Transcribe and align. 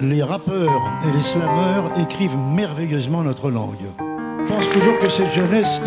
Les 0.00 0.22
rappeurs 0.22 0.82
et 1.08 1.16
les 1.16 1.22
slameurs 1.22 1.90
écrivent 1.98 2.36
merveilleusement 2.36 3.22
notre 3.22 3.50
langue. 3.50 3.86
Je 3.98 4.52
pense 4.52 4.68
toujours 4.68 4.98
que 4.98 5.08
cette 5.08 5.32
jeunesse 5.32 5.80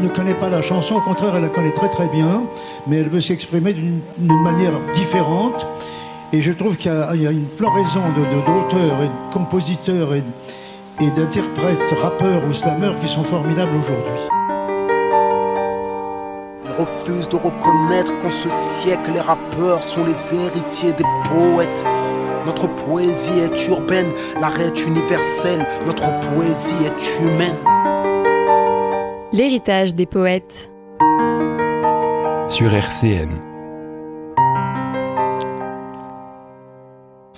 ne, 0.00 0.08
connaît 0.08 0.34
pas 0.34 0.48
la 0.48 0.62
chanson, 0.62 0.94
au 0.94 1.00
contraire, 1.02 1.36
elle 1.36 1.42
la 1.42 1.50
connaît 1.50 1.72
très 1.72 1.90
très 1.90 2.08
bien, 2.08 2.44
mais 2.86 2.96
elle 2.96 3.10
veut 3.10 3.20
s'exprimer 3.20 3.74
d'une 3.74 4.00
manière 4.42 4.72
différente. 4.94 5.66
Et 6.32 6.40
je 6.40 6.52
trouve 6.52 6.78
qu'il 6.78 6.90
y, 6.90 7.26
a 7.26 7.30
une 7.30 7.48
floraison 7.54 8.00
d'auteurs 8.16 8.68
de, 8.68 9.04
et 9.04 9.08
de 9.08 9.32
compositeurs 9.34 10.14
et, 10.14 10.22
d'interprètes, 11.10 11.94
rappeurs 12.00 12.42
ou 12.48 12.54
slameurs 12.54 12.98
qui 12.98 13.08
sont 13.08 13.24
formidables 13.24 13.76
aujourd'hui. 13.76 14.10
On 16.66 16.82
refuse 16.82 17.28
de 17.28 17.36
reconnaître 17.36 18.16
qu'en 18.20 18.30
ce 18.30 18.48
siècle, 18.48 19.10
les 19.12 19.20
rappeurs 19.20 19.82
sont 19.82 20.04
les 20.04 20.34
héritiers 20.34 20.92
des 20.92 21.04
poètes. 21.28 21.84
Notre 22.46 22.68
poésie 22.86 23.38
est 23.38 23.68
urbaine, 23.68 24.12
l'arrêt 24.40 24.66
est 24.66 24.86
universel, 24.86 25.64
notre 25.86 26.08
poésie 26.32 26.74
est 26.84 27.20
humaine. 27.20 27.56
L'héritage 29.32 29.94
des 29.94 30.06
poètes. 30.06 30.70
Sur 32.48 32.72
RCN. 32.72 33.49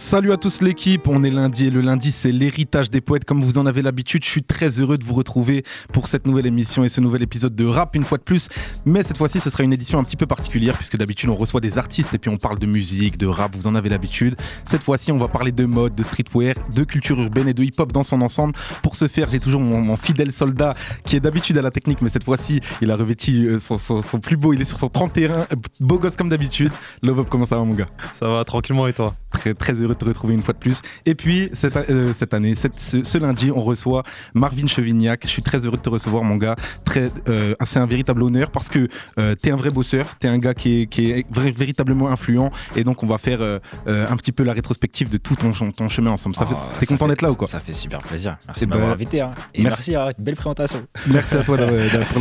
Salut 0.02 0.32
à 0.32 0.36
tous 0.36 0.62
l'équipe, 0.62 1.06
on 1.06 1.22
est 1.22 1.30
lundi 1.30 1.68
et 1.68 1.70
le 1.70 1.80
lundi 1.80 2.10
c'est 2.10 2.32
l'héritage 2.32 2.90
des 2.90 3.00
poètes 3.00 3.24
comme 3.24 3.40
vous 3.40 3.56
en 3.58 3.66
avez 3.66 3.82
l'habitude. 3.82 4.24
Je 4.24 4.28
suis 4.28 4.42
très 4.42 4.80
heureux 4.80 4.98
de 4.98 5.04
vous 5.04 5.14
retrouver 5.14 5.62
pour 5.92 6.08
cette 6.08 6.26
nouvelle 6.26 6.44
émission 6.44 6.82
et 6.82 6.88
ce 6.88 7.00
nouvel 7.00 7.22
épisode 7.22 7.54
de 7.54 7.64
rap 7.64 7.94
une 7.94 8.02
fois 8.02 8.18
de 8.18 8.24
plus. 8.24 8.48
Mais 8.84 9.04
cette 9.04 9.16
fois-ci 9.16 9.38
ce 9.38 9.48
sera 9.48 9.62
une 9.62 9.72
édition 9.72 10.00
un 10.00 10.04
petit 10.04 10.16
peu 10.16 10.26
particulière 10.26 10.76
puisque 10.76 10.96
d'habitude 10.96 11.30
on 11.30 11.36
reçoit 11.36 11.60
des 11.60 11.78
artistes 11.78 12.12
et 12.14 12.18
puis 12.18 12.30
on 12.30 12.36
parle 12.36 12.58
de 12.58 12.66
musique, 12.66 13.16
de 13.16 13.28
rap, 13.28 13.54
vous 13.54 13.68
en 13.68 13.76
avez 13.76 13.88
l'habitude. 13.88 14.34
Cette 14.64 14.82
fois-ci 14.82 15.12
on 15.12 15.18
va 15.18 15.28
parler 15.28 15.52
de 15.52 15.64
mode, 15.64 15.94
de 15.94 16.02
streetwear, 16.02 16.56
de 16.74 16.82
culture 16.82 17.20
urbaine 17.20 17.48
et 17.48 17.54
de 17.54 17.62
hip-hop 17.62 17.92
dans 17.92 18.02
son 18.02 18.22
ensemble. 18.22 18.54
Pour 18.82 18.96
ce 18.96 19.06
faire 19.06 19.28
j'ai 19.28 19.38
toujours 19.38 19.60
mon, 19.60 19.96
fidèle 19.96 20.32
soldat 20.32 20.74
qui 21.04 21.14
est 21.14 21.20
d'habitude 21.20 21.56
à 21.58 21.62
la 21.62 21.70
technique 21.70 22.02
mais 22.02 22.08
cette 22.08 22.24
fois-ci 22.24 22.58
il 22.80 22.90
a 22.90 22.96
revêtu 22.96 23.46
euh, 23.46 23.60
son, 23.60 24.18
plus 24.18 24.36
beau, 24.36 24.52
il 24.52 24.60
est 24.60 24.64
sur 24.64 24.78
son 24.78 24.88
31, 24.88 25.46
beau 25.78 26.00
gosse 26.00 26.16
comme 26.16 26.28
d'habitude. 26.28 26.72
Love 27.02 27.20
up 27.20 27.26
comment 27.30 27.46
ça 27.46 27.56
va 27.56 27.62
mon 27.62 27.74
gars? 27.74 27.86
Ça 28.14 28.28
va 28.28 28.44
tranquillement 28.44 28.88
et 28.88 28.92
toi? 28.92 29.14
Très 29.30 29.54
très 29.54 29.80
heureux 29.80 29.91
de 29.94 29.98
te 29.98 30.04
retrouver 30.04 30.34
une 30.34 30.42
fois 30.42 30.54
de 30.54 30.58
plus. 30.58 30.82
Et 31.06 31.14
puis, 31.14 31.50
cette, 31.52 31.76
euh, 31.76 32.12
cette 32.12 32.34
année, 32.34 32.54
cette, 32.54 32.78
ce, 32.78 33.18
lundi, 33.18 33.50
on 33.50 33.60
reçoit 33.60 34.02
Marvin 34.34 34.66
Chevignac. 34.66 35.20
Je 35.24 35.28
suis 35.28 35.42
très 35.42 35.64
heureux 35.66 35.76
de 35.76 35.82
te 35.82 35.88
recevoir, 35.88 36.24
mon 36.24 36.36
gars. 36.36 36.56
Très, 36.84 37.10
euh, 37.28 37.54
c'est 37.64 37.78
un 37.78 37.86
véritable 37.86 38.22
honneur 38.22 38.50
parce 38.50 38.68
que 38.68 38.88
euh, 39.18 39.34
tu 39.40 39.48
es 39.48 39.52
un 39.52 39.56
vrai 39.56 39.70
bosseur, 39.70 40.16
tu 40.20 40.26
es 40.26 40.30
un 40.30 40.38
gars 40.38 40.54
qui 40.54 40.82
est, 40.82 40.86
qui 40.86 41.10
est 41.10 41.26
véritablement 41.30 42.08
influent. 42.08 42.50
Et 42.76 42.84
donc, 42.84 43.02
on 43.02 43.06
va 43.06 43.18
faire 43.18 43.40
un 43.86 44.16
petit 44.16 44.32
peu 44.32 44.44
la 44.44 44.52
rétrospective 44.52 45.10
de 45.10 45.16
tout 45.16 45.36
ton, 45.36 45.52
ton 45.52 45.88
chemin 45.88 46.10
ensemble. 46.10 46.36
Ça 46.36 46.46
oh, 46.50 46.54
t'es 46.78 46.86
content 46.86 47.08
d'être 47.08 47.22
là 47.22 47.30
ou 47.30 47.34
quoi? 47.34 47.48
Ça 47.48 47.60
fait 47.60 47.74
super 47.74 47.98
plaisir. 48.00 48.36
Merci 48.46 48.64
eh 48.64 48.66
de 48.66 48.70
m'avoir 48.70 48.88
ben, 48.88 48.94
invité. 48.94 49.20
Hein. 49.20 49.30
Et 49.54 49.62
merci, 49.62 49.94
à 49.94 50.06
une 50.16 50.24
belle 50.24 50.36
présentation. 50.36 50.82
Merci 51.06 51.34
à 51.36 51.42
toi 51.42 51.56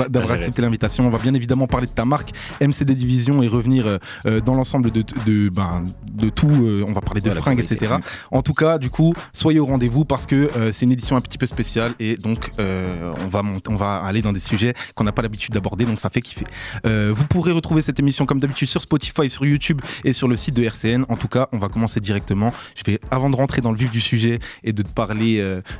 d'avoir 0.09 0.31
accepté 0.31 0.61
l'invitation. 0.61 1.05
On 1.05 1.09
va 1.09 1.17
bien 1.17 1.33
évidemment 1.33 1.67
parler 1.67 1.87
de 1.87 1.91
ta 1.91 2.05
marque 2.05 2.31
MCD 2.61 2.95
Division 2.95 3.41
et 3.43 3.47
revenir 3.47 3.99
dans 4.45 4.55
l'ensemble 4.55 4.91
de, 4.91 5.03
de, 5.25 5.49
ben, 5.49 5.83
de 6.11 6.29
tout. 6.29 6.47
on 6.87 6.91
va 6.91 7.01
parler 7.01 7.21
de 7.21 7.29
fringues, 7.29 7.60
etc. 7.61 7.95
En 8.31 8.41
tout 8.41 8.53
cas, 8.53 8.77
du 8.77 8.89
coup, 8.89 9.13
soyez 9.33 9.59
au 9.59 9.65
rendez-vous 9.65 10.05
parce 10.05 10.25
que 10.25 10.35
euh, 10.35 10.71
c'est 10.71 10.85
une 10.85 10.91
édition 10.91 11.15
un 11.15 11.21
petit 11.21 11.37
peu 11.37 11.45
spéciale 11.45 11.93
et 11.99 12.17
donc 12.17 12.51
euh, 12.59 13.13
on, 13.23 13.27
va 13.27 13.43
on 13.69 13.75
va 13.75 13.97
aller 13.97 14.21
dans 14.21 14.33
des 14.33 14.39
sujets 14.39 14.73
qu'on 14.95 15.03
n'a 15.03 15.11
pas 15.11 15.21
l'habitude 15.21 15.53
d'aborder, 15.53 15.85
donc 15.85 15.99
ça 15.99 16.09
fait 16.09 16.21
kiffer. 16.21 16.45
Euh, 16.85 17.13
vous 17.15 17.25
pourrez 17.25 17.51
retrouver 17.51 17.81
cette 17.81 17.99
émission 17.99 18.25
comme 18.25 18.39
d'habitude 18.39 18.67
sur 18.67 18.81
Spotify, 18.81 19.29
sur 19.29 19.45
YouTube 19.45 19.81
et 20.03 20.13
sur 20.13 20.27
le 20.27 20.35
site 20.35 20.55
de 20.55 20.63
RCN. 20.63 21.05
En 21.09 21.17
tout 21.17 21.27
cas, 21.27 21.47
on 21.51 21.57
va 21.57 21.69
commencer 21.69 21.99
directement. 21.99 22.53
Je 22.75 22.83
vais, 22.89 22.99
avant 23.09 23.29
de 23.29 23.35
rentrer 23.35 23.61
dans 23.61 23.71
le 23.71 23.77
vif 23.77 23.91
du 23.91 24.01
sujet 24.01 24.39
et 24.63 24.73
de 24.73 24.81
te 24.81 24.91
parler 24.91 25.39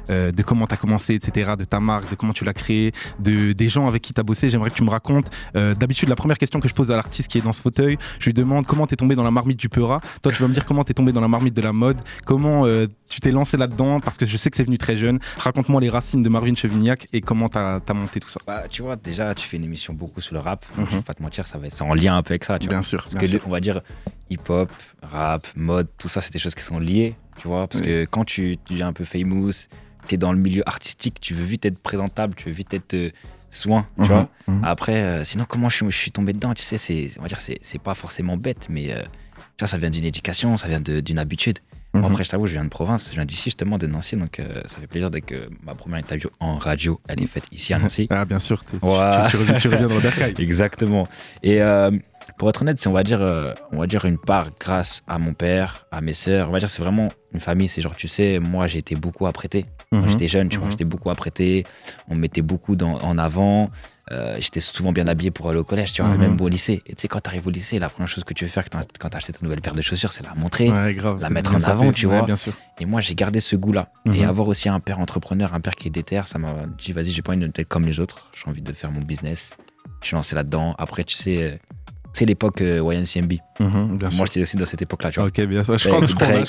de 0.10 0.44
comment 0.44 0.68
tu 0.68 0.74
as 0.74 0.78
commencé, 0.78 1.16
etc., 1.16 1.54
de 1.58 1.64
ta 1.64 1.80
marque, 1.80 2.10
de 2.10 2.16
comment 2.16 2.34
tu 2.34 2.46
l'as 2.46 2.54
créée, 2.54 2.92
de, 3.20 3.54
des 3.54 3.70
gens 3.70 3.88
avec 3.88 4.02
qui 4.02 4.14
tu 4.14 4.20
as 4.20 4.24
bossé, 4.24 4.50
j'aimerais 4.50 4.70
que 4.70 4.76
tu 4.76 4.84
me 4.84 4.90
racontes. 4.90 5.30
d'habitude, 5.54 6.10
la 6.10 6.16
première 6.16 6.38
question 6.38 6.60
que 6.60 6.68
je 6.68 6.74
pose 6.74 6.92
à 6.92 6.96
l'artiste 6.96 7.30
qui 7.30 7.38
est 7.38 7.42
dans 7.42 7.54
ce 7.54 7.62
fauteuil, 7.62 7.98
je 8.20 8.26
lui 8.26 8.34
demande 8.34 8.66
comment 8.66 8.88
tu 8.88 8.94
es 8.94 8.98
tombé 8.98 9.16
dans 9.16 9.24
la 9.24 9.32
marmite 9.32 9.60
du 9.60 9.70
Peura. 9.70 10.00
Toi, 10.22 10.32
tu 10.32 10.42
vas 10.42 10.48
me 10.48 10.54
dire 10.54 10.66
comment 10.66 10.84
tu 10.84 10.92
es 10.92 10.94
tombé 10.94 11.12
dans 11.12 11.22
la 11.22 11.28
marmite 11.28 11.54
de 11.54 11.62
la 11.62 11.71
mode, 11.74 11.98
comment 12.26 12.66
euh, 12.66 12.88
tu 13.10 13.22
t'es 13.22 13.32
lancé 13.32 13.58
là-dedans? 13.58 14.00
Parce 14.00 14.18
que 14.18 14.26
je 14.26 14.38
sais 14.38 14.50
que 14.50 14.58
c'est 14.58 14.64
venu 14.64 14.78
très 14.78 14.98
jeune. 14.98 15.20
Raconte-moi 15.38 15.82
les 15.82 15.90
racines 15.90 16.24
de 16.24 16.30
Marvin 16.30 16.56
Chevignac 16.56 17.08
et 17.14 17.22
comment 17.22 17.50
tu 17.50 17.58
as, 17.58 17.82
monté 17.94 18.20
tout 18.20 18.30
ça. 18.30 18.40
Bah, 18.46 18.64
tu 18.70 18.82
vois, 18.82 18.96
déjà, 18.96 19.36
tu 19.36 19.48
fais 19.48 19.58
une 19.58 19.66
émission 19.66 19.94
beaucoup 19.94 20.22
sur 20.22 20.34
le 20.34 20.40
rap. 20.40 20.66
Je 20.78 20.96
vais 20.96 21.02
pas 21.02 21.14
te 21.14 21.22
mentir, 21.22 21.46
ça 21.46 21.58
va 21.58 21.68
être 21.68 21.82
en 21.82 21.94
lien 21.94 22.16
un 22.16 22.24
peu 22.24 22.34
avec 22.34 22.44
ça. 22.44 22.60
Tu 22.60 22.68
bien 22.68 22.82
sûr. 22.82 23.04
Parce 23.04 23.30
que 23.30 23.38
on 23.46 23.50
va 23.50 23.60
dire 23.60 23.82
hip-hop, 24.30 24.72
rap, 25.04 25.48
mode, 25.56 25.88
tout 25.98 26.08
ça, 26.08 26.22
c'est 26.22 26.34
des 26.34 26.40
choses 26.40 26.56
qui 26.56 26.64
sont 26.64 26.80
liées. 26.80 27.16
Tu 27.38 27.48
vois, 27.48 27.68
parce 27.68 27.82
que 27.82 28.06
quand 28.06 28.24
tu, 28.24 28.58
tu 28.66 28.78
es 28.78 28.82
un 28.82 28.94
peu 28.94 29.06
famous, 29.06 29.52
tu 30.08 30.16
es 30.16 30.18
dans 30.18 30.32
le 30.32 30.38
milieu 30.38 30.68
artistique, 30.68 31.20
tu 31.20 31.34
veux 31.34 31.44
vite 31.44 31.66
être 31.66 31.80
présentable, 31.80 32.36
tu 32.36 32.50
veux 32.50 32.56
vite 32.56 32.74
être 32.74 32.94
euh, 32.94 33.10
soin, 33.50 33.88
tu 33.96 34.02
mhm, 34.02 34.08
vois. 34.08 34.30
Mhm. 34.48 34.64
Après, 34.64 35.02
euh, 35.02 35.24
sinon, 35.24 35.46
comment 35.48 35.70
je, 35.70 35.86
je, 35.86 35.98
suis 35.98 36.12
tombé 36.12 36.34
dedans, 36.34 36.54
tu 36.54 36.64
sais, 36.64 36.78
c'est, 36.78 37.10
on 37.18 37.24
va 37.24 37.28
dire, 37.28 37.40
c'est 37.40 37.82
pas 37.82 37.96
forcément 37.96 38.38
bête, 38.38 38.68
mais 38.70 38.96
ça 39.64 39.78
vient 39.78 39.90
d'une 39.90 40.06
éducation, 40.06 40.58
ça 40.58 40.68
vient 40.68 40.82
d'une 40.82 41.20
habitude. 41.20 41.60
Mhm. 41.94 42.06
après, 42.06 42.24
je 42.24 42.30
t'avoue, 42.30 42.48
je 42.48 42.54
viens 42.54 42.64
de 42.64 42.70
province, 42.70 43.10
je 43.10 43.16
viens 43.16 43.26
d'ici 43.26 43.46
justement, 43.46 43.78
de 43.78 43.86
Nancy, 43.86 44.16
donc 44.16 44.40
euh, 44.40 44.62
ça 44.66 44.78
fait 44.80 44.88
plaisir 44.88 45.12
dès 45.12 45.20
que 45.20 45.50
ma 45.64 45.76
première 45.76 46.00
interview 46.00 46.30
en 46.40 46.56
radio, 46.56 47.02
elle 47.10 47.22
est 47.22 47.28
faite 47.28 47.44
ici 47.52 47.74
à 47.74 47.80
Nancy. 47.80 48.08
Ah, 48.10 48.24
bien 48.24 48.40
sûr, 48.40 48.64
tu, 48.64 48.78
reviens 48.78 49.88
dans 49.88 49.96
le 49.96 50.00
bercail. 50.00 50.34
Exactement. 50.40 51.06
Et 51.44 51.62
euh, 51.62 51.92
pour 52.38 52.50
être 52.50 52.62
honnête, 52.62 52.80
c'est 52.80 52.88
on 52.88 52.94
va 52.94 53.04
dire, 53.04 53.22
euh, 53.22 53.54
on 53.74 53.80
va 53.80 53.88
dire 53.88 54.06
une 54.06 54.18
part 54.18 54.48
grâce 54.58 55.04
à 55.08 55.20
mon 55.20 55.34
père, 55.34 55.86
à 55.92 56.00
mes 56.00 56.14
sœurs. 56.14 56.48
On 56.48 56.54
va 56.54 56.60
dire 56.60 56.70
c'est 56.70 56.82
vraiment 56.82 57.10
une 57.34 57.42
famille. 57.42 57.68
C'est 57.68 57.82
genre, 57.82 57.96
tu 57.96 58.08
sais, 58.08 58.40
moi 58.40 58.68
j'ai 58.68 58.80
été 58.80 58.96
beaucoup 58.96 59.28
apprêté. 59.28 59.66
Quand 59.92 60.00
mhm. 60.00 60.10
j'étais 60.10 60.28
jeune, 60.30 60.48
tu 60.48 60.58
vois, 60.58 60.68
mhm. 60.68 60.72
j'étais 60.72 60.86
beaucoup 60.86 61.10
apprêté. 61.10 61.66
On 62.08 62.16
me 62.16 62.22
mettait 62.22 62.42
beaucoup 62.42 62.78
en 62.82 63.18
avant. 63.18 63.70
Euh, 64.12 64.36
j'étais 64.40 64.60
souvent 64.60 64.92
bien 64.92 65.08
habillé 65.08 65.32
pour 65.32 65.50
aller 65.50 65.60
au 65.60 65.64
collège, 65.64 65.94
tu 65.94 66.02
vois, 66.02 66.16
même 66.18 66.34
mhm. 66.34 66.42
au 66.42 66.50
lycée. 66.50 66.84
Et 66.86 66.96
tu 66.96 67.02
sais, 67.02 67.08
quand 67.08 67.22
tu 67.22 67.30
arrives 67.30 67.48
au 67.48 67.50
lycée, 67.50 67.80
la 67.80 67.90
première 67.90 68.10
chose 68.10 68.24
que 68.24 68.34
tu 68.34 68.44
veux 68.44 68.50
faire 68.50 68.66
quand 69.00 69.16
acheté 69.16 69.32
ta 69.32 69.40
nouvelle 69.42 69.62
paire 69.62 69.74
de 69.74 69.82
chaussures, 69.82 70.12
c'est 70.12 70.26
la 70.26 70.36
montrer, 70.36 70.68
la 70.68 71.30
mettre 71.30 71.56
en 71.56 71.64
avant, 71.64 71.92
tu 71.94 72.08
vois. 72.08 72.24
Bien 72.24 72.36
sûr. 72.36 72.54
Et 72.80 72.86
moi, 72.86 73.00
j'ai 73.00 73.16
gardé 73.16 73.40
ce 73.40 73.56
goût-là. 73.56 73.90
Et 74.06 74.10
mhm. 74.10 74.30
avoir 74.30 74.48
aussi 74.48 74.70
un 74.70 74.80
père 74.80 75.00
entrepreneur, 75.00 75.54
un 75.54 75.62
père 75.62 75.76
qui 75.76 75.88
est 75.88 75.92
déter, 75.92 76.22
ça 76.26 76.40
m'a 76.40 76.54
dit, 76.78 76.92
vas-y, 76.92 77.12
j'ai 77.12 77.22
pas 77.22 77.34
envie 77.34 77.48
de 77.48 77.64
comme 77.64 77.86
les 77.86 78.00
autres. 78.00 78.30
J'ai 78.36 78.50
envie 78.50 78.62
de 78.62 78.74
faire 78.74 78.92
mon 78.92 79.02
business. 79.02 79.56
Je 80.02 80.08
suis 80.08 80.16
lancé 80.16 80.36
là-dedans. 80.36 80.76
Après, 80.78 81.04
tu 81.04 81.16
sais, 81.16 81.60
c'est 82.22 82.28
l'époque 82.28 82.62
euh, 82.62 82.84
YNCMB. 82.84 83.34
Mhm, 83.60 84.00
Moi, 84.16 84.26
j'étais 84.28 84.44
aussi 84.44 84.56
dans 84.56 84.66
cette 84.66 84.84
époque-là, 84.84 85.10
tu 85.10 85.20
vois. 85.20 85.30
Ok, 85.30 85.42
bien 85.42 85.64
sûr. 85.64 85.76
Je 85.80 85.88
crois, 85.88 86.02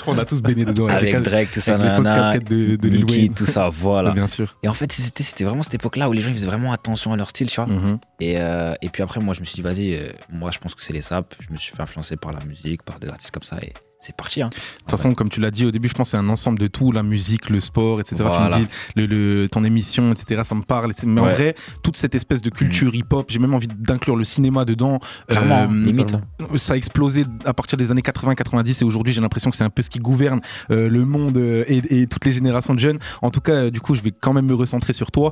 qu'on 0.05 0.19
a, 0.19 0.25
tous 0.27 0.43
baigné 0.43 0.67
dedans. 0.67 0.87
Avec, 0.87 1.17
Drake, 1.23 1.51
tout 1.51 1.61
ça, 1.61 1.77
avec 1.77 1.97
les 1.99 2.05
casquettes 2.05 2.51
de, 2.51 2.77
de 2.77 3.27
tout 3.33 3.47
ça, 3.47 3.71
voilà. 3.71 4.11
bien 4.21 4.27
sûr. 4.27 4.55
Et 4.63 4.69
en 4.69 4.75
fait, 4.75 4.93
c'était, 4.93 5.45
vraiment 5.45 5.63
cette 5.63 5.75
époque-là 5.75 6.11
où 6.11 6.13
les 6.13 6.21
gens 6.21 6.29
ils 6.29 6.35
faisaient 6.35 6.47
vraiment 6.47 6.73
attention 6.73 7.15
à 7.15 7.17
leur 7.17 7.31
style, 7.31 7.49
tu 7.49 7.57
vois. 7.57 7.67
Mhm. 7.67 7.99
et, 8.21 8.35
euh, 8.39 8.75
et 8.83 8.91
puis 8.91 9.03
après, 9.03 9.21
moi, 9.21 9.33
je 9.33 9.41
me 9.41 9.47
suis 9.47 9.55
dit, 9.55 9.63
vas-y, 9.63 9.95
euh, 9.95 10.13
moi, 10.31 10.51
je 10.51 10.59
pense 10.59 10.75
que 10.75 10.83
c'est 10.83 10.93
les 10.93 11.01
saps. 11.01 11.27
Je 11.41 11.51
me 11.51 11.57
suis 11.57 11.75
fait 11.75 11.83
influencer 11.83 12.17
par 12.17 12.33
la 12.33 12.45
musique, 12.45 12.83
par 12.83 12.99
des 12.99 13.09
artistes 13.09 13.31
comme 13.31 13.43
ça. 13.43 13.57
Et 13.63 13.73
c'est 14.03 14.17
parti. 14.17 14.43
Hein. 14.43 14.49
De 14.49 14.55
toute 14.81 14.91
façon, 14.91 15.15
comme 15.15 15.29
tu 15.29 15.41
l'as 15.41 15.53
dit 15.53 15.65
au 15.65 15.71
début, 15.71 15.87
je 15.87 15.95
pense 15.95 16.09
que 16.09 16.11
c'est 16.11 16.23
un 16.23 16.29
ensemble 16.29 16.59
de 16.59 16.67
tout, 16.67 16.91
la 16.91 17.05
musique, 17.05 17.51
le 17.51 17.61
sport, 17.61 18.01
etc. 18.01 18.17
Tu 18.17 18.41
me 18.41 18.59
dis, 18.59 18.67
le, 18.97 19.47
ton 19.47 19.63
émission, 19.63 20.11
etc. 20.11 20.43
Ça 20.45 20.57
me 20.57 20.63
parle. 20.63 20.93
Mais 21.07 21.21
en 21.21 21.27
vrai, 21.27 21.55
toute 21.85 21.97
cette 21.97 22.17
espèce 22.17 22.43
de 22.43 22.51
culture 22.51 22.93
hip-hop, 22.95 23.27
j'ai 23.29 23.39
même 23.39 23.55
envie 23.55 23.69
d'inclure 23.69 24.17
le 24.17 24.25
cinéma 24.25 24.65
dedans. 24.65 24.99
Clairement, 25.29 25.69
euh, 25.71 25.85
limite. 25.85 26.17
Ça 26.57 26.73
a 26.73 26.77
explosé 26.77 27.25
à 27.45 27.55
partir 27.55 27.79
des 27.79 27.93
années 27.93 28.03
80-90 28.03 28.83
et 28.83 28.85
aujourd'hui, 28.85 29.15
j'ai 29.15 29.21
l'impression 29.21 29.51
que 29.51 29.57
c'est 29.57 29.65
un 29.65 29.71
peu 29.71 29.83
ce 29.83 29.91
qui 29.91 30.01
gouverne 30.01 30.41
euh, 30.73 30.89
le 30.89 31.05
monde 31.05 31.39
euh, 31.39 31.65
et, 31.69 32.07
toutes 32.09 32.25
les 32.25 32.33
générations 32.33 32.75
de 32.75 32.81
jeunes. 32.81 32.99
En 33.23 33.31
tout 33.31 33.41
cas, 33.41 33.71
du 33.71 33.81
coup, 33.81 33.95
je 33.95 34.03
vais 34.03 34.11
quand 34.11 34.33
même 34.33 34.47
me 34.47 34.55
recentrer 34.55 34.93
sur 34.93 35.13
toi 35.13 35.31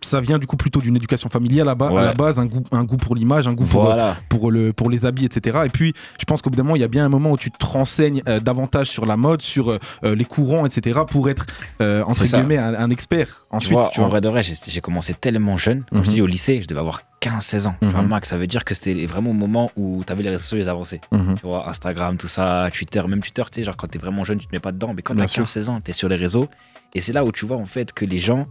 ça 0.00 0.20
vient 0.20 0.38
du 0.38 0.46
coup 0.46 0.56
plutôt 0.56 0.80
d'une 0.80 0.96
éducation 0.96 1.28
familiale 1.28 1.68
à, 1.68 1.72
à, 1.72 2.04
la 2.04 2.14
base, 2.14 2.38
un 2.38 2.46
goût, 2.46 2.62
un 2.72 2.84
goût 2.84 2.96
pour 2.96 3.14
l'image, 3.14 3.46
un 3.46 3.52
goût 3.52 3.64
pour, 3.64 3.94
pour, 4.28 4.50
le, 4.50 4.72
pour 4.72 4.90
les 4.90 5.06
habits, 5.06 5.24
etc. 5.24 5.60
Et 5.64 5.68
puis, 5.68 5.94
je 6.18 6.24
pense 6.24 6.42
qu'au 6.42 6.50
bout 6.50 6.56
d'un 6.56 6.62
moment, 6.62 6.76
il 6.76 6.82
y 6.82 6.84
a 6.84 6.88
bien 6.88 7.04
un 7.04 7.08
moment 7.08 7.32
où 7.32 7.36
tu 7.36 7.50
te 7.58 7.66
renseignes 7.66 8.22
euh, 8.28 8.40
davantage 8.40 8.88
sur 8.88 9.06
la 9.06 9.16
mode, 9.16 9.42
sur 9.42 9.70
euh, 9.70 9.78
les 10.02 10.24
courants, 10.24 10.66
etc. 10.66 11.00
pour 11.08 11.28
être, 11.28 11.46
euh, 11.80 12.02
entre 12.04 12.24
guillemets, 12.24 12.58
un, 12.58 12.90
expert. 12.90 13.42
Ensuite, 13.50 13.78
tu 13.92 14.00
vois, 14.00 14.06
en 14.06 14.08
vrai 14.08 14.20
de 14.20 14.28
vrai, 14.28 14.42
j'ai 14.42 14.80
commencé 14.80 15.14
tellement 15.14 15.56
jeune. 15.56 15.84
Comme 15.84 16.04
je 16.04 16.10
dis, 16.10 16.22
au 16.22 16.26
lycée, 16.26 16.62
je 16.62 16.68
devais 16.68 16.80
avoir 16.80 17.02
15-16 17.20 17.66
ans. 17.66 17.76
Tu 17.80 17.88
vois, 17.88 18.02
mhm. 18.02 18.08
max, 18.08 18.28
ça 18.28 18.36
veut 18.36 18.46
dire 18.46 18.64
que 18.64 18.74
c'était 18.74 19.06
vraiment 19.06 19.30
au 19.30 19.34
moment 19.34 19.70
où 19.76 20.02
tu 20.06 20.12
avais 20.12 20.22
les 20.22 20.30
réseaux 20.30 20.42
sociaux 20.42 20.58
les 20.58 20.68
avancés. 20.68 21.00
Mhm. 21.12 21.36
Tu 21.40 21.46
vois, 21.46 21.68
Instagram, 21.68 22.16
tout 22.16 22.28
ça, 22.28 22.68
Twitter, 22.72 23.02
même 23.06 23.20
Twitter, 23.20 23.42
tu 23.50 23.60
sais, 23.60 23.64
genre 23.64 23.76
quand 23.76 23.86
t'es 23.86 23.98
vraiment 23.98 24.24
jeune, 24.24 24.38
tu 24.38 24.46
te 24.46 24.54
mets 24.54 24.60
pas 24.60 24.72
dedans. 24.72 24.92
Mais 24.94 25.02
quand 25.02 25.14
t'as 25.14 25.24
15-16 25.24 25.68
ans, 25.68 25.80
t'es 25.80 25.92
sur 25.92 26.08
les 26.08 26.16
réseaux. 26.16 26.48
Et 26.94 27.00
c'est 27.00 27.12
là 27.12 27.24
où 27.24 27.32
tu 27.32 27.46
vois 27.46 27.56
en 27.56 27.66
fait 27.66 27.92
que 27.92 28.04
les 28.04 28.18
gens, 28.18 28.46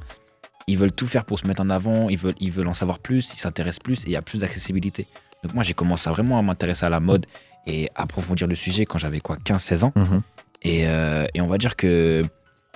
ils 0.67 0.77
veulent 0.77 0.91
tout 0.91 1.07
faire 1.07 1.25
pour 1.25 1.39
se 1.39 1.47
mettre 1.47 1.61
en 1.61 1.69
avant, 1.69 2.09
ils 2.09 2.17
veulent, 2.17 2.35
ils 2.39 2.51
veulent 2.51 2.67
en 2.67 2.73
savoir 2.73 2.99
plus, 2.99 3.33
ils 3.33 3.39
s'intéressent 3.39 3.79
plus 3.79 4.03
et 4.03 4.07
il 4.07 4.11
y 4.11 4.15
a 4.15 4.21
plus 4.21 4.39
d'accessibilité. 4.39 5.07
Donc 5.43 5.53
moi, 5.53 5.63
j'ai 5.63 5.73
commencé 5.73 6.09
vraiment 6.09 6.39
à 6.39 6.41
m'intéresser 6.41 6.85
à 6.85 6.89
la 6.89 6.99
mode 6.99 7.25
et 7.67 7.89
approfondir 7.95 8.47
le 8.47 8.55
sujet 8.55 8.85
quand 8.85 8.97
j'avais 8.97 9.19
quoi 9.19 9.37
15-16 9.37 9.83
ans. 9.83 9.93
Mhm. 9.95 10.21
Et, 10.63 10.87
euh, 10.87 11.25
et, 11.33 11.41
on 11.41 11.47
va 11.47 11.57
dire 11.57 11.75
que 11.75 12.23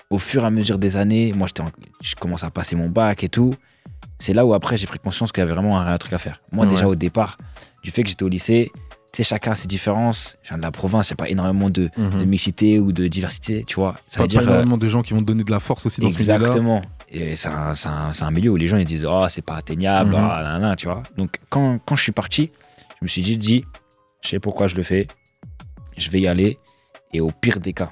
au 0.10 0.19
fur 0.19 0.44
et 0.44 0.45
à 0.45 0.50
mesure 0.50 0.78
des 0.78 0.98
années, 0.98 1.34
moi, 1.34 1.48
je 2.01 2.16
commence 2.16 2.44
à 2.44 2.50
passer 2.50 2.75
mon 2.75 2.89
bac 2.89 3.24
et 3.24 3.30
tout. 3.30 3.54
C'est 4.19 4.34
là 4.34 4.45
où 4.45 4.54
après, 4.54 4.78
j'ai 4.78 4.88
pris 4.88 5.00
conscience 5.00 5.31
qu'il 5.31 5.42
y 5.42 5.44
avait 5.44 5.54
vraiment 5.54 5.80
un, 5.80 5.98
truc 5.98 6.13
à 6.13 6.18
faire. 6.18 6.39
Moi, 6.51 6.66
déjà 6.66 6.88
au 6.88 6.95
départ, 6.95 7.38
du 7.84 7.92
fait 7.92 8.04
que 8.04 8.10
j'étais 8.10 8.24
au 8.24 8.30
lycée, 8.30 8.72
tu 9.13 9.18
sais, 9.18 9.24
chacun 9.24 9.51
a 9.51 9.56
ses 9.56 9.68
différences. 9.68 10.38
Je 10.42 10.50
viens 10.50 10.57
de 10.57 10.62
la 10.62 10.72
province, 10.72 11.10
il 11.10 11.13
n'y 11.13 11.16
a 11.16 11.24
pas 11.24 11.30
énormément 11.30 11.69
de, 11.69 11.90
de, 11.98 12.25
mixité 12.25 12.80
ou 12.80 12.92
de 12.92 13.07
diversité, 13.07 13.63
tu 13.66 13.75
vois. 13.75 13.95
Ça 14.07 14.18
pas, 14.18 14.24
veut 14.24 14.28
dire, 14.28 14.42
pas 14.42 14.48
énormément 14.48 14.78
de 14.78 14.88
gens 14.88 15.01
qui 15.01 15.13
vont 15.13 15.22
te 15.22 15.25
donner 15.25 15.44
de 15.44 15.51
la 15.51 15.60
force 15.60 15.86
aussi 15.86 16.01
dans 16.01 16.07
exactement. 16.07 16.48
ce 16.54 16.60
milieu-là. 16.60 16.81
Exactement. 17.12 17.30
Et 17.30 17.36
c'est 17.36 17.50
un, 17.50 18.28
un, 18.28 18.31
milieu 18.31 18.51
où 18.51 18.56
les 18.56 18.68
gens 18.68 18.78
ils 18.78 18.86
disent 18.86 19.06
Oh, 19.07 19.25
c'est 19.30 19.44
pas 19.44 19.56
atteignable, 19.56 20.16
oh, 20.18 20.75
tu 20.78 20.88
vois. 20.88 21.04
Donc, 21.16 21.38
quand, 21.50 21.80
quand 21.86 21.95
je 21.95 22.04
suis 22.04 22.12
parti, 22.12 22.51
je 23.00 23.06
me 23.06 23.07
suis 23.07 23.22
dit, 23.22 23.38
dit, 23.38 23.66
je 24.22 24.30
sais 24.30 24.40
pourquoi 24.40 24.68
je 24.68 24.75
le 24.75 24.84
fais, 24.84 25.08
je 25.98 26.10
vais 26.10 26.22
y 26.22 26.28
aller. 26.28 26.58
Et 27.14 27.22
au 27.22 27.31
pire 27.31 27.60
des 27.60 27.74
cas, 27.74 27.92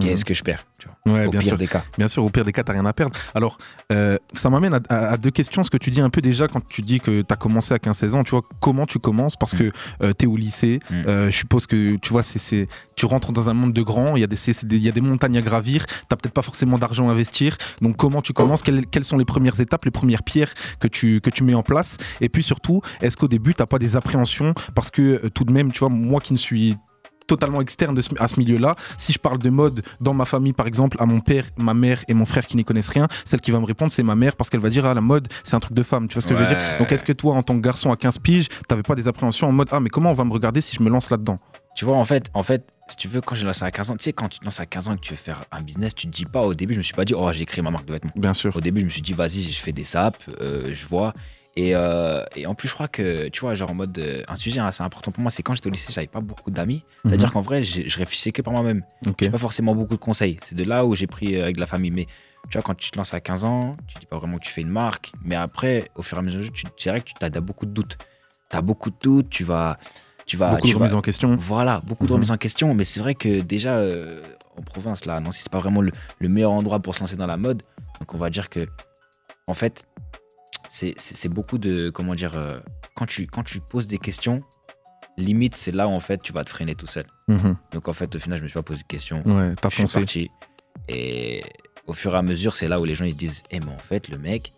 qu'est-ce 0.00 0.22
mhm. 0.22 0.24
que 0.24 0.34
je 0.34 0.42
perds? 0.42 0.66
Tu 0.82 0.88
vois, 0.88 1.26
au 1.26 1.30
bien 1.30 1.40
pire 1.40 1.50
sûr. 1.50 1.56
des 1.56 1.66
cas. 1.66 1.84
Bien 1.98 2.08
sûr, 2.08 2.24
au 2.24 2.30
pire 2.30 2.44
des 2.44 2.52
cas, 2.52 2.62
tu 2.62 2.70
n'as 2.70 2.78
rien 2.78 2.86
à 2.86 2.92
perdre. 2.92 3.16
Alors, 3.34 3.58
euh, 3.92 4.18
ça 4.32 4.50
m'amène 4.50 4.78
à, 4.88 5.16
deux 5.16 5.30
questions. 5.30 5.62
Ce 5.62 5.70
que 5.70 5.76
tu 5.76 5.90
dis 5.90 6.00
un 6.00 6.10
peu 6.10 6.20
déjà 6.20 6.48
quand 6.48 6.66
tu 6.68 6.82
dis 6.82 7.00
que 7.00 7.22
tu 7.22 7.32
as 7.32 7.36
commencé 7.36 7.74
à 7.74 7.76
15-16 7.76 8.14
ans, 8.14 8.24
tu 8.24 8.30
vois, 8.30 8.42
comment 8.60 8.86
tu 8.86 8.98
commences? 8.98 9.36
Parce 9.36 9.54
que 9.54 9.70
euh, 10.02 10.12
tu 10.18 10.24
es 10.24 10.28
au 10.28 10.36
lycée, 10.36 10.80
mm. 10.90 10.94
euh, 11.06 11.26
je 11.26 11.36
suppose 11.36 11.66
que 11.66 11.96
tu 11.96 12.12
vois, 12.12 12.22
c'est, 12.22 12.68
tu 12.96 13.06
rentres 13.06 13.32
dans 13.32 13.48
un 13.48 13.54
monde 13.54 13.72
de 13.72 13.82
grands, 13.82 14.16
il 14.16 14.20
y, 14.20 14.24
a 14.24 14.26
des, 14.26 14.36
il 14.48 14.82
y 14.82 14.88
a 14.88 14.92
des 14.92 15.00
montagnes 15.00 15.38
à 15.38 15.42
gravir, 15.42 15.86
tu 15.86 15.92
n'as 16.10 16.16
peut-être 16.16 16.34
pas 16.34 16.42
forcément 16.42 16.78
d'argent 16.78 17.08
à 17.08 17.12
investir. 17.12 17.56
Donc, 17.80 17.96
comment 17.96 18.22
tu 18.22 18.32
commences? 18.32 18.62
Quelles, 18.62 18.86
quelles, 18.86 19.04
sont 19.04 19.18
les 19.18 19.24
premières 19.24 19.60
étapes, 19.60 19.84
les 19.84 19.90
premières 19.90 20.22
pierres 20.22 20.52
que 20.80 20.88
tu, 20.88 21.20
que 21.20 21.30
tu 21.30 21.44
mets 21.44 21.54
en 21.54 21.62
place? 21.62 21.98
Et 22.20 22.28
puis 22.28 22.42
surtout, 22.42 22.80
est-ce 23.00 23.16
qu'au 23.16 23.28
début, 23.28 23.54
tu 23.54 23.62
n'as 23.62 23.66
pas 23.66 23.78
des 23.78 23.96
appréhensions? 23.96 24.54
Parce 24.74 24.90
que 24.90 25.28
tout 25.28 25.44
de 25.44 25.52
même, 25.52 25.70
tu 25.70 25.80
vois, 25.80 25.90
moi 25.90 26.20
qui 26.20 26.32
ne 26.32 26.38
suis 26.38 26.76
totalement 27.32 27.62
externe 27.62 27.94
de 27.94 28.02
à 28.18 28.28
ce 28.28 28.38
milieu-là. 28.38 28.76
Si 28.98 29.12
je 29.12 29.18
parle 29.18 29.38
de 29.38 29.48
mode 29.48 29.82
dans 30.00 30.12
ma 30.12 30.26
famille, 30.26 30.52
par 30.52 30.66
exemple, 30.66 30.98
à 31.00 31.06
mon 31.06 31.20
père, 31.20 31.44
ma 31.56 31.72
mère 31.72 32.04
et 32.08 32.14
mon 32.14 32.26
frère 32.26 32.46
qui 32.46 32.56
n'y 32.58 32.64
connaissent 32.64 32.90
rien, 32.90 33.08
celle 33.24 33.40
qui 33.40 33.50
va 33.50 33.58
me 33.58 33.64
répondre, 33.64 33.90
c'est 33.90 34.02
ma 34.02 34.14
mère 34.14 34.36
parce 34.36 34.50
qu'elle 34.50 34.60
va 34.60 34.68
dire, 34.68 34.84
ah, 34.84 34.92
la 34.92 35.00
mode, 35.00 35.28
c'est 35.42 35.56
un 35.56 35.60
truc 35.60 35.74
de 35.74 35.82
femme. 35.82 36.08
Tu 36.08 36.14
vois 36.14 36.22
ce 36.22 36.28
que 36.28 36.34
je 36.34 36.40
veux 36.40 36.46
dire 36.46 36.58
Donc, 36.78 36.92
est-ce 36.92 37.04
que 37.04 37.12
toi, 37.12 37.34
en 37.34 37.42
tant 37.42 37.56
que 37.56 37.62
garçon 37.62 37.90
à 37.90 37.96
15 37.96 38.18
piges, 38.18 38.48
t'avais 38.68 38.82
pas 38.82 38.94
des 38.94 39.08
appréhensions 39.08 39.48
en 39.48 39.52
mode, 39.52 39.68
ah, 39.72 39.80
mais 39.80 39.88
comment 39.88 40.10
on 40.10 40.14
va 40.14 40.24
me 40.24 40.32
regarder 40.32 40.60
si 40.60 40.76
je 40.76 40.82
me 40.82 40.90
lance 40.90 41.08
là-dedans? 41.10 41.36
Tu 41.74 41.86
vois, 41.86 41.96
en 41.96 42.04
fait, 42.04 42.30
en 42.34 42.42
fait, 42.42 42.66
si 42.88 42.96
tu 42.96 43.08
veux, 43.08 43.22
quand 43.22 43.34
j'ai 43.34 43.46
lancé 43.46 43.64
à 43.64 43.70
15 43.70 43.90
ans, 43.90 43.96
tu 43.96 44.04
sais, 44.04 44.12
quand 44.12 44.28
tu 44.28 44.40
te 44.40 44.44
lances 44.44 44.60
à 44.60 44.66
15 44.66 44.88
ans 44.88 44.92
et 44.92 44.96
que 44.96 45.00
tu 45.00 45.14
veux 45.14 45.16
faire 45.18 45.44
un 45.50 45.62
business, 45.62 45.94
tu 45.94 46.06
te 46.06 46.12
dis 46.12 46.26
pas, 46.26 46.42
au 46.42 46.52
début, 46.52 46.74
je 46.74 46.78
me 46.78 46.82
suis 46.82 46.94
pas 46.94 47.06
dit, 47.06 47.14
oh, 47.16 47.32
j'ai 47.32 47.46
créé 47.46 47.62
ma 47.62 47.70
marque 47.70 47.86
de 47.86 47.94
vêtements. 47.94 48.12
Bien 48.14 48.34
sûr. 48.34 48.54
Au 48.54 48.60
début, 48.60 48.80
je 48.80 48.86
me 48.86 48.90
suis 48.90 49.00
dit, 49.00 49.14
vas-y, 49.14 49.40
je 49.40 49.58
fais 49.58 49.72
des 49.72 49.84
saps, 49.84 50.18
euh, 50.42 50.68
je 50.72 50.86
vois. 50.86 51.14
Et, 51.56 51.72
euh, 51.74 52.24
et, 52.34 52.46
en 52.46 52.54
plus, 52.54 52.68
je 52.68 52.74
crois 52.74 52.88
que, 52.88 53.28
tu 53.28 53.40
vois, 53.40 53.54
genre 53.54 53.70
en 53.70 53.74
mode. 53.74 53.98
Euh, 53.98 54.22
un 54.28 54.36
sujet 54.36 54.60
assez 54.60 54.82
important 54.82 55.12
pour 55.12 55.22
moi, 55.22 55.30
c'est 55.30 55.42
quand 55.42 55.54
j'étais 55.54 55.66
au 55.66 55.70
lycée, 55.70 55.92
j'avais 55.92 56.06
pas 56.06 56.20
beaucoup 56.20 56.50
d'amis. 56.50 56.84
C'est-à-dire 57.04 57.28
mhm. 57.28 57.34
qu'en 57.34 57.40
vrai, 57.42 57.62
je 57.62 57.98
réfléchissais 57.98 58.32
que 58.32 58.40
par 58.40 58.52
moi-même. 58.52 58.82
J'ai 59.20 59.30
pas 59.30 59.38
forcément 59.38 59.74
beaucoup 59.74 59.94
de 59.94 60.00
conseils. 60.00 60.38
C'est 60.42 60.54
de 60.54 60.64
là 60.64 60.86
où 60.86 60.96
j'ai 60.96 61.06
pris 61.06 61.36
euh, 61.36 61.42
avec 61.42 61.58
la 61.58 61.66
famille. 61.66 61.90
Mais 61.90 62.06
tu 62.48 62.56
vois, 62.56 62.62
quand 62.62 62.74
tu 62.74 62.90
te 62.90 62.96
lances 62.96 63.12
à 63.12 63.20
15 63.20 63.44
ans, 63.44 63.76
tu 63.86 63.98
dis 63.98 64.06
pas 64.06 64.16
vraiment 64.16 64.38
que 64.38 64.44
tu 64.44 64.50
fais 64.50 64.62
une 64.62 64.70
marque. 64.70 65.12
Mais 65.22 65.34
après, 65.34 65.90
au 65.94 66.02
fur 66.02 66.16
et 66.16 66.20
à 66.20 66.22
mesure, 66.22 66.50
tu 66.52 66.64
dirais 66.78 67.02
que 67.02 67.10
tu 67.18 67.24
as, 67.24 67.40
beaucoup 67.40 67.66
de 67.66 67.72
doutes. 67.72 67.98
Tu 68.50 68.56
as 68.56 68.62
beaucoup 68.62 68.90
de 68.90 68.96
doutes, 69.00 69.28
tu 69.28 69.44
vas. 69.44 69.76
Tu 70.24 70.36
vas 70.36 70.50
beaucoup 70.54 70.68
de 70.68 70.74
remises 70.74 70.94
en 70.94 71.02
question. 71.02 71.36
Voilà, 71.36 71.82
beaucoup 71.84 72.06
de 72.06 72.10
mhm. 72.10 72.14
remises 72.14 72.30
en 72.30 72.38
question. 72.38 72.72
Mais 72.74 72.84
c'est 72.84 73.00
vrai 73.00 73.14
que 73.14 73.40
déjà, 73.40 73.82
en 74.56 74.62
province, 74.62 75.04
là, 75.04 75.20
Nancy, 75.20 75.42
c'est 75.42 75.52
pas 75.52 75.58
vraiment 75.58 75.82
le, 75.82 75.92
le 76.18 76.28
meilleur 76.30 76.52
endroit 76.52 76.78
pour 76.78 76.94
se 76.94 77.00
lancer 77.00 77.16
dans 77.16 77.26
la 77.26 77.36
mode. 77.36 77.62
Donc 78.00 78.14
on 78.14 78.18
va 78.18 78.30
dire 78.30 78.48
que, 78.48 78.66
en 79.46 79.54
fait, 79.54 79.86
c'est 80.72 81.28
beaucoup 81.28 81.58
de. 81.58 81.90
Comment 81.90 82.14
dire 82.14 82.36
euh, 82.36 82.58
quand, 82.94 83.06
tu, 83.06 83.26
quand 83.26 83.42
tu 83.42 83.60
poses 83.60 83.86
des 83.86 83.98
questions, 83.98 84.42
limite, 85.18 85.56
c'est 85.56 85.72
là 85.72 85.86
où 85.86 85.90
en 85.90 86.00
fait 86.00 86.22
tu 86.22 86.32
vas 86.32 86.44
te 86.44 86.50
freiner 86.50 86.74
tout 86.74 86.86
seul. 86.86 87.04
Mhm. 87.28 87.56
Donc 87.72 87.88
en 87.88 87.92
fait, 87.92 88.14
au 88.16 88.18
final, 88.18 88.38
je 88.38 88.44
me 88.44 88.48
suis 88.48 88.54
pas 88.54 88.62
posé 88.62 88.80
de 88.80 88.86
questions. 88.86 89.22
Ouais, 89.26 89.54
t'as 89.60 89.70
foncé. 89.70 89.98
Parti, 89.98 90.30
et 90.88 91.42
au 91.86 91.92
fur 91.92 92.14
et 92.14 92.18
à 92.18 92.22
mesure, 92.22 92.56
c'est 92.56 92.68
là 92.68 92.80
où 92.80 92.84
les 92.84 92.94
gens 92.94 93.04
ils 93.04 93.16
disent 93.16 93.42
Eh, 93.50 93.60
mais 93.60 93.70
en 93.70 93.76
fait, 93.76 94.08
le 94.08 94.18
mec, 94.18 94.52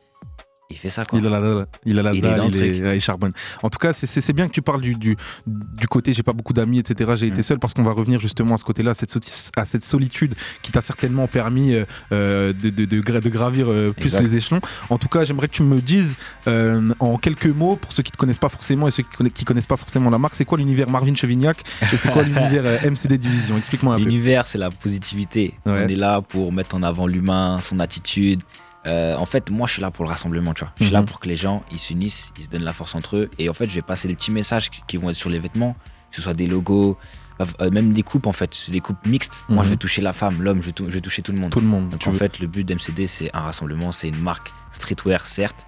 il 0.74 0.78
fait 0.78 0.90
ça 0.90 1.04
quoi. 1.04 1.18
Il 1.18 1.26
a 1.26 1.30
la 1.30 1.40
dalle, 1.40 1.66
il 1.86 1.98
a 1.98 2.02
la 2.02 2.12
dalle, 2.12 2.50
il, 2.54 3.00
charbonne. 3.00 3.32
En 3.62 3.70
tout 3.70 3.78
cas, 3.78 3.92
c'est 3.92 4.32
bien 4.32 4.48
que 4.48 4.52
tu 4.52 4.62
parles 4.62 4.80
du, 4.80 4.94
du, 4.96 5.16
du 5.46 5.86
côté 5.86 6.12
j'ai 6.12 6.22
pas 6.22 6.32
beaucoup 6.32 6.52
d'amis, 6.52 6.80
etc. 6.80 7.12
J'ai 7.16 7.28
été 7.28 7.40
mm. 7.40 7.44
seul 7.44 7.58
parce 7.58 7.74
qu'on 7.74 7.84
va 7.84 7.92
revenir 7.92 8.20
justement 8.20 8.54
à 8.54 8.58
ce 8.58 8.64
côté-là, 8.64 8.92
à 9.56 9.64
cette 9.64 9.84
solitude 9.84 10.34
qui 10.62 10.72
t'a 10.72 10.80
certainement 10.80 11.26
permis 11.28 11.74
euh, 11.74 11.84
euh, 12.12 12.52
de, 12.52 12.70
de, 12.70 12.84
de, 12.84 13.28
gravir 13.30 13.66
euh, 13.68 13.92
plus 13.92 14.18
les 14.18 14.34
échelons. 14.34 14.60
En 14.90 14.98
tout 14.98 15.08
cas, 15.08 15.24
j'aimerais 15.24 15.48
que 15.48 15.54
tu 15.54 15.62
me 15.62 15.80
dises 15.80 16.16
en 16.46 17.16
quelques 17.18 17.46
mots, 17.46 17.76
pour 17.76 17.92
ceux 17.92 18.02
qui 18.02 18.10
ne 18.10 18.14
te 18.14 18.18
connaissent 18.18 18.38
pas 18.38 18.48
forcément 18.48 18.88
et 18.88 18.90
ceux 18.90 19.04
qui, 19.04 19.22
ne 19.22 19.44
connaissent 19.44 19.66
pas 19.66 19.76
forcément 19.76 20.10
la 20.10 20.18
marque, 20.18 20.34
c'est 20.34 20.44
quoi 20.44 20.58
l'univers 20.58 20.90
Marvin 20.90 21.14
Chevignac 21.14 21.62
et 21.82 21.96
c'est 21.96 22.10
quoi 22.10 22.22
l'univers 22.24 22.64
MCD 22.84 23.18
Division? 23.18 23.56
Explique-moi 23.58 23.94
un 23.94 23.98
peu. 23.98 24.04
L'univers, 24.04 24.46
c'est 24.46 24.58
la 24.58 24.70
positivité. 24.70 25.54
On 25.64 25.76
est 25.76 25.96
là 25.96 26.20
pour 26.20 26.52
mettre 26.52 26.74
en 26.74 26.82
avant 26.82 27.06
l'humain, 27.06 27.60
son 27.62 27.80
attitude. 27.80 28.40
Euh, 28.86 29.16
en 29.16 29.24
fait, 29.24 29.50
moi, 29.50 29.66
je 29.66 29.74
suis 29.74 29.82
là 29.82 29.90
pour 29.90 30.04
le 30.04 30.10
rassemblement, 30.10 30.52
tu 30.52 30.64
vois. 30.64 30.72
Je 30.78 30.84
suis 30.84 30.92
là 30.92 31.00
mhm. 31.00 31.06
pour 31.06 31.20
que 31.20 31.28
les 31.28 31.36
gens, 31.36 31.62
ils 31.70 31.78
s'unissent, 31.78 32.32
ils 32.38 32.44
se 32.44 32.50
donnent 32.50 32.64
la 32.64 32.72
force 32.72 32.94
entre 32.94 33.16
eux. 33.16 33.30
Et 33.38 33.48
en 33.48 33.54
fait, 33.54 33.68
je 33.68 33.74
vais 33.74 33.82
passer 33.82 34.08
des 34.08 34.14
petits 34.14 34.30
messages 34.30 34.70
qui 34.70 34.96
vont 34.96 35.10
être 35.10 35.16
sur 35.16 35.30
les 35.30 35.38
vêtements, 35.38 35.74
que 36.10 36.16
ce 36.16 36.22
soit 36.22 36.34
des 36.34 36.46
logos, 36.46 36.98
euh, 37.40 37.70
même 37.70 37.92
des 37.92 38.02
coupes, 38.02 38.26
en 38.26 38.32
fait. 38.32 38.54
C'est 38.54 38.72
des 38.72 38.80
coupes 38.80 39.06
mixtes. 39.06 39.44
Moi, 39.48 39.64
je 39.64 39.70
vais 39.70 39.74
mhm. 39.74 39.78
toucher 39.78 40.02
la 40.02 40.12
femme, 40.12 40.42
l'homme, 40.42 40.62
je, 40.62 40.82
vais 40.82 41.00
toucher 41.00 41.22
tout 41.22 41.32
le 41.32 41.38
monde. 41.38 41.50
Tout 41.50 41.60
le 41.60 41.66
monde. 41.66 41.88
Donc, 41.88 42.06
en 42.06 42.12
fait, 42.12 42.40
le 42.40 42.46
but 42.46 42.64
d'MCD, 42.64 43.06
c'est 43.06 43.34
un 43.34 43.40
rassemblement, 43.40 43.90
c'est 43.90 44.08
une 44.08 44.20
marque 44.20 44.52
streetwear, 44.70 45.24
certes, 45.24 45.66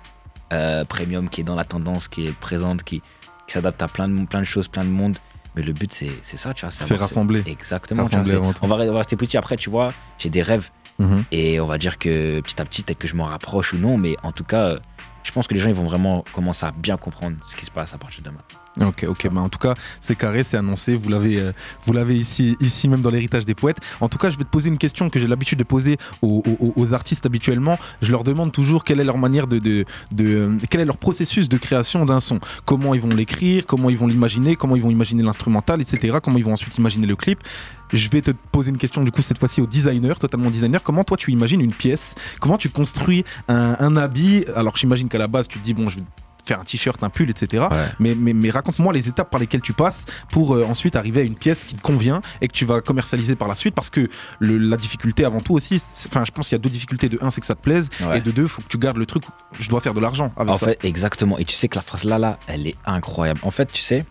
euh, 0.52 0.84
premium, 0.84 1.28
qui 1.28 1.40
est 1.40 1.44
dans 1.44 1.56
la 1.56 1.64
tendance, 1.64 2.08
qui 2.08 2.26
est 2.26 2.32
présente, 2.32 2.82
qui, 2.82 3.02
s'adapte 3.48 3.80
à 3.80 3.86
plein 3.86 4.08
de, 4.08 4.26
plein 4.26 4.40
de 4.40 4.44
choses, 4.44 4.68
plein 4.68 4.84
de 4.84 4.90
monde. 4.90 5.16
Mais 5.54 5.62
le 5.62 5.72
but, 5.72 5.90
c'est 5.92 6.36
ça, 6.36 6.52
tu 6.52 6.66
vois. 6.66 6.70
C'est 6.70 6.96
rassembler. 6.96 7.42
Exactement. 7.46 8.04
on, 8.04 8.66
va, 8.68 8.76
on 8.84 8.92
va 8.92 8.98
rester 8.98 9.16
petit. 9.16 9.38
Après, 9.38 9.56
tu 9.56 9.70
vois, 9.70 9.94
j'ai 10.18 10.28
des 10.28 10.42
rêves. 10.42 10.70
Mhm. 10.98 11.24
Et 11.32 11.60
on 11.60 11.66
va 11.66 11.78
dire 11.78 11.98
que 11.98 12.40
petit 12.40 12.60
à 12.60 12.64
petit, 12.64 12.82
peut-être 12.82 12.98
que 12.98 13.08
je 13.08 13.16
m'en 13.16 13.24
rapproche 13.24 13.72
ou 13.72 13.78
non, 13.78 13.98
mais 13.98 14.16
en 14.22 14.32
tout 14.32 14.44
cas, 14.44 14.76
je 15.22 15.32
pense 15.32 15.46
que 15.46 15.54
les 15.54 15.60
gens 15.60 15.68
ils 15.68 15.74
vont 15.74 15.84
vraiment 15.86 16.24
commencer 16.32 16.66
à 16.66 16.72
bien 16.72 16.96
comprendre 16.96 17.36
ce 17.42 17.56
qui 17.56 17.66
se 17.66 17.70
passe 17.70 17.92
à 17.92 17.98
partir 17.98 18.22
de 18.22 18.30
maintenant. 18.30 18.60
Ok, 18.80 19.06
ok. 19.08 19.28
Bah 19.32 19.40
en 19.40 19.48
tout 19.48 19.58
cas, 19.58 19.74
c'est 20.00 20.16
carré, 20.16 20.44
c'est 20.44 20.56
annoncé. 20.56 20.96
Vous 20.96 21.08
l'avez, 21.08 21.40
euh, 21.40 21.52
vous 21.84 21.92
l'avez 21.92 22.14
ici, 22.14 22.56
ici 22.60 22.88
même 22.88 23.00
dans 23.00 23.10
l'héritage 23.10 23.44
des 23.44 23.54
poètes. 23.54 23.78
En 24.00 24.08
tout 24.08 24.18
cas, 24.18 24.30
je 24.30 24.36
vais 24.36 24.44
te 24.44 24.50
poser 24.50 24.68
une 24.68 24.78
question 24.78 25.08
que 25.08 25.18
j'ai 25.18 25.26
l'habitude 25.26 25.58
de 25.58 25.64
poser 25.64 25.96
aux, 26.22 26.92
artistes 26.92 27.26
habituellement. 27.26 27.78
Je 28.02 28.12
leur 28.12 28.22
demande 28.22 28.52
toujours 28.52 28.84
quelle 28.84 29.00
est 29.00 29.04
leur 29.04 29.18
manière 29.18 29.46
de, 29.46 29.58
de, 29.58 29.84
de, 30.12 30.58
quel 30.70 30.82
est 30.82 30.84
leur 30.84 30.98
processus 30.98 31.48
de 31.48 31.56
création 31.56 32.04
d'un 32.04 32.20
son. 32.20 32.38
Comment 32.64 32.94
ils 32.94 33.00
vont 33.00 33.08
l'écrire, 33.08 33.64
comment 33.66 33.90
ils 33.90 33.96
vont 33.96 34.06
l'imaginer, 34.06 34.56
comment 34.56 34.76
ils 34.76 34.82
vont 34.82 34.90
imaginer 34.90 35.22
l'instrumental, 35.22 35.80
etc. 35.80 36.18
Comment 36.22 36.38
ils 36.38 36.44
vont 36.44 36.52
ensuite 36.52 36.76
imaginer 36.78 37.06
le 37.06 37.16
clip. 37.16 37.42
Je 37.92 38.08
vais 38.10 38.22
te 38.22 38.30
poser 38.52 38.70
une 38.70 38.78
question 38.78 39.02
du 39.04 39.10
coup 39.10 39.22
cette 39.22 39.38
fois-ci 39.38 39.60
au 39.60 39.66
designer, 39.66 40.18
totalement 40.18 40.50
designer. 40.50 40.82
Comment 40.82 41.04
toi 41.04 41.16
tu 41.16 41.30
imagines 41.32 41.60
une 41.60 41.74
pièce? 41.74 42.14
Comment 42.40 42.58
tu 42.58 42.68
construis 42.68 43.24
un, 43.48 43.76
un 43.78 43.96
habit? 43.96 44.44
Alors 44.54 44.76
j'imagine 44.76 45.08
qu'à 45.08 45.18
la 45.18 45.28
base 45.28 45.48
tu 45.48 45.58
te 45.58 45.64
dis 45.64 45.74
bon 45.74 45.88
je 45.88 45.98
vais 45.98 46.04
faire 46.44 46.60
un 46.60 46.64
t-shirt, 46.64 47.02
un 47.02 47.10
pull, 47.10 47.28
etc. 47.28 47.64
Mais, 47.98 48.14
mais, 48.14 48.32
mais 48.32 48.50
raconte-moi 48.50 48.92
les 48.92 49.08
étapes 49.08 49.30
par 49.30 49.40
lesquelles 49.40 49.62
tu 49.62 49.72
passes 49.72 50.04
pour 50.30 50.54
euh, 50.54 50.64
ensuite 50.64 50.94
arriver 50.94 51.22
à 51.22 51.24
une 51.24 51.34
pièce 51.34 51.64
qui 51.64 51.74
te 51.74 51.82
convient 51.82 52.20
et 52.40 52.46
que 52.46 52.52
tu 52.52 52.64
vas 52.64 52.80
commercialiser 52.80 53.34
par 53.34 53.48
la 53.48 53.56
suite 53.56 53.74
parce 53.74 53.90
que 53.90 54.08
la 54.40 54.76
difficulté 54.76 55.24
avant 55.24 55.40
tout 55.40 55.54
aussi, 55.54 55.82
enfin 56.06 56.24
je 56.24 56.30
pense 56.30 56.48
qu'il 56.48 56.54
y 56.54 56.60
a 56.60 56.62
deux 56.62 56.70
difficultés. 56.70 57.08
De 57.08 57.18
un, 57.20 57.30
c'est 57.30 57.40
que 57.40 57.48
ça 57.48 57.56
te 57.56 57.62
plaise 57.62 57.88
et 58.14 58.20
de 58.20 58.30
deux, 58.30 58.42
il 58.44 58.48
faut 58.48 58.62
que 58.62 58.68
tu 58.68 58.78
gardes 58.78 58.96
le 58.96 59.06
truc, 59.06 59.24
je 59.58 59.68
dois 59.68 59.80
faire 59.80 59.92
de 59.94 60.00
l'argent 60.00 60.32
avec 60.36 60.52
en 60.52 60.56
ça. 60.56 60.66
fait, 60.66 60.84
exactement. 60.84 61.36
Et 61.36 61.44
tu 61.44 61.54
sais 61.56 61.66
que 61.66 61.74
la 61.74 61.82
phrase 61.82 62.04
là, 62.04 62.16
là, 62.16 62.38
elle 62.46 62.68
est 62.68 62.76
incroyable. 62.86 63.40
En 63.42 63.50
fait, 63.50 63.66
tu 63.72 63.82
sais, 63.82 64.04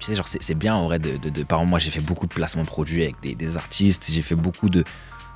tu 0.00 0.06
sais, 0.06 0.14
genre, 0.14 0.26
c'est 0.26 0.54
bien 0.54 0.74
en 0.74 0.84
vrai 0.84 0.98
de, 0.98 1.16
de, 1.16 1.42
par 1.44 1.58
exemple, 1.58 1.70
moi 1.70 1.78
j'ai 1.78 1.90
fait 1.90 2.00
beaucoup 2.00 2.26
de 2.26 2.34
placements 2.34 2.62
de 2.62 2.68
produits 2.68 3.02
avec 3.02 3.20
des, 3.20 3.34
des 3.34 3.56
artistes, 3.56 4.08
j'ai 4.10 4.22
fait 4.22 4.34
beaucoup 4.34 4.68
de. 4.68 4.84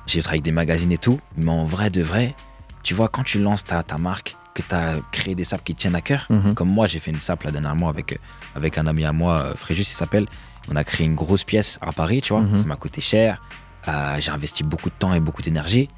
J'ai 0.07 0.21
travaillé 0.21 0.39
avec 0.39 0.43
des 0.43 0.51
magazines 0.51 0.91
et 0.91 0.97
tout, 0.97 1.19
mais 1.37 1.49
en 1.49 1.65
vrai 1.65 1.89
de 1.89 2.01
vrai, 2.01 2.35
tu 2.83 2.93
vois, 2.93 3.07
quand 3.07 3.23
tu 3.23 3.41
lances 3.41 3.63
ta, 3.63 3.81
ta 3.81 3.97
marque, 3.97 4.37
que 4.55 4.61
tu 4.61 4.73
as 4.73 4.95
créé 5.11 5.35
des 5.35 5.43
sapes 5.43 5.63
qui 5.63 5.75
tiennent 5.75 5.95
à 5.95 6.01
cœur. 6.01 6.25
Mhm. 6.29 6.55
Comme 6.55 6.69
moi, 6.69 6.87
j'ai 6.87 6.99
fait 6.99 7.11
une 7.11 7.19
sape 7.19 7.43
la 7.43 7.51
dernière 7.51 7.75
mois 7.75 7.89
avec, 7.89 8.19
avec 8.55 8.77
un 8.77 8.87
ami 8.87 9.05
à 9.05 9.11
moi, 9.11 9.41
euh, 9.41 9.53
Fréjus, 9.55 9.81
il 9.81 9.85
s'appelle. 9.85 10.25
On 10.71 10.75
a 10.75 10.83
créé 10.83 11.05
une 11.05 11.13
grosse 11.15 11.43
pièce 11.43 11.77
à 11.81 11.91
Paris, 11.91 12.21
tu 12.21 12.33
vois. 12.33 12.41
Mhm. 12.41 12.59
Ça 12.59 12.65
m'a 12.65 12.75
coûté 12.75 13.01
cher. 13.01 13.41
Euh, 13.87 14.17
j'ai 14.19 14.31
investi 14.31 14.63
beaucoup 14.63 14.89
de 14.89 14.95
temps 14.97 15.13
et 15.13 15.19
beaucoup 15.19 15.43
d'énergie. 15.43 15.89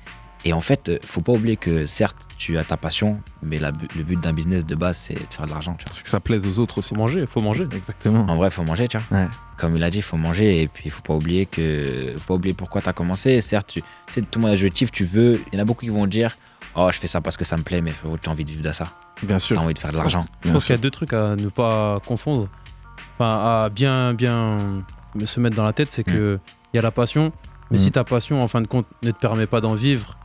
Et 0.45 0.53
en 0.53 0.61
fait, 0.61 0.89
euh, 0.89 0.97
faut 1.03 1.21
pas 1.21 1.33
oublier 1.33 1.57
que 1.57 1.85
certes, 1.85 2.17
tu 2.37 2.57
as 2.57 2.63
ta 2.63 2.77
passion, 2.77 3.19
mais 3.41 3.59
le 3.59 4.03
but 4.03 4.19
d'un 4.19 4.33
business 4.33 4.65
de 4.65 4.75
base, 4.75 4.97
c'est 4.97 5.15
de 5.15 5.33
faire 5.33 5.45
de 5.45 5.51
l'argent. 5.51 5.75
C'est 5.89 6.03
que 6.03 6.09
ça 6.09 6.19
plaise 6.19 6.45
aux 6.45 6.59
autres 6.59 6.77
aussi. 6.77 6.89
Faut 6.89 6.95
manger, 6.95 7.25
faut 7.25 7.41
manger. 7.41 7.67
Exactement. 7.75 8.25
En 8.29 8.35
vrai, 8.35 8.49
faut 8.49 8.63
manger, 8.63 8.87
tu 8.87 8.97
vois. 8.97 9.27
Comme 9.57 9.75
il 9.75 9.83
a 9.83 9.89
dit, 9.89 9.97
il 9.97 10.03
faut 10.03 10.17
manger. 10.17 10.61
Et 10.61 10.67
puis, 10.67 10.83
il 10.85 10.91
faut 10.91 11.01
pas 11.01 11.15
oublier 11.15 11.45
que, 11.45 12.13
faut 12.19 12.25
pas 12.27 12.33
oublier 12.35 12.53
pourquoi 12.53 12.81
tu 12.81 12.89
as 12.89 12.93
commencé. 12.93 13.41
Certes, 13.41 13.67
tu 13.67 13.83
sais, 14.11 14.21
tout 14.21 14.39
le 14.39 14.43
monde 14.43 14.51
objectif, 14.51 14.91
tu 14.91 15.03
veux. 15.03 15.41
Il 15.51 15.55
y 15.55 15.59
en 15.59 15.61
a 15.61 15.65
beaucoup 15.65 15.85
qui 15.85 15.91
vont 15.91 16.07
dire, 16.07 16.37
oh, 16.75 16.89
je 16.91 16.99
fais 16.99 17.07
ça 17.07 17.19
parce 17.19 17.35
que 17.35 17.43
ça 17.43 17.57
me 17.57 17.63
plaît, 17.63 17.81
mais 17.81 17.93
tu 18.21 18.29
as 18.29 18.31
envie 18.31 18.45
de 18.45 18.51
vivre 18.51 18.63
de 18.63 18.71
ça. 18.71 18.93
Bien 19.23 19.39
sûr. 19.39 19.55
Tu 19.55 19.61
as 19.61 19.65
envie 19.65 19.73
de 19.73 19.79
faire 19.79 19.91
de 19.91 19.97
l'argent. 19.97 20.23
Je 20.45 20.51
pense 20.51 20.65
qu'il 20.65 20.75
y 20.75 20.77
a 20.77 20.81
deux 20.81 20.91
trucs 20.91 21.13
à 21.13 21.35
ne 21.35 21.49
pas 21.49 21.99
confondre. 22.05 22.47
Enfin, 23.15 23.63
à 23.63 23.69
bien, 23.69 24.13
bien 24.13 24.83
se 25.25 25.39
mettre 25.39 25.55
dans 25.55 25.65
la 25.65 25.73
tête, 25.73 25.91
c'est 25.91 26.03
qu'il 26.03 26.13
mm. 26.13 26.39
il 26.73 26.77
y 26.77 26.79
a 26.79 26.83
la 26.83 26.91
passion, 26.91 27.31
mais 27.71 27.77
si 27.77 27.89
mm. 27.89 27.91
ta 27.91 28.03
passion, 28.03 28.41
en 28.41 28.47
fin 28.47 28.61
de 28.61 28.67
compte, 28.67 28.85
ne 29.01 29.11
te 29.11 29.17
permet 29.17 29.47
pas 29.47 29.59
d'en 29.59 29.73
vivre, 29.73 30.17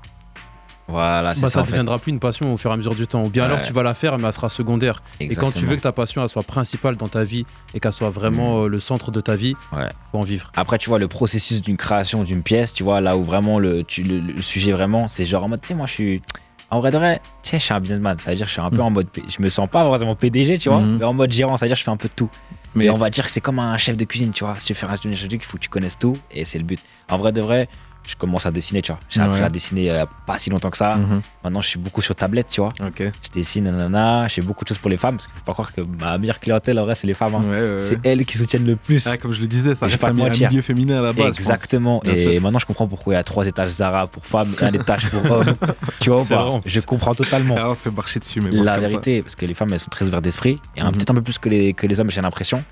voilà, 0.89 1.35
bah, 1.35 1.49
ça. 1.49 1.63
ne 1.63 1.67
deviendra 1.67 1.99
plus 1.99 2.11
une 2.11 2.19
passion 2.19 2.53
au 2.53 2.57
fur 2.57 2.71
et 2.71 2.75
à 2.75 2.77
mesure 2.77 2.95
du 2.95 3.07
temps. 3.07 3.25
Ou 3.25 3.31
bien 3.31 3.45
alors 3.45 3.63
tu 3.63 3.73
vas 3.73 3.83
la 3.83 3.95
faire, 3.95 4.19
mais 4.19 4.27
elle 4.27 4.33
sera 4.33 4.49
secondaire. 4.49 5.03
Et 5.21 5.35
quand 5.35 5.51
tu 5.51 5.65
veux 5.65 5.77
que 5.77 5.83
ta 5.83 5.93
passion 5.93 6.23
elle 6.23 6.29
soit 6.29 6.43
principale 6.43 6.97
dans 6.97 7.09
ta 7.09 7.25
vie 7.25 7.47
et 7.75 7.81
qu'elle 7.81 7.93
soit 7.93 8.11
vraiment 8.11 8.61
mm. 8.61 8.65
euh, 8.65 8.69
le 8.69 8.81
centre 8.81 9.11
de 9.11 9.21
ta 9.21 9.37
vie, 9.37 9.55
ouais. 9.73 9.89
faut 10.11 10.19
en 10.19 10.23
vivre. 10.23 10.51
Après, 10.57 10.79
tu 10.79 10.89
vois, 10.89 10.99
le 10.99 11.09
processus 11.09 11.63
d'une 11.63 11.77
création 11.77 12.25
d'une 12.25 12.43
pièce, 12.43 12.73
tu 12.73 12.83
vois, 12.83 13.01
là 13.01 13.17
où 13.17 13.23
vraiment 13.23 13.59
le, 13.59 13.85
tu, 13.85 14.03
le, 14.03 14.43
sujet 14.43 14.73
vraiment, 14.73 15.09
c'est 15.09 15.25
genre 15.25 15.45
en 15.45 15.49
mode, 15.49 15.61
tu 15.61 15.69
sais, 15.69 15.75
moi 15.75 15.87
je 15.87 15.93
suis 15.93 16.23
En 16.71 16.81
vrai 16.81 16.91
de 16.91 16.99
vrai, 16.99 17.21
tu 17.43 17.51
sais, 17.51 17.59
je 17.59 17.65
suis 17.65 17.75
un 17.75 17.81
businessman. 17.81 18.19
Ça 18.19 18.31
veut 18.31 18.37
dire 18.37 18.47
que 18.47 18.51
je 18.51 18.55
suis 18.55 18.63
un 18.63 18.71
peu 18.71 18.83
en 18.83 18.91
mode. 18.91 19.09
Je 19.29 19.43
me 19.43 19.51
sens 19.51 19.69
pas 19.69 19.87
vraiment 19.87 20.17
PDG, 20.17 20.59
tu 20.59 20.69
vois, 20.69 20.81
Mhm. 20.81 20.99
mais 20.99 21.05
en 21.05 21.13
mode 21.13 21.31
gérant. 21.33 21.57
Ça 21.57 21.67
veut 21.67 21.69
dire 21.69 21.77
que 21.77 21.81
je 21.81 21.85
fais 21.85 21.91
un 21.91 21.97
peu 21.97 22.09
de 22.09 22.15
tout. 22.15 22.31
Mais 22.75 22.85
Mais 22.85 22.91
on 22.91 22.97
va 22.97 23.11
dire 23.11 23.27
que 23.27 23.31
c'est 23.31 23.43
comme 23.43 23.59
un 23.59 23.77
chef 23.77 23.97
de 23.97 24.05
cuisine, 24.05 24.33
tu 24.33 24.45
vois. 24.45 24.57
Si 24.59 24.67
tu 24.67 24.75
fais 24.75 24.87
un 24.87 24.91
chef 24.91 25.03
de 25.03 25.09
cuisine, 25.11 25.29
il 25.33 25.45
faut 25.45 25.59
que 25.59 25.63
tu 25.63 25.69
connaisses 25.69 25.99
tout 25.99 26.17
et 26.31 26.45
c'est 26.47 26.59
le 26.59 26.65
but. 26.65 26.81
En 27.11 27.19
vrai 27.19 27.33
de 27.33 27.43
vrai, 27.43 27.69
je 28.05 28.17
commence 28.17 28.47
à 28.47 28.51
dessiner, 28.51 28.83
tu 28.83 28.91
vois. 28.93 29.01
J'ai 29.09 29.21
appris 29.21 29.43
à 29.43 29.49
dessiner 29.49 29.91
euh, 29.91 30.05
pas 30.27 30.37
si 30.39 30.51
longtemps 30.51 30.71
que 30.71 30.77
ça. 30.77 30.97
Mhm. 30.97 31.23
Maintenant, 31.45 31.63
je 31.63 31.69
suis 31.69 31.79
beaucoup 31.79 32.03
sur 32.03 32.15
tablette, 32.15 32.49
tu 32.51 32.61
vois. 32.61 32.73
Je 32.99 33.31
dessine, 33.33 33.65
nanana. 33.65 34.27
Je 34.29 34.35
fais 34.35 34.43
beaucoup 34.43 34.65
de 34.65 34.69
choses 34.69 34.79
pour 34.79 34.91
les 34.91 34.97
femmes 34.97 35.17
parce 35.17 35.27
qu'il 35.29 35.37
faut 35.37 35.45
pas 35.45 35.53
croire 35.53 35.73
que 35.73 35.81
ma 36.01 36.19
meilleure 36.19 36.41
clientèle, 36.41 36.79
en 36.79 36.85
vrai, 36.85 36.95
c'est 36.95 37.07
les 37.07 37.15
femmes. 37.15 37.35
hein. 37.35 37.45
Ouais, 37.45 37.73
ouais, 37.73 37.79
C'est 37.79 38.05
elles 38.05 38.25
qui 38.25 38.37
soutiennent 38.39 38.67
le 38.67 38.77
plus. 38.77 39.07
Ah, 39.07 39.17
comme 39.17 39.33
je 39.33 39.41
le 39.41 39.47
disais, 39.47 39.75
ça 39.75 39.87
reste 39.87 40.03
un, 40.05 40.09
un 40.09 40.29
milieu 40.31 40.63
féminin 40.63 40.99
à 40.99 41.03
la 41.03 41.13
base. 41.13 41.27
je 41.37 41.43
pense. 41.43 41.51
Exactement. 41.51 42.03
Et 42.05 42.17
sûr. 42.17 42.41
maintenant, 42.43 42.59
je 42.59 42.67
comprends 42.67 42.89
pourquoi 42.89 43.15
il 43.15 43.17
y 43.17 43.21
a 43.21 43.25
trois 43.25 43.47
étages 43.47 43.71
Zara 43.71 44.07
pour 44.07 44.27
femmes 44.27 44.55
et 44.61 44.65
un 44.65 44.73
étage 44.73 45.09
pour 45.09 45.31
hommes. 45.31 45.55
tu 46.01 46.11
vois 46.11 46.25
pas? 46.25 46.61
Je 46.67 46.81
comprends 46.81 47.15
totalement. 47.15 47.55
Ah, 47.59 47.71
on 47.71 47.75
se 47.75 47.83
fait 47.83 47.91
marcher 47.91 48.19
dessus, 48.21 48.41
mais 48.41 48.51
bon, 48.51 48.59
c'est 48.59 48.71
La 48.71 48.75
ça. 48.75 48.81
vérité, 48.81 49.23
parce 49.23 49.37
que 49.37 49.47
les 49.47 49.55
femmes, 49.55 49.73
elles 49.73 49.81
sont 49.81 49.91
très 49.91 50.07
ouvertes 50.07 50.25
d'esprit, 50.25 50.61
et 50.77 50.81
un- 50.81 50.87
Mhm. 50.87 50.93
peut-être 50.97 51.11
un 51.11 51.15
peu 51.15 51.23
plus 51.23 51.39
que 51.39 51.49
les, 51.49 51.73
que 51.73 51.87
les 51.87 52.01
hommes, 52.01 52.11
j'ai 52.11 52.21
l'impression, 52.21 52.65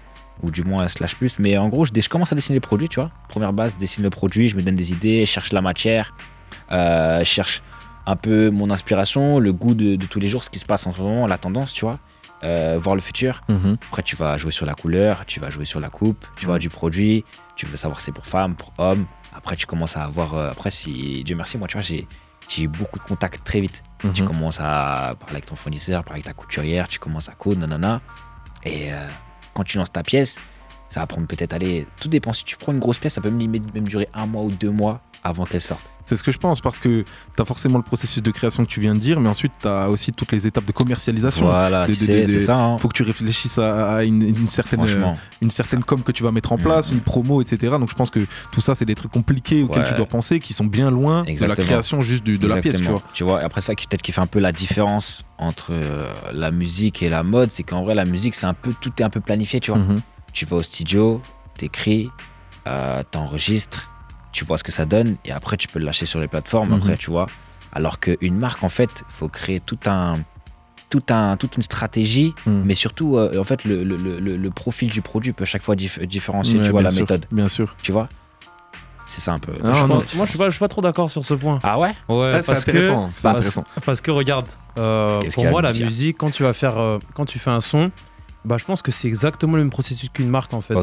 ou 0.43 0.51
du 0.51 0.63
moins, 0.65 0.89
slash 0.89 1.17
plus. 1.17 1.39
Mais 1.39 1.57
en 1.59 1.69
gros, 1.69 1.85
je, 1.85 1.91
je 1.95 2.09
commence 2.09 2.33
à 2.33 2.35
dessiner 2.35 2.57
les 2.57 2.61
produits, 2.61 2.89
tu 2.89 3.01
vois. 3.01 3.11
Première 3.29 3.53
base, 3.53 3.73
je 3.75 3.79
dessine 3.79 4.03
le 4.05 4.11
produit, 4.11 4.49
je 4.49 4.57
me 4.57 4.63
donne 4.63 4.77
des 4.77 4.93
idées, 4.93 5.21
je 5.25 5.31
cherche 5.31 5.53
la 5.53 5.61
matière, 5.63 6.15
euh, 6.73 7.21
je 7.21 7.25
cherche 7.25 7.63
un 8.07 8.17
peu 8.17 8.51
mon 8.51 8.71
inspiration, 8.71 9.39
le 9.39 9.53
goût 9.53 9.75
de, 9.75 9.97
de 9.97 10.07
tous 10.07 10.21
les 10.21 10.29
jours, 10.29 10.43
ce 10.43 10.51
qui 10.51 10.59
se 10.59 10.65
passe 10.67 10.87
en 10.87 10.93
ce 10.93 11.01
moment, 11.01 11.27
la 11.27 11.39
tendance, 11.39 11.73
tu 11.73 11.85
vois. 11.85 11.99
euh, 12.43 12.79
voir 12.81 12.95
le 12.95 13.03
futur. 13.03 13.43
Mhm. 13.51 13.77
Après, 13.89 14.03
tu 14.03 14.17
vas 14.17 14.39
jouer 14.39 14.51
sur 14.51 14.65
la 14.65 14.73
couleur, 14.73 15.27
tu 15.27 15.41
vas 15.41 15.51
jouer 15.51 15.67
sur 15.67 15.79
la 15.79 15.91
coupe, 15.91 16.25
tu 16.37 16.47
vois, 16.47 16.59
du 16.59 16.71
produit, 16.71 17.23
tu 17.55 17.67
veux 17.67 17.77
savoir 17.77 18.01
si 18.01 18.07
c'est 18.07 18.13
pour 18.13 18.25
femme, 18.27 18.55
pour 18.55 18.73
homme. 18.79 19.05
Après, 19.35 19.57
tu 19.57 19.67
commences 19.67 19.99
à 19.99 20.05
avoir. 20.05 20.35
euh, 20.35 20.51
après, 20.51 20.71
si 20.71 21.23
Dieu 21.23 21.37
merci, 21.37 21.59
moi, 21.59 21.69
tu 21.69 21.75
vois, 21.77 21.83
j'ai 21.83 22.09
j'ai 22.49 22.63
eu 22.63 22.69
beaucoup 22.69 22.99
de 22.99 23.05
contacts 23.05 23.45
très 23.45 23.61
vite. 23.61 23.83
Tu 24.15 24.23
Mhm. 24.23 24.29
commences 24.29 24.59
à 24.59 25.15
parler 25.21 25.35
avec 25.37 25.47
ton 25.47 25.55
fournisseur, 25.55 26.03
parler 26.03 26.21
avec 26.23 26.25
ta 26.25 26.33
couturière, 26.33 26.89
tu 26.89 26.99
commences 26.99 27.29
à 27.29 27.33
coudre, 27.33 27.61
nanana. 27.61 28.01
Et 28.65 28.91
euh, 28.93 29.07
quand 29.54 29.64
tu 29.64 29.78
lances 29.78 29.92
ta 29.92 30.02
pièce, 30.02 30.40
ça 30.91 31.01
va 31.01 31.07
prendre 31.07 31.27
peut-être, 31.27 31.55
aller. 31.55 31.87
tout 32.01 32.09
dépend. 32.09 32.33
Si 32.35 32.45
tu 32.45 32.57
prends 32.59 32.73
une 32.73 32.79
grosse 32.81 32.99
pièce, 32.99 33.15
ça 33.15 33.21
peut 33.23 33.31
même, 33.31 33.51
même 33.75 33.89
durer 33.89 34.09
un 34.13 34.27
mois 34.27 34.43
ou 34.43 34.51
deux 34.51 34.71
mois 34.71 35.01
avant 35.25 35.45
qu'elle 35.45 35.61
sorte. 35.61 35.83
C'est 36.07 36.17
ce 36.17 36.23
que 36.25 36.33
je 36.33 36.39
pense 36.39 36.61
parce 36.63 36.79
que 36.81 37.03
tu 37.37 37.43
as 37.43 37.45
forcément 37.45 37.77
le 37.77 37.85
processus 37.85 38.23
de 38.23 38.31
création 38.33 38.65
que 38.65 38.69
tu 38.71 38.81
viens 38.81 38.95
de 38.95 38.99
dire, 38.99 39.21
mais 39.21 39.29
ensuite 39.29 39.53
tu 39.61 39.69
as 39.69 39.89
aussi 39.91 40.11
toutes 40.13 40.33
les 40.33 40.47
étapes 40.47 40.65
de 40.65 40.73
commercialisation. 40.73 41.45
Voilà, 41.47 41.87
tu 41.87 41.95
sais, 41.95 42.27
c'est 42.27 42.41
ça. 42.41 42.57
hein. 42.57 42.79
faut 42.79 42.89
que 42.89 42.95
tu 42.97 43.03
réfléchisses 43.05 43.59
à, 43.59 43.97
à 43.97 44.05
une, 44.05 44.23
une 44.23 44.49
certaine, 44.49 44.81
Franchement, 44.81 45.17
une 45.43 45.51
certaine 45.51 45.85
com 45.85 46.03
que 46.03 46.11
tu 46.11 46.23
vas 46.25 46.33
mettre 46.33 46.53
en 46.53 46.59
place, 46.59 46.91
Mhm. 46.91 46.99
une 46.99 47.05
promo, 47.05 47.43
etc. 47.43 47.59
Donc 47.79 47.91
je 47.91 47.95
pense 47.95 48.11
que 48.11 48.21
tout 48.51 48.61
ça, 48.63 48.75
c'est 48.75 48.87
des 48.87 48.95
trucs 48.97 49.13
compliqués 49.13 49.63
auxquels 49.63 49.83
Ouais. 49.83 49.89
tu 49.89 49.95
dois 49.95 50.07
penser, 50.07 50.41
qui 50.41 50.53
sont 50.55 50.65
bien 50.65 50.91
loin 50.91 51.21
de 51.21 51.27
la 51.27 51.33
Exactement. 51.33 51.67
création 51.67 52.01
juste 52.03 52.25
de 52.25 52.33
la 52.49 52.55
pièce, 52.57 52.63
tu 52.63 52.69
Exactement. 52.81 52.99
vois. 52.99 53.03
Tu 53.13 53.23
vois, 53.23 53.41
après 53.41 53.61
ça, 53.61 53.75
qui 53.77 53.87
peut-être 53.87 54.03
qui 54.03 54.11
fait 54.13 54.23
un 54.23 54.27
peu 54.27 54.41
la 54.41 54.51
différence 54.53 55.23
entre 55.39 55.69
euh, 55.71 56.11
la 56.33 56.51
musique 56.51 57.03
et 57.05 57.09
la 57.09 57.23
mode, 57.23 57.53
c'est 57.53 57.63
qu'en 57.63 57.83
vrai, 57.85 57.95
la 57.95 58.05
musique, 58.07 58.35
c'est 58.35 58.47
un 58.47 58.55
peu, 58.55 58.73
tout 58.81 58.91
est 58.99 59.03
un 59.05 59.11
peu 59.11 59.21
planifié, 59.21 59.61
tu 59.61 59.71
vois. 59.71 59.81
Mhm. 59.81 60.01
Tu 60.33 60.45
vas 60.47 60.57
au 60.57 60.63
studio, 60.63 61.21
t'écris, 61.57 62.11
euh, 62.67 63.03
t'enregistres, 63.11 63.91
tu 64.33 64.45
vois 64.45 64.59
ce 64.59 64.65
que 64.65 64.73
ça 64.73 64.85
donne, 64.87 65.17
et 65.25 65.33
après, 65.33 65.57
tu 65.57 65.69
peux 65.69 65.79
le 65.79 65.85
lâcher 65.85 66.07
sur 66.07 66.21
les 66.21 66.29
plateformes, 66.29 66.69
Mhm. 66.71 66.77
après, 66.77 66.97
tu 66.97 67.11
vois. 67.11 67.27
Alors 67.73 68.01
qu'une 68.01 68.37
marque, 68.37 68.63
en 68.65 68.69
fait, 68.69 69.05
faut 69.09 69.29
créer 69.29 69.61
tout 69.61 69.79
un, 69.87 70.19
tout 70.89 71.03
un, 71.11 71.37
toute 71.37 71.57
une 71.57 71.63
stratégie, 71.63 72.35
Mhm. 72.47 72.63
mais 72.65 72.75
surtout, 72.75 73.17
euh, 73.17 73.39
en 73.41 73.45
fait, 73.45 73.65
le, 73.65 73.85
le, 73.85 73.97
le, 73.97 74.19
le 74.37 74.51
profil 74.51 74.89
du 74.91 75.03
produit 75.03 75.33
peut 75.33 75.45
chaque 75.45 75.63
fois 75.63 75.75
dif- 75.77 76.05
différencier, 76.05 76.59
Ouais, 76.59 76.65
tu 76.65 76.71
vois, 76.71 76.83
la 76.83 76.91
sûr, 76.91 77.01
méthode, 77.03 77.27
Bien 77.31 77.49
sûr. 77.49 77.75
tu 77.83 77.93
vois? 77.93 78.09
C'est 79.07 79.21
ça 79.21 79.33
un 79.33 79.41
peu. 79.41 79.53
Ah, 79.65 79.73
Je 79.73 79.81
non, 79.87 80.01
pense- 80.03 80.15
moi, 80.15 80.25
je 80.25 80.31
suis 80.31 80.39
pas, 80.39 80.45
je 80.47 80.51
suis 80.51 80.61
pas 80.61 80.69
trop 80.69 80.81
d'accord 80.83 81.11
sur 81.11 81.25
ce 81.25 81.35
point. 81.35 81.59
Ah 81.65 81.79
ouais? 81.81 81.93
Ouais, 82.09 82.33
Ah, 82.37 82.43
c'est 82.43 82.47
parce 82.47 82.65
que 82.65 82.71
intéressant. 82.71 83.11
Parce, 83.23 83.25
intéressant. 83.25 83.65
parce 83.85 84.01
que 84.01 84.11
regarde, 84.13 84.47
euh, 84.79 85.21
pour 85.35 85.47
moi, 85.47 85.63
la 85.63 85.73
musique, 85.73 86.17
quand 86.19 86.31
tu 86.31 86.45
vas 86.45 86.53
faire, 86.53 86.79
euh, 86.79 86.99
quand 87.15 87.25
tu 87.25 87.41
fais 87.41 87.51
un 87.51 87.61
son, 87.61 87.91
bah, 88.45 88.57
je 88.59 88.65
pense 88.65 88.83
que 88.83 88.91
c'est 88.93 89.09
exactement 89.09 89.55
le 89.55 89.61
même 89.63 89.71
processus 89.71 90.09
qu'une 90.09 90.29
marque 90.29 90.55
en 90.55 90.61
fait, 90.61 90.75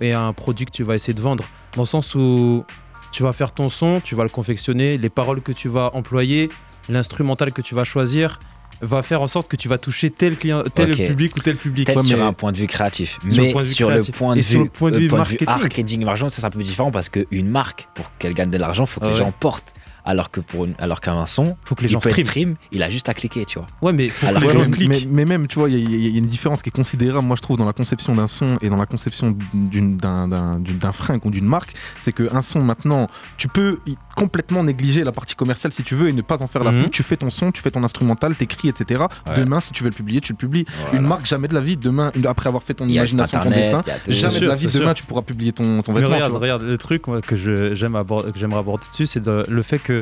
et 0.00 0.12
un 0.12 0.32
produit 0.32 0.66
que 0.66 0.72
tu 0.72 0.82
vas 0.82 0.94
essayer 0.94 1.14
de 1.14 1.20
vendre, 1.20 1.44
dans 1.74 1.82
le 1.82 1.86
sens 1.86 2.14
où 2.14 2.64
tu 3.12 3.22
vas 3.22 3.32
faire 3.32 3.52
ton 3.52 3.70
son, 3.70 4.00
tu 4.00 4.14
vas 4.14 4.22
le 4.24 4.28
confectionner, 4.28 4.98
les 4.98 5.08
paroles 5.08 5.40
que 5.40 5.52
tu 5.52 5.68
vas 5.68 5.90
employer, 5.94 6.50
l'instrumental 6.88 7.52
que 7.52 7.62
tu 7.62 7.74
vas 7.74 7.84
choisir, 7.84 8.38
va 8.80 9.02
faire 9.02 9.22
en 9.22 9.26
sorte 9.26 9.48
que 9.48 9.56
tu 9.56 9.68
vas 9.68 9.78
toucher 9.78 10.10
tel 10.10 10.36
client, 10.36 10.62
tel 10.74 10.90
public 10.94 11.34
ou 11.36 11.40
tel 11.40 11.56
public. 11.56 11.86
Peut-être 11.86 11.98
Ouais, 11.98 12.04
sur 12.04 12.22
un 12.22 12.32
point 12.32 12.52
de 12.52 12.58
vue 12.58 12.66
créatif. 12.66 13.18
Mais 13.24 13.30
sur 13.30 13.44
le 13.44 13.50
point 13.52 13.62
de 13.62 13.68
vue, 13.68 13.74
sur 13.74 13.90
le 13.90 14.68
point 14.68 14.90
de 14.90 14.98
vue 14.98 15.08
point 15.08 15.18
marketing. 15.18 15.46
marketing, 15.46 16.04
marketing, 16.04 16.28
ça 16.30 16.40
c'est 16.40 16.46
un 16.46 16.50
peu 16.50 16.62
différent 16.62 16.90
parce 16.90 17.08
qu'une 17.08 17.48
marque, 17.48 17.88
pour 17.94 18.12
qu'elle 18.18 18.34
gagne 18.34 18.50
de 18.50 18.58
l'argent, 18.58 18.86
faut 18.86 19.00
que 19.00 19.06
Ah 19.06 19.08
les 19.08 19.14
ouais. 19.14 19.18
gens 19.20 19.32
portent. 19.32 19.74
Alors 20.10 20.30
que 20.30 20.40
pour 20.40 20.64
une- 20.64 20.74
alors 20.78 21.00
qu'un 21.00 21.24
son, 21.26 21.56
Faut 21.64 21.74
que 21.74 21.82
les 21.82 21.88
il 21.88 21.92
gens 21.92 21.98
peut 22.00 22.08
être 22.08 22.14
stream. 22.14 22.26
stream, 22.26 22.56
il 22.72 22.82
a 22.82 22.88
juste 22.88 23.08
à 23.10 23.14
cliquer, 23.14 23.44
tu 23.44 23.58
vois. 23.58 23.68
Ouais, 23.82 23.92
mais 23.92 24.08
faut 24.08 24.26
Alors 24.26 24.42
que 24.42 24.48
gens 24.50 24.60
mais, 24.64 24.70
cliquent. 24.70 25.06
mais- 25.10 25.24
même, 25.26 25.46
tu 25.46 25.58
vois, 25.58 25.68
il 25.68 25.78
y, 25.78 25.82
a- 25.94 25.96
il 25.98 26.12
y 26.12 26.14
a 26.16 26.18
une 26.18 26.26
différence 26.26 26.62
qui 26.62 26.70
est 26.70 26.72
considérable, 26.72 27.26
moi 27.26 27.36
je 27.36 27.42
trouve, 27.42 27.58
dans 27.58 27.66
la 27.66 27.72
conception 27.74 28.14
d'un 28.14 28.26
son 28.26 28.56
et 28.62 28.70
dans 28.70 28.76
la 28.78 28.86
conception 28.86 29.36
d'une- 29.52 29.96
d'un 29.98 30.26
d'un- 30.28 30.58
d'une- 30.58 30.78
d'un 30.78 30.92
fringue 30.92 31.24
ou 31.26 31.30
d'une 31.30 31.44
marque. 31.44 31.74
C'est 31.98 32.12
qu'un 32.12 32.40
son, 32.42 32.60
maintenant, 32.62 33.06
tu 33.36 33.48
peux 33.48 33.78
complètement 34.16 34.64
négliger 34.64 35.04
la 35.04 35.12
partie 35.12 35.34
commerciale 35.34 35.72
si 35.72 35.82
tu 35.82 35.94
veux 35.94 36.08
et 36.08 36.12
ne 36.12 36.22
pas 36.22 36.42
en 36.42 36.46
faire 36.46 36.64
la 36.64 36.72
Mhm. 36.72 36.82
pub. 36.84 36.90
Tu 36.90 37.02
fais 37.02 37.16
ton 37.16 37.30
son, 37.30 37.52
tu 37.52 37.60
fais 37.62 37.70
ton 37.70 37.84
instrumental, 37.84 38.34
t'écris, 38.34 38.68
etc. 38.68 39.04
Ouais. 39.26 39.34
Demain, 39.36 39.60
si 39.60 39.72
tu 39.72 39.82
veux 39.84 39.90
le 39.90 39.94
publier, 39.94 40.20
tu 40.20 40.32
le 40.32 40.38
publies. 40.38 40.64
Voilà. 40.80 40.98
Une 40.98 41.06
marque, 41.06 41.26
jamais 41.26 41.48
de 41.48 41.54
la 41.54 41.60
vie, 41.60 41.76
demain, 41.76 42.10
après 42.26 42.48
avoir 42.48 42.62
fait 42.62 42.74
ton 42.74 42.86
il 42.86 42.94
imagination, 42.94 43.38
ton 43.40 43.46
internet, 43.46 43.64
dessin, 43.64 43.82
il 43.86 43.90
a 43.90 43.98
tout. 43.98 44.10
jamais 44.12 44.40
de 44.40 44.46
la 44.46 44.54
vie, 44.56 44.66
demain, 44.68 44.86
sûr. 44.86 44.94
tu 44.94 45.04
pourras 45.04 45.22
publier 45.22 45.52
ton, 45.52 45.82
ton 45.82 45.92
Mais 45.92 46.00
vêtement. 46.00 46.16
regarde, 46.16 46.32
regarde, 46.34 46.62
le 46.62 46.78
truc 46.78 47.06
moi, 47.06 47.20
que 47.20 47.36
je- 47.36 47.74
j'aime 47.74 47.94
aborder, 47.94 48.32
que 48.32 48.38
j'aimerais 48.38 48.60
aborder 48.60 48.86
dessus, 48.90 49.06
c'est 49.06 49.20
de- 49.22 49.44
le 49.48 49.62
fait 49.62 49.78
que, 49.78 49.97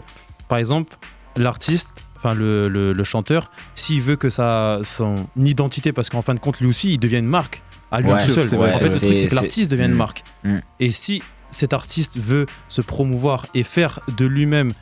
par 0.49 0.59
exemple, 0.59 0.97
l'artiste, 1.37 1.97
enfin 2.17 2.35
le, 2.35 2.69
le- 2.69 2.93
le 2.93 3.05
chanteur, 3.05 3.50
s'il 3.75 4.00
veut 4.00 4.17
que 4.17 4.31
ça, 4.31 4.81
son 4.85 5.26
identité, 5.37 5.93
parce 5.93 6.09
qu'en 6.09 6.23
fin 6.23 6.35
de 6.35 6.41
compte, 6.41 6.61
lui 6.61 6.69
aussi, 6.69 6.95
il 6.95 6.99
devient 6.99 7.19
une 7.19 7.26
marque 7.26 7.62
à 7.91 8.00
lui 8.00 8.11
Ouais, 8.11 8.25
tout 8.25 8.31
seul. 8.33 8.47
c'est 8.47 8.57
vrai, 8.57 8.71
en 8.71 8.73
c'est 8.73 8.79
fait, 8.79 8.85
le 8.85 8.91
vrai. 8.91 8.99
truc, 9.07 9.19
c'est 9.19 9.23
C'est- 9.25 9.29
que 9.29 9.35
l'artiste 9.35 9.71
devient 9.71 9.85
une 9.85 9.93
Mm. 9.93 9.97
marque. 9.97 10.25
Mm. 10.45 10.57
Et 10.81 10.91
si 10.91 11.23
cet 11.50 11.73
artiste 11.73 12.19
veut 12.19 12.47
se 12.69 12.81
promouvoir 12.83 13.47
et 13.55 13.62
faire 13.62 14.00
de 14.17 14.26
lui-même 14.26 14.73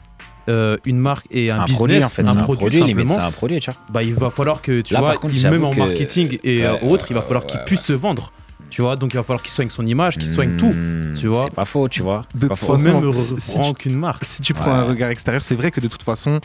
euh, 0.51 0.77
une 0.85 0.99
marque 0.99 1.27
et 1.31 1.51
un, 1.51 1.65
business, 1.65 2.05
un 2.05 2.09
c'est 2.09 2.23
produit, 2.43 2.69
limite, 2.69 2.89
simplement, 3.09 3.15
c'est 3.15 3.21
un 3.27 3.31
produit, 3.31 3.61
tu 3.61 3.71
vois. 3.71 3.81
bah, 3.91 4.03
il 4.03 4.13
va 4.13 4.29
falloir 4.29 4.61
que 4.61 4.83
tu 4.83 4.93
Là, 4.93 5.01
vois, 5.01 5.11
par 5.13 5.21
contre, 5.21 5.33
il- 5.33 5.41
j'avoue 5.41 5.55
même 5.55 5.65
en 5.65 5.71
que- 5.71 5.79
marketing 5.79 6.39
et 6.45 6.67
euh, 6.67 6.77
autres, 6.83 7.07
il 7.11 7.15
va 7.15 7.23
falloir 7.23 7.45
ouais, 7.45 7.51
qu'il 7.51 7.59
ouais, 7.61 7.65
puisse 7.65 7.81
se 7.83 7.95
vendre. 7.95 8.31
Tu 8.75 8.83
vois, 8.83 8.97
donc 8.97 9.13
il 9.15 9.17
va 9.17 9.23
falloir 9.23 9.41
qu'il 9.41 9.53
soigne 9.53 9.69
son 9.69 9.87
image, 9.87 10.19
qu'il 10.19 10.27
soigne 10.27 10.57
tout. 10.57 10.73
Hmm, 10.73 11.13
tu 11.17 11.29
vois. 11.29 11.45
C'est 11.45 11.55
pas 11.55 11.65
faux, 11.65 11.89
tu 11.89 12.03
vois. 12.03 12.23
De 12.35 12.49
toute 12.49 12.57
faux. 12.57 12.77
façon, 12.77 13.01
Même 13.01 13.13
si- 13.13 13.75
qu'une 13.75 13.95
marque. 13.95 14.25
Si 14.25 14.43
tu 14.43 14.53
prends 14.53 14.73
un 14.73 14.83
regard 14.83 15.11
extérieur, 15.11 15.45
c'est 15.45 15.55
vrai 15.55 15.71
que 15.71 15.79
de 15.81 15.87
toute 15.87 16.03
façon, 16.03 16.41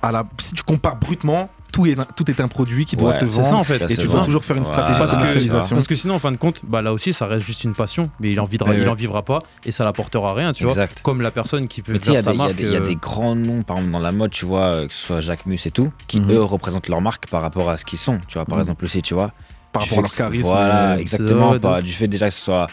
à 0.00 0.10
la, 0.10 0.24
si 0.38 0.54
tu 0.54 0.62
compares 0.62 0.96
brutement, 0.96 1.50
tout 1.72 1.84
est, 1.84 1.98
un- 1.98 2.06
tout 2.16 2.30
est 2.30 2.40
un 2.40 2.48
produit 2.48 2.86
qui 2.86 2.96
doit 2.96 3.08
Ouais, 3.10 3.12
se 3.12 3.28
C'est 3.28 3.42
ça 3.42 3.42
vendre. 3.42 3.58
en 3.58 3.64
fait. 3.64 3.82
Et 3.90 3.94
tu 3.94 4.06
dois 4.06 4.22
toujours 4.24 4.42
faire 4.42 4.56
une 4.56 4.64
stratégie 4.64 4.98
Parce 4.98 5.10
de 5.10 5.16
que- 5.16 5.20
commercialisation. 5.20 5.76
Parce 5.76 5.86
que 5.86 5.94
sinon, 5.94 6.14
en 6.14 6.18
fin 6.18 6.32
de 6.32 6.38
compte, 6.38 6.62
bah 6.66 6.80
là 6.80 6.94
aussi, 6.94 7.12
ça 7.12 7.26
reste 7.26 7.44
juste 7.44 7.64
une 7.64 7.74
passion, 7.74 8.08
mais 8.20 8.32
il 8.32 8.40
en 8.40 8.46
vivra, 8.46 8.70
Eh 8.72 8.80
il 8.80 8.88
en 8.88 8.94
vivra 8.94 9.22
pas 9.22 9.40
et 9.66 9.70
ça 9.70 9.84
l'apportera 9.84 10.32
rien, 10.32 10.52
tu 10.52 10.62
vois. 10.64 10.72
Exact. 10.72 11.02
Comme 11.02 11.20
la 11.20 11.30
personne 11.30 11.68
qui 11.68 11.82
peut 11.82 11.92
Mais 11.92 11.98
tu 11.98 12.06
sais, 12.06 12.12
il 12.12 12.18
y, 12.20 12.22
faire 12.22 12.32
a 12.32 12.32
sa 12.32 12.32
des- 12.32 12.36
il 12.36 12.40
y 12.40 12.46
marque. 12.46 12.60
il 12.60 12.72
y 12.72 12.76
a 12.76 12.80
euh, 12.80 12.86
des 12.86 12.96
grands 12.96 13.34
noms, 13.36 13.62
par 13.62 13.76
exemple, 13.76 13.92
dans 13.92 13.98
la 13.98 14.12
mode, 14.12 14.30
tu 14.30 14.46
vois, 14.46 14.62
euh, 14.64 14.86
que 14.86 14.94
ce 14.94 15.06
soit 15.08 15.20
Jacques 15.20 15.44
Mus 15.44 15.58
et 15.66 15.70
tout, 15.70 15.92
qui 16.06 16.20
Mhm. 16.20 16.30
eux 16.32 16.42
représentent 16.42 16.88
leur 16.88 17.02
marque 17.02 17.28
par 17.28 17.42
rapport 17.42 17.68
à 17.68 17.76
ce 17.76 17.84
qu'ils 17.84 17.98
sont. 17.98 18.18
Tu 18.28 18.38
vois, 18.38 18.46
par 18.46 18.56
Mhm. 18.56 18.62
exemple 18.62 18.84
aussi, 18.86 19.02
tu 19.02 19.12
vois. 19.12 19.32
Par 19.78 19.82
rapport 19.88 19.98
à 19.98 20.02
leur 20.02 20.14
charisme. 20.14 20.42
Voilà, 20.46 20.92
euh, 20.92 20.98
exactement. 20.98 21.56
du 21.80 21.92
fait 21.92 22.08
déjà 22.08 22.28
que 22.28 22.34
ce 22.34 22.40
soit. 22.40 22.66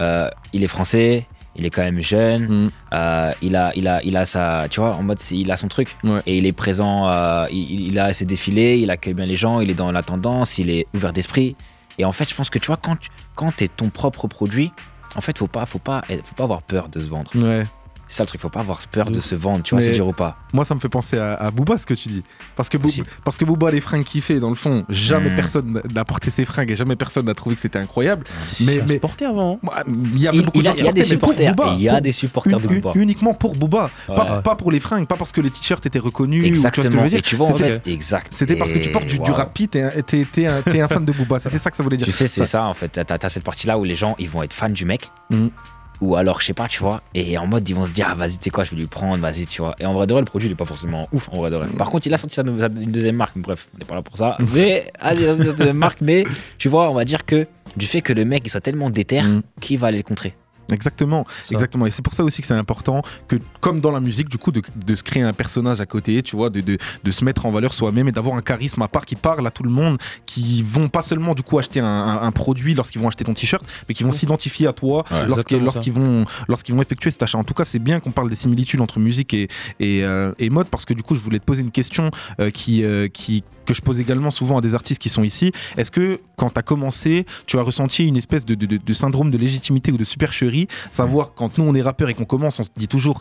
euh, 0.00 0.28
il 0.52 0.62
est 0.62 0.68
français, 0.68 1.26
il 1.56 1.66
est 1.66 1.70
quand 1.70 1.82
même 1.82 2.00
jeune, 2.00 2.46
Mm. 2.46 2.70
euh, 2.92 3.32
il, 3.42 3.56
a, 3.56 3.72
il, 3.74 3.88
a, 3.88 4.00
il 4.04 4.16
a 4.16 4.24
sa. 4.24 4.66
Tu 4.70 4.78
vois, 4.80 4.94
en 4.94 5.02
mode, 5.02 5.18
il 5.32 5.50
a 5.50 5.56
son 5.56 5.68
truc. 5.68 5.96
Ouais. 6.04 6.20
Et 6.26 6.38
il 6.38 6.46
est 6.46 6.52
présent, 6.52 7.08
euh, 7.08 7.46
il, 7.50 7.88
il 7.88 7.98
a 7.98 8.12
ses 8.12 8.24
défilés, 8.24 8.78
il 8.78 8.90
accueille 8.90 9.14
bien 9.14 9.26
les 9.26 9.34
gens, 9.36 9.60
il 9.60 9.70
est 9.70 9.74
dans 9.74 9.90
la 9.90 10.02
tendance, 10.02 10.58
il 10.58 10.70
est 10.70 10.86
ouvert 10.94 11.12
d'esprit. 11.12 11.56
Et 11.98 12.04
en 12.04 12.12
fait, 12.12 12.28
je 12.28 12.34
pense 12.34 12.48
que 12.48 12.58
tu 12.60 12.66
vois, 12.68 12.76
quand 12.76 12.96
tu 12.96 13.08
quand 13.34 13.60
es 13.60 13.66
ton 13.68 13.88
propre 13.90 14.28
produit, 14.28 14.70
en 15.16 15.20
fait, 15.20 15.36
faut 15.36 15.48
pas, 15.48 15.66
faut 15.66 15.80
pas, 15.80 16.02
faut 16.22 16.34
pas 16.36 16.44
avoir 16.44 16.62
peur 16.62 16.88
de 16.88 17.00
se 17.00 17.08
vendre. 17.08 17.30
Ouais. 17.34 17.64
C'est 18.08 18.16
ça 18.16 18.22
le 18.24 18.26
truc, 18.28 18.40
faut 18.40 18.48
pas 18.48 18.60
avoir 18.60 18.80
peur 18.88 19.10
de 19.10 19.18
Ouf. 19.18 19.24
se 19.24 19.34
vendre, 19.34 19.62
tu 19.62 19.74
vois, 19.74 19.82
c'est 19.82 19.90
dire 19.90 20.06
ou 20.08 20.12
pas. 20.14 20.36
Moi, 20.54 20.64
ça 20.64 20.74
me 20.74 20.80
fait 20.80 20.88
penser 20.88 21.18
à, 21.18 21.34
à 21.34 21.50
Booba, 21.50 21.76
ce 21.78 21.84
que 21.86 21.92
tu 21.94 22.08
dis. 22.08 22.22
Parce 22.56 22.68
que, 22.70 22.78
Possible. 22.78 23.06
parce 23.22 23.36
que 23.36 23.44
Booba, 23.44 23.70
les 23.70 23.80
fringues 23.82 24.02
qu'il 24.04 24.22
fait, 24.22 24.40
dans 24.40 24.48
le 24.48 24.54
fond, 24.54 24.84
jamais 24.88 25.28
Mm. 25.30 25.34
personne 25.34 25.82
n'a 25.94 26.04
porté 26.06 26.30
ses 26.30 26.44
fringues 26.46 26.70
et 26.70 26.76
jamais 26.76 26.96
personne 26.96 27.26
n'a 27.26 27.34
trouvé 27.34 27.54
que 27.54 27.60
c'était 27.60 27.78
incroyable. 27.78 28.24
Mais- 28.60 28.76
mais, 28.76 28.82
mais- 28.88 28.98
porté 28.98 29.26
avant. 29.26 29.54
hein. 29.54 29.58
Moi, 29.62 29.74
Il 29.86 30.22
y 30.22 30.26
a 30.26 30.30
Il, 30.32 30.42
beaucoup 30.44 30.58
il 30.58 30.62
de 30.62 30.68
a, 30.68 30.70
gens 30.70 30.74
qui 30.76 30.80
il 30.82 30.86
y 30.86 30.88
a 30.88 30.92
des 30.92 31.04
supporters, 31.04 31.54
Booba, 31.54 31.72
et 31.72 31.74
il 31.74 31.82
y 31.82 31.88
a 31.88 31.92
pour- 31.92 32.00
des 32.00 32.12
supporters 32.12 32.60
de 32.60 32.66
Booba. 32.68 32.92
uniquement 32.94 33.34
pour 33.34 33.54
Booba, 33.56 33.90
pas, 34.06 34.36
Ouais. 34.36 34.42
pas 34.42 34.56
pour 34.56 34.72
les 34.72 34.80
fringues, 34.80 35.06
pas 35.06 35.16
parce 35.16 35.32
que 35.32 35.40
les 35.42 35.50
t-shirts 35.50 35.84
étaient 35.84 35.98
reconnus. 35.98 36.44
ou 36.44 36.46
tu 36.48 36.54
vois 36.54 36.70
ce 36.70 36.74
que 36.76 36.82
je 36.82 36.86
Exactement. 36.86 37.02
veux 37.02 37.08
dire 37.10 37.18
Et 37.18 37.22
tu 37.22 37.36
vois, 37.36 37.48
en 37.50 37.54
fait, 37.54 37.86
exact. 37.86 38.28
C'était 38.32 38.56
parce 38.56 38.72
que 38.72 38.78
tu 38.78 38.88
Et 38.88 38.92
portes 38.92 39.06
du, 39.06 39.16
du 39.18 39.20
waouh. 39.30 39.34
rapide, 39.34 39.70
t'es 39.70 39.82
un, 39.82 39.90
t'es- 40.02 40.46
un, 40.46 40.62
un 40.84 40.88
fan 40.88 41.04
de 41.04 41.12
Booba. 41.12 41.38
C'était 41.38 41.58
ça 41.58 41.70
que 41.70 41.76
ça 41.76 41.82
voulait 41.82 41.96
dire. 41.98 42.06
Tu 42.06 42.12
sais, 42.12 42.26
c'est 42.26 42.46
ça 42.46 42.64
en 42.64 42.74
fait. 42.74 42.88
T'as 43.06 43.28
cette 43.28 43.44
partie-là 43.44 43.78
où 43.78 43.84
les 43.84 43.94
gens 43.94 44.14
ils 44.18 44.28
vont 44.30 44.42
être 44.42 44.54
fans 44.54 44.68
du 44.70 44.84
mec. 44.86 45.10
Mhm. 45.30 45.50
Ou 46.00 46.14
alors, 46.14 46.40
je 46.40 46.46
sais 46.46 46.54
pas, 46.54 46.68
tu 46.68 46.80
vois. 46.80 47.02
Et 47.14 47.36
en 47.38 47.46
mode, 47.46 47.68
ils 47.68 47.74
vont 47.74 47.86
se 47.86 47.92
dire, 47.92 48.06
ah, 48.10 48.14
vas-y, 48.14 48.38
tu 48.38 48.44
sais 48.44 48.50
quoi, 48.50 48.62
je 48.64 48.70
vais 48.70 48.76
lui 48.76 48.86
prendre, 48.86 49.20
vas-y, 49.20 49.46
tu 49.46 49.62
vois. 49.62 49.74
Et 49.80 49.86
en 49.86 49.94
vrai 49.94 50.06
de 50.06 50.12
vrai, 50.12 50.20
le 50.22 50.26
produit, 50.26 50.48
il 50.48 50.52
est 50.52 50.54
pas 50.54 50.64
forcément 50.64 51.08
ouf, 51.12 51.28
en 51.32 51.38
vrai 51.38 51.50
de 51.50 51.56
vrai. 51.56 51.66
Par 51.76 51.90
contre, 51.90 52.06
il 52.06 52.14
a 52.14 52.18
sorti 52.18 52.34
sa, 52.36 52.42
sa- 52.44 52.66
une 52.68 52.92
deuxième 52.92 53.16
marque, 53.16 53.34
mais 53.34 53.42
bref, 53.42 53.68
on 53.74 53.78
n'est 53.78 53.84
pas 53.84 53.96
là 53.96 54.02
pour 54.02 54.16
ça. 54.16 54.36
Mais, 54.54 54.90
ah, 55.00 55.12
il 55.14 55.24
a 55.24 55.34
sorti 55.34 55.50
une 55.50 55.56
deuxième 55.56 55.76
marque, 55.76 56.00
mais 56.00 56.24
tu 56.56 56.68
vois, 56.68 56.88
on 56.90 56.94
va 56.94 57.04
dire 57.04 57.24
que 57.26 57.46
du 57.76 57.86
fait 57.86 58.00
que 58.00 58.12
le 58.12 58.24
mec, 58.24 58.42
il 58.44 58.50
soit 58.50 58.60
tellement 58.60 58.90
déter, 58.90 59.22
Mhm. 59.22 59.42
qui 59.60 59.76
va 59.76 59.88
aller 59.88 59.96
le 59.98 60.02
contrer? 60.04 60.34
Exactement, 60.72 61.26
exactement. 61.50 61.86
Et 61.86 61.90
c'est 61.90 62.02
pour 62.02 62.14
ça 62.14 62.24
aussi 62.24 62.42
que 62.42 62.46
c'est 62.46 62.54
important 62.54 63.02
que, 63.26 63.36
comme 63.60 63.80
dans 63.80 63.90
la 63.90 64.00
musique, 64.00 64.28
du 64.28 64.38
coup, 64.38 64.52
de, 64.52 64.62
de, 64.84 64.94
se 64.94 65.02
créer 65.02 65.22
un 65.22 65.32
personnage 65.32 65.80
à 65.80 65.86
côté, 65.86 66.22
tu 66.22 66.36
vois, 66.36 66.50
de, 66.50 66.60
de, 66.60 66.78
de 67.02 67.10
se 67.10 67.24
mettre 67.24 67.46
en 67.46 67.50
valeur 67.50 67.72
soi-même 67.72 68.08
et 68.08 68.12
d'avoir 68.12 68.36
un 68.36 68.42
charisme 68.42 68.82
à 68.82 68.88
part 68.88 69.06
qui 69.06 69.16
parle 69.16 69.46
à 69.46 69.50
tout 69.50 69.62
le 69.62 69.70
monde, 69.70 69.98
qui 70.26 70.62
vont 70.62 70.88
pas 70.88 71.02
seulement 71.02 71.34
du 71.34 71.42
coup 71.42 71.58
acheter 71.58 71.80
un, 71.80 72.20
un, 72.22 72.30
produit 72.32 72.74
lorsqu'ils 72.74 73.00
vont 73.00 73.08
acheter 73.08 73.24
ton 73.24 73.34
t-shirt, 73.34 73.64
mais 73.88 73.94
qui 73.94 74.04
vont 74.04 74.10
s'identifier 74.10 74.66
à 74.66 74.72
toi 74.72 75.04
lorsqu'ils 75.26 75.92
vont 75.92 76.24
lorsqu'ils 76.48 76.74
vont 76.74 76.82
effectuer 76.82 77.10
cet 77.10 77.22
achat. 77.22 77.38
En 77.38 77.44
tout 77.44 77.54
cas, 77.54 77.64
c'est 77.64 77.78
bien 77.78 78.00
qu'on 78.00 78.10
parle 78.10 78.28
des 78.28 78.36
similitudes 78.36 78.80
entre 78.80 79.00
musique 79.00 79.34
et 79.34 79.48
et, 79.80 80.04
euh, 80.04 80.32
et, 80.38 80.50
mode 80.50 80.68
parce 80.68 80.84
que 80.84 80.94
du 80.94 81.02
coup, 81.02 81.14
je 81.14 81.20
voulais 81.20 81.38
te 81.38 81.44
poser 81.44 81.62
une 81.62 81.70
question 81.70 82.10
euh, 82.40 82.50
qui 82.50 82.82
euh, 82.84 83.08
qui 83.08 83.42
que 83.68 83.74
je 83.74 83.82
pose 83.82 84.00
également 84.00 84.30
souvent 84.30 84.58
à 84.58 84.60
des 84.62 84.74
artistes 84.74 85.00
qui 85.00 85.10
sont 85.10 85.22
ici. 85.22 85.52
Est-ce 85.76 85.90
que 85.90 86.18
quand 86.36 86.48
tu 86.50 86.58
as 86.58 86.62
commencé, 86.62 87.26
tu 87.46 87.58
as 87.58 87.62
ressenti 87.62 88.06
une 88.06 88.16
espèce 88.16 88.46
de, 88.46 88.54
de, 88.54 88.78
de, 88.78 88.92
syndrome 88.94 89.30
de 89.30 89.36
légitimité 89.36 89.92
ou 89.92 89.98
de 89.98 90.04
supercherie 90.04 90.57
Savoir 90.90 91.34
quand 91.34 91.58
nous 91.58 91.64
on 91.64 91.74
est 91.74 91.82
rappeur 91.82 92.08
et 92.08 92.14
qu'on 92.14 92.24
commence, 92.24 92.58
on 92.58 92.64
se 92.64 92.70
dit 92.74 92.88
toujours 92.88 93.20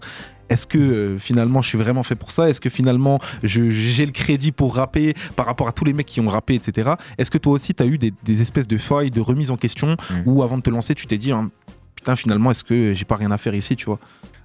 est-ce 0.50 0.66
que 0.66 0.78
euh, 0.78 1.20
finalement 1.20 1.62
je 1.62 1.68
suis 1.68 1.78
vraiment 1.78 2.04
fait 2.04 2.16
pour 2.16 2.32
ça? 2.32 2.50
Est-ce 2.50 2.62
que 2.62 2.70
finalement 2.70 3.20
j'ai 3.44 4.06
le 4.06 4.12
crédit 4.12 4.52
pour 4.52 4.76
rapper 4.76 5.14
par 5.36 5.46
rapport 5.46 5.68
à 5.68 5.74
tous 5.74 5.84
les 5.84 5.94
mecs 5.94 6.08
qui 6.08 6.22
ont 6.22 6.30
rappé, 6.30 6.56
etc. 6.56 6.92
Est-ce 7.18 7.30
que 7.30 7.38
toi 7.38 7.54
aussi 7.54 7.74
tu 7.74 7.84
as 7.84 7.86
eu 7.86 7.98
des, 7.98 8.14
des, 8.24 8.42
espèces 8.42 8.68
de 8.68 8.78
failles, 8.78 9.12
de 9.12 9.22
remise 9.22 9.52
en 9.52 9.58
question 9.58 9.90
mmh. 9.90 10.14
ou 10.26 10.44
avant 10.44 10.58
de 10.58 10.64
te 10.64 10.70
lancer, 10.70 10.96
tu 10.96 11.06
t'es 11.06 11.18
dit 11.18 11.34
hein, 11.34 11.52
putain, 11.98 12.16
finalement, 12.16 12.52
est-ce 12.52 12.64
que 12.64 12.94
j'ai 12.94 13.06
pas 13.06 13.16
rien 13.16 13.32
à 13.32 13.38
faire 13.38 13.54
ici, 13.54 13.76
tu 13.76 13.86
vois? 13.86 14.00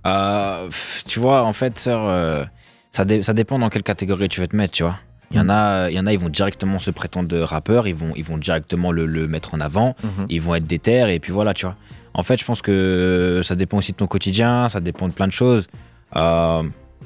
Euh, 0.07 0.69
Tu 1.07 1.21
vois, 1.21 1.45
en 1.45 1.53
fait, 1.53 1.85
euh, 1.87 2.45
ça, 2.91 3.05
ça 3.23 3.33
dépend 3.33 3.59
dans 3.59 3.69
quelle 3.69 3.85
catégorie 3.85 4.29
tu 4.29 4.41
veux 4.41 4.49
te 4.49 4.57
mettre, 4.57 4.73
tu 4.73 4.83
vois. 4.83 4.99
Il 5.33 5.39
y, 5.39 5.41
en 5.41 5.49
a, 5.49 5.89
il 5.89 5.95
y 5.95 6.01
en 6.01 6.07
a, 6.07 6.13
ils 6.13 6.19
vont 6.19 6.29
directement 6.29 6.79
se 6.79 6.91
prétendre 6.91 7.39
rappeur, 7.41 7.89
ils 7.89 7.95
vont, 7.95 8.13
ils 8.17 8.25
vont 8.25 8.39
directement 8.39 8.93
le, 8.93 9.07
le 9.07 9.29
mettre 9.29 9.55
en 9.55 9.61
avant, 9.61 9.97
mhm. 10.03 10.27
ils 10.29 10.41
vont 10.41 10.55
être 10.55 10.67
déter, 10.67 11.13
et 11.15 11.21
puis 11.21 11.33
voilà, 11.33 11.55
tu 11.55 11.67
vois. 11.67 11.77
En 12.15 12.23
fait, 12.23 12.39
je 12.39 12.45
pense 12.45 12.61
que 12.61 13.41
ça 13.43 13.55
dépend 13.55 13.79
aussi 13.79 13.93
de 13.93 13.97
ton 13.97 14.07
quotidien, 14.07 14.69
ça 14.69 14.81
dépend 14.81 15.09
de 15.09 15.13
plein 15.13 15.27
de 15.27 15.33
choses. 15.33 15.69
Euh, 16.17 16.63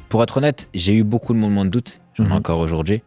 pour 0.08 0.22
être 0.22 0.36
honnête, 0.38 0.68
j'ai 0.74 0.94
eu 0.94 1.04
beaucoup 1.04 1.32
de 1.32 1.38
moments 1.38 1.64
de 1.64 1.70
doute, 1.70 2.00
j'en 2.14 2.24
ai 2.24 2.28
mhm. 2.28 2.32
encore 2.32 2.58
aujourd'hui. 2.58 3.02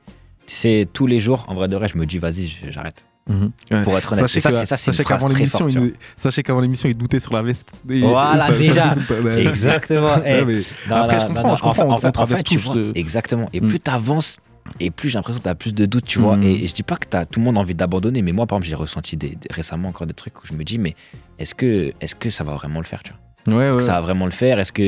Tu 0.46 0.56
sais, 0.56 0.88
tous 0.92 1.08
les 1.08 1.20
jours, 1.20 1.46
en 1.48 1.54
vrai 1.54 1.68
de 1.68 1.76
vrai, 1.76 1.88
je 1.88 1.98
me 1.98 2.06
dis, 2.06 2.18
vas-y, 2.18 2.48
j'arrête. 2.70 3.06
Mhm. 3.28 3.84
Pour 3.84 3.96
être 3.98 4.14
honnête, 4.14 4.28
sachez 4.28 4.40
ça, 4.40 4.76
c'est 4.76 4.98
une 4.98 5.04
phrase 5.04 5.24
très 5.30 5.46
forte. 5.46 5.74
Il, 5.74 5.94
sachez 6.18 6.42
qu'avant 6.42 6.62
l'émission, 6.62 6.90
il 6.90 6.98
doutait 6.98 7.20
sur 7.20 7.34
la 7.34 7.44
veste. 7.44 7.70
voilà, 7.86 8.50
déjà. 8.58 8.96
exactement. 9.38 10.14
Après, 10.90 11.20
je 11.20 11.26
comprends, 11.28 11.56
je 11.56 11.62
comprends. 11.62 11.90
En 11.92 11.98
fait, 11.98 12.18
en 12.18 12.28
fait, 12.28 12.44
tu 12.44 12.58
vois, 12.58 12.76
exactement. 12.96 13.48
Et 13.54 13.62
plus 13.62 13.80
tu 13.80 13.92
avances, 13.92 14.38
et 14.80 14.92
plus 14.92 15.10
j'ai 15.10 15.18
l'impression 15.18 15.40
que 15.40 15.44
tu 15.44 15.50
as 15.50 15.56
plus 15.56 15.74
de 15.74 15.86
doutes, 15.86 16.06
tu 16.06 16.20
vois. 16.20 16.38
Et, 16.44 16.68
je 16.68 16.74
dis 16.74 16.84
pas 16.84 16.98
que 16.98 17.16
as 17.16 17.26
tout 17.26 17.40
le 17.40 17.46
monde 17.46 17.58
envie 17.58 17.76
d'abandonner, 17.76 18.22
mais 18.22 18.32
moi, 18.32 18.46
par 18.48 18.58
exemple, 18.58 18.70
j'ai 18.70 18.76
ressenti 18.76 19.18
des, 19.18 19.38
récemment 19.50 19.90
encore 19.90 20.08
des 20.08 20.14
trucs 20.14 20.42
où 20.42 20.46
je 20.46 20.54
me 20.54 20.64
dis, 20.64 20.78
mais 20.78 20.96
est-ce 21.38 21.56
que, 21.56 21.94
est 22.00 22.18
que 22.18 22.30
ça 22.30 22.44
va 22.44 22.54
vraiment 22.54 22.80
le 22.80 22.86
faire, 22.86 23.04
tu 23.04 23.12
vois? 23.12 23.20
Est-ce 23.68 23.78
que 23.78 23.84
ça 23.84 23.94
va 23.94 24.02
vraiment 24.02 24.26
le 24.26 24.32
faire? 24.32 24.60
Est-ce 24.60 24.72
que, 24.72 24.82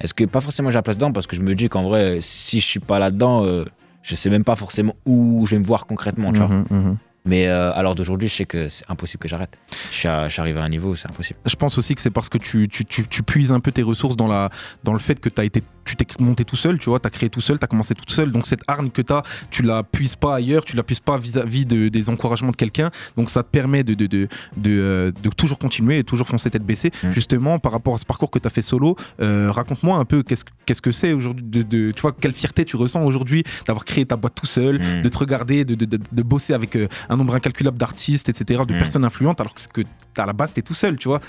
est 0.00 0.12
que, 0.12 0.24
pas 0.24 0.40
forcément 0.40 0.70
j'ai 0.70 0.76
la 0.76 0.82
place 0.82 0.96
dedans 0.96 1.12
Parce 1.12 1.26
que 1.26 1.36
je 1.36 1.42
me 1.42 1.54
dis 1.54 1.68
qu'en 1.68 1.82
vrai, 1.82 2.18
si 2.20 2.60
je 2.60 2.66
suis 2.66 2.80
pas 2.80 2.98
là-dedans, 2.98 3.44
euh, 3.44 3.64
je 4.02 4.14
sais 4.14 4.30
même 4.30 4.44
pas 4.44 4.56
forcément 4.56 4.94
où 5.04 5.44
je 5.46 5.54
vais 5.54 5.60
me 5.60 5.64
voir 5.64 5.86
concrètement, 5.86 6.32
tu 6.32 6.38
vois? 6.38 6.48
Mm-hmm, 6.48 6.66
mm-hmm. 6.70 6.96
Mais 7.24 7.46
euh, 7.46 7.72
à 7.72 7.82
l'heure 7.82 7.94
d'aujourd'hui, 7.94 8.28
je 8.28 8.34
sais 8.34 8.44
que 8.46 8.68
c'est 8.68 8.84
impossible 8.88 9.22
que 9.22 9.28
j'arrête. 9.28 9.56
Je, 9.90 9.96
suis 9.96 10.08
arrivé 10.08 10.58
à 10.58 10.64
un 10.64 10.68
niveau 10.68 10.90
où 10.90 10.96
c'est 10.96 11.08
impossible. 11.08 11.38
Je 11.46 11.54
pense 11.54 11.78
aussi 11.78 11.94
que 11.94 12.00
c'est 12.00 12.10
parce 12.10 12.28
que 12.28 12.38
tu, 12.38 12.68
tu, 12.68 12.84
tu, 12.84 13.06
tu, 13.06 13.22
puises 13.22 13.52
un 13.52 13.60
peu 13.60 13.70
tes 13.70 13.82
ressources 13.82 14.16
dans, 14.16 14.26
la, 14.26 14.50
dans 14.82 14.92
le 14.92 14.98
fait 14.98 15.20
que 15.20 15.28
as 15.40 15.44
été, 15.44 15.62
tu 15.84 15.96
t'es 15.96 16.06
monté 16.20 16.44
tout 16.44 16.56
seul, 16.56 16.78
tu 16.78 16.90
vois, 16.90 16.98
tu 16.98 17.06
as 17.06 17.10
créé 17.10 17.30
tout 17.30 17.40
seul, 17.40 17.58
tu 17.58 17.64
as 17.64 17.68
commencé 17.68 17.94
tout 17.94 18.12
seul. 18.12 18.32
Donc 18.32 18.46
cette 18.46 18.62
hargne 18.66 18.90
que 18.90 19.02
tu 19.02 19.12
as, 19.12 19.22
tu 19.50 19.62
la 19.62 19.84
puises 19.84 20.16
pas 20.16 20.34
ailleurs, 20.34 20.64
tu 20.64 20.76
la 20.76 20.82
puises 20.82 21.00
pas 21.00 21.16
vis-à-vis 21.16 21.64
de, 21.64 21.88
des 21.88 22.10
encouragements 22.10 22.50
de 22.50 22.56
quelqu'un. 22.56 22.90
Donc 23.16 23.30
ça 23.30 23.42
te 23.42 23.48
permet 23.48 23.84
de, 23.84 23.94
de, 23.94 24.06
de, 24.06 24.28
de, 24.56 24.70
euh, 24.70 25.12
de 25.22 25.30
toujours 25.30 25.58
continuer 25.58 25.98
et 25.98 26.04
toujours 26.04 26.26
foncer 26.26 26.50
tête 26.50 26.64
baissée. 26.64 26.90
Mmh. 27.04 27.10
Justement, 27.12 27.58
par 27.60 27.72
rapport 27.72 27.94
à 27.94 27.98
ce 27.98 28.06
parcours 28.06 28.30
que 28.30 28.40
tu 28.40 28.46
as 28.48 28.50
fait 28.50 28.62
solo, 28.62 28.96
euh, 29.20 29.50
raconte-moi 29.52 29.96
un 29.96 30.04
peu 30.04 30.24
qu'est-ce 30.24 30.44
qu'est-ce 30.66 30.82
que 30.82 30.90
c'est 30.90 31.12
aujourd'hui, 31.12 31.44
de, 31.64 31.92
tu 31.92 32.02
vois, 32.02 32.12
quelle 32.12 32.32
fierté 32.32 32.64
tu 32.64 32.76
ressens 32.76 33.04
aujourd'hui 33.04 33.44
d'avoir 33.66 33.84
créé 33.84 34.06
ta 34.06 34.16
boîte 34.16 34.34
tout 34.34 34.46
seul, 34.46 34.80
mmh. 34.80 35.02
de 35.02 35.08
te 35.08 35.18
regarder, 35.18 35.64
de, 35.64 35.74
de, 35.74 35.86
de, 35.86 36.22
bosser 36.22 36.54
avec 36.54 36.76
un 37.12 37.16
nombre 37.16 37.34
incalculable 37.34 37.78
d'artistes 37.78 38.28
etc., 38.28 38.62
de 38.66 38.74
mm. 38.74 38.78
personnes 38.78 39.04
influentes, 39.04 39.40
alors 39.40 39.54
que 39.54 39.82
à 40.16 40.26
la 40.26 40.32
base, 40.32 40.52
tu 40.52 40.60
es 40.60 40.62
tout 40.62 40.74
seul, 40.74 40.96
tu 40.96 41.08
vois. 41.08 41.20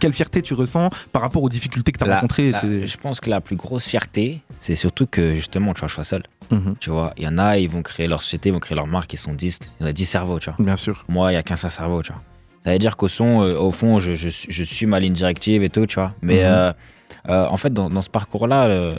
Quelle 0.00 0.12
fierté 0.12 0.42
tu 0.42 0.54
ressens 0.54 0.90
par 1.12 1.22
rapport 1.22 1.42
aux 1.42 1.48
difficultés 1.48 1.92
que 1.92 1.98
tu 1.98 2.08
as 2.08 2.14
rencontrées 2.14 2.52
Je 2.62 2.96
pense 2.96 3.20
que 3.20 3.30
la 3.30 3.40
plus 3.40 3.56
grosse 3.56 3.86
fierté, 3.86 4.40
c'est 4.54 4.76
surtout 4.76 5.06
que 5.06 5.34
justement, 5.34 5.74
tu 5.74 5.80
vois, 5.80 5.88
je 5.88 5.94
sois 5.94 6.04
seul. 6.04 6.22
Mhm. 6.50 6.74
Tu 6.80 6.90
vois, 6.90 7.12
il 7.16 7.24
y 7.24 7.28
en 7.28 7.38
a, 7.38 7.58
ils 7.58 7.68
vont 7.68 7.82
créer 7.82 8.08
leur 8.08 8.22
société, 8.22 8.48
ils 8.48 8.52
vont 8.52 8.58
créer 8.58 8.76
leur 8.76 8.86
marque, 8.86 9.12
ils 9.12 9.18
sont 9.18 9.34
10, 9.34 9.58
il 9.80 9.82
y 9.82 9.86
en 9.86 9.88
a 9.88 9.92
10 9.92 10.06
cerveaux, 10.06 10.38
tu 10.38 10.50
vois. 10.50 10.64
Bien 10.64 10.76
sûr. 10.76 11.04
Moi, 11.08 11.32
il 11.32 11.34
y 11.34 11.38
a 11.38 11.42
qu'un 11.42 11.56
seul 11.56 11.70
cerveau, 11.70 12.02
tu 12.02 12.12
vois. 12.12 12.22
Ça 12.64 12.72
veut 12.72 12.78
dire 12.78 12.96
qu'au 12.96 13.08
son, 13.08 13.42
euh, 13.42 13.56
au 13.56 13.70
fond, 13.70 14.00
je, 14.00 14.14
je, 14.14 14.28
je, 14.28 14.64
suis 14.64 14.86
ma 14.86 15.00
ligne 15.00 15.14
directive 15.14 15.62
et 15.62 15.70
tout, 15.70 15.86
tu 15.86 15.94
vois. 15.94 16.14
Mais 16.20 16.40
mhm. 16.40 16.44
euh, 16.44 16.72
euh, 17.28 17.46
en 17.46 17.56
fait, 17.56 17.72
dans, 17.72 17.88
dans 17.88 18.02
ce 18.02 18.10
parcours-là, 18.10 18.96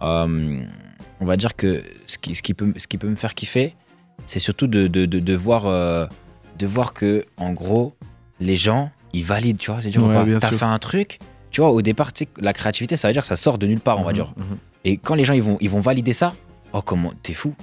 on 0.00 1.26
va 1.26 1.36
dire 1.36 1.54
que 1.54 1.82
ce 2.06 2.18
qui, 2.18 2.34
ce 2.34 2.42
qui, 2.42 2.54
peut, 2.54 2.72
ce 2.76 2.86
qui 2.86 2.98
peut 2.98 3.08
me 3.08 3.14
faire 3.14 3.34
kiffer, 3.34 3.74
c'est 4.26 4.38
surtout 4.38 4.66
de, 4.66 4.86
de, 4.86 5.06
de, 5.06 5.18
de 5.18 5.34
voir 5.34 6.08
de 6.58 6.66
voir 6.66 6.92
que, 6.92 7.24
en 7.36 7.52
gros, 7.52 7.94
les 8.40 8.56
gens, 8.56 8.90
ils 9.12 9.24
valident, 9.24 9.58
tu 9.58 9.70
vois. 9.70 9.80
C'est 9.80 9.88
dire, 9.88 10.02
ouais, 10.04 10.38
t'as 10.38 10.50
fait 10.50 10.64
un 10.64 10.78
truc, 10.78 11.18
tu 11.50 11.60
vois, 11.60 11.70
au 11.70 11.82
départ, 11.82 12.10
la 12.40 12.52
créativité, 12.52 12.96
ça 12.96 13.08
veut 13.08 13.12
dire 13.12 13.22
que 13.22 13.28
ça 13.28 13.36
sort 13.36 13.58
de 13.58 13.66
nulle 13.66 13.80
part, 13.80 13.98
on 13.98 14.02
va 14.02 14.10
mhm, 14.10 14.14
dire. 14.14 14.32
Mhm. 14.36 14.58
Et 14.84 14.96
quand 14.96 15.14
les 15.14 15.24
gens, 15.24 15.34
ils 15.34 15.42
vont, 15.42 15.56
ils 15.60 15.70
vont 15.70 15.80
valider 15.80 16.12
ça, 16.12 16.34
oh, 16.72 16.82
comment, 16.82 17.12
t'es 17.22 17.32
fou. 17.32 17.54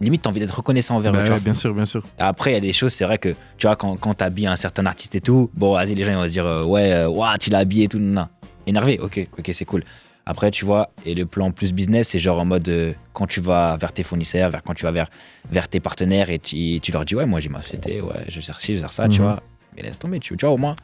Limite, 0.00 0.22
t'as 0.22 0.30
envie 0.30 0.40
d'être 0.40 0.56
reconnaissant 0.56 0.96
envers 0.96 1.14
eux. 1.14 1.24
Bah 1.24 1.38
bien 1.38 1.54
sûr, 1.54 1.72
bien 1.72 1.86
sûr. 1.86 2.02
Après, 2.18 2.50
il 2.50 2.54
y 2.54 2.56
a 2.56 2.60
des 2.60 2.72
choses, 2.72 2.92
c'est 2.92 3.04
vrai 3.04 3.16
que, 3.18 3.30
tu 3.58 3.66
vois, 3.66 3.76
quand, 3.76 3.96
quand 3.96 4.14
t'habilles 4.14 4.48
un 4.48 4.56
certain 4.56 4.84
artiste 4.86 5.14
et 5.14 5.20
tout, 5.20 5.50
bon, 5.54 5.74
vas-y, 5.74 5.94
les 5.94 6.04
gens, 6.04 6.12
ils 6.12 6.16
vont 6.16 6.24
se 6.24 6.28
dire, 6.28 6.46
euh, 6.46 6.64
ouais, 6.64 6.92
euh, 6.92 7.36
tu 7.40 7.50
l'as 7.50 7.58
habillé 7.58 7.84
et 7.84 7.88
tout, 7.88 8.00
non. 8.00 8.26
Énervé, 8.66 8.98
ok, 8.98 9.28
ok, 9.38 9.50
c'est 9.54 9.64
cool. 9.64 9.84
Après, 10.26 10.50
tu 10.50 10.64
vois, 10.64 10.90
et 11.04 11.14
le 11.14 11.26
plan 11.26 11.50
plus 11.50 11.72
business, 11.74 12.08
c'est 12.08 12.18
genre 12.18 12.38
en 12.38 12.46
mode 12.46 12.68
euh, 12.68 12.94
quand 13.12 13.26
tu 13.26 13.40
vas 13.40 13.76
vers 13.76 13.92
tes 13.92 14.02
fournisseurs, 14.02 14.50
vers, 14.50 14.62
quand 14.62 14.72
tu 14.72 14.84
vas 14.84 14.90
vers, 14.90 15.08
vers 15.50 15.68
tes 15.68 15.80
partenaires 15.80 16.30
et 16.30 16.38
tu, 16.38 16.80
tu 16.80 16.92
leur 16.92 17.04
dis, 17.04 17.14
ouais, 17.14 17.26
moi 17.26 17.40
j'ai 17.40 17.50
ma 17.50 17.60
société, 17.60 18.00
ouais, 18.00 18.24
je 18.28 18.40
gère 18.40 18.58
ci, 18.58 18.74
je 18.74 18.80
gère 18.80 18.92
ça, 18.92 19.08
tu 19.08 19.20
mhm. 19.20 19.26
vois. 19.26 19.42
Mais 19.76 19.82
laisse 19.82 19.98
tomber, 19.98 20.20
tu, 20.20 20.36
tu 20.36 20.46
vois, 20.46 20.54
au 20.54 20.58
moins, 20.58 20.76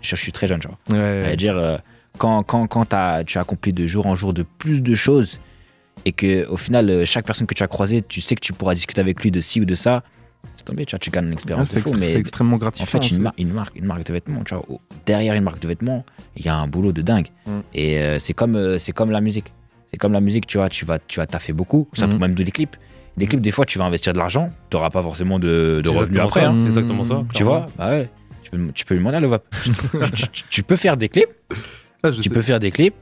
je, 0.00 0.16
suis 0.16 0.32
très 0.32 0.46
jeune, 0.46 0.60
tu 0.60 0.68
vois. 0.68 0.98
Ouais, 0.98 1.36
dire, 1.36 1.58
euh, 1.58 1.76
quand, 2.16 2.42
quand, 2.42 2.66
quand 2.66 2.94
as, 2.94 3.24
tu 3.24 3.36
as 3.36 3.42
accompli 3.42 3.72
de 3.72 3.86
jour 3.86 4.06
en 4.06 4.16
jour 4.16 4.32
de 4.32 4.42
plus 4.42 4.82
de 4.82 4.94
choses 4.94 5.40
et 6.04 6.12
que 6.12 6.46
au 6.48 6.56
final, 6.56 6.88
euh, 6.88 7.04
chaque 7.04 7.26
personne 7.26 7.46
que 7.46 7.54
tu 7.54 7.62
as 7.62 7.68
croisée, 7.68 8.00
tu 8.02 8.20
sais 8.20 8.34
que 8.34 8.40
tu 8.40 8.52
pourras 8.52 8.74
discuter 8.74 9.00
avec 9.00 9.22
lui 9.22 9.30
de 9.30 9.40
ci 9.40 9.60
ou 9.60 9.64
de 9.64 9.74
ça, 9.74 10.02
c'est 10.56 10.64
tombé, 10.64 10.84
tu 10.86 10.92
vois, 10.92 10.98
tu 10.98 11.10
gagnes 11.10 11.26
une 11.26 11.32
expérience. 11.32 11.68
c'est 11.70 12.18
extrêmement 12.18 12.56
gratifiant. 12.56 12.98
En 12.98 13.02
fait, 13.02 13.10
une, 13.10 13.30
une, 13.38 13.52
marque, 13.52 13.76
une 13.76 13.84
marque 13.84 14.04
de 14.04 14.12
vêtements, 14.12 14.42
tu 14.44 14.54
vois, 14.54 14.64
derrière 15.06 15.34
une 15.34 15.44
marque 15.44 15.60
de 15.60 15.68
vêtements, 15.68 16.04
il 16.36 16.44
y 16.44 16.48
a 16.48 16.56
un 16.56 16.66
boulot 16.66 16.92
de 16.92 17.02
dingue. 17.02 17.28
Mm. 17.46 17.50
Et 17.74 17.98
euh, 17.98 18.18
c'est 18.18 18.32
comme, 18.34 18.56
euh, 18.56 18.78
c'est 18.78 18.92
comme 18.92 19.10
la 19.10 19.20
musique. 19.20 19.52
C'est 19.90 19.98
comme 19.98 20.12
la 20.12 20.20
musique, 20.20 20.46
tu 20.46 20.58
vois, 20.58 20.68
tu 20.68 20.84
vas, 20.84 20.98
tu 20.98 21.20
vas 21.20 21.26
taffer 21.26 21.52
beaucoup, 21.52 21.88
ça 21.92 22.08
peut 22.08 22.14
mm. 22.14 22.20
même 22.20 22.34
de 22.34 22.42
les 22.42 22.50
clips. 22.50 22.76
Les 23.16 23.26
clips, 23.26 23.40
des 23.40 23.52
fois, 23.52 23.64
tu 23.64 23.78
vas 23.78 23.84
investir 23.84 24.12
de 24.12 24.18
l'argent, 24.18 24.50
tu 24.70 24.76
n'auras 24.76 24.90
pas 24.90 25.02
forcément 25.02 25.38
de, 25.38 25.80
de 25.84 25.88
revenus 25.88 26.20
après. 26.20 26.44
Hein. 26.44 26.56
C'est 26.58 26.64
exactement 26.64 27.04
ça. 27.04 27.22
Tu 27.32 27.44
vois, 27.44 27.66
bah 27.78 27.90
ouais, 27.90 28.10
tu 28.42 28.50
peux, 28.50 28.72
tu 28.72 28.84
peux 28.84 28.94
lui 28.94 29.00
demander 29.00 29.18
à 29.18 29.20
le 29.20 29.30
tu, 30.14 30.26
tu, 30.50 30.62
peux 30.64 30.76
faire 30.76 30.96
des 30.96 31.08
clips, 31.08 31.30
ah, 32.02 32.10
tu 32.10 32.28
peux 32.28 32.42
faire 32.42 32.58
des 32.58 32.72
clips, 32.72 32.94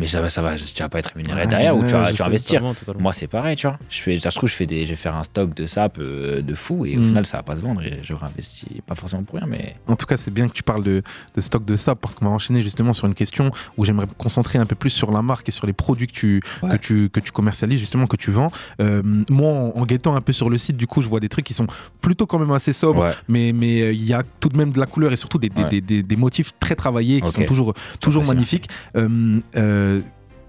mais 0.00 0.06
ça 0.06 0.22
va, 0.22 0.30
ça 0.30 0.40
va, 0.40 0.56
tu 0.56 0.82
vas 0.82 0.88
pas 0.88 0.98
être 0.98 1.12
rémunéré 1.14 1.46
derrière 1.46 1.76
ou 1.76 1.84
tu 1.84 1.92
vas, 1.92 2.10
tu 2.10 2.16
vas 2.16 2.26
investir. 2.26 2.62
Moi, 2.98 3.12
c'est 3.12 3.26
pareil, 3.26 3.54
tu 3.54 3.66
vois. 3.66 3.78
Je 3.90 4.00
fais, 4.00 4.16
ça 4.16 4.30
se 4.30 4.36
trouve, 4.36 4.48
je 4.48 4.54
fais 4.54 4.64
des, 4.64 4.86
je 4.86 4.90
vais 4.90 4.96
faire 4.96 5.14
un 5.14 5.24
stock 5.24 5.52
de 5.52 5.66
sap 5.66 5.98
euh, 5.98 6.40
de 6.40 6.54
fou 6.54 6.86
et 6.86 6.96
au 6.96 7.00
mm. 7.00 7.06
final, 7.06 7.26
ça 7.26 7.36
va 7.36 7.42
pas 7.42 7.56
se 7.56 7.60
vendre 7.60 7.82
et 7.82 8.00
je 8.02 8.14
réinvestis 8.14 8.80
pas 8.86 8.94
forcément 8.94 9.24
pour 9.24 9.38
rien, 9.38 9.46
mais. 9.46 9.76
En 9.86 9.96
tout 9.96 10.06
cas, 10.06 10.16
c'est 10.16 10.30
bien 10.30 10.48
que 10.48 10.54
tu 10.54 10.62
parles 10.62 10.82
de, 10.82 11.02
de 11.34 11.40
stock 11.42 11.66
de 11.66 11.76
sap 11.76 12.00
parce 12.00 12.14
qu'on 12.14 12.24
va 12.24 12.30
enchaîner 12.30 12.62
justement 12.62 12.94
sur 12.94 13.06
une 13.06 13.14
question 13.14 13.50
où 13.76 13.84
j'aimerais 13.84 14.06
me 14.06 14.12
concentrer 14.12 14.58
un 14.58 14.64
peu 14.64 14.74
plus 14.74 14.88
sur 14.88 15.12
la 15.12 15.20
marque 15.20 15.50
et 15.50 15.52
sur 15.52 15.66
les 15.66 15.74
produits 15.74 16.06
que 16.06 16.12
tu, 16.12 16.42
que 16.62 16.76
tu, 16.76 17.10
que 17.10 17.20
tu 17.20 17.30
commercialises, 17.30 17.78
justement, 17.78 18.06
que 18.06 18.16
tu 18.16 18.30
vends. 18.30 18.50
Euh, 18.80 19.02
moi, 19.28 19.70
en, 19.74 19.84
guettant 19.84 20.16
un 20.16 20.22
peu 20.22 20.32
sur 20.32 20.48
le 20.48 20.56
site, 20.56 20.78
du 20.78 20.86
coup, 20.86 21.02
je 21.02 21.08
vois 21.08 21.20
des 21.20 21.28
trucs 21.28 21.44
qui 21.44 21.54
sont 21.54 21.66
plutôt 22.00 22.24
quand 22.24 22.38
même 22.38 22.52
assez 22.52 22.72
sobres, 22.72 23.10
mais 23.28 23.52
mais 23.52 23.82
euh, 23.82 23.92
il 23.92 24.04
y 24.06 24.14
a 24.14 24.22
tout 24.40 24.48
de 24.48 24.56
même 24.56 24.70
de 24.70 24.80
la 24.80 24.86
couleur 24.86 25.12
et 25.12 25.16
surtout 25.16 25.38
des, 25.38 25.50
des, 25.50 25.82
des, 25.82 26.02
des 26.02 26.16
motifs 26.16 26.52
très 26.58 26.74
travaillés 26.74 27.20
qui 27.20 27.30
sont 27.30 27.44
toujours, 27.44 27.74
toujours 28.00 28.24
magnifiques. 28.24 28.68
Euh, 28.96 29.40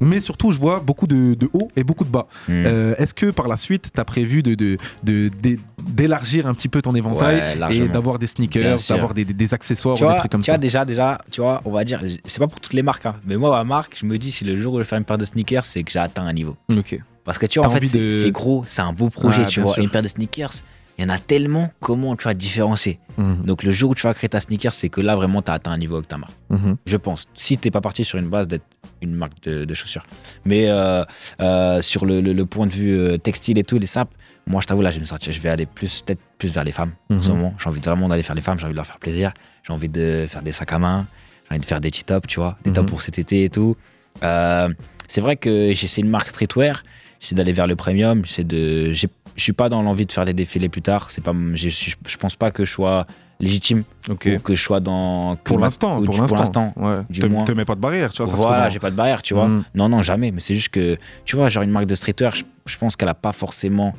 mais 0.01 0.19
surtout 0.19 0.51
je 0.51 0.59
vois 0.59 0.79
beaucoup 0.79 1.07
de, 1.07 1.35
de 1.35 1.49
hauts 1.53 1.69
et 1.75 1.83
beaucoup 1.83 2.03
de 2.03 2.09
bas. 2.09 2.27
Hmm. 2.49 2.63
Euh, 2.65 2.95
est-ce 2.97 3.13
que 3.13 3.27
par 3.27 3.47
la 3.47 3.55
suite, 3.55 3.91
tu 3.93 4.01
as 4.01 4.03
prévu 4.03 4.43
d'élargir 4.43 6.43
de, 6.43 6.47
de, 6.47 6.49
un 6.49 6.53
petit 6.53 6.67
peu 6.67 6.81
ton 6.81 6.95
éventail 6.95 7.41
et 7.71 7.87
d'avoir 7.87 8.19
des 8.19 8.27
sneakers, 8.27 8.79
d'avoir 8.89 9.13
des, 9.13 9.23
des, 9.23 9.53
accessoires 9.53 10.01
ou 10.01 10.07
des 10.07 10.15
trucs 10.15 10.31
comme 10.31 10.41
tu 10.41 10.47
ça? 10.47 10.53
vois, 10.53 10.57
déjà, 10.57 10.83
déjà, 10.83 11.21
tu 11.29 11.41
vois, 11.41 11.61
on 11.63 11.71
va 11.71 11.85
dire, 11.85 12.01
c'est 12.25 12.39
pas 12.39 12.47
pour 12.47 12.59
toutes 12.59 12.73
les 12.73 12.81
marques, 12.81 13.05
hein, 13.05 13.15
mais 13.25 13.37
moi, 13.37 13.51
ma 13.51 13.63
marque, 13.63 13.97
je 13.99 14.05
me 14.05 14.17
dis, 14.17 14.31
si 14.31 14.43
le 14.43 14.57
jour 14.57 14.73
où 14.73 14.77
je 14.77 14.81
vais 14.81 14.87
faire 14.87 14.97
une 14.97 15.05
paire 15.05 15.19
de 15.19 15.25
sneakers, 15.25 15.63
c'est 15.63 15.83
que 15.83 15.91
j'ai 15.91 15.99
atteint 15.99 16.25
un 16.25 16.33
niveau. 16.33 16.57
Ok. 16.75 16.99
Parce 17.23 17.37
que 17.37 17.45
tu 17.45 17.59
vois, 17.59 17.67
en 17.67 17.71
fait, 17.71 17.85
c'est 17.85 18.31
gros, 18.31 18.63
c'est 18.65 18.81
un 18.81 18.93
beau 18.93 19.09
projet, 19.09 19.45
tu 19.45 19.61
vois. 19.61 19.79
une 19.79 19.89
paire 19.89 20.01
de 20.01 20.07
sneakers, 20.07 20.53
il 20.97 21.03
y 21.03 21.05
en 21.05 21.09
a 21.09 21.17
tellement, 21.17 21.71
comment 21.79 22.15
tu 22.15 22.25
vas 22.25 22.33
différencier 22.33 22.99
mhm. 23.17 23.43
Donc 23.45 23.63
le 23.63 23.71
jour 23.71 23.91
où 23.91 23.95
tu 23.95 24.03
vas 24.03 24.13
créer 24.13 24.29
ta 24.29 24.39
sneaker, 24.39 24.73
c'est 24.73 24.89
que 24.89 25.01
là 25.01 25.15
vraiment 25.15 25.41
tu 25.41 25.51
as 25.51 25.55
atteint 25.55 25.71
un 25.71 25.77
niveau 25.77 25.95
avec 25.95 26.07
ta 26.07 26.17
marque. 26.17 26.37
Mhm. 26.49 26.77
Je 26.85 26.97
pense. 26.97 27.25
Si 27.33 27.57
tu 27.57 27.67
n'es 27.67 27.71
pas 27.71 27.81
parti 27.81 28.03
sur 28.03 28.19
une 28.19 28.29
base 28.29 28.47
d'être 28.47 28.65
une 29.01 29.15
marque 29.15 29.41
de, 29.43 29.73
chaussures. 29.73 30.05
Mais 30.45 30.69
euh, 30.69 31.03
euh, 31.41 31.81
sur 31.81 32.05
le, 32.05 32.43
point 32.43 32.67
de 32.67 32.71
vue 32.71 32.97
euh, 32.97 33.17
textile 33.17 33.57
et 33.57 33.63
tout, 33.63 33.79
les 33.79 33.87
sapes, 33.87 34.13
moi 34.45 34.61
je 34.61 34.67
t'avoue 34.67 34.81
là 34.81 34.89
je 34.89 34.99
vais 34.99 35.05
sortir, 35.05 35.33
je 35.33 35.39
vais 35.39 35.49
aller 35.49 35.65
plus 35.65 36.01
peut-être 36.01 36.21
plus 36.37 36.49
vers 36.49 36.63
les 36.63 36.71
femmes 36.71 36.91
en 37.09 37.21
ce 37.21 37.31
mhm. 37.31 37.37
moment. 37.37 37.53
J'ai 37.57 37.69
envie 37.69 37.79
vraiment 37.79 38.07
d'aller 38.09 38.23
faire 38.23 38.35
les 38.35 38.41
femmes, 38.41 38.59
j'ai 38.59 38.65
envie 38.65 38.73
de 38.73 38.77
leur 38.77 38.85
faire 38.85 38.99
plaisir, 38.99 39.33
j'ai 39.63 39.73
envie 39.73 39.89
de 39.89 40.25
faire 40.27 40.41
des 40.41 40.51
sacs 40.51 40.73
à 40.73 40.79
main, 40.79 41.07
J'ai 41.49 41.55
envie 41.55 41.61
de 41.61 41.65
faire 41.65 41.81
des 41.81 41.89
petits 41.89 42.03
tops, 42.03 42.27
tu 42.27 42.39
vois, 42.39 42.57
des 42.63 42.71
tops 42.71 42.89
pour 42.89 43.01
cet 43.01 43.17
été 43.17 43.43
et 43.43 43.49
tout. 43.49 43.75
Euh, 44.23 44.69
c'est 45.07 45.21
vrai 45.21 45.35
que 45.35 45.73
j'essaie 45.73 46.01
une 46.01 46.09
marque 46.09 46.29
streetwear, 46.29 46.83
j'essaie 47.19 47.35
d'aller 47.35 47.53
vers 47.53 47.67
le 47.67 47.75
premium, 47.75 48.25
j'essaie 48.25 48.43
de, 48.43 48.93
je 49.35 49.43
suis 49.43 49.53
pas 49.53 49.69
dans 49.69 49.81
l'envie 49.81 50.05
de 50.05 50.11
faire 50.11 50.25
des 50.25 50.33
défilés 50.33 50.69
plus 50.69 50.81
tard. 50.81 51.11
C'est 51.11 51.23
pas, 51.23 51.33
je, 51.53 51.69
je 51.69 52.17
pense 52.17 52.35
pas 52.35 52.51
que 52.51 52.65
je 52.65 52.71
sois 52.71 53.05
légitime 53.41 53.83
ou 54.09 54.15
que 54.15 54.37
je 54.53 54.61
sois 54.61 54.79
dans 54.79 55.35
pour 55.43 55.57
l'instant 55.57 56.01
pour 56.03 56.15
l'instant 56.35 56.73
ouais. 56.75 56.97
tu 57.11 57.21
te 57.21 57.51
mets 57.53 57.65
pas 57.65 57.73
de 57.73 57.81
barrière 57.81 58.13
tu 58.13 58.21
vois 58.21 58.35
voilà 58.35 58.69
j'ai 58.69 58.77
pas 58.77 58.91
de 58.91 58.95
barrière 58.95 59.23
tu 59.23 59.33
vois 59.33 59.47
mm. 59.47 59.63
non 59.73 59.89
non 59.89 60.03
jamais 60.03 60.29
mais 60.29 60.39
c'est 60.39 60.53
juste 60.53 60.69
que 60.69 60.95
tu 61.25 61.35
vois 61.35 61.49
genre 61.49 61.63
une 61.63 61.71
marque 61.71 61.87
de 61.87 61.95
streetwear 61.95 62.35
je, 62.35 62.43
je 62.67 62.77
pense 62.77 62.95
qu'elle 62.95 63.09
a 63.09 63.15
pas 63.15 63.31
forcément 63.31 63.95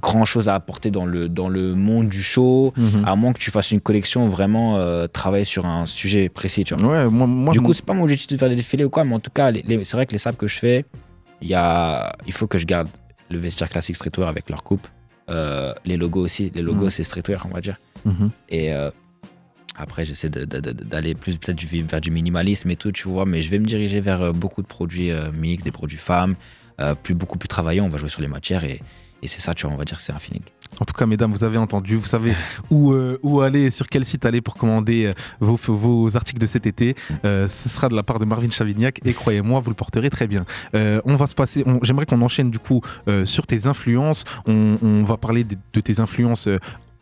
grand 0.00 0.24
chose 0.24 0.48
à 0.48 0.54
apporter 0.54 0.90
dans 0.90 1.04
le, 1.04 1.28
dans 1.28 1.48
le 1.48 1.74
monde 1.74 2.08
du 2.08 2.22
show, 2.22 2.72
mhm. 2.76 3.04
à 3.04 3.14
moins 3.16 3.32
que 3.32 3.38
tu 3.38 3.50
fasses 3.50 3.72
une 3.72 3.80
collection 3.80 4.28
vraiment 4.28 4.76
euh, 4.76 5.06
travailler 5.06 5.44
sur 5.44 5.66
un 5.66 5.86
sujet 5.86 6.28
précis. 6.28 6.64
Tu 6.64 6.74
vois. 6.74 7.04
Ouais, 7.04 7.10
moi, 7.10 7.26
moi, 7.26 7.52
du 7.52 7.60
coup, 7.60 7.72
c'est 7.72 7.84
pas 7.84 7.92
mon 7.92 8.04
objectif 8.04 8.28
de 8.28 8.36
faire 8.36 8.48
des 8.48 8.56
défilés 8.56 8.84
ou 8.84 8.90
quoi, 8.90 9.04
mais 9.04 9.14
en 9.14 9.20
tout 9.20 9.30
cas, 9.30 9.52
c'est 9.52 9.92
vrai 9.92 10.06
que 10.06 10.12
les 10.12 10.18
sables 10.18 10.36
que 10.36 10.46
je 10.46 10.58
fais, 10.58 10.84
y 11.42 11.54
a, 11.54 12.16
il 12.26 12.32
faut 12.32 12.46
que 12.46 12.58
je 12.58 12.66
garde 12.66 12.88
le 13.32 13.38
vestiaire 13.38 13.68
classique 13.68 13.96
streetwear 13.96 14.28
avec 14.28 14.48
leur 14.50 14.62
coupe, 14.62 14.86
euh, 15.28 15.74
les 15.84 15.96
logos 15.96 16.20
aussi. 16.20 16.50
Les 16.54 16.62
logos, 16.62 16.84
mhm. 16.84 16.90
c'est 16.90 17.04
streetwear, 17.04 17.46
on 17.46 17.54
va 17.54 17.60
dire. 17.60 17.78
Mhm. 18.04 18.30
Et 18.48 18.72
euh, 18.72 18.90
après, 19.76 20.04
j'essaie 20.04 20.28
d'aller 20.28 21.14
plus 21.14 21.38
peut-être 21.38 21.64
vers 21.64 22.00
du 22.00 22.10
minimalisme 22.10 22.70
et 22.70 22.76
tout, 22.76 22.92
tu 22.92 23.08
vois, 23.08 23.24
mais 23.24 23.42
je 23.42 23.50
vais 23.50 23.58
me 23.58 23.66
diriger 23.66 24.00
vers 24.00 24.32
beaucoup 24.32 24.62
de 24.62 24.66
produits 24.66 25.10
mix, 25.32 25.64
des 25.64 25.72
produits 25.72 25.98
femmes, 25.98 26.34
plus, 27.02 27.14
beaucoup 27.14 27.38
plus 27.38 27.48
travaillés. 27.48 27.80
On 27.80 27.88
va 27.88 27.96
jouer 27.96 28.10
sur 28.10 28.20
les 28.20 28.28
matières 28.28 28.64
et 28.64 28.82
et 29.22 29.28
c'est 29.28 29.40
ça, 29.40 29.54
tu 29.54 29.66
vois, 29.66 29.74
on 29.74 29.78
va 29.78 29.84
dire 29.84 29.96
que 29.96 30.02
c'est 30.02 30.12
un 30.12 30.18
feeling. 30.18 30.42
En 30.80 30.84
tout 30.84 30.94
cas, 30.94 31.06
mesdames, 31.06 31.30
vous 31.30 31.44
avez 31.44 31.58
entendu, 31.58 31.96
vous 31.96 32.06
savez 32.06 32.32
où, 32.70 32.92
euh, 32.92 33.18
où 33.22 33.40
aller, 33.40 33.70
sur 33.70 33.86
quel 33.86 34.04
site 34.04 34.26
aller 34.26 34.40
pour 34.40 34.54
commander 34.54 35.06
euh, 35.06 35.12
vos, 35.40 35.56
vos, 35.56 36.16
articles 36.16 36.40
de 36.40 36.46
cet 36.46 36.66
été. 36.66 36.94
Euh, 37.24 37.46
ce 37.46 37.68
sera 37.68 37.88
de 37.88 37.94
la 37.94 38.02
part 38.02 38.18
de 38.18 38.24
Marvin 38.24 38.50
Chavignac 38.50 39.00
et 39.04 39.12
croyez-moi, 39.12 39.60
vous 39.60 39.70
le 39.70 39.76
porterez 39.76 40.10
très 40.10 40.26
bien. 40.26 40.44
on 40.74 41.16
va 41.16 41.26
se 41.26 41.34
passer, 41.34 41.64
j'aimerais 41.82 42.06
qu'on 42.06 42.20
enchaîne 42.22 42.50
du 42.50 42.58
coup 42.58 42.80
sur 43.24 43.46
tes 43.46 43.66
influences. 43.66 44.24
On, 44.46 44.76
on 44.82 45.02
va 45.04 45.16
parler 45.16 45.44
de, 45.44 45.56
de 45.72 45.80
tes 45.80 46.00
influences 46.00 46.48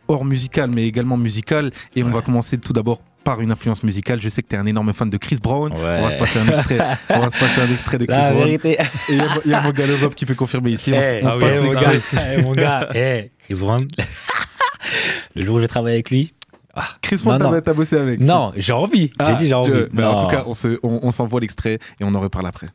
hors 0.07 0.25
musicales, 0.25 0.69
mais 0.73 0.85
également 0.85 1.17
musicales. 1.17 1.71
Et 1.95 2.03
on 2.03 2.09
va 2.09 2.21
commencer 2.21 2.57
tout 2.57 2.73
d'abord 2.73 3.01
par 3.23 3.41
une 3.41 3.51
influence 3.51 3.83
musicale. 3.83 4.21
Je 4.21 4.29
sais 4.29 4.41
que 4.41 4.47
tu 4.47 4.55
es 4.55 4.59
un 4.59 4.65
énorme 4.65 4.93
fan 4.93 5.09
de 5.09 5.17
Chris 5.17 5.39
Brown. 5.41 5.71
On, 5.73 5.77
va 5.77 6.11
se 6.11 6.17
passer 6.17 6.39
un 6.39 6.47
extrait, 6.47 6.79
on 7.09 7.19
va 7.19 7.29
se 7.29 7.37
passer 7.37 7.61
un 7.61 7.71
extrait 7.71 7.97
de 7.97 8.05
Chris 8.05 8.17
La 8.17 8.31
Brown. 8.31 8.45
Vérité. 8.45 8.77
Et 9.09 9.13
il 9.45 9.51
y, 9.51 9.53
a 9.53 9.61
mon 9.61 9.71
gars 9.71 9.85
qui 10.15 10.25
peut 10.25 10.35
confirmer 10.35 10.71
ici. 10.71 10.93
on, 10.93 11.01
se, 11.01 11.25
on 11.25 11.31
se 11.31 11.37
passe 11.37 11.59
mon 11.61 11.71
gars, 11.71 12.41
mon 12.43 12.53
gars, 12.53 12.89
Chris 13.39 13.55
Brown. 13.55 13.87
Le 15.35 15.43
jour 15.43 15.55
où 15.55 15.57
je 15.59 15.61
vais 15.61 15.67
travailler 15.67 15.95
avec 15.95 16.09
lui, 16.09 16.31
ah, 16.73 16.87
Chris 17.01 17.21
Brown, 17.23 17.61
t'as 17.63 17.73
bossé 17.73 17.97
avec 17.97 18.19
Non, 18.19 18.53
j'ai 18.55 18.73
envie. 18.73 19.07
j'ai 19.07 19.11
ah, 19.19 19.33
dit 19.33 19.47
j'ai 19.47 19.53
envie. 19.53 19.71
Mais 19.93 20.03
en 20.03 20.21
tout 20.21 20.27
cas, 20.27 20.45
on 20.45 21.11
s'envoie 21.11 21.37
on, 21.37 21.41
l'extrait 21.41 21.79
et 21.99 22.03
on 22.03 22.13
en 22.15 22.19
reparle 22.19 22.47
après. 22.47 22.67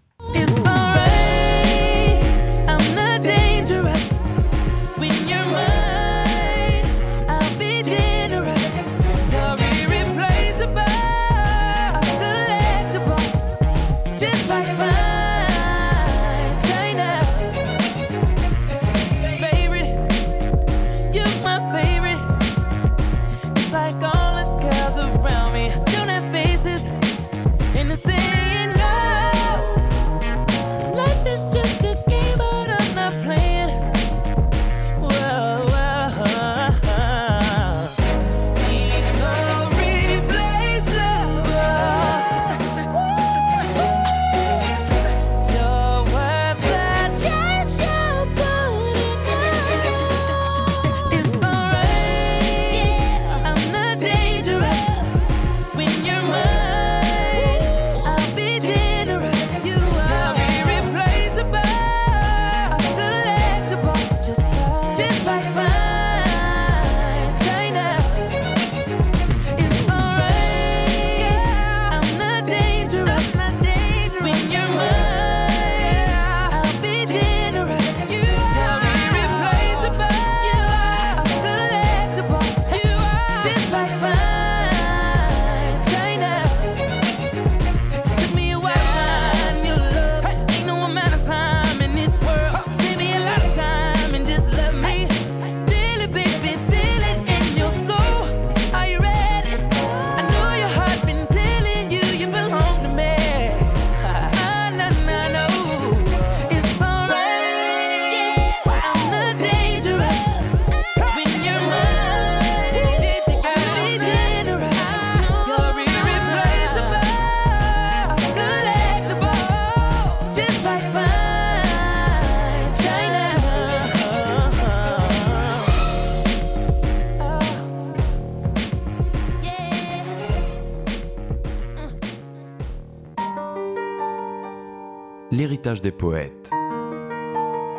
Des 135.87 135.93
poètes 135.93 136.51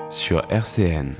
sur 0.09 0.41
RCN. 0.49 1.11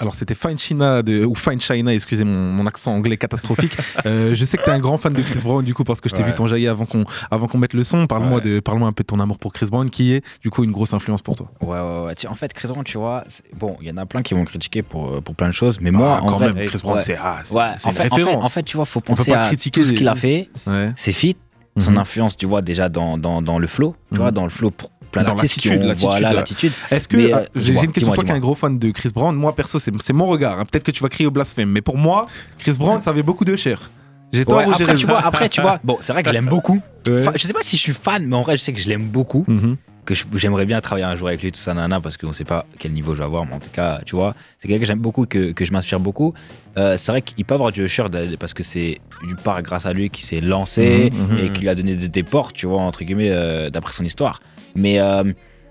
Alors 0.00 0.14
c'était 0.14 0.34
Fine 0.34 0.58
China 0.58 1.00
de, 1.00 1.24
ou 1.24 1.36
Fine 1.36 1.60
China, 1.60 1.94
excusez 1.94 2.24
mon, 2.24 2.66
accent 2.66 2.92
anglais 2.92 3.16
catastrophique. 3.16 3.76
Euh, 4.06 4.34
je 4.34 4.44
sais 4.44 4.58
que 4.58 4.64
tu 4.64 4.68
es 4.68 4.72
un 4.72 4.80
grand 4.80 4.98
fan 4.98 5.12
de 5.14 5.22
Chris 5.22 5.40
Brown 5.42 5.64
du 5.64 5.72
coup 5.72 5.84
parce 5.84 6.00
que 6.00 6.08
je 6.10 6.14
t'ai 6.14 6.22
vu 6.22 6.34
ton 6.34 6.46
jaillir 6.46 6.72
avant 6.72 6.84
qu'on 6.84 7.04
avant 7.30 7.46
qu'on 7.46 7.58
mette 7.58 7.72
le 7.72 7.84
son. 7.84 8.06
Parle-moi 8.06 8.40
de 8.40 8.60
parle-moi 8.60 8.88
un 8.88 8.92
peu 8.92 9.02
de 9.02 9.06
ton 9.06 9.18
amour 9.20 9.38
pour 9.38 9.52
Chris 9.52 9.66
Brown 9.70 9.88
qui 9.88 10.12
est 10.12 10.22
du 10.42 10.50
coup 10.50 10.64
une 10.64 10.72
grosse 10.72 10.92
influence 10.92 11.22
pour 11.22 11.36
toi. 11.36 11.50
Ouais 11.62 11.68
ouais, 11.68 12.06
ouais. 12.06 12.26
En 12.26 12.34
fait 12.34 12.52
Chris 12.52 12.68
Brown 12.68 12.84
tu 12.84 12.98
vois, 12.98 13.24
bon 13.54 13.76
il 13.80 13.88
y 13.88 13.90
en 13.90 13.96
a 13.96 14.04
plein 14.04 14.22
qui 14.22 14.34
vont 14.34 14.44
critiquer 14.44 14.82
pour 14.82 15.22
pour 15.22 15.34
plein 15.36 15.48
de 15.48 15.54
choses, 15.54 15.78
mais 15.80 15.90
moi 15.90 16.18
ah, 16.20 16.24
en 16.24 16.32
quand 16.32 16.40
même 16.40 16.64
Chris 16.66 16.80
Brown 16.82 17.00
c'est 17.00 17.16
ah, 17.18 17.38
en, 17.40 17.90
fait, 17.92 18.12
en, 18.12 18.48
fait, 18.48 18.62
tu 18.64 18.76
vois 18.76 18.84
faut 18.84 19.00
penser 19.00 19.32
à 19.32 19.48
tout 19.50 19.84
ce 19.84 19.92
qu'il 19.92 20.08
a 20.08 20.14
fait, 20.16 20.50
ses 20.96 21.12
feats, 21.12 21.38
son 21.78 21.96
influence 21.96 22.36
tu 22.36 22.46
vois 22.46 22.62
déjà 22.62 22.88
dans, 22.88 23.16
dans, 23.16 23.40
dans 23.40 23.58
le 23.58 23.66
flow, 23.66 23.96
tu 24.10 24.18
vois 24.18 24.28
mhm. 24.28 24.34
dans 24.34 24.44
le 24.44 24.50
flow 24.50 24.70
pour 24.70 24.90
plein 25.14 25.24
d'artistes 25.24 25.66
voilà 25.98 26.32
l'attitude. 26.32 26.72
Est-ce 26.90 27.08
que 27.08 27.16
euh, 27.16 27.44
j'ai 27.54 27.72
une 27.72 27.92
question 27.92 28.12
toi 28.12 28.24
qui 28.24 28.30
es 28.30 28.34
un 28.34 28.40
gros 28.40 28.54
fan 28.54 28.78
de 28.78 28.90
Chris 28.90 29.10
Brown, 29.14 29.34
moi 29.34 29.54
perso 29.54 29.78
c'est 29.78 30.12
mon 30.12 30.26
regard. 30.26 30.60
Hein. 30.60 30.64
Peut-être 30.70 30.84
que 30.84 30.90
tu 30.90 31.02
vas 31.02 31.08
crier 31.08 31.26
au 31.26 31.30
blasphème, 31.30 31.70
mais 31.70 31.80
pour 31.80 31.96
moi 31.96 32.26
Chris 32.58 32.76
Brown 32.78 33.00
ça 33.00 33.10
avait 33.10 33.22
beaucoup 33.22 33.44
de 33.44 33.56
cher. 33.56 33.90
J'ai 34.32 34.44
tort 34.44 34.60
après, 34.60 34.96
tu 34.96 35.06
vois, 35.06 35.24
après 35.24 35.48
tu 35.48 35.60
vois, 35.60 35.78
bon 35.84 35.96
c'est 36.00 36.12
vrai 36.12 36.22
que 36.22 36.28
je 36.28 36.34
l'aime 36.34 36.46
beaucoup. 36.46 36.80
Je 37.06 37.38
sais 37.38 37.52
pas 37.52 37.62
si 37.62 37.76
je 37.76 37.82
suis 37.82 37.92
fan, 37.92 38.26
mais 38.26 38.36
en 38.36 38.42
vrai 38.42 38.56
je 38.56 38.62
sais 38.62 38.72
que 38.72 38.80
je 38.80 38.88
l'aime 38.88 39.08
beaucoup. 39.08 39.44
Mhm. 39.46 39.76
que 40.04 40.14
j'aimerais 40.34 40.66
bien 40.66 40.80
travailler 40.82 41.06
un 41.06 41.16
jour 41.16 41.28
avec 41.28 41.42
lui, 41.42 41.50
tout 41.50 41.60
ça, 41.60 41.72
nana, 41.72 41.98
parce 41.98 42.18
qu'on 42.18 42.34
sait 42.34 42.44
pas 42.44 42.66
quel 42.78 42.92
niveau 42.92 43.14
je 43.14 43.20
vais 43.20 43.24
avoir, 43.24 43.46
mais 43.46 43.54
en 43.54 43.58
tout 43.58 43.70
cas, 43.72 44.00
tu 44.04 44.16
vois, 44.16 44.34
c'est 44.58 44.68
quelqu'un 44.68 44.82
que 44.82 44.86
j'aime 44.86 44.98
beaucoup, 44.98 45.24
que, 45.24 45.52
que 45.52 45.64
je 45.64 45.72
m'inspire 45.72 45.98
beaucoup. 45.98 46.34
Euh, 46.76 46.96
c'est 46.98 47.12
vrai 47.12 47.22
qu'il 47.22 47.44
peut 47.44 47.54
avoir 47.54 47.72
du 47.72 47.84
usher 47.84 48.04
parce 48.38 48.52
que 48.52 48.62
c'est 48.62 48.98
d'une 49.26 49.36
part 49.36 49.62
grâce 49.62 49.86
à 49.86 49.92
lui 49.92 50.10
qu'il 50.10 50.24
s'est 50.24 50.40
lancé 50.40 51.10
mhm, 51.10 51.38
et 51.38 51.48
qu'il 51.50 51.68
a 51.68 51.74
donné 51.74 51.96
des, 51.96 52.22
portes, 52.22 52.54
tu 52.54 52.66
vois, 52.66 52.80
entre 52.80 53.04
guillemets, 53.04 53.30
euh, 53.30 53.70
d'après 53.70 53.92
son 53.92 54.04
histoire. 54.04 54.40
Mais 54.74 55.00
euh, 55.00 55.24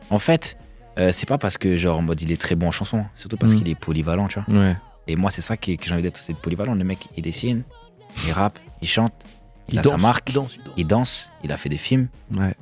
en 0.10 0.20
fait, 0.20 0.58
euh, 1.00 1.12
c'est 1.12 1.28
pas 1.28 1.38
parce 1.38 1.58
que, 1.58 1.76
genre, 1.76 2.00
en 2.00 2.02
mode, 2.02 2.22
il 2.22 2.32
est 2.32 2.40
très 2.40 2.56
bon 2.56 2.68
en 2.68 2.72
chanson, 2.72 3.06
surtout 3.16 3.38
parce 3.38 3.54
mm. 3.54 3.58
qu'il 3.58 3.70
est 3.70 3.76
polyvalent, 3.76 4.28
tu 4.28 4.40
vois. 4.40 4.76
Et 5.08 5.16
moi, 5.16 5.32
c'est 5.32 5.42
ça 5.42 5.58
que, 5.58 5.72
j'ai 5.82 5.94
envie 5.94 6.04
d'être, 6.04 6.18
c'est 6.18 6.36
polyvalent. 6.36 6.76
Le 6.76 6.84
mec, 6.84 7.00
il 7.18 7.24
dessine, 7.24 7.64
il 8.26 8.32
rappe, 8.32 8.58
il 8.82 8.88
chante, 8.88 9.14
il, 9.70 9.80
a 9.80 9.84
sa 9.84 9.98
marque, 9.98 10.30
il 10.78 10.88
danse. 10.88 11.32
il 11.44 11.52
a 11.52 11.58
fait 11.58 11.70
des 11.70 11.78
films. 11.78 12.08
Ouais. 12.34 12.54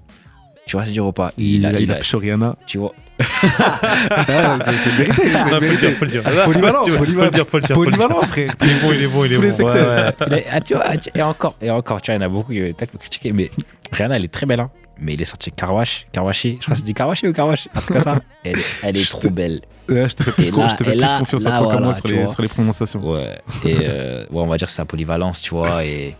Tu 0.65 0.75
vois, 0.75 0.85
c'est 0.85 0.91
dur 0.91 1.07
ou 1.07 1.11
pas? 1.11 1.33
Il, 1.37 1.65
a, 1.65 1.77
il 1.79 1.91
a, 1.91 1.97
Rihanna. 2.01 2.55
Tu 2.65 2.77
vois. 2.77 2.93
c'est 3.19 4.89
vérité. 4.95 5.29
Faut 5.29 5.59
le 5.59 5.77
dire, 5.77 5.91
faut 5.91 6.05
le 6.05 6.11
dire. 6.11 6.23
Polyvalent, 6.45 6.83
Faut 6.83 7.05
le 7.05 7.29
dire, 7.29 7.47
faut 7.47 7.57
le 7.57 7.63
dire. 7.63 7.75
Polyvalent, 7.75 8.21
frère. 8.21 8.53
Il 8.61 8.69
est 8.69 8.81
bon, 8.81 8.91
il 8.93 9.01
est 9.01 9.07
bon, 9.07 9.25
il 9.25 9.33
est 9.33 9.35
Tous 9.35 9.41
bon. 9.41 9.47
les 9.47 9.53
secteurs. 9.53 10.13
Ah, 10.51 10.61
tu 10.61 10.75
vois, 10.75 10.85
et 11.13 11.21
encore, 11.21 11.55
et 11.61 11.69
encore, 11.69 12.01
tu 12.01 12.11
vois, 12.11 12.15
il 12.15 12.21
y 12.21 12.23
en 12.23 12.25
a 12.25 12.29
beaucoup 12.29 12.51
qui 12.51 12.61
vont 12.61 12.67
peut-être 12.67 12.93
me 12.93 12.99
critiquer, 12.99 13.33
mais 13.33 13.51
Rihanna, 13.91 14.15
elle 14.15 14.25
est 14.25 14.33
très 14.33 14.45
belle, 14.45 14.61
hein. 14.61 14.69
Mais 15.03 15.15
il 15.15 15.21
est 15.21 15.25
sorti 15.25 15.51
Karwash, 15.51 16.05
Karwashi, 16.11 16.57
je 16.59 16.61
crois 16.61 16.73
que 16.73 16.79
c'est 16.79 16.85
dit 16.85 16.93
Karwashi 16.93 17.27
ou 17.27 17.33
Karwash, 17.33 17.67
en 17.75 17.81
tout 17.81 17.93
cas 17.93 17.99
ça. 17.99 18.21
Elle, 18.43 18.57
est- 18.57 18.79
elle 18.83 18.97
est 18.97 19.09
trop 19.09 19.29
belle. 19.29 19.61
Ouais, 19.89 20.07
je 20.07 20.15
te 20.15 20.23
fais 20.23 20.31
plus, 20.31 20.51
là- 20.55 20.67
je 20.67 20.75
te 20.75 20.83
fais 20.83 20.91
plus 20.91 20.99
là- 20.99 21.17
confiance 21.19 21.45
à 21.45 21.49
toi 21.57 21.57
qu'à 21.59 21.63
moi 21.79 21.79
voilà, 21.79 21.93
sur 21.95 22.07
les, 22.07 22.27
sur 22.27 22.41
les 22.43 22.47
prononciations. 22.47 23.11
Ouais. 23.11 23.37
Et 23.65 23.75
euh, 23.81 24.21
ouais, 24.29 24.41
on 24.41 24.47
va 24.47 24.57
dire 24.57 24.67
que 24.67 24.71
c'est 24.71 24.77
sa 24.77 24.85
polyvalence, 24.85 25.41
tu 25.41 25.51
vois. 25.55 25.83
Et 25.83 26.15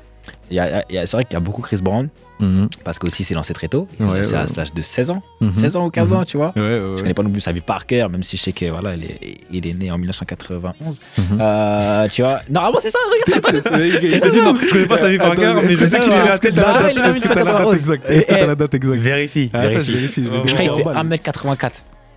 il 0.50 0.56
y 0.56 0.60
a- 0.60 0.84
il 0.90 0.96
y 0.96 0.98
a- 0.98 1.06
c'est 1.06 1.16
vrai 1.18 1.24
qu'il 1.24 1.34
y 1.34 1.38
a 1.38 1.40
beaucoup 1.40 1.62
Chris 1.62 1.78
Brown, 1.82 2.10
Mhm. 2.42 2.68
parce 2.84 3.00
qu'aussi 3.00 3.22
il 3.22 3.26
s'est 3.26 3.34
lancé 3.36 3.54
très 3.54 3.68
tôt. 3.68 3.88
Il 4.00 4.06
s'est 4.06 4.12
Ouais, 4.12 4.18
lancé 4.18 4.36
à 4.36 4.42
ouais. 4.44 4.48
l'âge 4.58 4.74
de 4.74 4.82
16 4.82 5.10
ans, 5.12 5.22
Mhm. 5.40 5.54
16 5.56 5.76
ans 5.76 5.86
ou 5.86 5.90
15 5.90 6.12
ans, 6.14 6.24
tu 6.26 6.38
vois. 6.38 6.52
Ouais, 6.56 6.62
ouais, 6.62 6.70
Je 6.82 6.96
ouais. 6.96 7.02
connais 7.02 7.14
pas 7.14 7.24
non 7.24 7.30
plus 7.30 7.42
sa 7.42 7.52
vie 7.52 7.62
par 7.62 7.86
cœur, 7.86 8.10
même 8.10 8.24
si 8.24 8.38
je 8.38 8.42
sais 8.44 8.52
que 8.52 8.66
voilà, 8.70 8.96
il 8.96 9.06
est, 9.06 9.38
il 9.52 9.68
est 9.68 9.74
né 9.74 9.92
en 9.92 9.98
1991. 9.98 11.00
Mhm. 11.18 11.38
Euh, 11.40 12.08
tu 12.10 12.22
vois, 12.24 12.40
normalement 12.50 12.80
c'est 12.82 12.90
ça, 12.90 12.98
regarde 13.10 13.64
ça. 14.22 14.30
Dit 14.30 14.38
non, 14.42 14.56
je 14.62 14.70
connais 14.72 14.86
pas 14.88 14.98
sa 14.98 15.10
vie 15.10 15.18
par 15.18 15.36
cœur, 15.36 15.56
mais 15.56 15.62
est-ce 15.64 15.74
je 15.74 15.78
que 15.80 15.86
sais 15.86 15.98
t'as 15.98 16.04
qu'il 16.04 16.14
est 16.14 16.16
la 16.18 16.24
à 16.24 16.28
date- 16.28 16.42
tête 16.42 16.56
t'as 16.56 16.62
la 16.62 16.68
Ah, 16.76 16.84
date- 16.84 16.94
il 16.96 17.00
est 17.00 17.10
Est-ce 17.10 17.22
que 17.22 17.28
t'as 17.28 17.36
la 17.36 17.44
date 17.44 17.54
1991. 17.62 17.76
exacte? 17.76 18.10
Est-ce 18.10 18.28
que 18.28 18.34
t'as 18.34 18.48
la 18.48 18.56
date 18.56 18.74
exacte? 18.74 18.96
Vérifie, 19.02 19.50
Attends, 19.54 19.70
je 19.82 19.82
je 19.84 19.92
Ouais, 19.92 20.08
Je 20.46 20.54
crois 20.54 20.66
qu'il 20.66 20.76
fait 20.76 20.84
balle. 20.84 20.98
1m84. 20.98 21.72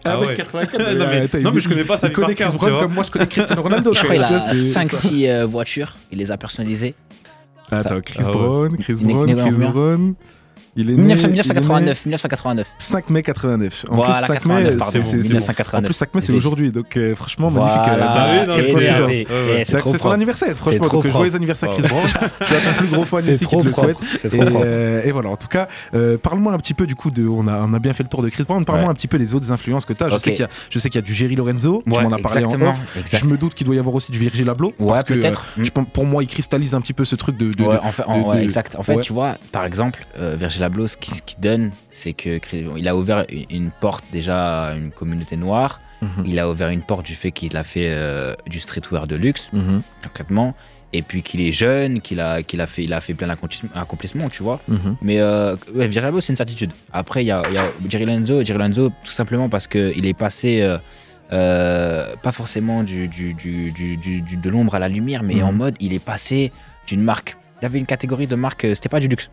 Ah 0.07 0.21
ouais. 0.21 0.27
ouais, 0.27 0.35
84. 0.35 0.79
Non, 0.99 1.07
mais- 1.11 1.21
Attends, 1.23 1.39
non, 1.39 1.51
mais 1.53 1.61
je 1.61 1.69
connais 1.69 1.85
pas 1.85 1.97
sa 1.97 2.09
il 2.09 2.11
vie 2.11 2.15
par 2.17 2.25
connaît 2.25 2.35
cœur, 2.35 2.49
Chris 2.51 2.59
Brown 2.59 2.81
comme 2.81 2.93
moi 2.93 3.05
je 3.05 3.11
connais 3.11 3.27
Cristiano 3.27 3.63
Ronaldo. 3.63 3.95
Je 3.95 4.01
crois 4.03 4.15
qu'il 4.15 4.23
a 4.23 4.39
c'est- 4.53 4.55
5-6 4.55 5.29
euh, 5.31 5.47
voitures, 5.47 5.93
il 6.13 6.19
les 6.19 6.31
a 6.31 6.37
personnalisées. 6.37 6.95
Attends, 7.81 8.01
Chris 8.13 8.27
Ah. 8.29 8.33
Brown, 8.33 8.77
Chris 8.77 9.01
Brown, 9.01 9.27
Chris 9.27 9.73
Brown. 9.73 10.17
Il 10.77 10.91
est 10.91 10.95
né. 10.95 10.99
1900 11.03 11.29
il 11.29 11.31
est 11.31 11.33
né 11.33 11.33
1989, 11.43 12.07
1989. 12.07 12.75
5 12.79 13.11
mai 13.11 13.23
89. 13.23 13.85
En 13.91 13.95
Voilà, 13.95 14.15
plus, 14.15 14.27
5 14.27 14.29
mai, 14.29 14.55
89, 14.55 14.79
pardon, 14.79 14.93
c'est-. 14.93 14.99
En 15.15 15.19
1989. 15.19 15.85
plus, 15.89 15.95
5 15.95 16.15
mai, 16.15 16.21
c'est 16.21 16.33
aujourd'hui. 16.33 16.73
Donc, 16.73 16.97
euh, 16.97 17.15
franchement, 17.15 17.51
magnifique. 17.51 17.77
euh, 17.79 17.83
Voilà. 17.85 18.11
Ah 18.13 18.59
Et 18.59 18.63
mais 18.75 19.65
c'est- 19.65 19.79
c'est- 19.79 19.99
son 19.99 20.11
anniversaire, 20.11 20.57
franchement. 20.57 20.89
Donc, 20.89 21.07
euh, 21.07 21.11
joyeux 21.11 21.35
anniversaire, 21.37 21.71
Chris. 21.71 21.83
Brown. 21.89 22.03
Tu 22.47 22.55
as 22.55 22.61
ton 22.61 22.73
plus 22.77 22.87
gros 22.89 23.05
fan 23.05 23.21
ici 23.21 23.45
qui 23.47 23.57
te 23.57 23.63
le 23.63 23.73
souhaite. 23.73 23.97
Et, 24.33 24.41
euh, 24.41 25.11
voilà, 25.13 25.29
en 25.31 25.37
tout 25.37 25.47
cas, 25.49 25.69
euh, 25.95 26.19
parle-moi 26.19 26.53
un 26.53 26.59
petit 26.59 26.75
peu 26.75 26.87
du 26.87 26.95
coup 26.97 27.11
de. 27.11 27.27
On 27.27 27.47
a, 27.47 27.61
on 27.61 27.73
a 27.73 27.79
bien 27.79 27.93
fait 27.93 28.03
le 28.03 28.09
tour 28.09 28.23
de 28.23 28.29
Chris 28.29 28.45
Brown. 28.45 28.65
Parle-moi 28.65 28.91
un 28.91 28.95
petit 28.95 29.09
peu 29.09 29.19
des 29.19 29.35
autres 29.35 29.53
influences 29.53 29.85
que 29.85 29.93
tu 29.93 30.03
as. 30.05 30.09
Je 30.09 30.19
sais 30.19 30.33
qu'il 30.91 30.95
y 30.97 30.99
a- 30.99 31.03
du 31.03 31.15
Jerry 31.15 31.37
Lorenzo. 31.37 31.83
tu 31.85 31.91
m'en 31.91 32.11
as 32.11 32.19
parlé 32.19 32.45
en 32.45 32.61
off. 32.63 32.77
Je 33.13 33.25
me 33.27 33.37
doute 33.37 33.55
qu'il 33.55 33.67
doit 33.67 33.77
y 33.77 33.79
avoir 33.79 33.95
aussi 33.95 34.11
du 34.11 34.19
Virgil 34.19 34.49
Abloh. 34.51 34.73
Parce 34.79 35.05
que 35.05 35.15
euh, 35.15 35.33
pense- 35.73 35.87
pour 35.93 36.05
moi, 36.07 36.23
il 36.23 36.27
cristallise 36.27 36.75
un 36.75 36.81
petit 36.81 36.93
peu 36.95 37.05
ce 37.05 37.15
truc 37.17 37.37
de. 37.37 37.51
exact. 38.43 38.75
En 38.77 38.83
fait, 38.83 39.01
tu 39.01 39.13
vois, 39.13 39.37
par 39.53 39.65
exemple, 39.65 40.01
euh, 40.19 40.35
Virgil 40.39 40.64
Ce 40.87 40.97
qui, 40.97 41.11
ce 41.15 41.23
qui 41.23 41.37
donne, 41.41 41.71
c'est 41.91 42.13
que 42.13 42.41
il 42.77 42.89
a 42.89 42.97
ouvert 42.97 43.25
une, 43.51 43.71
porte 43.71 44.05
déjà 44.13 44.65
à 44.65 44.75
une 44.75 44.91
communauté 44.91 45.37
noire. 45.37 45.81
Mhm. 46.03 46.25
Il 46.27 46.39
a 46.39 46.49
ouvert 46.51 46.69
une 46.69 46.83
porte 46.83 47.07
du 47.07 47.15
fait 47.15 47.31
qu'il 47.33 47.57
a 47.57 47.65
fait 47.65 47.89
euh, 47.91 48.35
du 48.47 48.61
streetwear 48.61 49.07
de 49.07 49.17
luxe, 49.17 49.49
Mhm. 49.53 49.83
concrètement. 50.03 50.55
Et 50.93 51.03
puis 51.03 51.23
qu'il 51.23 51.41
est 51.41 51.51
jeune, 51.51 52.01
qu'il 52.01 52.21
a, 52.21 52.43
qu'il 52.43 52.61
a, 52.61 52.67
fait, 52.69 52.85
il 52.85 52.93
a 52.93 53.01
fait 53.01 53.15
plein 53.15 53.27
d'accomplissements, 53.27 53.71
accomplissements, 53.75 54.29
tu 54.29 54.43
vois. 54.45 54.61
Mhm. 54.69 54.97
Mais 55.03 55.21
euh, 55.21 55.57
ouais, 55.75 55.91
c'est 56.21 56.33
une 56.33 56.37
certitude. 56.37 56.71
Après, 56.93 57.25
il 57.25 57.27
y 57.27 57.33
a, 57.33 57.43
y 57.51 57.57
a 57.59 57.65
Jerry 57.89 58.05
Lanzo. 58.05 58.45
Jerry 58.45 58.59
Lanzo, 58.61 58.91
tout 59.03 59.11
simplement 59.11 59.49
parce 59.49 59.67
qu'il 59.67 60.07
est 60.07 60.15
passé, 60.15 60.61
euh, 60.63 60.79
euh, 61.33 62.15
pas 62.23 62.33
forcément 62.33 62.83
du, 62.85 63.09
du, 63.09 63.35
du, 63.35 63.73
du- 63.73 63.97
du- 63.97 64.21
du- 64.21 64.37
de 64.37 64.51
l'ombre 64.51 64.75
à 64.75 64.79
la 64.79 64.89
lumière, 64.89 65.23
mais 65.25 65.37
Mhm. 65.37 65.43
en 65.45 65.53
mode, 65.53 65.75
il 65.81 65.93
est 65.95 65.99
passé 66.05 66.53
d'une 66.87 67.03
marque. 67.03 67.37
Il 67.63 67.67
avait 67.67 67.79
une 67.79 67.87
catégorie 67.87 68.27
de 68.27 68.37
marque, 68.37 68.67
c'était 68.75 68.89
pas 68.91 69.01
du 69.01 69.09
luxe. 69.09 69.31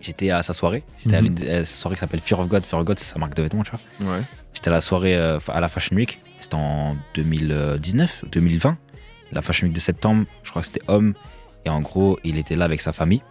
J'étais 0.00 0.30
à 0.30 0.42
sa 0.42 0.52
soirée. 0.52 0.84
J'étais 1.02 1.16
à 1.16 1.22
Mhm. 1.22 1.26
l'une 1.38 1.48
à 1.48 1.64
sa 1.64 1.76
soirée 1.76 1.96
qui 1.96 2.00
s'appelle 2.00 2.20
Fear 2.20 2.40
of 2.40 2.48
God. 2.48 2.64
Fear 2.64 2.80
of 2.80 2.86
God, 2.86 2.98
c'est 2.98 3.12
sa 3.12 3.18
marque 3.18 3.34
de 3.34 3.42
vêtements, 3.42 3.62
tu 3.64 3.72
vois. 4.00 4.12
Ouais. 4.14 4.22
J'étais 4.54 4.68
à 4.68 4.72
la 4.72 4.80
soirée 4.80 5.16
euh, 5.16 5.38
à 5.48 5.60
la 5.60 5.68
Fashion 5.68 5.96
Week. 5.96 6.20
C'était 6.40 6.54
en 6.54 6.96
2019, 7.14 8.24
2020. 8.30 8.76
La 9.32 9.42
Fashion 9.42 9.66
Week 9.66 9.74
de 9.74 9.80
septembre, 9.80 10.24
je 10.42 10.50
crois 10.50 10.62
que 10.62 10.66
c'était 10.66 10.82
homme. 10.88 11.14
Et 11.64 11.70
en 11.70 11.80
gros, 11.80 12.18
il 12.24 12.38
était 12.38 12.56
là 12.56 12.64
avec 12.64 12.80
sa 12.80 12.92
famille. 12.92 13.22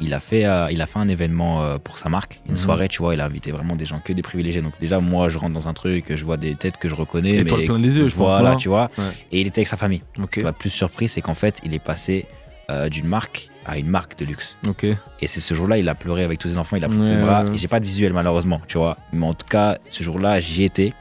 Il 0.00 0.12
a 0.14 0.18
fait, 0.20 0.44
euh, 0.46 0.68
il 0.72 0.80
a 0.82 0.86
fait 0.86 0.98
un 0.98 1.08
événement 1.08 1.62
euh, 1.62 1.76
pour 1.78 1.98
sa 1.98 2.08
marque, 2.08 2.40
une 2.46 2.52
Mhm. 2.52 2.56
soirée, 2.56 2.88
tu 2.88 2.98
vois. 2.98 3.14
Il 3.14 3.20
a 3.20 3.26
invité 3.26 3.52
vraiment 3.52 3.76
des 3.76 3.84
gens 3.84 4.00
que 4.00 4.12
des 4.12 4.22
privilégiés. 4.22 4.62
Donc 4.62 4.72
déjà, 4.80 4.98
moi, 4.98 5.28
je 5.28 5.38
rentre 5.38 5.52
dans 5.52 5.68
un 5.68 5.74
truc, 5.74 6.06
je 6.16 6.24
vois 6.24 6.36
des 6.38 6.56
têtes 6.56 6.78
que 6.78 6.88
je 6.88 6.94
reconnais. 6.94 7.36
Étoile 7.36 7.60
mais 7.60 7.66
plein 7.66 7.78
les 7.78 7.96
yeux, 7.98 8.08
je 8.08 8.16
Voilà, 8.16 8.52
non 8.52 8.56
tu 8.56 8.68
vois. 8.68 8.90
Ouais. 8.98 9.04
Et 9.30 9.40
il 9.42 9.46
était 9.46 9.60
avec 9.60 9.68
sa 9.68 9.76
famille. 9.76 10.02
Ok. 10.18 10.30
Ce 10.34 10.40
qui 10.40 10.44
m'a 10.44 10.52
plus 10.52 10.70
surpris, 10.70 11.08
c'est 11.08 11.20
qu'en 11.20 11.34
fait, 11.34 11.60
il 11.64 11.74
est 11.74 11.78
passé 11.78 12.26
euh, 12.70 12.88
d'une 12.88 13.06
marque 13.06 13.48
à 13.66 13.78
une 13.78 13.88
marque 13.88 14.18
de 14.18 14.24
luxe. 14.24 14.56
Ok. 14.66 14.84
Et 14.84 15.26
c'est 15.26 15.40
ce 15.40 15.54
jour-là, 15.54 15.78
il 15.78 15.88
a 15.88 15.94
pleuré 15.94 16.22
avec 16.24 16.38
tous 16.38 16.48
ses 16.48 16.58
enfants, 16.58 16.76
il 16.76 16.84
a 16.84 16.88
pris 16.88 16.98
les 16.98 17.16
bras. 17.20 17.44
Et 17.52 17.58
j'ai 17.58 17.68
pas 17.68 17.80
de 17.80 17.84
visuel 17.84 18.12
malheureusement, 18.12 18.60
tu 18.66 18.78
vois. 18.78 18.96
Mais 19.12 19.24
en 19.26 19.34
tout 19.34 19.46
cas, 19.46 19.78
ce 19.90 20.02
jour-là, 20.02 20.40
j'y 20.40 20.64
étais. 20.64 20.92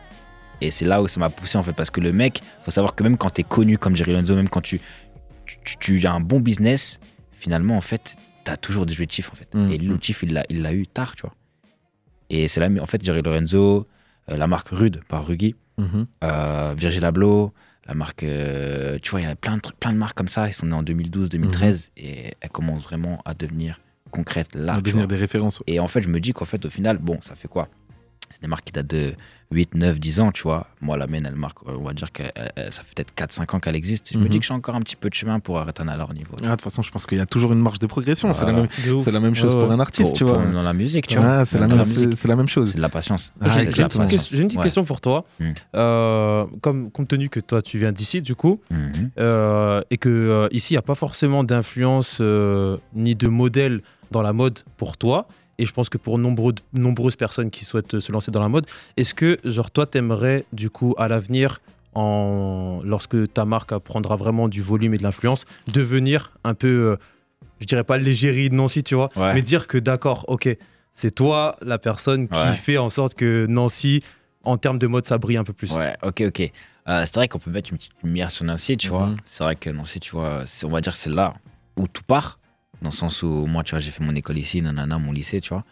Et 0.61 0.71
c'est 0.71 0.85
là 0.85 1.01
où 1.01 1.07
ça 1.07 1.19
m'a 1.19 1.29
poussé 1.29 1.57
en 1.57 1.63
fait. 1.63 1.73
Parce 1.73 1.89
que 1.89 1.99
le 1.99 2.11
mec, 2.13 2.41
faut 2.63 2.71
savoir 2.71 2.95
que 2.95 3.03
même 3.03 3.17
quand 3.17 3.29
t'es 3.31 3.43
connu 3.43 3.77
comme 3.77 3.95
Jerry 3.95 4.11
Lorenzo, 4.13 4.35
même 4.35 4.47
quand 4.49 4.61
tu, 4.61 4.79
tu, 5.79 6.05
as 6.05 6.11
un 6.13 6.21
bon 6.21 6.39
business, 6.39 6.99
finalement, 7.33 7.75
en 7.75 7.81
fait, 7.81 8.15
t'as 8.45 8.55
toujours 8.55 8.85
des 8.85 8.93
objectifs 8.93 9.29
en 9.31 9.35
fait. 9.35 9.53
Mm. 9.53 9.71
Et 9.71 9.77
l'objectif, 9.77 10.23
il 10.23 10.33
l'a, 10.33 10.43
il 10.49 10.61
l'a 10.61 10.73
eu 10.73 10.87
tard, 10.87 11.15
tu 11.15 11.23
vois. 11.23 11.33
Et 12.29 12.47
c'est 12.47 12.59
là, 12.61 12.69
en 12.81 12.85
fait, 12.85 13.03
Jerry 13.03 13.21
Lorenzo, 13.21 13.87
euh, 14.31 14.37
la 14.37 14.47
marque 14.47 14.69
Rude 14.69 15.01
par 15.09 15.25
Rugi, 15.27 15.55
Mhm. 15.77 16.05
euh, 16.23 16.73
Virgil 16.77 17.03
Abloh, 17.03 17.51
la 17.85 17.93
marque, 17.93 18.23
euh, 18.23 18.97
tu 19.01 19.11
vois, 19.11 19.21
il 19.21 19.23
y 19.23 19.29
a 19.29 19.35
plein 19.35 19.55
de, 19.57 19.61
trucs- 19.61 19.79
plein 19.79 19.91
de 19.93 19.97
marques 19.97 20.15
comme 20.17 20.27
ça. 20.27 20.47
Ils 20.47 20.53
sont 20.53 20.65
nés 20.67 20.73
en 20.73 20.83
2012, 20.83 21.29
2013 21.29 21.91
et 21.97 22.33
elles 22.39 22.49
commencent 22.49 22.83
vraiment 22.83 23.21
à 23.25 23.33
devenir 23.33 23.79
concrètes 24.11 24.55
là. 24.55 24.75
À 24.75 24.81
devenir 24.81 25.07
des 25.07 25.15
références. 25.15 25.61
Et 25.67 25.79
en 25.79 25.87
fait, 25.87 26.01
je 26.01 26.07
me 26.09 26.19
dis 26.19 26.33
qu'en 26.33 26.45
fait, 26.45 26.65
au 26.65 26.69
final, 26.69 26.97
bon, 26.97 27.17
ça 27.21 27.35
fait 27.35 27.47
quoi? 27.47 27.67
C'est 28.33 28.41
des 28.41 28.47
marques 28.47 28.65
qui 28.65 28.71
datent 28.73 28.87
de 28.87 29.13
8, 29.51 29.75
9, 29.75 29.99
10 29.99 30.19
ans, 30.21 30.31
tu 30.31 30.41
vois. 30.41 30.65
Moi, 30.81 30.97
la 30.97 31.05
mienne, 31.05 31.27
elle 31.29 31.35
marque, 31.35 31.59
euh, 31.67 31.75
on 31.79 31.83
va 31.83 31.93
dire 31.93 32.11
que 32.11 32.23
euh, 32.23 32.71
ça 32.71 32.81
fait 32.81 32.95
peut-être 32.95 33.13
4, 33.13 33.31
5 33.31 33.53
ans 33.53 33.59
qu'elle 33.59 33.75
existe. 33.75 34.09
Je 34.11 34.17
me 34.17 34.23
Mhm. 34.23 34.29
dis 34.29 34.39
que 34.39 34.45
j'ai 34.47 34.55
encore 34.55 34.73
un 34.73 34.79
petit 34.79 34.95
peu 34.95 35.07
de 35.07 35.13
chemin 35.13 35.39
pour 35.39 35.59
atteindre 35.59 35.91
à 35.91 35.97
leur 35.97 36.11
niveau. 36.15 36.31
Ah, 36.39 36.45
De 36.45 36.49
toute 36.53 36.63
façon, 36.63 36.81
je 36.81 36.89
pense 36.89 37.05
qu'il 37.05 37.19
y 37.19 37.21
a 37.21 37.27
toujours 37.27 37.53
une 37.53 37.59
marge 37.59 37.77
de 37.77 37.85
progression. 37.85 38.33
C'est 38.33 38.45
la 38.45 38.53
Voilà. 38.53 38.67
même, 38.67 39.01
c'est 39.03 39.11
la 39.11 39.19
même 39.19 39.35
chose 39.35 39.53
Ouais, 39.53 39.61
pour 39.61 39.71
un 39.71 39.79
artiste, 39.79 40.09
Pour- 40.09 40.17
tu 40.17 40.25
pour- 40.25 40.33
vois. 40.33 40.47
dans 40.47 40.63
la 40.63 40.73
musique, 40.73 41.05
tu 41.05 41.19
vois. 41.19 41.45
C'est 41.45 41.59
la, 41.59 41.67
même- 41.67 41.77
musique. 41.77 41.99
c'est- 42.09 42.15
c'est 42.15 42.27
la 42.27 42.35
même 42.35 42.47
chose. 42.47 42.69
C'est 42.71 42.77
de 42.77 42.81
la 42.81 42.89
patience. 42.89 43.31
Ah, 43.39 43.49
J'ai 43.49 43.59
une 43.65 43.65
petite, 43.67 43.75
question, 44.07 44.29
j'ai 44.35 44.41
une 44.41 44.47
petite 44.47 44.57
Ouais. 44.57 44.63
question 44.63 44.83
pour 44.83 44.99
toi. 44.99 45.23
Mm. 45.39 45.51
Euh, 45.75 46.45
comme, 46.61 46.89
compte 46.89 47.09
tenu 47.09 47.29
que 47.29 47.39
toi, 47.39 47.61
tu 47.61 47.77
viens 47.77 47.91
d'ici, 47.91 48.23
du 48.23 48.33
coup, 48.33 48.59
Mhm. 48.71 49.11
euh, 49.19 49.81
et 49.91 49.97
que 49.97 50.09
euh, 50.09 50.47
ici, 50.51 50.73
il 50.73 50.77
n'y 50.77 50.79
a 50.79 50.81
pas 50.81 50.95
forcément 50.95 51.43
d'influence 51.43 52.17
euh, 52.21 52.77
ni 52.95 53.13
de 53.13 53.27
modèle 53.27 53.81
dans 54.09 54.23
la 54.23 54.33
mode 54.33 54.59
pour 54.77 54.97
toi. 54.97 55.27
Et 55.63 55.65
je 55.65 55.71
pense 55.71 55.87
que 55.87 55.97
pour 55.97 56.17
nombreux, 56.17 56.53
nombreuses 56.73 57.15
personnes 57.15 57.49
qui 57.49 57.63
souhaitent 57.63 58.01
se 58.01 58.11
lancer 58.11 58.31
dans 58.31 58.41
la 58.41 58.49
mode, 58.49 58.65
est-ce 58.97 59.13
que, 59.13 59.37
genre, 59.45 59.71
toi, 59.71 59.85
t'aimerais, 59.85 60.43
du 60.51 60.69
coup, 60.69 60.93
à 60.97 61.07
l'avenir, 61.07 61.59
en... 61.95 62.79
lorsque 62.83 63.31
ta 63.33 63.45
marque 63.45 63.73
prendra 63.79 64.17
vraiment 64.17 64.49
du 64.49 64.61
volume 64.61 64.93
et 64.93 64.97
de 64.97 65.03
l'influence, 65.03 65.45
devenir 65.71 66.33
un 66.43 66.53
peu, 66.53 66.67
euh, 66.67 66.97
je 67.61 67.65
dirais 67.65 67.85
pas 67.85 67.97
l'égérie 67.97 68.49
de 68.49 68.55
Nancy, 68.55 68.83
tu 68.83 68.93
vois, 68.95 69.07
Ouais. 69.15 69.33
mais 69.33 69.41
dire 69.41 69.67
que 69.67 69.77
d'accord, 69.77 70.25
ok, 70.27 70.49
c'est 70.93 71.15
toi 71.15 71.55
la 71.61 71.77
personne 71.79 72.27
qui 72.27 72.37
Ouais. 72.37 72.51
fait 72.55 72.77
en 72.77 72.89
sorte 72.89 73.13
que 73.13 73.45
Nancy, 73.47 74.03
en 74.43 74.57
termes 74.57 74.79
de 74.79 74.87
mode, 74.87 75.05
ça 75.05 75.17
brille 75.17 75.37
un 75.37 75.45
peu 75.45 75.53
plus. 75.53 75.71
Ouais, 75.71 75.95
ok, 76.03 76.23
ok. 76.27 76.51
Euh, 76.89 77.03
c'est 77.05 77.15
vrai 77.15 77.29
qu'on 77.29 77.39
peut 77.39 77.51
mettre 77.51 77.71
une 77.71 77.77
petite 77.77 77.93
lumière 78.03 78.31
sur 78.31 78.43
Nancy, 78.43 78.75
tu 78.75 78.89
vois. 78.89 79.05
Mhm. 79.05 79.15
C'est 79.25 79.45
vrai 79.45 79.55
que 79.55 79.69
Nancy, 79.69 80.01
tu 80.01 80.11
vois, 80.11 80.41
on 80.65 80.67
va 80.67 80.81
dire 80.81 80.93
c'est 80.97 81.09
là 81.09 81.33
où 81.77 81.87
tout 81.87 82.03
part. 82.03 82.37
Dans 82.83 82.89
le 82.89 82.95
sens 82.95 83.23
où 83.23 83.45
moi, 83.47 83.63
tu 83.63 83.71
vois, 83.71 83.79
j'ai 83.79 83.91
fait 83.91 84.03
mon 84.03 84.13
école 84.15 84.37
ici, 84.37 84.61
nanana, 84.61 84.99
mon 84.99 85.11
lycée, 85.11 85.41
tu 85.41 85.49
vois. 85.49 85.63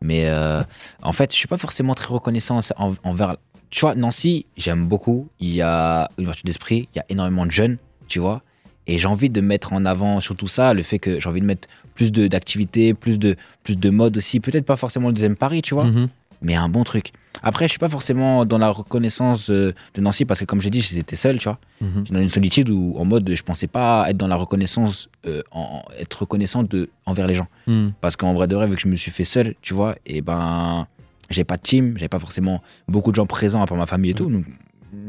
Mais 0.00 0.26
euh, 0.26 0.62
en 1.02 1.12
fait, 1.12 1.30
je 1.32 1.36
suis 1.36 1.48
pas 1.48 1.58
forcément 1.58 1.94
très 1.94 2.12
reconnaissant 2.14 2.60
en- 2.76 2.92
envers. 3.04 3.36
Tu 3.70 3.80
vois, 3.80 3.94
Nancy, 3.94 4.46
j'aime 4.56 4.86
beaucoup. 4.86 5.28
Il 5.40 5.50
y 5.52 5.62
a 5.62 6.08
une 6.18 6.24
ouverture 6.24 6.44
d'esprit, 6.44 6.88
il 6.94 6.98
y 6.98 7.00
a 7.00 7.04
énormément 7.08 7.46
de 7.46 7.50
jeunes, 7.50 7.78
tu 8.08 8.18
vois. 8.18 8.42
Et 8.88 8.98
j'ai 8.98 9.06
envie 9.06 9.30
de 9.30 9.40
mettre 9.40 9.72
en 9.72 9.84
avant 9.86 10.20
surtout 10.20 10.48
ça, 10.48 10.74
le 10.74 10.82
fait 10.82 10.98
que 10.98 11.20
j'ai 11.20 11.28
envie 11.28 11.40
de 11.40 11.46
mettre 11.46 11.68
plus 11.94 12.10
d'activités, 12.10 12.94
plus 12.94 13.18
de, 13.18 13.36
plus 13.62 13.76
de 13.78 13.90
mode 13.90 14.16
aussi. 14.16 14.40
Peut-être 14.40 14.64
pas 14.66 14.76
forcément 14.76 15.08
le 15.08 15.14
deuxième 15.14 15.36
Paris, 15.36 15.62
tu 15.62 15.74
vois 15.74 15.84
Mhm. 15.84 16.08
Mais 16.42 16.54
un 16.54 16.68
bon 16.68 16.84
truc. 16.84 17.12
Après, 17.44 17.66
je 17.66 17.70
suis 17.70 17.78
pas 17.78 17.88
forcément 17.88 18.44
dans 18.44 18.58
la 18.58 18.68
reconnaissance 18.68 19.50
de 19.50 19.74
Nancy 19.98 20.24
parce 20.24 20.38
que, 20.40 20.44
comme 20.44 20.60
j'ai 20.60 20.70
dit, 20.70 20.80
j'étais 20.80 21.16
seul, 21.16 21.38
tu 21.38 21.48
vois. 21.48 21.58
Mhm. 21.80 21.90
J'étais 22.04 22.14
dans 22.14 22.22
une 22.22 22.28
solitude 22.28 22.70
où, 22.70 22.94
en 22.98 23.04
mode, 23.04 23.28
je 23.34 23.42
pensais 23.42 23.66
pas 23.66 24.04
être 24.08 24.16
dans 24.16 24.28
la 24.28 24.36
reconnaissance, 24.36 25.08
euh, 25.26 25.42
en, 25.50 25.82
être 25.98 26.20
reconnaissant 26.20 26.62
de, 26.62 26.88
envers 27.06 27.26
les 27.26 27.34
gens. 27.34 27.48
Mhm. 27.66 27.94
Parce 28.00 28.14
qu'en 28.16 28.32
vrai 28.34 28.46
de 28.46 28.54
vrai, 28.54 28.68
vu 28.68 28.76
que 28.76 28.82
je 28.82 28.88
me 28.88 28.94
suis 28.96 29.10
fait 29.10 29.24
seul, 29.24 29.54
tu 29.60 29.74
vois, 29.74 29.96
et 30.06 30.20
ben, 30.20 30.86
j'ai 31.30 31.42
pas 31.44 31.56
de 31.56 31.62
team, 31.62 31.94
j'avais 31.96 32.08
pas 32.08 32.20
forcément 32.20 32.62
beaucoup 32.86 33.10
de 33.10 33.16
gens 33.16 33.26
présents 33.26 33.62
à 33.62 33.66
part 33.66 33.76
ma 33.78 33.86
famille 33.86 34.12
et 34.12 34.14
tout. 34.14 34.30
Donc, 34.30 34.44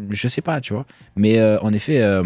je 0.09 0.27
sais 0.27 0.41
pas, 0.41 0.59
tu 0.59 0.73
vois. 0.73 0.85
Mais 1.15 1.37
euh, 1.37 1.59
en 1.61 1.71
effet, 1.71 2.01
euh, 2.01 2.23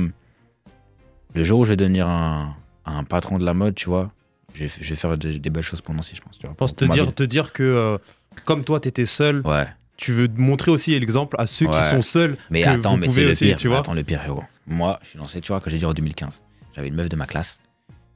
le 1.34 1.44
jour 1.44 1.60
où 1.60 1.66
je 1.66 1.72
vais 1.72 1.78
devenir 1.78 2.08
un, 2.08 2.56
un 2.86 3.04
patron 3.04 3.38
de 3.40 3.46
la 3.46 3.54
mode, 3.54 3.76
tu 3.76 3.90
vois, 3.90 4.12
je 4.54 4.64
vais, 4.64 4.72
je 4.80 4.90
vais 4.90 4.96
faire 4.96 5.18
de- 5.18 5.34
des 5.34 5.50
belles 5.50 5.64
choses 5.64 5.82
pour 5.82 5.94
Nancy, 5.94 6.16
je 6.16 6.22
pense. 6.22 6.38
Tu 6.40 6.46
vois, 6.46 6.52
Je 6.54 6.56
pense 6.58 6.72
pour- 6.72 6.78
te 6.80 6.86
pour 6.86 6.94
dire, 6.94 7.14
te 7.14 7.24
dire 7.24 7.52
que 7.54 8.00
comme 8.46 8.64
toi, 8.64 8.80
tu 8.80 8.88
étais 8.90 9.06
seul, 9.06 9.42
Ouais. 9.46 9.68
tu 9.98 10.12
veux 10.14 10.28
montrer 10.36 10.72
aussi 10.72 10.98
l'exemple 11.00 11.36
à 11.40 11.48
ceux 11.48 11.68
qui 11.68 11.80
sont 11.92 12.02
seuls. 12.02 12.38
Mais 12.50 12.62
que 12.62 12.70
attends, 12.70 12.92
vous 12.92 12.98
mais 12.98 13.12
c'est 13.12 13.26
le 13.26 13.34
pire. 13.36 13.58
tu 13.58 13.68
vois. 13.68 13.80
Attends, 13.80 13.94
le 13.94 14.04
pire, 14.04 14.24
héros. 14.26 14.44
Moi, 14.68 15.00
je 15.04 15.10
suis 15.10 15.18
lancé, 15.20 15.42
tu 15.42 15.48
vois, 15.52 15.60
quand 15.62 15.70
j'ai 15.70 15.78
dit 15.78 15.86
en 15.86 15.94
2015. 15.94 16.42
J'avais 16.76 16.88
une 16.90 16.96
meuf 16.96 17.10
de 17.10 17.16
ma 17.16 17.26
classe. 17.26 17.60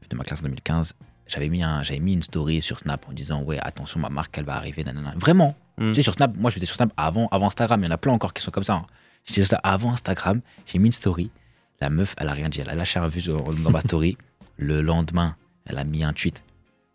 De 0.09 0.15
ma 0.17 0.23
classe 0.23 0.39
en 0.39 0.43
2015. 0.43 0.93
j'avais 1.27 1.47
mis, 1.47 1.63
un, 1.63 1.81
j'avais 1.83 1.99
mis 2.01 2.11
une 2.13 2.21
story 2.23 2.61
sur 2.61 2.77
Snap 2.77 3.05
en 3.07 3.13
disant 3.13 3.41
Ouais, 3.43 3.57
attention, 3.61 3.99
ma 4.01 4.09
marque, 4.09 4.37
elle 4.37 4.43
va 4.45 4.55
arriver. 4.55 4.83
Nanana. 4.83 5.13
Vraiment. 5.15 5.55
Mm. 5.77 5.91
Tu 5.91 5.95
sais, 5.95 6.01
sur 6.01 6.13
Snap, 6.13 6.35
moi, 6.37 6.51
j'étais 6.51 6.65
sur 6.65 6.75
Snap 6.75 6.91
avant, 6.97 7.27
avant 7.31 7.47
Instagram. 7.47 7.81
Il 7.81 7.85
y 7.85 7.87
en 7.87 7.91
a 7.91 7.97
plein 7.97 8.11
encore 8.11 8.33
qui 8.33 8.43
sont 8.43 8.51
comme 8.51 8.63
ça. 8.63 8.73
hein. 8.73 8.85
J'étais 9.23 9.45
sur 9.45 9.57
avant 9.63 9.93
Instagram. 9.93 10.41
J'ai 10.65 10.77
mis 10.79 10.87
une 10.87 10.91
story. 10.91 11.31
La 11.79 11.89
meuf, 11.89 12.13
elle 12.17 12.27
a 12.27 12.33
rien 12.33 12.49
dit. 12.49 12.59
Elle 12.59 12.69
a 12.69 12.75
lâché 12.75 12.99
un 12.99 13.07
vue 13.07 13.21
sur- 13.21 13.53
dans 13.53 13.69
ma 13.71 13.79
story. 13.81 14.17
Le 14.57 14.81
lendemain, 14.81 15.35
elle 15.65 15.77
a 15.79 15.83
mis 15.85 16.03
un 16.03 16.11
tweet. 16.13 16.43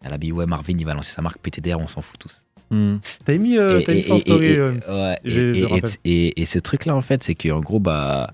Elle 0.04 0.12
a 0.12 0.18
dit 0.18 0.30
Ouais, 0.30 0.44
Marvin, 0.46 0.76
il 0.78 0.84
va 0.84 0.92
lancer 0.94 1.12
sa 1.12 1.22
marque 1.22 1.38
PTDR, 1.38 1.80
on 1.80 1.86
s'en 1.88 2.02
fout 2.02 2.18
tous. 2.20 2.44
Hmm. 2.70 2.96
T'avais 3.24 3.38
mis, 3.38 3.58
euh, 3.58 3.80
Et- 3.80 3.84
t'as 3.84 3.92
mis 3.92 3.98
et- 3.98 4.02
ça 4.02 4.12
en 4.14 4.16
et- 4.16 4.20
story. 4.20 4.46
et- 4.46 4.58
euh, 4.58 4.72
ouais, 4.88 5.18
et- 6.04 6.44
ce 6.44 6.58
truc-là, 6.58 6.96
en 6.96 7.02
fait, 7.02 7.22
c'est 7.22 7.34
qu'en 7.34 7.60
gros, 7.60 7.78
bah, 7.78 8.30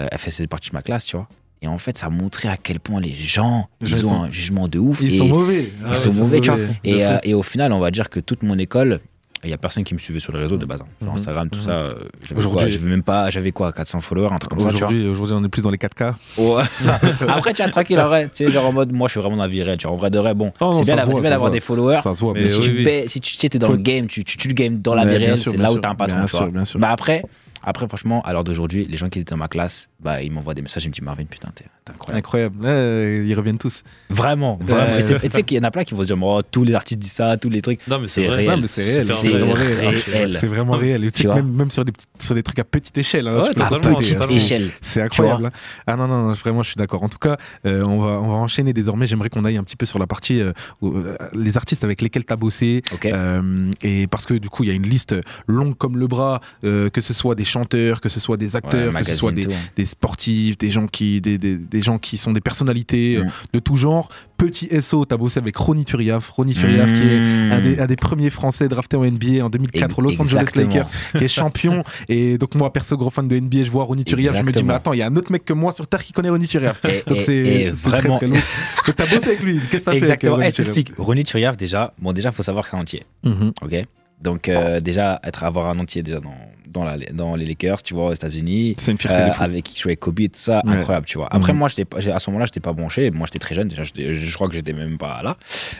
euh, 0.00 0.06
elle 0.10 0.18
faisait 0.18 0.46
partie 0.46 0.70
de 0.70 0.74
ma 0.76 0.82
classe, 0.82 1.04
tu 1.06 1.16
vois. 1.16 1.28
Et 1.62 1.66
en 1.66 1.78
fait, 1.78 1.96
ça 1.96 2.10
montrait 2.10 2.48
à 2.48 2.56
quel 2.56 2.78
point 2.78 3.00
les 3.00 3.12
gens, 3.14 3.68
Les 3.80 3.88
ils 3.88 3.96
gens, 3.96 3.96
ont 3.96 4.00
ils 4.00 4.04
sont- 4.06 4.22
un 4.24 4.30
jugement 4.30 4.68
de 4.68 4.78
ouf. 4.78 5.00
Ils 5.00 5.14
et 5.14 5.16
sont 5.18 5.28
mauvais. 5.28 5.62
ils 5.62 5.86
Ah 5.86 5.94
sont 5.94 6.10
ouais, 6.10 6.16
mauvais, 6.18 6.40
tu 6.40 6.50
vois. 6.50 6.60
Et, 6.84 7.04
euh, 7.04 7.16
et 7.24 7.32
au 7.34 7.42
final, 7.42 7.72
on 7.72 7.78
va 7.80 7.90
dire 7.90 8.10
que 8.10 8.20
toute 8.20 8.42
mon 8.42 8.58
école, 8.58 9.00
il 9.44 9.50
y 9.50 9.52
a 9.52 9.58
personne 9.58 9.84
qui 9.84 9.94
me 9.94 9.98
suivait 9.98 10.20
sur 10.20 10.32
les 10.32 10.40
réseaux 10.40 10.56
de 10.56 10.64
base. 10.66 10.80
hein. 10.80 10.86
Sur 11.00 11.08
Mhm. 11.10 11.14
Instagram, 11.18 11.50
tout 11.50 11.58
Mhm. 11.58 11.64
ça. 11.64 11.70
euh, 11.70 11.94
j'avais 12.22 12.38
Aujourd'hui- 12.38 12.78
même 12.80 13.02
pas, 13.02 13.30
j'avais 13.30 13.52
quoi, 13.52 13.72
400 13.72 14.00
followers, 14.00 14.28
un 14.32 14.38
truc 14.38 14.50
comme 14.50 14.60
ça, 14.60 14.68
tu 14.68 14.76
vois. 14.78 14.86
Aujourd'hui, 14.88 15.08
aujourd'hui, 15.08 15.36
on 15.38 15.44
est 15.44 15.48
plus 15.48 15.62
dans 15.62 15.70
les 15.70 15.78
4K. 15.78 16.14
Ouais. 16.38 16.62
Après, 17.28 17.52
tu 17.52 17.62
vois, 17.62 17.70
tranquille, 17.70 18.00
en 18.00 18.06
vrai. 18.06 18.28
Tu 18.34 18.44
sais, 18.44 18.50
genre 18.50 18.66
en 18.66 18.72
mode, 18.72 18.92
moi, 18.92 19.08
je 19.08 19.12
suis 19.12 19.20
vraiment 19.20 19.36
dans 19.36 19.42
la 19.44 19.48
vie 19.48 19.62
réelle. 19.62 19.78
Tu 19.78 19.86
en 19.86 19.96
vrai 19.96 20.10
de 20.10 20.18
vrai, 20.18 20.34
bon, 20.34 20.52
Oh 20.60 20.64
non, 20.66 20.72
c'est 20.72 20.78
ça 20.80 20.84
bien, 20.84 20.96
d'avoir- 20.96 21.06
voit, 21.06 21.14
c'est 21.16 21.20
bien 21.20 21.28
ça 21.30 21.34
d'avoir 21.34 21.50
se 21.50 21.54
des 21.54 21.60
followers. 21.60 21.98
Ça 22.02 22.14
se 22.14 22.20
voit. 22.20 22.32
Mais 22.34 22.46
si, 22.46 22.60
oui, 22.60 22.64
tu 22.64 22.86
oui. 22.86 23.02
si 23.08 23.20
tu 23.20 23.36
tu 23.36 23.46
es 23.46 23.58
dans 23.58 23.68
le 23.70 23.76
game, 23.76 24.06
tu, 24.06 24.24
tu 24.24 24.36
tues 24.36 24.48
le 24.48 24.54
game 24.54 24.78
dans 24.78 24.94
la 24.94 25.04
vie 25.04 25.16
réelle, 25.16 25.38
c'est 25.38 25.56
là 25.56 25.68
où 25.70 25.72
sûr. 25.74 25.80
t'as 25.80 25.90
un 25.90 25.94
patron. 25.94 26.16
Bien 26.16 26.24
tu 26.26 26.30
sûr, 26.30 26.38
vois. 26.40 26.48
bien 26.50 26.64
sûr. 26.64 26.80
Bah 26.80 26.90
après, 26.90 27.22
après, 27.64 27.86
franchement, 27.88 28.22
à 28.22 28.32
l'heure 28.32 28.44
d'aujourd'hui, 28.44 28.86
les 28.88 28.96
gens 28.96 29.08
qui 29.08 29.18
étaient 29.18 29.30
dans 29.30 29.36
ma 29.38 29.48
classe, 29.48 29.88
bah, 30.00 30.22
ils 30.22 30.30
m'envoient 30.30 30.54
des 30.54 30.62
messages, 30.62 30.84
ils 30.84 30.88
me 30.88 30.92
disent 30.94 31.02
Marvin, 31.02 31.24
putain, 31.24 31.48
t'es 31.54 31.64
incroyable. 31.90 32.18
Incroyable. 32.18 32.64
Ouais, 32.64 33.22
ils 33.26 33.34
reviennent 33.34 33.58
tous. 33.58 33.82
Vraiment, 34.10 34.58
vraiment. 34.62 34.84
Ouais. 34.92 35.00
Et 35.00 35.28
tu 35.28 35.30
sais 35.30 35.42
qu'il 35.42 35.56
y 35.56 35.60
en 35.60 35.64
a 35.64 35.70
plein 35.70 35.84
qui 35.84 35.94
vont 35.94 36.02
se 36.02 36.12
dire 36.12 36.22
oh, 36.22 36.42
tous 36.42 36.64
les 36.64 36.74
artistes 36.74 37.00
disent 37.00 37.12
ça, 37.12 37.36
tous 37.36 37.50
les 37.50 37.62
trucs. 37.62 37.86
Non, 37.88 37.98
mais 37.98 38.06
C'est 38.06 38.28
réel. 38.28 38.64
C'est 38.68 38.82
réel. 38.82 39.06
C'est 39.06 39.28
réel. 39.28 40.36
vraiment 40.48 40.72
réel. 40.74 41.10
Tu 41.12 41.22
sais 41.22 41.28
même, 41.28 41.50
même 41.52 41.70
sur, 41.70 41.84
des 41.84 41.92
petites, 41.92 42.08
sur 42.18 42.34
des 42.34 42.42
trucs 42.42 42.58
à 42.58 42.64
petite 42.64 42.96
échelle, 42.98 43.28
hein, 43.28 43.42
Ouais, 43.42 43.48
tu 43.48 43.54
totalement, 43.54 43.98
hein, 43.98 44.00
totalement. 44.02 44.34
Échelle. 44.34 44.70
C'est 44.80 45.02
incroyable. 45.02 45.46
hein. 45.46 45.50
Ah 45.86 45.96
non, 45.96 46.06
non, 46.08 46.26
non, 46.28 46.32
vraiment, 46.34 46.62
je 46.62 46.68
suis 46.68 46.76
d'accord. 46.78 47.02
En 47.02 47.08
tout 47.08 47.18
cas, 47.18 47.36
euh, 47.66 47.82
on, 47.86 47.98
va, 48.00 48.20
on 48.20 48.28
va 48.28 48.34
enchaîner 48.34 48.72
désormais. 48.72 49.06
J'aimerais 49.06 49.30
qu'on 49.30 49.44
aille 49.44 49.56
un 49.56 49.64
petit 49.64 49.76
peu 49.76 49.86
sur 49.86 49.98
la 49.98 50.06
partie 50.06 50.40
euh, 50.40 50.52
où, 50.80 50.96
euh, 50.96 51.16
les 51.34 51.56
artistes 51.56 51.84
avec 51.84 52.02
lesquels 52.02 52.24
tu 52.24 52.32
as 52.32 52.36
bossé. 52.36 52.82
Euh, 53.04 53.70
et 53.82 54.06
parce 54.06 54.26
que 54.26 54.34
du 54.34 54.48
coup, 54.48 54.64
il 54.64 54.68
y 54.68 54.72
a 54.72 54.74
une 54.74 54.86
liste 54.88 55.14
longue 55.46 55.76
comme 55.76 55.98
le 55.98 56.06
bras, 56.06 56.40
euh, 56.64 56.88
que 56.88 57.00
ce 57.00 57.12
soit 57.14 57.34
des 57.34 57.44
chanteurs, 57.54 58.00
que 58.00 58.08
ce 58.08 58.20
soit 58.20 58.36
des 58.36 58.56
acteurs, 58.56 58.92
Ouais, 58.92 59.00
que 59.00 59.06
ce 59.06 59.14
soit 59.14 59.32
des, 59.32 59.46
hein. 59.46 59.56
des 59.76 59.86
sportifs, 59.86 60.58
des 60.58 60.70
gens 60.70 60.86
qui, 60.86 61.20
des, 61.20 61.38
des, 61.38 61.56
des 61.56 61.80
gens 61.80 61.98
qui 61.98 62.16
sont 62.18 62.32
des 62.32 62.40
personnalités 62.40 63.16
euh, 63.16 63.24
Mm. 63.24 63.28
de 63.54 63.58
tout 63.60 63.76
genre. 63.76 64.08
Petit 64.36 64.68
SO, 64.82 65.04
tu 65.06 65.14
as 65.14 65.16
bossé 65.16 65.38
avec 65.38 65.56
Ronny 65.56 65.84
Turiaf. 65.84 66.28
Ronny 66.30 66.54
Turiaf 66.54 66.92
qui 66.92 67.02
est 67.02 67.20
Mmh. 67.20 67.52
un 67.52 67.60
des, 67.60 67.78
un 67.80 67.86
des 67.86 67.96
premiers 67.96 68.30
Français 68.30 68.68
draftés 68.68 68.96
en 68.96 69.04
NBA 69.04 69.44
en 69.44 69.48
2004 69.48 69.98
aux 69.98 70.02
Los 70.02 70.20
Angeles 70.20 70.40
Exactement. 70.42 70.66
Lakers, 70.74 70.88
qui 71.18 71.24
est 71.24 71.28
champion. 71.28 71.82
et 72.08 72.36
donc, 72.36 72.54
moi, 72.56 72.72
perso, 72.72 72.96
gros 72.96 73.10
fan 73.10 73.28
de 73.28 73.38
NBA, 73.38 73.62
je 73.62 73.70
vois 73.70 73.84
Ronny 73.84 74.04
Turiaf, 74.04 74.32
je 74.34 74.38
me 74.40 74.42
dis, 74.46 74.48
Exactement. 74.50 74.68
mais 74.68 74.74
attends, 74.74 74.92
il 74.92 74.98
y 74.98 75.02
a 75.02 75.06
un 75.06 75.16
autre 75.16 75.30
mec 75.32 75.44
que 75.44 75.52
moi 75.52 75.72
sur 75.72 75.86
Terre 75.86 76.02
qui 76.02 76.12
connaît 76.12 76.30
Ronny 76.30 76.46
Turiaf. 76.48 76.82
Donc, 77.06 77.20
c'est 77.20 77.24
c'est 77.24 77.72
très, 77.72 77.98
vraiment- 78.00 78.16
très 78.18 78.26
lourd. 78.26 78.38
Donc, 78.86 78.96
t'as 78.96 79.06
bossé 79.06 79.26
avec 79.28 79.42
lui. 79.42 79.60
Qu'est-ce 79.60 79.70
que 79.70 79.78
ça 79.78 79.90
fait 79.92 79.98
Exactement. 79.98 80.38
euh, 80.40 80.50
je 80.54 80.82
Ronny 80.98 81.22
Turiaf 81.24 81.56
déjà, 81.56 81.94
bon, 82.00 82.12
déjà, 82.12 82.32
faut 82.32 82.42
savoir 82.42 82.64
que 82.64 82.70
c'est 82.70 82.76
entier. 82.76 83.04
Mhm. 83.24 83.52
Ok. 83.62 83.74
Donc, 84.20 84.48
euh, 84.48 84.80
déjà, 84.80 85.20
être, 85.24 85.44
avoir 85.44 85.66
un 85.66 85.78
entier 85.78 86.02
déjà 86.02 86.20
dans, 86.20 86.34
dans, 86.66 86.84
la, 86.84 86.96
dans 87.12 87.36
les 87.36 87.44
Lakers, 87.44 87.82
tu 87.82 87.92
vois, 87.94 88.06
aux 88.06 88.12
États-Unis, 88.14 88.74
C'est 88.78 88.90
une 88.92 88.98
fierté 88.98 89.18
euh, 89.20 89.44
avec 89.44 89.64
qui 89.64 89.78
jouait 89.78 89.96
Kobe 89.96 90.16
tout 90.20 90.28
ça, 90.34 90.62
Ouais. 90.64 90.72
incroyable, 90.76 91.06
tu 91.06 91.18
vois. 91.18 91.28
Après, 91.30 91.52
Mhm. 91.52 91.58
moi, 91.58 91.68
j'étais 91.68 92.10
à 92.12 92.18
ce 92.18 92.30
moment-là, 92.30 92.46
j'étais 92.46 92.60
pas 92.60 92.72
branché. 92.72 93.10
Moi, 93.10 93.26
j'étais 93.26 93.38
très 93.38 93.54
jeune. 93.54 93.68
Déjà, 93.68 93.82
je 93.84 94.34
crois 94.34 94.48
que 94.48 94.54
j'étais 94.54 94.72
même 94.72 94.96
pas 94.96 95.20
là. 95.22 95.36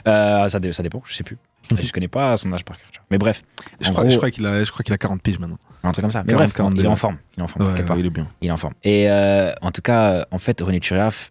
Euh, 0.07 0.49
ça, 0.49 0.61
dé- 0.61 0.73
ça 0.73 0.83
dépend, 0.83 1.03
je 1.07 1.15
sais 1.15 1.25
plus. 1.25 1.39
Je 1.81 1.91
connais 1.93 2.09
pas 2.09 2.37
son 2.37 2.53
âge 2.53 2.65
par 2.65 2.77
cœur. 2.77 2.89
tu 2.93 2.99
vois. 2.99 3.07
Mais 3.11 3.17
bref, 3.19 3.43
Je 3.81 3.91
crois, 3.91 4.03
gros- 4.05 4.13
je 4.13 4.17
crois 4.19 4.31
qu'il 4.31 4.45
a, 4.45 4.63
je 4.63 4.71
crois 4.71 4.83
qu'il 4.83 4.93
a 4.93 4.99
40 4.99 5.23
piges 5.23 5.39
maintenant. 5.39 5.59
un 5.83 5.93
truc 5.93 6.03
comme 6.03 6.11
ça. 6.11 6.23
Mais 6.27 6.33
40, 6.33 6.43
bref, 6.45 6.55
42, 6.55 6.83
il 6.83 6.85
est 6.85 6.89
en 6.89 6.97
forme. 6.97 7.17
Il 7.37 7.41
est 7.41 7.43
en 7.45 7.49
forme, 7.49 7.67
Ouais, 7.67 7.75
il 7.99 8.07
est 8.07 8.11
bien. 8.11 8.29
Il 8.43 8.49
est 8.49 8.53
en 8.53 8.57
forme. 8.59 8.75
Et 8.85 9.09
en 9.63 9.71
tout 9.71 9.81
cas, 9.83 10.27
en 10.31 10.39
fait, 10.39 10.61
René 10.61 10.81
Turiaf, 10.81 11.31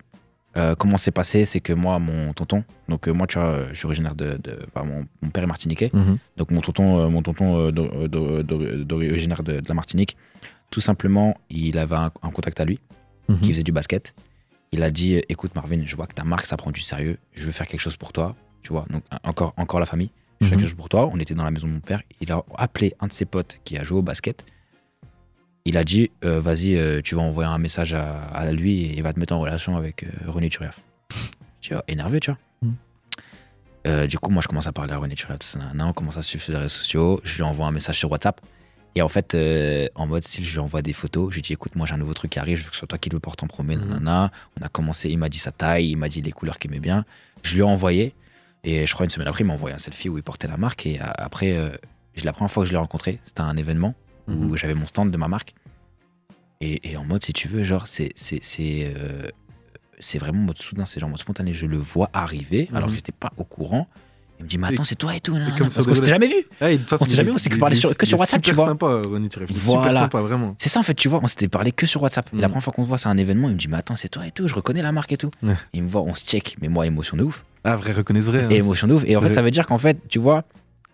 euh, 0.55 0.75
comment 0.75 0.97
c'est 0.97 1.11
passé 1.11 1.45
C'est 1.45 1.59
que 1.59 1.73
moi, 1.73 1.99
mon 1.99 2.33
tonton, 2.33 2.63
donc 2.87 3.07
euh, 3.07 3.11
moi, 3.13 3.25
tu 3.27 3.39
vois, 3.39 3.47
euh, 3.47 3.67
je 3.71 3.75
suis 3.79 3.85
originaire 3.85 4.15
de. 4.15 4.37
de 4.37 4.59
enfin, 4.73 4.85
mon, 4.85 5.05
mon 5.21 5.29
père 5.29 5.43
est 5.43 5.47
martiniquais. 5.47 5.89
Mhm. 5.93 6.17
Donc 6.37 6.51
mon 6.51 6.61
tonton, 6.61 7.09
mon 7.09 7.21
tonton 7.21 7.59
euh, 7.67 7.71
d'or- 7.71 7.91
euh, 7.95 8.07
d'or- 8.07 8.43
d'or- 8.43 8.85
d'or- 8.85 8.99
originaire 8.99 9.41
de, 9.43 9.59
de 9.59 9.67
la 9.67 9.73
Martinique, 9.73 10.15
tout 10.69 10.81
simplement, 10.81 11.35
il 11.49 11.77
avait 11.77 11.95
un, 11.95 12.11
un 12.21 12.29
contact 12.31 12.59
à 12.59 12.65
lui 12.65 12.79
Mhm. 13.29 13.39
qui 13.39 13.49
faisait 13.53 13.63
du 13.63 13.71
basket. 13.71 14.13
Il 14.73 14.83
a 14.83 14.89
dit 14.89 15.21
écoute 15.29 15.55
Marvin, 15.55 15.81
je 15.85 15.95
vois 15.95 16.07
que 16.07 16.13
ta 16.13 16.23
marque 16.23 16.45
ça 16.45 16.57
prend 16.57 16.71
du 16.71 16.81
sérieux, 16.81 17.17
je 17.33 17.45
veux 17.45 17.51
faire 17.51 17.67
quelque 17.67 17.79
chose 17.79 17.95
pour 17.95 18.11
toi, 18.11 18.35
tu 18.61 18.73
vois. 18.73 18.85
Donc 18.89 19.03
encore 19.23 19.53
encore 19.55 19.79
la 19.79 19.85
famille, 19.85 20.09
je 20.41 20.45
veux 20.45 20.49
faire 20.49 20.57
Mhm. 20.57 20.61
quelque 20.63 20.69
chose 20.71 20.77
pour 20.77 20.89
toi. 20.89 21.09
On 21.13 21.19
était 21.19 21.33
dans 21.35 21.43
la 21.45 21.51
maison 21.51 21.67
de 21.67 21.73
mon 21.73 21.79
père, 21.79 22.01
il 22.21 22.31
a 22.31 22.43
appelé 22.57 22.93
un 22.99 23.07
de 23.07 23.13
ses 23.13 23.25
potes 23.25 23.59
qui 23.63 23.77
a 23.77 23.83
joué 23.83 23.99
au 23.99 24.01
basket. 24.01 24.43
Il 25.65 25.77
a 25.77 25.83
dit 25.83 26.11
euh, 26.25 26.41
vas-y, 26.41 26.75
euh, 26.75 27.01
tu 27.01 27.15
vas 27.15 27.21
envoyer 27.21 27.49
un 27.49 27.57
message 27.57 27.93
à, 27.93 28.19
à 28.33 28.51
lui 28.51 28.81
et 28.83 28.93
il 28.97 29.03
va 29.03 29.13
te 29.13 29.19
mettre 29.19 29.33
en 29.33 29.39
relation 29.39 29.77
avec 29.77 30.03
euh, 30.03 30.07
René 30.27 30.49
Turiaf. 30.49 30.79
Tu 31.61 31.73
vois, 31.73 31.83
énervé, 31.87 32.19
tu 32.19 32.31
vois. 32.31 32.39
Euh, 33.85 34.07
du 34.07 34.17
coup, 34.17 34.29
moi, 34.29 34.41
je 34.41 34.47
commence 34.47 34.67
à 34.67 34.71
parler 34.71 34.93
à 34.93 34.97
René 34.97 35.15
Turiaf, 35.15 35.39
on 35.79 35.93
commence 35.93 36.17
à 36.17 36.21
suivre 36.23 36.43
sur 36.43 36.53
les 36.53 36.59
réseaux 36.59 36.69
sociaux. 36.69 37.19
Je 37.23 37.35
lui 37.35 37.43
envoie 37.43 37.65
un 37.67 37.71
message 37.71 37.97
sur 37.97 38.11
WhatsApp. 38.11 38.39
Et 38.95 39.01
en 39.01 39.07
fait, 39.09 39.35
en 39.95 40.05
mode, 40.07 40.23
si 40.23 40.43
je 40.43 40.53
lui 40.53 40.59
envoie 40.59 40.81
des 40.81 40.93
photos, 40.93 41.31
je 41.31 41.35
lui 41.35 41.41
dis 41.41 41.53
écoute, 41.53 41.75
moi 41.75 41.87
j'ai 41.87 41.93
un 41.95 41.97
nouveau 41.97 42.13
truc 42.13 42.31
qui 42.31 42.39
arrive, 42.39 42.59
je 42.59 42.63
veux 42.63 42.69
que 42.69 42.75
ce 42.75 42.79
soit 42.79 42.87
toi 42.87 42.99
qui 42.99 43.09
le 43.09 43.19
porte 43.19 43.41
en 43.41 43.47
premier. 43.47 43.75
Mhm. 43.75 43.87
nanana. 43.89 44.31
On 44.59 44.63
a 44.65 44.69
commencé, 44.69 45.09
il 45.09 45.17
m'a 45.17 45.29
dit 45.29 45.39
sa 45.39 45.51
taille, 45.51 45.89
il 45.89 45.97
m'a 45.97 46.09
dit 46.09 46.21
les 46.21 46.31
couleurs 46.31 46.59
qu'il 46.59 46.69
aimait 46.71 46.79
bien. 46.79 47.03
Je 47.41 47.53
lui 47.55 47.61
ai 47.61 47.63
envoyé. 47.63 48.13
Et 48.63 48.85
je 48.85 48.93
crois 48.93 49.05
une 49.05 49.09
semaine 49.09 49.27
après, 49.27 49.43
il 49.43 49.47
m'a 49.47 49.53
envoyé 49.53 49.75
un 49.75 49.79
selfie 49.79 50.09
où 50.09 50.17
il 50.17 50.23
portait 50.23 50.47
la 50.47 50.57
marque. 50.57 50.85
Et 50.85 50.99
après, 50.99 51.57
je- 52.13 52.23
la 52.23 52.31
première 52.33 52.51
fois 52.51 52.63
que 52.63 52.67
je 52.67 52.73
l'ai 52.73 52.77
rencontré, 52.79 53.19
c'était 53.25 53.41
un 53.41 53.57
événement 53.57 53.95
où 54.27 54.31
Mhm. 54.31 54.57
j'avais 54.57 54.73
mon 54.75 54.87
stand 54.87 55.11
de 55.11 55.17
ma 55.17 55.27
marque. 55.27 55.53
Et, 56.61 56.91
et 56.91 56.97
en 56.97 57.03
mode, 57.03 57.23
si 57.23 57.33
tu 57.33 57.47
veux, 57.47 57.63
genre, 57.63 57.87
c'est 57.87 58.11
c'est 58.15 58.39
c'est 58.41 58.93
euh, 58.95 59.27
vraiment 60.19 60.39
en 60.39 60.43
mode 60.45 60.57
soudain, 60.57 60.85
c'est 60.85 60.99
genre 60.99 61.07
en 61.07 61.11
mode 61.11 61.19
spontané. 61.19 61.53
Je 61.53 61.65
le 61.65 61.77
vois 61.77 62.09
arriver 62.13 62.69
alors 62.73 62.85
que 62.85 62.91
Mhm. 62.91 62.95
j'étais 62.97 63.11
pas 63.11 63.31
au 63.37 63.43
courant. 63.43 63.87
Il 64.39 64.45
me 64.45 64.49
dit, 64.49 64.57
mais 64.57 64.67
attends, 64.67 64.83
c'est 64.83 64.95
toi 64.95 65.15
et 65.15 65.19
tout. 65.21 65.33
comme 65.57 65.69
Parce 65.69 65.85
qu'on 65.85 65.93
s'était 65.93 66.09
jamais 66.09 66.27
vu. 66.27 66.33
Ah, 66.59 66.67
On 66.99 67.05
s'est 67.05 67.15
jamais 67.15 67.29
vu, 67.29 67.35
on 67.35 67.37
s'est 67.37 67.49
que 67.49 67.57
parlé 67.57 67.75
sur- 67.75 67.95
que 67.95 68.05
sur 68.05 68.19
WhatsApp, 68.19 68.41
tu 68.41 68.51
vois. 68.51 68.65
sympa, 68.65 69.01
Ronny 69.05 69.29
Turiaf. 69.29 69.49
Il 69.49 69.55
est 69.55 69.59
Voilà. 69.59 69.83
Super 69.91 69.97
sympa, 70.01 70.21
vraiment. 70.21 70.55
C'est 70.57 70.69
ça 70.69 70.79
en 70.79 70.83
fait, 70.83 70.95
tu 70.95 71.07
vois, 71.07 71.19
on 71.23 71.27
s'était 71.27 71.47
parlé 71.47 71.71
que 71.71 71.85
sur 71.85 72.01
WhatsApp. 72.01 72.29
Et 72.33 72.37
la 72.37 72.47
Mhm. 72.47 72.51
première 72.51 72.63
fois 72.63 72.73
qu'on 72.73 72.83
se 72.83 72.87
voit, 72.89 72.97
c'est 72.97 73.07
un 73.07 73.15
événement, 73.17 73.47
il 73.47 73.53
me 73.53 73.59
dit, 73.59 73.67
mais 73.69 73.77
attends, 73.77 73.95
c'est 73.95 74.09
toi 74.09 74.25
et 74.27 74.31
tout, 74.31 74.47
je 74.47 74.55
reconnais 74.55 74.81
la 74.81 74.91
marque 74.91 75.11
et 75.13 75.17
tout. 75.17 75.31
Ouais. 75.43 75.55
Il 75.73 75.83
me 75.83 75.87
voit, 75.87 76.01
on 76.01 76.13
se 76.15 76.25
check, 76.25 76.57
mais 76.61 76.67
moi, 76.67 76.85
émotion 76.87 77.15
de 77.15 77.23
ouf. 77.23 77.45
Ah, 77.63 77.77
vrai, 77.77 77.91
reconnaisse 77.93 78.25
vrai. 78.25 78.43
hein. 78.43 78.49
Et 78.49 78.55
émotion 78.55 78.87
de 78.87 78.93
ouf. 78.95 79.03
Et 79.05 79.15
en 79.15 79.21
fait, 79.21 79.31
ça 79.33 79.41
veut 79.41 79.51
dire 79.51 79.65
qu'en 79.65 79.77
fait, 79.77 79.97
tu 80.09 80.19
vois, 80.19 80.43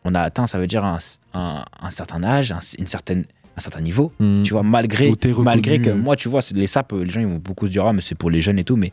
on 0.06 0.16
a 0.16 0.22
atteint, 0.22 0.48
ça 0.48 0.60
veut 0.60 0.68
dire 0.68 0.86
un, 0.86 0.98
un, 1.34 1.64
un 1.82 1.90
certain 1.90 2.24
âge, 2.24 2.52
un, 2.52 2.60
une 2.78 2.88
certaine, 2.88 3.26
un 3.58 3.62
certain 3.62 3.82
niveau. 3.82 4.12
Mhm. 4.20 4.44
Tu 4.44 4.54
vois, 4.54 4.64
malgré, 4.64 5.12
que 5.12 5.92
moi, 5.92 6.16
tu 6.16 6.30
vois, 6.30 6.42
les 6.54 6.68
sapes, 6.68 6.94
les 6.94 7.10
gens 7.10 7.22
ils 7.22 7.28
vont 7.28 7.36
beaucoup 7.36 7.68
se 7.68 7.72
dire, 7.72 7.86
ah, 7.86 7.94
mais 7.94 8.02
c'est 8.02 8.16
pour 8.16 8.30
les 8.30 8.42
jeunes 8.42 8.60
et 8.60 8.64
tout, 8.64 8.76
mais 8.76 8.92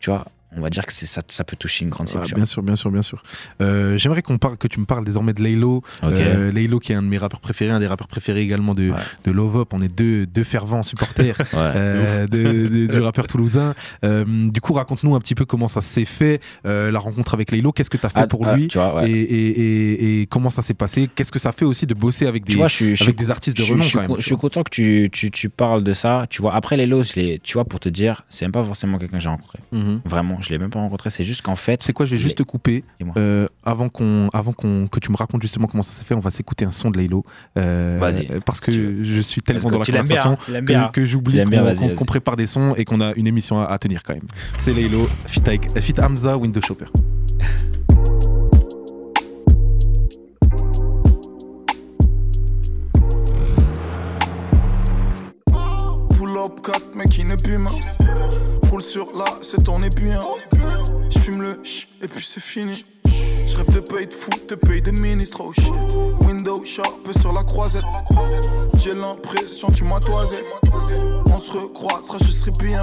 tu 0.00 0.10
vois, 0.10 0.26
on 0.56 0.60
va 0.60 0.70
dire 0.70 0.84
que 0.86 0.92
c'est 0.92 1.06
ça, 1.06 1.22
ça 1.28 1.44
peut 1.44 1.56
toucher 1.56 1.84
une 1.84 1.90
grande 1.90 2.08
cible. 2.08 2.22
Ah, 2.30 2.34
bien 2.34 2.46
sûr, 2.46 2.62
bien 2.62 2.76
sûr, 2.76 2.90
bien 2.90 3.02
sûr. 3.02 3.22
Euh, 3.60 3.96
J'aimerais 3.96 4.22
qu'on 4.22 4.38
parle, 4.38 4.56
que 4.56 4.68
tu 4.68 4.80
me 4.80 4.84
parles 4.84 5.04
désormais 5.04 5.32
de 5.32 5.42
Laylo. 5.42 5.82
vois. 6.02 6.10
Ok. 6.12 6.18
Euh, 6.18 6.52
Laylo 6.52 6.78
qui 6.78 6.92
est 6.92 6.94
un 6.94 7.02
de 7.02 7.08
mes 7.08 7.18
rappeurs 7.18 7.40
préférés, 7.40 7.72
un 7.72 7.80
des 7.80 7.86
rappeurs 7.86 8.08
préférés 8.08 8.40
également 8.42 8.74
de, 8.74 8.90
Ouais. 8.90 8.96
de 9.24 9.30
Love 9.30 9.56
Up. 9.58 9.68
On 9.72 9.80
est 9.82 9.88
deux, 9.94 10.26
deux 10.26 10.44
fervents 10.44 10.82
supporters 10.82 11.36
Ouais. 11.52 11.58
euh, 11.58 12.26
de- 12.26 12.68
de- 12.68 12.86
du 12.86 12.98
rappeur 13.00 13.26
toulousain. 13.26 13.74
Du 14.02 14.60
coup, 14.60 14.72
raconte-nous 14.72 15.14
un 15.14 15.20
petit 15.20 15.34
peu 15.34 15.44
comment 15.44 15.68
ça 15.68 15.80
s'est 15.80 16.04
fait, 16.04 16.40
la 16.64 16.98
rencontre 16.98 17.34
avec 17.34 17.50
Laylo. 17.50 17.72
Qu'est-ce 17.72 17.90
que 17.90 17.96
tu 17.96 18.06
as 18.06 18.10
fait 18.10 18.20
Ah, 18.20 18.26
pour 18.26 18.46
ah, 18.46 18.56
lui 18.56 18.68
Tu 18.68 18.78
vois, 18.78 18.96
ouais. 18.96 19.10
et, 19.10 19.20
et- 19.20 19.60
et- 19.60 20.20
et 20.22 20.26
comment 20.26 20.50
ça 20.50 20.62
s'est 20.62 20.74
passé? 20.74 21.08
Qu'est-ce 21.14 21.32
que 21.32 21.38
ça 21.38 21.52
fait 21.52 21.64
aussi 21.64 21.86
de 21.86 21.94
bosser 21.94 22.26
avec 22.26 22.44
des, 22.44 22.56
vois, 22.56 22.68
je 22.68 22.94
je 22.94 23.04
avec 23.04 23.16
des 23.16 23.30
artistes 23.30 23.56
de 23.56 23.62
je, 23.62 23.72
renom 23.72 23.82
je 23.82 23.88
suis 23.88 23.98
quand 23.98 24.08
même 24.08 24.16
je 24.18 24.22
suis 24.26 24.36
content 24.36 24.62
que 24.62 24.70
tu, 24.70 25.08
tu, 25.12 25.30
tu 25.30 25.48
parles 25.48 25.82
de 25.82 25.94
ça. 25.94 26.26
Tu 26.28 26.42
vois, 26.42 26.54
après 26.54 26.76
l'ai- 27.16 27.38
tu 27.42 27.54
vois, 27.54 27.64
pour 27.64 27.80
te 27.80 27.88
dire, 27.88 28.22
c'est 28.28 28.44
même 28.44 28.52
pas 28.52 28.64
forcément 28.64 28.98
quelqu'un 28.98 29.16
que 29.18 29.22
j'ai 29.22 29.28
rencontré. 29.28 29.58
Mhm. 29.72 30.00
Vraiment, 30.04 30.40
je 30.42 30.50
l'ai 30.50 30.58
même 30.58 30.70
pas 30.70 30.80
rencontré. 30.80 31.10
C'est 31.10 31.24
juste 31.24 31.42
qu'en 31.42 31.56
fait. 31.56 31.82
C'est 31.82 31.92
quoi, 31.92 32.06
je 32.06 32.12
vais 32.14 32.20
juste 32.20 32.38
te 32.38 32.42
couper. 32.42 32.84
Euh, 33.16 33.48
avant 33.64 33.88
qu'on, 33.88 34.28
avant 34.32 34.52
qu'on, 34.52 34.86
que 34.86 34.98
tu 34.98 35.10
me 35.10 35.16
racontes 35.16 35.42
justement 35.42 35.66
comment 35.66 35.82
ça 35.82 35.92
s'est 35.92 36.04
fait, 36.04 36.14
on 36.14 36.20
va 36.20 36.30
s'écouter 36.30 36.64
un 36.64 36.70
son 36.70 36.90
de 36.90 36.98
Laylo. 36.98 37.24
Euh, 37.58 37.98
Vas-y. 38.00 38.26
Parce 38.44 38.60
que 38.60 38.70
Tu 38.70 39.04
je 39.04 39.20
suis 39.20 39.42
tellement 39.42 39.70
dans 39.70 39.78
la 39.78 39.84
bien, 39.84 40.02
conversation 40.02 40.36
hein, 40.52 40.90
que, 40.92 41.04
j'oublie 41.04 41.42
qu'on, 41.96 42.04
prépare 42.04 42.36
des 42.36 42.46
sons 42.46 42.74
et 42.76 42.84
qu'on 42.84 43.00
a 43.00 43.12
une 43.14 43.26
émission 43.26 43.60
à, 43.60 43.66
à 43.66 43.78
tenir 43.78 44.02
quand 44.02 44.14
même. 44.14 44.26
C'est 44.56 44.72
Laylo, 44.72 45.08
fit, 45.26 45.42
avec, 45.46 45.78
fit 45.80 45.94
Hamza, 46.00 46.36
Window 46.36 46.60
Shopper. 46.60 46.86
Pull 56.16 56.38
up 56.38 56.60
4 56.62 56.96
mec 56.96 57.08
qui 57.08 57.24
n'est 57.24 57.36
plus 57.36 57.58
mince 57.58 57.98
Roule 58.72 58.80
sur 58.80 59.14
là 59.14 59.26
c'est 59.42 59.64
ton 59.64 59.82
épuis 59.82 60.12
hein. 60.12 60.22
J'fume 61.10 61.42
le 61.42 61.60
ch 61.62 61.88
et 62.02 62.08
puis 62.08 62.24
c'est 62.26 62.40
fini 62.40 62.86
Je 63.04 63.54
rêve 63.58 63.70
de 63.74 63.80
payer 63.80 64.06
de 64.06 64.14
fou, 64.14 64.30
de 64.48 64.54
payer 64.54 64.80
de 64.80 64.92
ministres, 64.92 65.42
oh. 65.44 66.24
Window 66.24 66.64
sharp 66.64 67.06
sur 67.20 67.34
la 67.34 67.42
croisette. 67.42 67.84
J'ai 68.78 68.94
l'impression 68.94 69.68
tu 69.68 69.84
m'as 69.84 70.00
toisé. 70.00 70.38
On 71.26 71.38
se 71.38 71.52
recroisera, 71.52 72.16
je 72.18 72.30
serai 72.30 72.52
bien. 72.52 72.82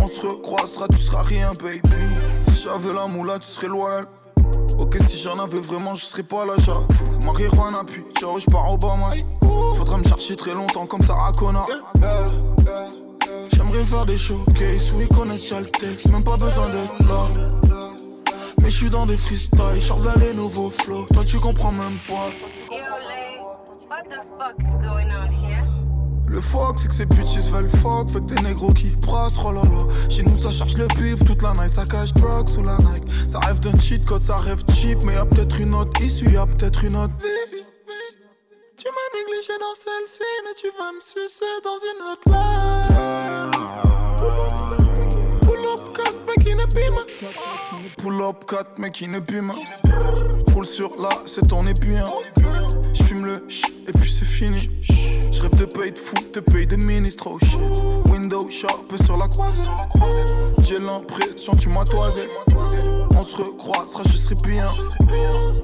On 0.00 0.08
se 0.08 0.26
recroisera, 0.26 0.88
tu 0.88 0.96
seras 0.96 1.20
rien, 1.20 1.50
baby. 1.60 1.82
Si 2.38 2.64
j'avais 2.64 2.94
la 2.94 3.06
moula, 3.08 3.38
tu 3.38 3.46
serais 3.46 3.68
loyal. 3.68 4.06
Ok, 4.78 4.96
si 5.06 5.18
j'en 5.18 5.38
avais 5.38 5.60
vraiment, 5.60 5.96
je 5.96 6.04
serais 6.06 6.22
pas 6.22 6.46
là, 6.46 6.54
j'avoue. 6.64 6.86
Marijuana, 7.26 7.84
puis 7.86 8.06
ciao, 8.18 8.38
je 8.38 8.46
pars 8.46 8.72
au 8.72 8.78
Bahamas. 8.78 9.22
Faudra 9.74 9.98
me 9.98 10.04
chercher 10.04 10.34
très 10.34 10.54
longtemps 10.54 10.86
comme 10.86 11.02
Sarah 11.02 11.32
Connor. 11.32 11.68
J'aimerais 13.70 13.84
faire 13.84 14.06
des 14.06 14.16
showcases, 14.16 14.92
oui, 14.96 15.06
connaissent 15.08 15.50
le 15.50 15.66
texte, 15.66 16.10
même 16.10 16.24
pas 16.24 16.38
besoin 16.38 16.68
d'être 16.68 17.06
là. 17.06 17.28
Mais 18.62 18.70
je 18.70 18.76
suis 18.76 18.88
dans 18.88 19.04
des 19.04 19.18
freestyles, 19.18 19.60
je 19.78 19.92
vers 19.92 20.18
les 20.18 20.32
nouveaux 20.34 20.70
flows. 20.70 21.06
Toi, 21.12 21.22
tu 21.22 21.38
comprends 21.38 21.72
même 21.72 21.98
pas. 22.08 22.30
Le 26.26 26.40
fuck, 26.40 26.76
c'est 26.78 26.88
que 26.88 26.94
ces 26.94 27.04
putes 27.04 27.28
veulent 27.50 27.68
fuck, 27.68 28.10
fait 28.10 28.20
que 28.20 28.34
des 28.34 28.42
négros 28.42 28.72
qui 28.72 28.88
brassent, 29.02 29.36
oh. 29.44 29.52
Chez 30.08 30.22
nous, 30.22 30.38
ça 30.38 30.50
cherche 30.50 30.78
le 30.78 30.86
pif 30.86 31.22
toute 31.26 31.42
la 31.42 31.52
night, 31.52 31.70
ça 31.70 31.84
cache 31.84 32.14
drugs 32.14 32.48
sous 32.48 32.62
la 32.62 32.78
Nike. 32.78 33.04
Ça 33.28 33.38
rêve 33.40 33.60
d'un 33.60 33.78
cheat 33.78 34.02
code, 34.06 34.22
ça 34.22 34.36
rêve 34.36 34.62
cheap, 34.72 35.02
mais 35.04 35.12
y'a 35.12 35.26
peut-être 35.26 35.60
une 35.60 35.74
autre 35.74 36.00
issue, 36.00 36.30
y'a 36.30 36.46
peut-être 36.46 36.84
une 36.84 36.96
autre 36.96 37.12
vie. 37.18 37.64
Tu 38.78 38.86
m'as 38.88 39.18
négligé 39.18 39.52
dans 39.60 39.74
celle-ci, 39.74 40.20
mais 40.46 40.54
tu 40.54 40.68
vas 40.78 40.92
me 40.92 41.00
sucer 41.00 41.44
dans 41.62 41.76
une 41.76 42.12
autre 42.12 42.28
life. 42.28 43.07
Pull 44.18 45.60
up 45.66 45.96
4, 45.96 46.14
mais 46.26 46.44
qui 46.44 46.54
ne 46.54 46.64
pime. 46.66 46.98
Pull 47.98 48.22
up 48.22 48.44
4, 48.48 48.78
mais 48.78 48.90
qui 48.90 49.08
ne 49.08 49.20
pime. 49.20 49.52
Roule 50.52 50.66
sur 50.66 51.00
là, 51.00 51.10
c'est 51.26 51.46
ton 51.46 51.66
épuin. 51.66 52.04
J'fume 52.92 53.26
le 53.26 53.46
et 53.86 53.92
puis 53.92 54.10
c'est 54.10 54.24
fini. 54.24 54.70
J'rêve 55.30 55.56
de 55.56 55.64
payer 55.66 55.92
de 55.92 55.98
fou, 55.98 56.16
de 56.34 56.40
payer 56.40 56.66
de 56.66 56.76
ministres, 56.76 57.28
oh 57.30 57.38
shit. 57.38 57.60
Window 58.10 58.48
sharp 58.50 58.92
sur 59.04 59.16
la 59.16 59.28
croisée. 59.28 59.62
J'ai 60.62 60.80
l'impression 60.80 61.54
tu 61.54 61.68
m'as 61.68 61.84
toisé. 61.84 62.28
On 63.10 63.22
se 63.22 63.36
recroisera, 63.36 64.02
je 64.04 64.16
serai 64.16 64.34
bien. 64.46 64.66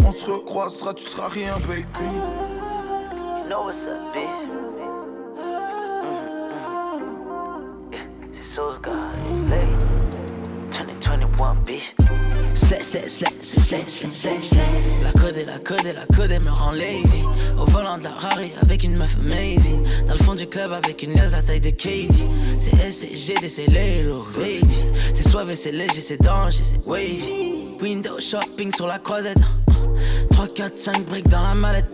On 0.06 0.12
se 0.12 0.30
recroisera, 0.30 0.94
tu 0.94 1.04
seras 1.04 1.28
rien, 1.28 1.54
baby. 1.66 1.84
You 3.42 3.48
know 3.48 3.64
what's 3.64 3.86
up, 3.86 3.98
bitch. 4.14 4.53
Yeah, 8.54 8.60
c'est 8.60 8.60
Sauce 8.60 8.78
God. 8.82 9.52
Hey. 9.52 9.66
2021, 10.70 11.54
bitch. 11.64 11.94
Slay, 12.54 12.80
slay, 12.82 13.08
slay, 13.08 13.30
slay, 13.40 13.84
slay, 13.86 14.10
slay, 14.10 14.40
slay. 14.40 14.60
La 15.02 15.12
code, 15.12 15.36
la 15.46 15.58
code, 15.58 15.84
la 15.94 16.06
code 16.16 16.44
me 16.44 16.50
rend 16.50 16.72
lazy. 16.72 17.24
Au 17.58 17.64
volant 17.66 17.98
de 17.98 18.04
la 18.04 18.10
Rari 18.10 18.52
avec 18.62 18.84
une 18.84 18.96
meuf 18.98 19.16
amazing. 19.24 19.86
Dans 20.06 20.14
le 20.14 20.18
fond 20.18 20.34
du 20.34 20.46
club 20.46 20.72
avec 20.72 21.02
une 21.02 21.14
liasse 21.14 21.34
à 21.34 21.42
taille 21.42 21.60
de 21.60 21.70
Katie. 21.70 22.24
C'est 22.58 22.76
SCGD, 22.76 23.48
c'est 23.48 23.66
Lelo, 23.66 24.26
baby. 24.34 24.74
C'est 25.14 25.28
suave, 25.28 25.54
c'est 25.54 25.72
léger, 25.72 26.00
c'est 26.00 26.20
danger, 26.20 26.62
c'est 26.62 26.80
wavy. 26.86 27.76
Window 27.80 28.18
shopping 28.20 28.72
sur 28.74 28.86
la 28.86 28.98
croisette. 28.98 29.38
3, 30.30 30.46
4, 30.48 30.78
5 30.78 31.06
briques 31.06 31.28
dans 31.28 31.42
la 31.42 31.54
mallette. 31.54 31.86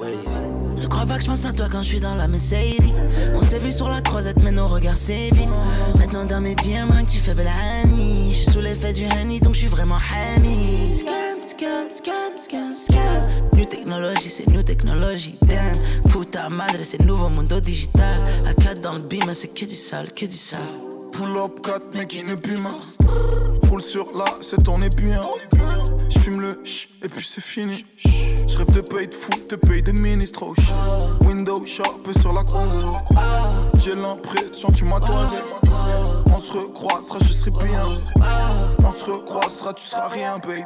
Ne 0.81 0.87
crois 0.87 1.05
pas 1.05 1.17
que 1.17 1.23
je 1.23 1.29
pense 1.29 1.45
à 1.45 1.53
toi 1.53 1.67
quand 1.71 1.83
je 1.83 1.89
suis 1.89 2.01
dans 2.01 2.15
la 2.15 2.27
Mercedes. 2.27 2.99
On 3.35 3.43
s'est 3.43 3.59
vu 3.59 3.71
sur 3.71 3.89
la 3.89 4.01
croisette, 4.01 4.43
mais 4.43 4.51
nos 4.51 4.67
regards 4.67 4.97
s'évitent. 4.97 5.53
Maintenant 5.99 6.25
dans 6.25 6.41
mes 6.41 6.55
diamants, 6.55 7.05
tu 7.07 7.19
fais 7.19 7.35
belle. 7.35 7.51
Je 7.85 8.35
suis 8.35 8.51
sous 8.51 8.61
l'effet 8.61 8.95
du 8.95 9.05
honey, 9.05 9.41
donc 9.41 9.53
je 9.53 9.61
suis 9.61 9.69
vraiment 9.69 9.99
honey. 9.99 10.95
Scam, 10.95 11.43
scam, 11.43 11.91
scam, 11.91 12.39
scam, 12.39 12.73
scam. 12.73 13.31
New 13.53 13.67
technologie, 13.67 14.31
c'est 14.31 14.47
new 14.49 14.63
technologie. 14.63 15.37
Damn, 15.43 16.11
puta 16.11 16.49
madre, 16.49 16.79
c'est 16.83 17.05
nouveau 17.05 17.29
monde 17.29 17.61
digital. 17.61 18.19
À 18.47 18.55
4 18.55 18.81
dans 18.81 18.95
le 18.95 19.03
beam, 19.03 19.35
c'est 19.35 19.49
que 19.49 19.67
du 19.67 19.75
sale, 19.75 20.13
que 20.13 20.25
du 20.25 20.37
sale. 20.37 20.90
Pull 21.21 21.37
up 21.37 21.61
4, 21.63 21.83
mais 21.97 22.07
qui 22.07 22.25
ne 22.25 22.35
pue 22.35 22.57
Roule 23.69 23.83
sur 23.83 24.07
là, 24.17 24.25
c'est 24.41 24.65
ton 24.65 24.81
épuin. 24.81 25.21
J'fume 26.09 26.41
le 26.41 26.59
ch 26.65 26.89
et 27.05 27.09
puis 27.11 27.27
c'est 27.29 27.43
fini. 27.43 27.85
J'rêve 28.47 28.73
de 28.73 28.81
payer 28.81 29.07
de 29.07 29.15
fou, 29.15 29.31
de 29.51 29.57
payer 29.57 29.83
de 29.83 29.93
ministres. 29.93 30.47
Oh 30.47 30.55
Window 31.27 31.63
sharp 31.67 32.11
sur 32.19 32.33
la 32.33 32.43
croisée. 32.43 32.87
J'ai 33.81 33.97
l'impression 33.97 34.71
tu 34.73 34.87
m'as 34.87 34.99
toisé. 34.99 35.41
On 36.35 36.39
se 36.39 36.53
recroisera, 36.53 37.19
je 37.19 37.33
serai 37.35 37.51
bien. 37.51 37.83
On 38.83 38.91
se 38.91 39.05
recroisera, 39.11 39.75
tu 39.75 39.85
seras 39.85 40.09
rien, 40.09 40.39
baby. 40.39 40.63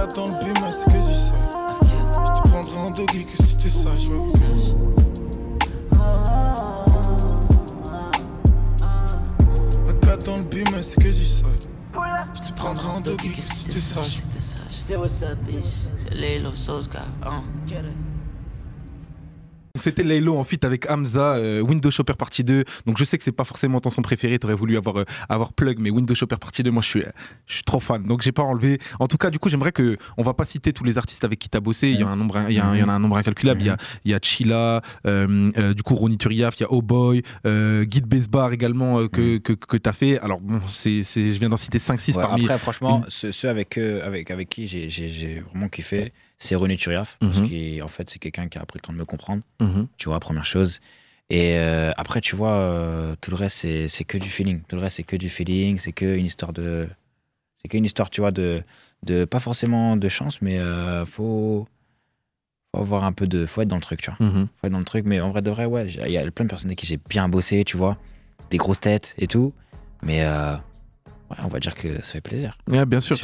À 0.00 0.06
dans 0.06 0.28
le 0.28 0.32
bim, 0.32 0.72
c'est 0.72 0.86
que 0.86 1.06
du 1.06 1.14
ça. 1.14 1.32
Je 1.82 2.42
te 2.42 2.48
prendrai 2.48 2.78
en 2.78 2.90
doggy 2.90 3.26
que 3.26 3.42
si 3.42 3.54
t'es 3.58 3.68
sage. 3.68 4.12
Dans 10.24 10.36
le 10.36 10.42
bim, 10.42 10.82
c'est 10.82 11.02
que 11.02 11.08
du 11.08 11.26
ça. 11.26 11.44
Je 12.34 12.48
te 12.48 12.52
prendrai 12.54 12.88
en 12.88 13.00
doggy 13.00 13.34
si 13.40 13.64
t'es 13.66 13.72
sage. 13.72 14.22
C'est 14.68 14.96
what's 14.96 15.22
up, 15.22 15.38
bitch. 15.46 15.64
C'est 15.96 16.14
Lelo 16.14 16.54
Sauce, 16.54 16.88
gars. 19.78 19.82
C'était 19.82 20.02
Laylo 20.02 20.36
en 20.36 20.44
fit 20.44 20.60
avec 20.62 20.90
Hamza, 20.90 21.36
euh, 21.36 21.60
Window 21.60 21.90
Shopper 21.90 22.14
partie 22.14 22.44
2. 22.44 22.64
Donc 22.86 22.98
je 22.98 23.04
sais 23.04 23.18
que 23.18 23.24
c'est 23.24 23.32
pas 23.32 23.44
forcément 23.44 23.80
ton 23.80 23.90
son 23.90 24.02
préféré, 24.02 24.38
t'aurais 24.38 24.54
voulu 24.54 24.76
avoir, 24.76 24.98
euh, 24.98 25.04
avoir 25.28 25.52
Plug, 25.52 25.78
mais 25.78 25.90
Window 25.90 26.14
Shopper 26.14 26.36
partie 26.36 26.62
2, 26.62 26.70
moi 26.70 26.82
je 26.82 26.88
suis, 26.88 27.02
je 27.46 27.54
suis 27.54 27.64
trop 27.64 27.80
fan. 27.80 28.04
Donc 28.04 28.22
j'ai 28.22 28.32
pas 28.32 28.42
enlevé. 28.42 28.78
En 28.98 29.06
tout 29.06 29.18
cas, 29.18 29.30
du 29.30 29.38
coup, 29.38 29.48
j'aimerais 29.48 29.72
que. 29.72 29.96
On 30.16 30.22
va 30.22 30.34
pas 30.34 30.44
citer 30.44 30.72
tous 30.72 30.84
les 30.84 30.98
artistes 30.98 31.24
avec 31.24 31.38
qui 31.38 31.48
t'as 31.48 31.60
bossé. 31.60 31.88
Il 31.88 32.00
y, 32.00 32.02
a 32.02 32.08
un 32.08 32.16
nombre, 32.16 32.38
il, 32.48 32.56
y 32.56 32.60
a, 32.60 32.74
il 32.74 32.80
y 32.80 32.82
en 32.82 32.88
a 32.88 32.92
un 32.92 32.98
nombre 32.98 33.16
incalculable. 33.16 33.60
Il 33.60 33.66
y 33.66 33.70
a, 33.70 33.76
il 34.04 34.10
y 34.10 34.14
a 34.14 34.18
Chila, 34.20 34.82
euh, 35.06 35.74
du 35.74 35.82
coup 35.82 35.94
Ronnie 35.94 36.18
Turiaf, 36.18 36.56
il 36.58 36.62
y 36.62 36.66
a 36.66 36.72
Oh 36.72 36.82
Boy, 36.82 37.22
Guide 37.44 38.06
Besbar 38.06 38.52
également 38.52 39.08
que, 39.08 39.38
que, 39.38 39.52
que 39.52 39.76
t'as 39.76 39.92
fait. 39.92 40.18
Alors 40.18 40.40
bon, 40.40 40.60
c'est, 40.68 41.02
je 41.02 41.38
viens 41.38 41.48
d'en 41.48 41.56
citer 41.56 41.78
5-6 41.78 42.14
parmi. 42.14 42.42
Après, 42.42 42.58
franchement, 42.58 43.04
ceux, 43.08 43.48
avec, 43.48 43.78
avec, 43.78 44.30
avec 44.30 44.48
qui 44.48 44.66
j'ai, 44.66 45.42
vraiment 45.50 45.68
kiffé 45.68 46.12
c'est 46.38 46.54
René 46.54 46.76
Turiaf, 46.76 47.16
parce 47.20 47.40
mhm. 47.40 47.80
qu'en 47.80 47.88
fait, 47.88 48.08
c'est 48.10 48.18
quelqu'un 48.18 48.48
qui 48.48 48.58
a 48.58 48.66
pris 48.66 48.78
le 48.78 48.86
temps 48.86 48.92
de 48.92 48.98
me 48.98 49.04
comprendre, 49.04 49.42
mhm. 49.60 49.88
tu 49.96 50.08
vois, 50.08 50.20
première 50.20 50.44
chose. 50.44 50.80
Et 51.30 51.56
euh, 51.56 51.92
après, 51.96 52.20
tu 52.20 52.36
vois, 52.36 52.52
euh, 52.52 53.14
tout 53.20 53.30
le 53.30 53.36
reste, 53.36 53.66
c'est 53.88 54.04
que 54.04 54.16
du 54.16 54.28
feeling. 54.28 54.62
Tout 54.66 54.76
le 54.76 54.82
reste, 54.82 54.96
c'est 54.96 55.02
que 55.02 55.16
du 55.16 55.28
feeling, 55.28 55.78
c'est 55.78 55.92
qu'une 55.92 56.24
histoire 56.24 56.52
de. 56.52 56.88
C'est 57.60 57.68
qu'une 57.68 57.84
histoire, 57.84 58.08
tu 58.08 58.22
vois, 58.22 58.30
de, 58.30 58.62
de. 59.02 59.24
Pas 59.24 59.40
forcément 59.40 59.96
de 59.96 60.08
chance, 60.08 60.40
mais 60.40 60.58
euh, 60.58 61.04
faut. 61.04 61.66
Faut 62.74 62.80
avoir 62.80 63.04
un 63.04 63.12
peu 63.12 63.26
de. 63.26 63.44
Faut 63.44 63.60
être 63.60 63.68
dans 63.68 63.76
le 63.76 63.82
truc, 63.82 64.00
tu 64.00 64.10
vois. 64.10 64.26
Mhm. 64.26 64.48
Faut 64.56 64.66
être 64.66 64.72
dans 64.72 64.78
le 64.78 64.84
truc, 64.86 65.04
mais 65.04 65.20
en 65.20 65.30
vrai 65.30 65.42
de 65.42 65.50
vrai, 65.50 65.66
ouais, 65.66 65.86
il 65.88 66.12
y 66.12 66.16
a 66.16 66.30
plein 66.30 66.46
de 66.46 66.50
personnes 66.50 66.70
avec 66.70 66.78
qui 66.78 66.86
j'ai 66.86 66.98
bien 67.08 67.28
bossé, 67.28 67.62
tu 67.64 67.76
vois. 67.76 67.98
Des 68.50 68.56
grosses 68.56 68.80
têtes 68.80 69.14
et 69.18 69.26
tout. 69.26 69.52
Mais. 70.02 70.24
Ouais, 71.30 71.36
on 71.44 71.48
va 71.48 71.60
dire 71.60 71.74
que 71.74 71.96
ça 71.96 72.12
fait 72.12 72.20
plaisir. 72.20 72.56
Ouais, 72.68 72.86
bien 72.86 73.00
sûr. 73.00 73.16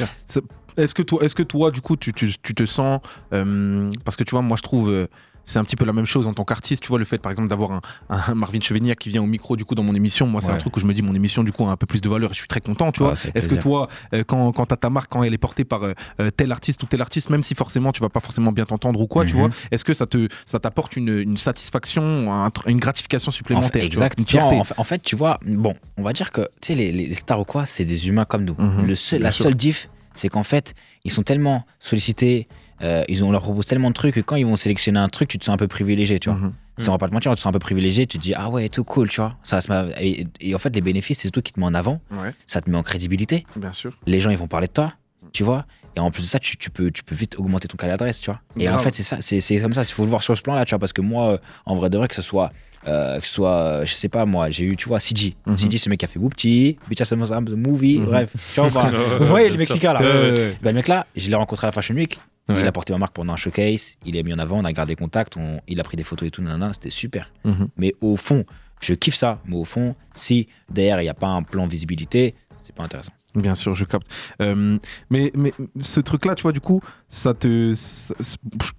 Est-ce 0.77 0.93
que 0.93 1.01
toi, 1.01 1.23
est-ce 1.23 1.35
que 1.35 1.43
toi, 1.43 1.71
du 1.71 1.81
coup, 1.81 1.95
tu, 1.95 2.13
tu, 2.13 2.31
tu 2.41 2.53
te 2.53 2.65
sens, 2.65 2.99
euh, 3.33 3.91
parce 4.03 4.17
que 4.17 4.23
tu 4.23 4.31
vois, 4.31 4.41
moi, 4.41 4.57
je 4.57 4.61
trouve, 4.61 4.89
euh, 4.89 5.07
c'est 5.45 5.59
un 5.59 5.63
petit 5.63 5.75
peu 5.75 5.85
la 5.85 5.93
même 5.93 6.05
chose 6.05 6.27
en 6.27 6.33
tant 6.33 6.43
qu'artiste. 6.43 6.83
Tu 6.83 6.89
vois, 6.89 6.99
le 6.99 7.05
fait, 7.05 7.17
par 7.17 7.31
exemple, 7.31 7.49
d'avoir 7.49 7.81
un, 8.09 8.33
Marvin 8.33 8.59
Chevignac 8.59 8.99
qui 8.99 9.09
vient 9.09 9.23
au 9.23 9.27
micro, 9.27 9.55
du 9.55 9.65
coup, 9.65 9.75
dans 9.75 9.83
mon 9.83 9.95
émission, 9.95 10.27
moi, 10.27 10.41
c'est 10.41 10.51
un 10.51 10.57
truc 10.57 10.75
où 10.77 10.79
je 10.79 10.85
me 10.85 10.93
dis, 10.93 11.01
mon 11.01 11.15
émission, 11.15 11.43
du 11.43 11.51
coup, 11.51 11.65
a 11.65 11.71
un 11.71 11.77
peu 11.77 11.85
plus 11.85 12.01
de 12.01 12.09
valeur 12.09 12.31
et 12.31 12.33
je 12.33 12.39
suis 12.39 12.47
très 12.47 12.61
content, 12.61 12.91
tu 12.91 13.03
vois. 13.03 13.13
Est-ce 13.33 13.49
que 13.49 13.55
toi, 13.55 13.87
euh, 14.13 14.23
quand, 14.25 14.51
quand 14.51 14.65
t'as 14.65 14.77
ta 14.77 14.89
marque, 14.89 15.11
quand 15.11 15.23
elle 15.23 15.33
est 15.33 15.37
portée 15.37 15.63
par 15.63 15.81
tel 16.37 16.51
artiste 16.51 16.83
ou 16.83 16.85
tel 16.85 17.01
artiste, 17.01 17.29
même 17.29 17.43
si 17.43 17.55
forcément 17.55 17.91
tu 17.91 18.01
vas 18.01 18.09
pas 18.09 18.19
forcément 18.19 18.51
bien 18.51 18.65
t'entendre 18.65 18.99
ou 18.99 19.07
quoi, 19.07 19.25
tu 19.25 19.33
mhm. 19.33 19.39
vois, 19.39 19.49
est-ce 19.71 19.85
que 19.85 19.93
ça 19.93 20.05
te, 20.05 20.27
ça 20.45 20.59
t'apporte 20.59 20.95
une, 20.95 21.09
une, 21.19 21.37
satisfaction, 21.37 22.49
une 22.67 22.79
gratification 22.79 23.31
supplémentaire 23.31 23.83
en 23.85 24.09
fait, 24.09 24.23
tu 24.25 24.37
vois, 24.37 24.63
En, 24.77 24.83
fait, 24.83 25.01
tu 25.01 25.15
vois, 25.15 25.39
bon, 25.45 25.75
on 25.97 26.03
va 26.03 26.13
dire 26.13 26.31
que, 26.31 26.41
tu 26.61 26.73
sais, 26.73 26.75
les, 26.75 26.91
les, 26.91 27.13
stars 27.13 27.39
ou 27.39 27.45
quoi, 27.45 27.65
c'est 27.65 27.85
des 27.85 28.07
humains 28.07 28.25
comme 28.25 28.43
nous. 28.43 28.55
Mhm. 28.57 28.85
le 28.87 29.19
la 29.19 29.31
seule 29.31 29.55
diff, 29.55 29.89
c'est 30.13 30.29
qu'en 30.29 30.43
fait, 30.43 30.73
ils 31.03 31.11
sont 31.11 31.23
tellement 31.23 31.65
sollicités, 31.79 32.47
euh, 32.81 33.03
ils 33.07 33.23
ont, 33.23 33.29
on 33.29 33.31
leur 33.31 33.41
propose 33.41 33.65
tellement 33.65 33.89
de 33.89 33.93
trucs 33.93 34.15
que 34.15 34.19
quand 34.21 34.35
ils 34.35 34.45
vont 34.45 34.55
sélectionner 34.55 34.99
un 34.99 35.09
truc, 35.09 35.29
tu 35.29 35.37
te 35.37 35.45
sens 35.45 35.53
un 35.53 35.57
peu 35.57 35.67
privilégié, 35.67 36.19
tu 36.19 36.29
vois. 36.29 36.37
Mm 36.37 36.53
-hmm. 36.77 36.91
va 36.91 36.97
pas 36.97 37.07
te 37.07 37.13
mentir, 37.13 37.31
tu 37.31 37.35
te 37.35 37.41
sens 37.41 37.49
un 37.49 37.53
peu 37.53 37.59
privilégié, 37.59 38.05
tu 38.05 38.17
te 38.17 38.23
dis, 38.23 38.33
ah 38.33 38.49
ouais, 38.49 38.67
tout 38.69 38.83
cool, 38.83 39.07
tu 39.07 39.21
vois. 39.21 39.37
Ça, 39.43 39.59
et, 40.01 40.27
et, 40.41 40.55
en 40.55 40.57
fait, 40.59 40.75
les 40.75 40.81
bénéfices, 40.81 41.19
c'est 41.19 41.31
tout 41.31 41.41
qui 41.41 41.53
te 41.53 41.59
met 41.59 41.65
en 41.65 41.73
avant. 41.73 42.01
Ça 42.45 42.61
te 42.61 42.69
met 42.69 42.77
en 42.77 42.83
crédibilité. 42.83 43.45
Bien 43.55 43.71
sûr. 43.71 43.91
Les 44.05 44.19
gens, 44.19 44.31
ils 44.31 44.37
vont 44.37 44.47
parler 44.47 44.67
de 44.67 44.73
toi, 44.73 44.93
tu 45.31 45.43
vois. 45.43 45.65
Et 45.95 45.99
en 45.99 46.11
plus 46.11 46.23
de 46.23 46.27
ça, 46.27 46.39
tu, 46.39 46.57
tu, 46.57 46.69
peux, 46.69 46.91
tu 46.91 47.03
peux 47.03 47.15
vite 47.15 47.37
augmenter 47.39 47.67
ton 47.67 47.77
carnet 47.77 47.93
d'adresse, 47.93 48.19
tu 48.19 48.29
vois. 48.29 48.41
Et 48.57 48.67
en 48.69 48.77
fait, 48.77 48.93
c'est 48.93 49.03
ça, 49.03 49.17
c'est 49.21 49.59
comme 49.59 49.73
ça, 49.73 49.81
il 49.83 49.93
faut 49.93 50.03
le 50.03 50.09
voir 50.09 50.21
sur 50.21 50.35
ce 50.35 50.41
plan-là, 50.41 50.65
tu 50.65 50.71
vois, 50.71 50.79
parce 50.79 50.93
que 50.93 51.01
moi, 51.01 51.31
euh, 51.31 51.37
en 51.65 51.75
vrai 51.75 51.89
de 51.89 51.97
vrai, 51.97 52.07
que 52.07 52.15
ce 52.15 52.21
soit, 52.21 52.51
euh, 52.87 53.19
que 53.19 53.25
ce 53.25 53.33
soit, 53.33 53.57
euh, 53.57 53.85
je 53.85 53.93
sais 53.93 54.09
pas, 54.09 54.25
moi, 54.25 54.49
j'ai 54.49 54.65
eu, 54.65 54.75
tu 54.75 54.89
vois, 54.89 54.99
CG. 54.99 55.35
Mm 55.45 55.53
-hmm. 55.53 55.57
CG, 55.57 55.77
ce 55.77 55.89
mec 55.89 55.99
qui 55.99 56.05
a 56.05 56.07
fait 56.07 56.19
Whoopty, 56.19 56.77
Bitch 56.89 57.01
the 57.07 57.13
Movie, 57.13 57.99
mhm. 57.99 58.05
bref, 58.05 58.31
tu 58.53 58.61
vois, 58.61 58.91
vous 59.19 59.25
voyez 59.25 59.49
le 59.49 59.57
Mexicain 59.57 59.93
là. 59.93 59.99
Ben, 59.99 60.55
le 60.61 60.73
mec 60.73 60.87
là, 60.87 61.07
je 61.15 61.29
l'ai 61.29 61.35
rencontré 61.35 61.65
à 61.67 61.69
la 61.69 61.71
Fashion 61.71 61.95
Week. 61.95 62.19
Il 62.47 62.67
a 62.67 62.71
porté 62.71 62.93
ma 62.93 62.99
marque 62.99 63.15
pendant 63.15 63.33
un 63.33 63.37
showcase, 63.37 63.97
il 64.05 64.15
est 64.15 64.23
mis 64.27 64.33
en 64.37 64.37
avant, 64.37 64.59
on 64.59 64.65
a 64.65 64.71
gardé 64.71 64.95
contact, 64.95 65.35
on, 65.35 65.61
il 65.67 65.79
a 65.79 65.83
pris 65.83 65.97
des 65.97 66.03
photos 66.03 66.27
et 66.27 66.31
tout, 66.31 66.43
c'était 66.73 66.91
super. 67.03 67.23
Mhm. 67.43 67.67
Mais 67.77 67.91
au 68.01 68.15
fond, 68.27 68.45
Je 68.81 68.93
kiffe 68.93 69.15
ça, 69.15 69.39
mais 69.45 69.55
au 69.55 69.63
fond, 69.63 69.95
si 70.13 70.47
derrière 70.69 70.99
il 71.01 71.03
n'y 71.03 71.09
a 71.09 71.13
pas 71.13 71.27
un 71.27 71.43
plan 71.43 71.65
visibilité, 71.65 72.35
c'est 72.59 72.75
pas 72.75 72.83
intéressant. 72.83 73.13
Bien 73.35 73.55
sûr, 73.55 73.75
je 73.75 73.85
capte. 73.85 74.07
Euh, 74.41 74.77
mais, 75.09 75.31
mais 75.35 75.53
ce 75.81 75.99
truc-là, 75.99 76.35
tu 76.35 76.43
vois, 76.43 76.51
du 76.51 76.61
coup, 76.61 76.81
ça 77.09 77.33
te. 77.33 77.73
ça- 77.75 78.13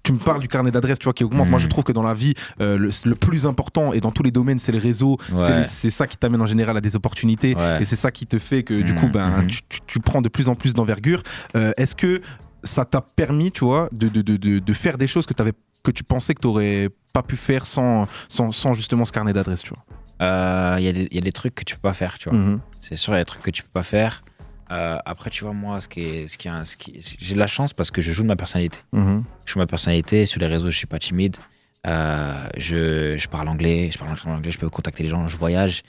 tu 0.03 0.13
me 0.13 0.17
parles 0.17 0.41
du 0.41 0.47
carnet 0.47 0.71
d'adresses, 0.71 0.99
tu 0.99 1.05
vois, 1.05 1.13
qui 1.13 1.23
augmente. 1.23 1.47
Moi, 1.49 1.59
je 1.59 1.65
Mhm. 1.65 1.69
trouve 1.69 1.83
que 1.83 1.91
dans 1.91 2.03
la 2.03 2.13
vie, 2.13 2.33
euh, 2.61 2.77
le, 2.77 2.89
le 3.05 3.15
plus 3.15 3.45
important 3.45 3.93
et 3.93 3.99
dans 3.99 4.11
tous 4.11 4.23
les 4.23 4.31
domaines, 4.31 4.57
c'est 4.59 4.71
les 4.71 4.79
réseaux. 4.79 5.17
Ouais. 5.31 5.63
C'est- 5.65 5.89
ça 5.91 6.07
qui 6.07 6.17
t'amène 6.17 6.41
en 6.41 6.45
général 6.45 6.75
à 6.77 6.81
des 6.81 6.95
opportunités. 6.95 7.55
Ouais. 7.55 7.81
Et 7.81 7.85
c'est 7.85 7.95
ça 7.95 8.11
qui 8.11 8.25
te 8.27 8.37
fait 8.39 8.63
que, 8.63 8.81
du 8.81 8.93
Mhm, 8.93 8.99
coup, 8.99 9.07
ben, 9.07 9.29
mhm. 9.41 9.47
tu, 9.47 9.59
tu- 9.69 9.79
tu 9.87 9.99
prends 9.99 10.21
de 10.21 10.29
plus 10.29 10.49
en 10.49 10.55
plus 10.55 10.73
d'envergure. 10.73 11.21
Euh, 11.55 11.71
Est-ce 11.77 11.95
que 11.95 12.21
ça 12.63 12.85
t'a 12.85 13.01
permis, 13.01 13.51
tu 13.51 13.63
vois, 13.65 13.87
de, 13.91 14.09
de, 14.09 14.21
de, 14.21 14.59
de, 14.59 14.73
faire 14.73 14.97
des 14.97 15.07
choses 15.07 15.25
que, 15.25 15.33
avais, 15.41 15.53
que 15.83 15.91
tu 15.91 16.03
pensais 16.03 16.33
que 16.33 16.41
tu 16.41 16.47
n'aurais 16.47 16.89
pas 17.13 17.23
pu 17.23 17.37
faire 17.37 17.65
sans, 17.65 18.07
sans, 18.29 18.51
sans 18.51 18.73
justement 18.73 19.05
ce 19.05 19.11
carnet 19.11 19.33
d'adresses, 19.33 19.61
tu 19.63 19.69
vois? 19.73 19.83
Euh, 20.21 20.75
Il 20.79 20.85
y, 20.85 20.87
a 20.87 20.93
des- 20.93 21.07
il 21.11 21.15
y 21.15 21.19
a 21.19 21.21
des 21.21 21.31
trucs 21.31 21.53
que 21.55 21.63
tu 21.63 21.75
peux 21.75 21.81
pas 21.81 21.93
faire, 21.93 22.17
tu 22.17 22.29
vois. 22.29 22.39
C'est 22.81 22.95
sûr, 22.95 23.13
il 23.13 23.17
y 23.17 23.19
a 23.19 23.21
des 23.21 23.25
trucs 23.25 23.43
que 23.43 23.51
tu 23.51 23.63
peux 23.63 23.69
pas 23.73 23.83
faire. 23.83 24.23
Euh, 24.71 24.97
après, 25.05 25.29
tu 25.29 25.43
vois, 25.43 25.53
moi, 25.53 25.79
ce 25.81 25.87
qui 25.87 26.01
est, 26.01 26.27
ce 26.27 26.37
qui 26.37 26.47
est, 26.49 26.65
ce 26.65 26.75
qui 26.77 26.99
j'ai 27.19 27.33
de 27.35 27.39
la 27.39 27.47
chance 27.47 27.73
parce 27.73 27.89
que 27.91 28.01
je 28.01 28.11
joue 28.11 28.23
de 28.23 28.27
ma 28.27 28.35
personnalité. 28.35 28.79
Mhm. 28.91 29.23
Je 29.45 29.51
joue 29.53 29.59
de 29.59 29.63
ma 29.63 29.67
personnalité. 29.67 30.25
Sur 30.25 30.39
les 30.41 30.47
réseaux, 30.47 30.69
je 30.71 30.77
suis 30.77 30.87
pas 30.87 30.99
timide. 30.99 31.37
Euh, 31.85 32.47
je, 32.57 33.15
je 33.17 33.27
parle 33.27 33.47
anglais. 33.47 33.89
Je 33.91 33.97
parle 33.97 34.11
anglais. 34.25 34.51
Je 34.51 34.57
peux 34.59 34.69
contacter 34.69 35.03
les 35.03 35.09
gens. 35.09 35.27
Je 35.27 35.37
voyage. 35.37 35.83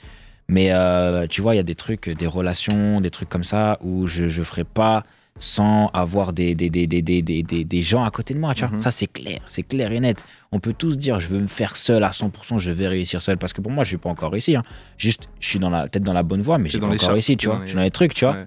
Mais 0.47 0.69
euh, 0.71 1.27
tu 1.27 1.41
vois, 1.41 1.53
il 1.53 1.57
y 1.57 1.61
a 1.61 1.63
des 1.63 1.75
trucs, 1.75 2.09
des 2.09 2.25
relations, 2.27 3.01
des 3.01 3.09
trucs 3.11 3.29
comme 3.29 3.43
ça 3.43 3.77
où 3.81 4.07
je 4.07 4.23
ne 4.23 4.43
ferai 4.43 4.63
pas 4.63 5.03
sans 5.37 5.87
avoir 5.93 6.33
des, 6.33 6.53
des, 6.55 6.69
des, 6.69 6.85
des, 6.87 7.01
des, 7.01 7.21
des, 7.21 7.43
des- 7.43 7.63
des 7.63 7.81
gens 7.81 8.03
à 8.03 8.11
côté 8.11 8.33
de 8.33 8.39
moi. 8.39 8.53
Tu 8.53 8.65
vois. 8.65 8.73
Mhm. 8.73 8.79
Ça, 8.79 8.91
c'est 8.91 9.07
clair. 9.07 9.39
C'est 9.45 9.63
clair 9.63 9.91
et 9.91 9.99
net. 9.99 10.25
On 10.51 10.59
peut 10.59 10.73
tous 10.73 10.97
dire, 10.97 11.19
je 11.19 11.27
veux 11.27 11.39
me 11.39 11.47
faire 11.47 11.75
seul 11.77 12.03
à 12.03 12.09
100%, 12.09 12.57
je 12.59 12.71
vais 12.71 12.87
réussir 12.87 13.21
seul. 13.21 13.37
Parce 13.37 13.53
que 13.53 13.61
pour 13.61 13.71
moi, 13.71 13.83
je 13.83 13.89
ne 13.89 13.91
suis 13.91 13.97
pas 13.97 14.09
encore 14.09 14.31
réussi. 14.31 14.55
hein. 14.55 14.63
Juste, 14.97 15.29
je 15.39 15.47
suis 15.47 15.59
dans 15.59 15.69
la, 15.69 15.83
peut-être 15.87 16.03
dans 16.03 16.13
la 16.13 16.23
bonne 16.23 16.41
voie, 16.41 16.57
mais 16.57 16.67
j'ai 16.69 16.79
dans 16.79 16.87
pas 16.89 16.95
encore 16.95 17.09
réussi. 17.13 17.37
Tu 17.37 17.47
vois. 17.47 17.59
Je 17.61 17.67
suis 17.67 17.75
dans 17.75 17.83
les 17.83 17.91
trucs, 17.91 18.13
tu 18.13 18.25
vois. 18.25 18.33
Ouais. 18.35 18.45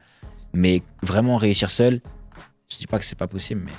Mais 0.54 0.82
vraiment 1.02 1.36
réussir 1.36 1.70
seul, 1.70 2.00
je 2.70 2.76
dis 2.78 2.86
pas 2.86 2.98
que 2.98 3.04
c'est 3.04 3.18
pas 3.18 3.26
possible, 3.28 3.62
mais 3.64 3.72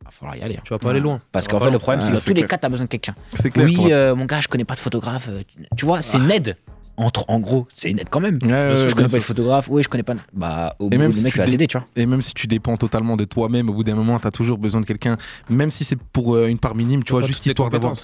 il 0.00 0.04
va 0.04 0.10
falloir 0.10 0.36
y 0.36 0.42
aller. 0.42 0.56
hein. 0.56 0.62
Tu 0.64 0.72
vas 0.72 0.78
pas 0.78 0.90
aller 0.90 1.00
loin. 1.00 1.18
Parce 1.32 1.48
qu'en 1.48 1.60
fait, 1.60 1.70
le 1.70 1.78
problème, 1.78 2.00
Ah, 2.00 2.04
c'est 2.04 2.10
que 2.10 2.14
dans 2.16 2.20
c'est 2.20 2.30
tous 2.34 2.40
les 2.40 2.46
cas, 2.46 2.58
tu 2.58 2.66
as 2.66 2.68
besoin 2.68 2.84
de 2.86 2.90
quelqu'un. 2.90 3.14
C'est 3.34 3.50
clair. 3.50 3.66
Oui, 3.66 3.92
euh, 3.92 4.14
mon 4.14 4.24
gars, 4.26 4.40
je 4.40 4.48
connais 4.48 4.64
pas 4.64 4.74
de 4.74 4.80
photographe. 4.80 5.28
euh, 5.30 5.42
Tu 5.76 5.84
vois, 5.84 6.02
c'est 6.02 6.18
une 6.18 6.30
aide. 6.30 6.56
Entre, 6.96 7.24
en 7.28 7.40
gros, 7.40 7.66
c'est 7.74 7.90
une 7.90 7.98
aide 7.98 8.08
quand 8.10 8.20
même. 8.20 8.38
Ouais, 8.42 8.48
ouais, 8.48 8.68
Parce 8.68 8.80
que 8.80 8.84
ouais, 8.84 8.88
je 8.90 8.94
connais 8.94 9.08
pas 9.08 9.16
de 9.16 9.18
sûr. 9.20 9.26
photographe. 9.28 9.68
Oui, 9.70 9.82
je 9.82 9.88
connais 9.88 10.02
pas. 10.02 10.14
Bah, 10.34 10.76
au 10.78 10.86
Et 10.86 10.90
bout, 10.90 10.98
même 10.98 11.06
le 11.08 11.12
si 11.14 11.22
mec 11.22 11.32
tu 11.32 11.38
va 11.38 11.44
dé- 11.46 11.52
t'aider, 11.52 11.66
tu 11.66 11.78
vois. 11.78 11.86
Et 11.96 12.04
même 12.04 12.20
si 12.20 12.34
tu 12.34 12.46
dépends 12.46 12.76
totalement 12.76 13.16
de 13.16 13.24
toi-même, 13.24 13.70
au 13.70 13.72
bout 13.72 13.84
d'un 13.84 13.94
moment, 13.94 14.18
tu 14.20 14.26
as 14.26 14.30
toujours 14.30 14.58
besoin 14.58 14.82
de 14.82 14.86
quelqu'un, 14.86 15.16
même 15.48 15.70
si 15.70 15.84
c'est 15.84 15.96
pour 15.98 16.34
euh, 16.36 16.48
une 16.48 16.58
part 16.58 16.74
minime, 16.74 17.02
tu 17.02 17.12
vois, 17.12 17.22
juste 17.22 17.46
histoire 17.46 17.70
d'avoir. 17.70 17.94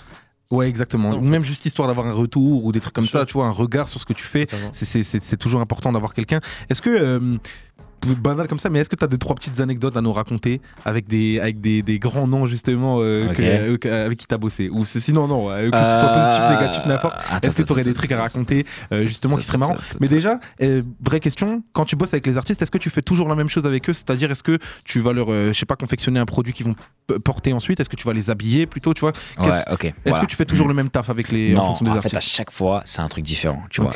Ouais, 0.50 0.68
exactement. 0.68 1.10
Non, 1.10 1.16
en 1.18 1.20
Ou 1.20 1.24
même 1.24 1.42
juste 1.42 1.66
histoire 1.66 1.88
d'avoir 1.88 2.06
un 2.06 2.12
retour 2.12 2.64
ou 2.64 2.72
des 2.72 2.78
trucs 2.80 2.94
comme 2.94 3.08
ça, 3.08 3.26
tu 3.26 3.34
vois, 3.34 3.46
un 3.46 3.50
regard 3.50 3.88
sur 3.90 4.00
ce 4.00 4.06
que 4.06 4.12
tu 4.14 4.22
fais. 4.24 4.46
C'est- 4.72 5.36
toujours 5.36 5.60
important 5.60 5.92
d'avoir 5.92 6.14
quelqu'un. 6.14 6.40
Est-ce 6.70 6.80
que. 6.80 6.88
euh, 6.90 7.36
banal 8.20 8.46
comme 8.46 8.58
ça, 8.58 8.68
mais 8.70 8.78
est-ce 8.80 8.88
que 8.90 8.96
tu 8.96 9.04
as 9.04 9.08
deux, 9.08 9.18
trois 9.18 9.34
petites 9.34 9.58
anecdotes 9.60 9.96
à 9.96 10.00
nous 10.00 10.12
raconter 10.12 10.60
avec 10.84 11.06
des, 11.08 11.40
avec 11.40 11.60
des, 11.60 11.82
des 11.82 11.98
grands 11.98 12.26
noms, 12.26 12.46
justement, 12.46 12.98
euh, 13.00 13.32
que- 13.32 13.42
euh, 13.42 13.76
que- 13.78 13.88
avec 13.88 14.18
qui 14.18 14.26
tu 14.26 14.34
as 14.34 14.38
bossé 14.38 14.68
Ou 14.68 14.84
sinon, 14.84 15.26
non, 15.26 15.50
euh, 15.50 15.70
que 15.70 15.78
ce 15.78 15.84
soit 15.84 16.08
positif, 16.08 16.42
Euh, 16.44 16.54
négatif, 16.56 16.86
n'importe. 16.86 17.16
Est-ce 17.42 17.56
que 17.56 17.62
tu 17.62 17.72
aurais 17.72 17.82
des 17.84 17.94
trucs 17.94 18.12
à 18.12 18.20
raconter, 18.20 18.64
euh, 18.92 19.00
justement, 19.02 19.36
qui 19.36 19.44
seraient 19.44 19.58
marrants 19.58 19.76
Mais 20.00 20.08
déjà, 20.08 20.38
euh, 20.62 20.82
vraie 21.04 21.20
question, 21.20 21.62
quand 21.72 21.84
tu 21.84 21.96
bosses 21.96 22.14
avec 22.14 22.26
les 22.26 22.36
artistes, 22.36 22.62
est-ce 22.62 22.70
que 22.70 22.78
tu 22.78 22.90
fais 22.90 23.02
toujours 23.02 23.28
la 23.28 23.34
même 23.34 23.48
chose 23.48 23.66
avec 23.66 23.88
eux 23.88 23.92
C'est-à-dire, 23.92 24.30
est-ce 24.30 24.42
que 24.42 24.58
tu 24.84 25.00
vas 25.00 25.12
leur, 25.12 25.26
euh, 25.30 25.48
je 25.52 25.58
sais 25.58 25.66
pas, 25.66 25.76
confectionner 25.76 26.20
un 26.20 26.26
produit 26.26 26.52
qu'ils 26.52 26.66
vont 26.66 26.74
porter 27.24 27.52
ensuite 27.52 27.80
Est-ce 27.80 27.88
que 27.88 27.96
tu 27.96 28.06
vas 28.06 28.12
les 28.12 28.30
habiller 28.30 28.66
plutôt, 28.66 28.94
tu 28.94 29.00
vois 29.00 29.12
Ouais. 29.38 29.48
Est-ce 29.48 29.92
voilà. 30.04 30.20
que 30.20 30.26
tu 30.26 30.36
fais 30.36 30.44
toujours 30.44 30.68
le 30.68 30.74
même 30.74 30.88
taf 30.90 31.10
avec 31.10 31.30
les, 31.32 31.54
en 31.54 31.58
Non, 31.60 31.66
fonction 31.68 31.84
des 31.86 31.90
en 31.90 31.94
fait, 31.94 31.98
artistes 32.14 32.16
à 32.16 32.20
chaque 32.20 32.50
fois, 32.50 32.82
c'est 32.84 33.00
un 33.02 33.08
truc 33.08 33.24
différent, 33.24 33.62
tu 33.70 33.80
vois. 33.80 33.90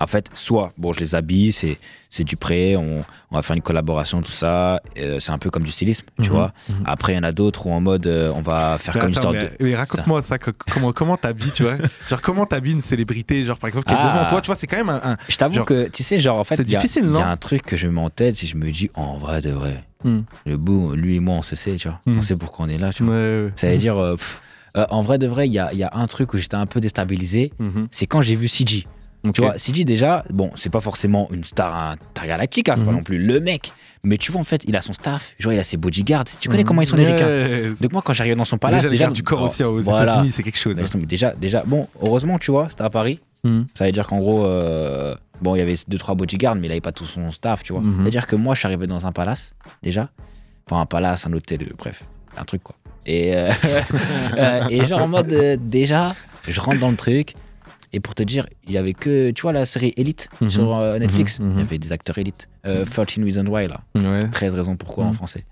En 0.00 0.06
fait, 0.06 0.26
soit, 0.34 0.72
bon, 0.78 0.92
je 0.94 1.00
les 1.00 1.14
habille, 1.14 1.52
c'est, 1.52 1.76
c'est 2.08 2.24
du 2.24 2.36
prêt, 2.36 2.74
on, 2.74 3.04
on 3.30 3.36
va 3.36 3.42
faire 3.42 3.54
une 3.54 3.62
collaboration, 3.62 4.22
tout 4.22 4.32
ça. 4.32 4.80
euh, 4.98 5.20
c'est 5.20 5.30
un 5.30 5.38
peu 5.38 5.50
comme 5.50 5.62
du 5.62 5.70
stylisme, 5.70 6.06
tu 6.22 6.30
Mhm, 6.30 6.36
vois. 6.36 6.52
mhm. 6.70 6.82
Après, 6.86 7.12
il 7.12 7.16
y 7.16 7.18
en 7.18 7.22
a 7.22 7.32
d'autres 7.32 7.66
où 7.66 7.70
en 7.72 7.80
mode, 7.80 8.06
euh, 8.06 8.32
on 8.34 8.40
va 8.40 8.78
faire 8.78 8.94
Mais 8.94 9.00
comme 9.00 9.10
une 9.10 9.18
attends, 9.18 9.32
histoire 9.32 9.44
mais, 9.50 9.56
de. 9.58 9.64
mais 9.64 9.76
raconte-moi 9.76 10.22
ça, 10.22 10.38
que- 10.38 10.50
comment 10.72 10.92
comment 10.92 11.16
t'habilles, 11.18 11.52
tu 11.52 11.64
vois 11.64 11.76
Genre 12.08 12.20
comment 12.22 12.46
t'habilles 12.46 12.72
une 12.72 12.80
célébrité, 12.80 13.44
genre 13.44 13.58
par 13.58 13.68
exemple 13.68 13.86
qui 13.86 13.94
est 13.94 13.98
Ah. 14.00 14.06
devant 14.06 14.24
toi, 14.26 14.40
tu 14.40 14.46
vois, 14.46 14.56
c'est 14.56 14.66
quand 14.66 14.78
même 14.78 14.88
un, 14.88 15.00
un- 15.04 15.16
Je 15.28 15.36
t'avoue 15.36 15.54
Genre, 15.56 15.66
que, 15.66 15.88
tu 15.88 16.02
sais, 16.02 16.18
genre, 16.18 16.38
en 16.38 16.44
fait, 16.44 16.54
il 16.56 16.70
y, 16.70 16.76
a- 16.76 16.82
y 16.82 17.22
un 17.22 17.36
truc 17.36 17.62
que 17.62 17.76
je 17.76 17.86
mets 17.86 18.00
en 18.00 18.10
tête, 18.10 18.36
si 18.36 18.46
je 18.46 18.56
me 18.56 18.70
dis, 18.70 18.90
en 18.94 19.18
vrai 19.18 19.40
de 19.42 19.50
vrai, 19.50 19.84
Hmm. 20.02 20.20
le 20.46 20.56
bout, 20.56 20.94
lui 20.94 21.16
et 21.16 21.20
moi, 21.20 21.34
on 21.36 21.42
se 21.42 21.54
sait, 21.56 21.76
tu 21.76 21.88
vois. 21.88 22.00
Hmm. 22.06 22.18
On 22.18 22.22
sait 22.22 22.34
pourquoi 22.36 22.64
on 22.64 22.68
est 22.70 22.78
là, 22.78 22.90
tu 22.90 23.02
vois. 23.02 23.14
Ouais, 23.14 23.42
ouais. 23.44 23.52
Ça 23.54 23.68
veut 23.70 23.76
dire, 23.76 23.98
euh, 23.98 24.14
pff, 24.16 24.40
euh, 24.78 24.86
en 24.88 25.02
vrai 25.02 25.18
de 25.18 25.26
vrai, 25.26 25.46
il 25.46 25.52
y 25.52 25.58
a, 25.58 25.74
y 25.74 25.82
a 25.82 25.90
un 25.92 26.06
truc 26.06 26.32
où 26.32 26.38
j'étais 26.38 26.54
un 26.56 26.64
peu 26.64 26.80
déstabilisé, 26.80 27.52
c'est 27.90 28.06
quand 28.06 28.22
j'ai 28.22 28.34
vu 28.34 28.48
CG. 28.48 28.86
Ok. 29.26 29.34
Tu 29.34 29.40
vois, 29.42 29.58
CG 29.58 29.84
déjà, 29.84 30.24
bon, 30.30 30.50
c'est 30.54 30.70
pas 30.70 30.80
forcément 30.80 31.28
une 31.32 31.44
star 31.44 31.74
intergalactique, 31.92 32.68
hein, 32.70 32.74
c'est 32.76 32.84
pas 32.84 32.90
Mhm. 32.90 32.96
non 32.96 33.02
plus 33.02 33.18
le 33.18 33.38
mec, 33.40 33.72
mais 34.02 34.16
tu 34.16 34.32
vois, 34.32 34.40
en 34.40 34.44
fait, 34.44 34.62
il 34.66 34.74
a 34.76 34.80
son 34.80 34.94
staff, 34.94 35.34
genre, 35.38 35.52
il 35.52 35.58
a 35.58 35.62
ses 35.62 35.76
bodyguards. 35.76 36.24
Tu 36.40 36.48
connais 36.48 36.64
comment 36.64 36.80
ils 36.82 36.86
sont 36.86 36.96
les 36.96 37.04
ricains? 37.12 37.74
Donc, 37.80 37.92
moi, 37.92 38.00
quand 38.02 38.14
j'arrivais 38.14 38.36
dans 38.36 38.44
son 38.46 38.56
palace, 38.58 38.84
déjà, 38.84 38.90
déjà. 39.06 39.10
du 39.10 39.22
corps 39.22 39.42
aussi 39.42 39.62
aux 39.62 39.78
voilà. 39.80 40.12
États-Unis, 40.14 40.30
c'est 40.32 40.42
quelque 40.42 40.58
chose. 40.58 40.76
Tomber. 40.90 41.04
Déjà, 41.06 41.32
déjà, 41.32 41.62
bon, 41.66 41.86
heureusement, 42.02 42.38
tu 42.38 42.50
vois, 42.50 42.68
c'était 42.70 42.82
à 42.84 42.90
Paris. 42.90 43.20
Mhm. 43.44 43.66
Ça 43.74 43.84
veut 43.84 43.92
dire 43.92 44.06
qu'en 44.06 44.18
gros, 44.18 44.44
euh, 44.46 45.14
bon, 45.42 45.54
il 45.54 45.58
y 45.58 45.62
avait 45.62 45.76
deux, 45.88 45.98
trois 45.98 46.14
bodyguards, 46.14 46.54
mais 46.56 46.68
il 46.68 46.70
avait 46.70 46.80
pas 46.80 46.92
tout 46.92 47.06
son 47.06 47.30
staff, 47.30 47.62
tu 47.62 47.72
vois. 47.74 47.82
Mhm. 47.82 47.98
C'est-à-dire 48.02 48.26
que 48.26 48.36
moi, 48.36 48.54
je 48.54 48.60
suis 48.60 48.66
arrivé 48.66 48.86
dans 48.86 49.06
un 49.06 49.12
palace, 49.12 49.52
déjà. 49.82 50.08
Enfin, 50.70 50.80
un 50.80 50.86
palace, 50.86 51.26
un 51.26 51.32
hôtel, 51.34 51.62
euh, 51.62 51.66
bref, 51.76 52.02
un 52.38 52.44
truc, 52.44 52.62
quoi. 52.62 52.76
Et, 53.06 53.34
euh, 53.36 53.50
euh, 54.38 54.66
et 54.70 54.84
genre, 54.84 55.02
en 55.02 55.08
mode, 55.08 55.32
euh, 55.32 55.56
déjà, 55.60 56.14
je 56.46 56.60
rentre 56.60 56.78
dans 56.78 56.90
le 56.90 56.96
truc. 56.96 57.34
Et 57.92 58.00
pour 58.00 58.14
te 58.14 58.22
dire, 58.22 58.46
il 58.66 58.72
y 58.72 58.78
avait 58.78 58.92
que, 58.94 59.30
tu 59.32 59.42
vois, 59.42 59.52
la 59.52 59.66
série 59.66 59.92
Elite 59.96 60.28
Mhm. 60.40 60.50
sur 60.50 60.76
euh, 60.76 60.98
Netflix. 60.98 61.38
Mhm, 61.40 61.46
mhm. 61.46 61.52
Il 61.54 61.58
y 61.58 61.62
avait 61.62 61.78
des 61.78 61.92
acteurs 61.92 62.18
Elite. 62.18 62.48
Euh, 62.66 62.84
13 62.84 63.24
Reasons 63.24 63.46
Why, 63.46 63.66
là. 63.68 63.80
Ouais. 63.96 64.20
13 64.30 64.54
raisons 64.54 64.76
pourquoi 64.76 65.04
en 65.06 65.08
Mhm. 65.08 65.14
français. 65.14 65.44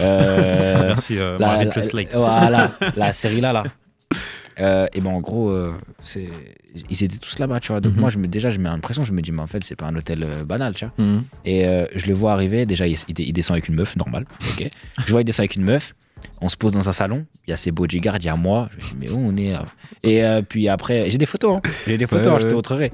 Euh, 0.00 0.78
Merci, 0.88 1.18
euh, 1.18 1.38
la- 1.38 1.64
la- 1.64 1.70
Presley. 1.70 2.08
Voilà, 2.12 2.72
la 2.96 3.12
série 3.12 3.40
là, 3.40 3.52
là. 3.54 3.64
Euh, 4.60 4.86
et 4.92 5.00
ben 5.00 5.10
en 5.10 5.20
gros, 5.20 5.50
euh, 5.50 5.72
c'est, 6.00 6.28
ils 6.90 7.04
étaient 7.04 7.18
tous 7.18 7.38
là-bas, 7.38 7.60
tu 7.60 7.68
vois. 7.72 7.80
Donc 7.80 7.94
Mhm. 7.94 8.00
moi, 8.00 8.10
je 8.10 8.18
me, 8.18 8.26
déjà, 8.26 8.50
je 8.50 8.58
mets 8.58 8.68
l'impression, 8.68 9.04
je 9.04 9.12
me 9.12 9.20
dis, 9.22 9.30
mais 9.32 9.40
en 9.42 9.46
fait, 9.46 9.62
c'est 9.64 9.76
pas 9.76 9.86
un 9.86 9.94
hôtel 9.94 10.22
euh, 10.24 10.44
banal, 10.44 10.74
tu 10.74 10.84
vois. 10.84 10.94
Mhm. 11.04 11.22
Et 11.44 11.64
je 11.94 12.06
le 12.06 12.14
vois 12.14 12.32
arriver, 12.32 12.66
déjà, 12.66 12.86
il, 12.86 12.96
descend 13.32 13.54
avec 13.54 13.68
une 13.68 13.74
meuf, 13.76 13.96
normal. 13.96 14.24
ok. 14.58 14.68
je 15.06 15.10
vois, 15.12 15.20
il 15.22 15.24
descend 15.24 15.42
avec 15.44 15.56
une 15.56 15.64
meuf. 15.64 15.94
On 16.40 16.48
se 16.48 16.56
pose 16.56 16.72
dans 16.72 16.88
un 16.88 16.92
salon, 16.92 17.26
il 17.46 17.50
y 17.50 17.52
a 17.52 17.56
ses 17.56 17.70
bodyguards, 17.70 18.16
il 18.18 18.24
y 18.24 18.28
a 18.28 18.36
moi. 18.36 18.68
Je 18.72 18.76
me 18.76 18.90
dis, 18.90 18.96
mais 19.00 19.08
où 19.10 19.18
on 19.18 19.36
est 19.36 19.54
Et 20.02 20.42
puis 20.48 20.68
après, 20.68 21.10
j'ai 21.10 21.18
des 21.18 21.26
photos, 21.26 21.56
hein. 21.58 21.62
j'ai 21.86 21.96
des 21.96 22.06
photos, 22.06 22.26
Ouais, 22.26 22.32
hein, 22.32 22.38
je 22.38 22.42
te 22.44 22.48
ouais. 22.48 22.54
montrerai. 22.54 22.92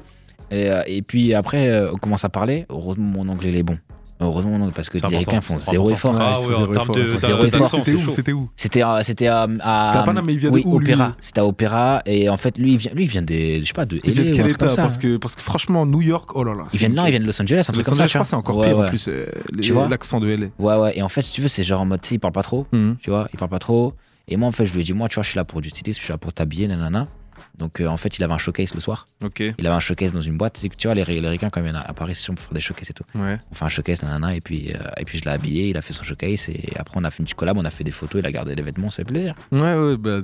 Et, 0.50 0.68
et 0.86 1.02
puis 1.02 1.32
après, 1.34 1.88
on 1.90 1.96
commence 1.96 2.24
à 2.24 2.28
parler. 2.28 2.66
Heureusement, 2.68 3.24
mon 3.24 3.28
anglais, 3.30 3.48
il 3.48 3.56
est 3.56 3.62
bon. 3.62 3.78
Heureusement, 4.20 4.54
anglais, 4.54 4.70
parce 4.74 4.88
que 4.88 4.96
les 4.96 5.04
Américains 5.04 5.40
font 5.40 5.58
zéro 5.58 5.90
effort. 5.90 6.16
Ah 6.20 6.40
Ouais, 6.40 6.46
ouais, 6.46 6.54
en 6.54 6.58
zéro 6.58 6.72
termes 6.72 6.82
effort, 6.84 6.94
de- 6.94 7.84
C'était 7.84 7.92
où. 7.94 8.10
C'était 8.10 8.32
où 8.32 8.48
C'était 8.54 8.82
à- 8.82 9.02
c'était 9.02 9.26
à, 9.26 9.42
à- 9.42 9.84
C'était 9.86 9.98
à 9.98 10.02
Paname, 10.04 10.24
mais 10.26 10.34
il 10.34 10.38
vient 10.38 10.50
de 10.52 10.58
où, 10.64 10.76
Opéra. 10.76 11.16
C'était 11.20 11.40
à 11.40 11.46
Opéra 11.46 12.00
et 12.06 12.28
en 12.28 12.36
fait 12.36 12.56
lui 12.58 12.72
il 12.72 12.76
vient 12.78 12.92
lui 12.94 13.04
il 13.04 13.08
vient 13.10 13.22
des 13.22 13.60
je 13.60 13.66
sais 13.66 13.72
pas 13.72 13.86
de 13.86 14.00
Il 14.04 14.12
vient 14.12 14.22
de 14.24 14.28
LA 14.28 14.32
ou 14.34 14.36
quel 14.36 14.50
état 14.52 14.76
parce 14.76 14.98
que, 14.98 15.16
parce 15.16 15.34
que 15.34 15.42
franchement, 15.42 15.84
New 15.84 16.00
York, 16.00 16.30
oh 16.34 16.44
là 16.44 16.54
là. 16.54 16.66
Ils 16.72 16.78
viennent 16.78 16.94
là, 16.94 17.06
ils 17.08 17.10
viennent 17.10 17.22
de 17.22 17.26
Los 17.26 17.42
Angeles, 17.42 17.66
un 17.68 17.72
truc 17.72 17.84
comme 17.84 17.94
ça. 17.96 18.06
Je 18.06 18.12
crois 18.14 18.24
c'est 18.24 18.36
encore 18.36 18.60
pire 18.60 18.78
en 18.78 18.84
plus. 18.86 19.08
euh, 19.08 19.26
Tu 19.60 19.72
vois 19.72 19.88
L'accent 19.88 20.20
de 20.20 20.28
LA. 20.28 20.46
Ouais 20.58 20.76
ouais 20.76 20.96
et 20.98 21.02
en 21.02 21.08
fait 21.08 21.22
si 21.22 21.32
tu 21.32 21.40
veux 21.40 21.48
c'est 21.48 21.64
genre 21.64 21.80
en 21.80 21.86
mode 21.86 22.00
tu 22.00 22.10
sais, 22.10 22.14
il 22.14 22.18
parle 22.20 22.32
pas 22.34 22.42
trop, 22.42 22.66
Mhm. 22.72 22.96
tu 23.00 23.10
vois, 23.10 23.28
il 23.32 23.38
parle 23.38 23.50
pas 23.50 23.58
trop 23.58 23.94
et 24.28 24.36
moi 24.36 24.48
en 24.48 24.52
fait 24.52 24.64
je 24.64 24.72
lui 24.72 24.80
ai 24.80 24.84
dit 24.84 24.92
moi 24.92 25.08
tu 25.08 25.16
vois 25.16 25.22
je 25.24 25.30
suis 25.30 25.36
là 25.38 25.44
pour 25.44 25.60
du 25.60 25.70
stylisme, 25.70 25.98
je 25.98 26.04
suis 26.04 26.12
là 26.12 26.18
pour 26.18 26.32
t'habiller 26.32 26.68
nanana. 26.68 27.08
Donc 27.58 27.80
euh, 27.80 27.86
en 27.86 27.96
fait 27.96 28.18
il 28.18 28.24
avait 28.24 28.32
un 28.34 28.38
showcase 28.38 28.74
le 28.74 28.80
soir. 28.80 29.06
Ok. 29.22 29.40
Il 29.40 29.66
avait 29.66 29.76
un 29.76 29.80
showcase 29.80 30.12
dans 30.12 30.20
une 30.20 30.36
boîte, 30.36 30.60
tu 30.76 30.86
vois 30.88 30.94
les, 30.94 31.04
les 31.04 31.28
ricains 31.28 31.50
quand 31.50 31.60
ils 31.60 31.64
viennent 31.64 31.76
à 31.76 31.80
à 31.82 31.92
Paris 31.92 32.14
c'est 32.14 32.22
sûr 32.22 32.34
pour 32.34 32.42
faire 32.44 32.54
des 32.54 32.60
showcases 32.60 32.90
et 32.90 32.92
tout. 32.94 33.04
Ouais. 33.14 33.38
On 33.50 33.54
fait 33.54 33.64
un 33.64 33.68
showcase 33.68 34.02
nanana 34.02 34.34
et 34.34 34.40
puis 34.40 34.72
euh, 34.74 34.78
et 34.98 35.04
puis 35.04 35.18
je 35.18 35.24
l'ai 35.24 35.30
habillé, 35.30 35.68
il 35.68 35.76
a 35.76 35.82
fait 35.82 35.92
son 35.92 36.02
showcase 36.02 36.48
et 36.48 36.72
après 36.78 36.98
on 37.00 37.04
a 37.04 37.10
fait 37.10 37.18
une 37.20 37.24
petite 37.26 37.36
collab, 37.36 37.56
on 37.56 37.64
a 37.64 37.70
fait 37.70 37.84
des 37.84 37.90
photos, 37.90 38.20
il 38.20 38.26
a 38.26 38.32
gardé 38.32 38.54
les 38.54 38.62
vêtements, 38.62 38.90
ça 38.90 38.96
fait 38.96 39.04
plaisir. 39.04 39.34
Ouais, 39.52 39.74
ouais, 39.76 39.96
bah, 39.96 40.18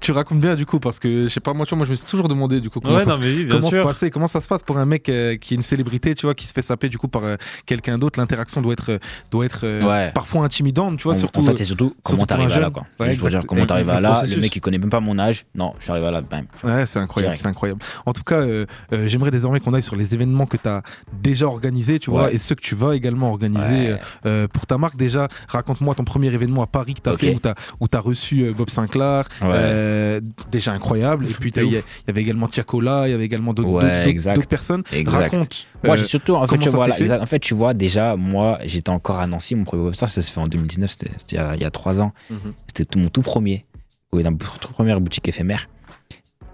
tu 0.00 0.12
racontes 0.12 0.40
bien 0.40 0.54
du 0.54 0.66
coup 0.66 0.78
parce 0.78 0.98
que 0.98 1.24
je 1.24 1.28
sais 1.28 1.40
pas, 1.40 1.52
moi, 1.52 1.66
tu 1.66 1.70
vois, 1.70 1.78
moi 1.78 1.86
je 1.86 1.90
me 1.92 1.96
suis 1.96 2.06
toujours 2.06 2.28
demandé 2.28 2.60
du 2.60 2.70
coup 2.70 2.80
comment, 2.80 2.96
Ouais, 2.96 3.02
ça, 3.04 3.10
non, 3.10 3.16
se- 3.16 3.20
mais 3.22 3.34
oui, 3.34 3.44
bien 3.44 3.56
comment 3.56 3.68
se 3.70 3.74
sûr. 3.74 3.82
passait, 3.84 4.10
comment 4.10 4.26
ça 4.26 4.40
se 4.40 4.48
passe 4.48 4.62
pour 4.62 4.78
un 4.78 4.86
mec 4.86 5.08
euh, 5.08 5.36
qui 5.36 5.54
est 5.54 5.56
une 5.56 5.62
célébrité, 5.62 6.14
tu 6.14 6.26
vois, 6.26 6.34
qui 6.34 6.46
se 6.46 6.52
fait 6.52 6.62
saper 6.62 6.88
du 6.88 6.98
coup 6.98 7.08
par 7.08 7.24
euh, 7.24 7.36
quelqu'un 7.66 7.98
d'autre. 7.98 8.18
L'interaction 8.20 8.62
doit 8.62 8.72
être, 8.72 8.98
doit 9.30 9.44
être 9.46 9.60
euh, 9.64 9.82
Ouais. 9.88 10.12
parfois 10.12 10.44
intimidante, 10.44 10.98
tu 10.98 11.04
vois, 11.04 11.14
surtout. 11.14 11.40
en 11.40 11.44
fait, 11.44 11.56
c'est 11.58 11.64
surtout 11.64 11.94
comment 12.02 12.26
t'arrives 12.26 12.50
à 12.52 12.60
là, 12.60 12.70
quoi. 12.70 12.86
Ouais, 13.00 13.14
je 13.14 13.20
veux 13.20 13.30
dire, 13.30 13.44
comment 13.46 13.66
t'arrives 13.66 13.86
Le 13.86 13.92
à 13.92 14.00
là, 14.00 14.22
le 14.26 14.40
mec 14.40 14.52
qui 14.52 14.60
connaît 14.60 14.78
même 14.78 14.90
pas 14.90 15.00
mon 15.00 15.18
âge, 15.18 15.46
non, 15.54 15.74
je 15.78 15.84
suis 15.84 15.90
arrivé 15.92 16.06
bam. 16.10 16.46
Ouais, 16.64 16.86
c'est 16.86 16.98
incroyable, 16.98 17.36
c'est 17.36 17.46
incroyable. 17.46 17.80
En 18.06 18.12
tout 18.12 18.22
cas, 18.22 18.40
euh, 18.40 18.66
euh, 18.92 19.06
j'aimerais 19.06 19.30
désormais 19.30 19.60
qu'on 19.60 19.74
aille 19.74 19.82
sur 19.82 19.96
les 19.96 20.14
événements 20.14 20.46
que 20.46 20.56
tu 20.56 20.68
as 20.68 20.82
déjà 21.22 21.46
organisés, 21.46 21.98
tu 21.98 22.10
vois, 22.10 22.24
Ouais. 22.24 22.34
et 22.34 22.38
ceux 22.38 22.54
que 22.54 22.60
tu 22.60 22.74
vas 22.74 22.94
également 22.94 23.30
organiser 23.30 23.92
Ouais. 23.92 24.00
euh, 24.26 24.48
pour 24.48 24.66
ta 24.66 24.78
marque. 24.78 24.96
Déjà, 24.96 25.28
raconte-moi 25.48 25.94
ton 25.94 26.04
premier 26.04 26.28
événement 26.28 26.62
à 26.62 26.66
Paris 26.66 26.94
que 26.94 27.00
tu 27.02 27.08
as 27.10 27.16
fait, 27.16 27.34
où 27.34 27.40
tu 27.40 27.48
as, 27.48 27.54
où 27.80 27.88
t'as 27.88 28.00
reçu 28.00 28.52
Bob 28.56 28.70
Sinclair. 28.70 29.24
Ouais. 29.42 30.20
Déjà 30.50 30.72
incroyable. 30.72 31.26
Et 31.26 31.34
puis, 31.34 31.50
il 31.56 31.72
y, 31.72 31.82
avait 32.08 32.20
également 32.22 32.48
Tiakola, 32.48 33.08
il 33.08 33.10
y 33.12 33.14
avait 33.14 33.24
également 33.24 33.52
d'autres 33.54 34.46
personnes. 34.48 34.82
Exact. 34.92 35.32
Raconte. 35.32 35.66
Moi, 35.84 35.96
j'ai 35.96 36.04
surtout, 36.04 36.34
en 36.34 36.46
fait, 36.46 36.58
tu 36.58 36.68
vois, 36.68 36.84
s'est 36.84 36.90
là, 36.90 36.96
fait 36.96 37.02
exact- 37.02 37.22
en 37.22 37.26
fait, 37.26 37.38
tu 37.38 37.54
vois, 37.54 37.74
déjà, 37.74 38.16
moi, 38.16 38.58
j'étais 38.64 38.90
encore 38.90 39.18
à 39.20 39.26
Nancy, 39.26 39.54
mon 39.54 39.64
premier 39.64 39.84
webstar, 39.84 40.08
ça 40.08 40.22
se 40.22 40.30
fait 40.30 40.40
en 40.40 40.46
2019, 40.46 40.90
c'était 40.90 41.10
il 41.32 41.60
y 41.60 41.64
a- 41.64 41.70
trois 41.70 42.00
ans. 42.00 42.12
Mhm. 42.30 42.38
C'était 42.74 42.98
mon 42.98 43.08
tout 43.08 43.20
premier, 43.22 43.66
oui, 44.12 44.22
dans 44.22 44.30
ma 44.30 44.36
toute 44.38 44.72
première 44.72 45.00
boutique 45.00 45.28
éphémère. 45.28 45.68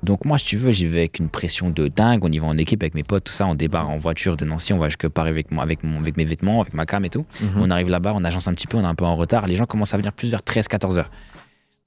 Donc 0.05 0.25
moi, 0.25 0.39
si 0.39 0.45
tu 0.45 0.57
veux, 0.57 0.71
j'y 0.71 0.87
vais 0.87 1.01
avec 1.01 1.19
une 1.19 1.31
pression 1.31 1.71
de 1.71 1.89
dingue. 1.89 2.25
On 2.25 2.31
y 2.31 2.39
va 2.39 2.47
en 2.47 2.59
équipe 2.59 2.83
avec 2.83 2.95
mes 2.95 3.03
potes, 3.03 3.25
tout 3.25 3.33
ça. 3.33 3.47
On 3.47 3.55
débarque 3.55 3.89
en 3.89 3.97
voiture 3.97 4.37
de 4.37 4.45
Nancy, 4.45 4.73
on 4.73 4.79
va 4.79 4.89
jusque 4.89 5.09
Paris 5.09 5.31
avec, 5.31 5.51
mon, 5.51 5.61
avec, 5.61 5.83
mon, 5.83 5.99
avec 5.99 6.17
mes 6.17 6.25
vêtements, 6.25 6.61
avec 6.61 6.75
ma 6.75 6.87
cam 6.87 7.05
et 7.05 7.11
tout. 7.11 7.25
Mhm. 7.41 7.63
On 7.63 7.71
arrive 7.71 7.89
là-bas, 7.89 8.13
on 8.15 8.23
agence 8.23 8.47
un 8.47 8.55
petit 8.55 8.67
peu, 8.67 8.77
on 8.77 8.83
est 8.83 8.87
un 8.87 8.95
peu 8.95 9.05
en 9.05 9.17
retard. 9.17 9.47
Les 9.47 9.57
gens 9.57 9.67
commencent 9.67 9.95
à 9.95 9.97
venir 9.97 10.13
plus 10.13 10.31
vers 10.31 10.41
13-14 10.41 10.99
heures. 10.99 11.11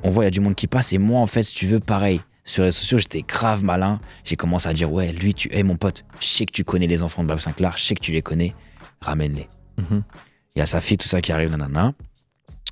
On 0.03 0.09
voit, 0.09 0.23
il 0.23 0.27
y 0.27 0.29
a 0.29 0.31
du 0.31 0.41
monde 0.41 0.55
qui 0.55 0.67
passe. 0.67 0.93
Et 0.93 0.97
moi, 0.97 1.21
en 1.21 1.27
fait, 1.27 1.43
si 1.43 1.53
tu 1.53 1.67
veux, 1.67 1.79
pareil. 1.79 2.21
Sur 2.43 2.63
les 2.63 2.69
réseaux 2.69 2.79
sociaux, 2.79 2.97
j'étais 2.97 3.23
grave 3.23 3.63
malin. 3.63 3.99
J'ai 4.23 4.35
commencé 4.35 4.67
à 4.67 4.73
dire, 4.73 4.91
ouais, 4.91 5.11
lui, 5.11 5.33
tu. 5.33 5.53
Hey, 5.53 5.63
mon 5.63 5.75
pote, 5.75 6.05
je 6.19 6.25
sais 6.25 6.45
que 6.45 6.53
tu 6.53 6.63
connais 6.63 6.87
les 6.87 7.03
enfants 7.03 7.21
de 7.21 7.27
Bob 7.27 7.39
Sinclair, 7.39 7.77
je 7.77 7.83
sais 7.83 7.93
que 7.93 7.99
tu 7.99 8.13
les 8.13 8.21
connais. 8.21 8.55
Ramène-les. 9.01 9.47
Mhm. 9.77 10.03
Il 10.55 10.59
y 10.59 10.61
a 10.61 10.65
sa 10.65 10.81
fille, 10.81 10.97
tout 10.97 11.07
ça 11.07 11.21
qui 11.21 11.31
arrive, 11.31 11.51
nanana. 11.51 11.93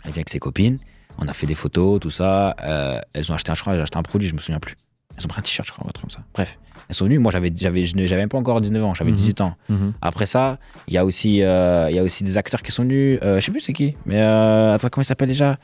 Elle 0.04 0.12
vient 0.12 0.18
avec 0.18 0.30
ses 0.30 0.40
copines. 0.40 0.80
On 1.18 1.28
a 1.28 1.34
fait 1.34 1.46
des 1.46 1.56
photos, 1.56 2.00
tout 2.00 2.10
ça. 2.10 2.56
Euh, 2.64 3.00
elles 3.14 3.32
ont 3.32 3.36
acheté 3.36 3.52
un, 3.52 3.56
je 3.56 3.62
crois, 3.62 3.74
elles 3.74 3.80
ont 3.80 3.84
acheté 3.84 3.98
un 3.98 4.04
produit, 4.04 4.28
je 4.28 4.34
me 4.34 4.40
souviens 4.40 4.60
plus. 4.60 4.76
Elles 5.18 5.26
ont 5.26 5.28
pris 5.28 5.40
un 5.40 5.44
t-shirt, 5.44 5.68
je 5.68 5.72
crois, 5.74 5.86
un 5.88 5.92
truc 5.92 6.04
comme 6.04 6.10
ça. 6.10 6.24
Bref. 6.34 6.58
Elles 6.88 6.96
sont 6.96 7.06
venues. 7.06 7.18
Moi, 7.20 7.32
j'avais, 7.32 7.52
j'avais, 7.56 8.16
même 8.18 8.30
pas 8.30 8.38
encore 8.38 8.62
19 8.62 8.84
ans, 8.84 8.94
j'avais 8.94 9.10
Mhm. 9.12 9.16
18 9.18 9.42
ans. 9.42 9.56
Mhm. 9.70 9.94
Après 10.02 10.26
ça, 10.26 10.60
il 10.88 10.94
y 10.94 10.98
a 10.98 11.06
aussi, 11.06 11.42
euh, 11.42 11.88
il 11.90 11.96
y 11.96 12.00
a 12.00 12.04
aussi 12.04 12.24
des 12.24 12.38
acteurs 12.38 12.62
qui 12.62 12.72
sont 12.72 12.84
venus. 12.84 13.18
Euh, 13.24 13.40
je 13.40 13.46
sais 13.46 13.52
plus 13.52 13.62
c'est 13.62 13.74
qui, 13.74 13.96
mais 14.06 14.22
euh, 14.22 14.76
attends, 14.76 14.90
comment 14.90 15.02
il 15.02 15.06
s'appelle 15.06 15.30
déjà? 15.30 15.58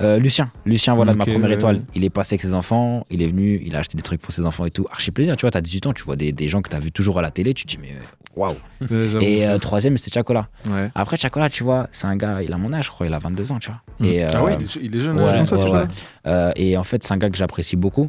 Euh, 0.00 0.20
Lucien. 0.20 0.52
Lucien, 0.64 0.94
voilà, 0.94 1.10
de 1.12 1.16
ma 1.18 1.26
première 1.26 1.48
ouais, 1.48 1.54
étoile. 1.56 1.76
ouais. 1.76 1.82
Il 1.96 2.04
est 2.04 2.10
passé 2.10 2.34
avec 2.34 2.42
ses 2.42 2.54
enfants, 2.54 3.04
il 3.10 3.20
est 3.20 3.26
venu, 3.26 3.60
il 3.66 3.74
a 3.74 3.80
acheté 3.80 3.96
des 3.96 4.02
trucs 4.04 4.20
pour 4.20 4.32
ses 4.32 4.46
enfants 4.46 4.64
et 4.64 4.70
tout. 4.70 4.86
Archi 4.92 5.10
plaisir, 5.10 5.36
tu 5.36 5.40
vois, 5.40 5.50
t'as 5.50 5.60
18 5.60 5.86
ans, 5.88 5.92
tu 5.92 6.04
vois 6.04 6.14
des, 6.14 6.30
des 6.30 6.46
gens 6.46 6.62
que 6.62 6.68
t'as 6.70 6.78
vu 6.78 6.92
toujours 6.92 7.18
à 7.18 7.22
la 7.22 7.32
télé, 7.32 7.52
tu 7.52 7.64
te 7.64 7.70
dis, 7.70 7.78
mais 7.82 7.88
euh, 7.88 8.00
waouh. 8.36 8.54
Ouais, 8.82 9.08
j'avoue. 9.08 9.24
Et 9.24 9.44
troisième, 9.60 9.98
c'était 9.98 10.14
Chacola. 10.14 10.46
Ouais. 10.66 10.88
Après, 10.94 11.16
Chacola, 11.16 11.50
tu 11.50 11.64
vois, 11.64 11.88
c'est 11.90 12.06
un 12.06 12.14
gars, 12.14 12.40
il 12.42 12.52
a 12.52 12.58
mon 12.58 12.72
âge, 12.72 12.84
je 12.84 12.90
crois, 12.90 13.08
il 13.08 13.12
a 13.14 13.18
22 13.18 13.50
ans, 13.50 13.58
tu 13.58 13.70
vois. 13.72 14.08
Et, 14.08 14.22
ah 14.22 14.44
ouais, 14.44 14.56
il 14.80 14.94
est- 14.94 15.00
jeune, 15.00 15.18
ouais, 15.18 15.32
comme 15.34 15.46
ça, 15.48 15.56
ouais, 15.56 15.64
tu 15.64 15.70
ouais. 15.72 15.82
vois. 16.24 16.52
et 16.54 16.76
en 16.76 16.84
fait, 16.84 17.02
c'est 17.02 17.12
un 17.12 17.16
gars 17.16 17.28
que 17.30 17.36
j'apprécie 17.36 17.74
beaucoup. 17.74 18.08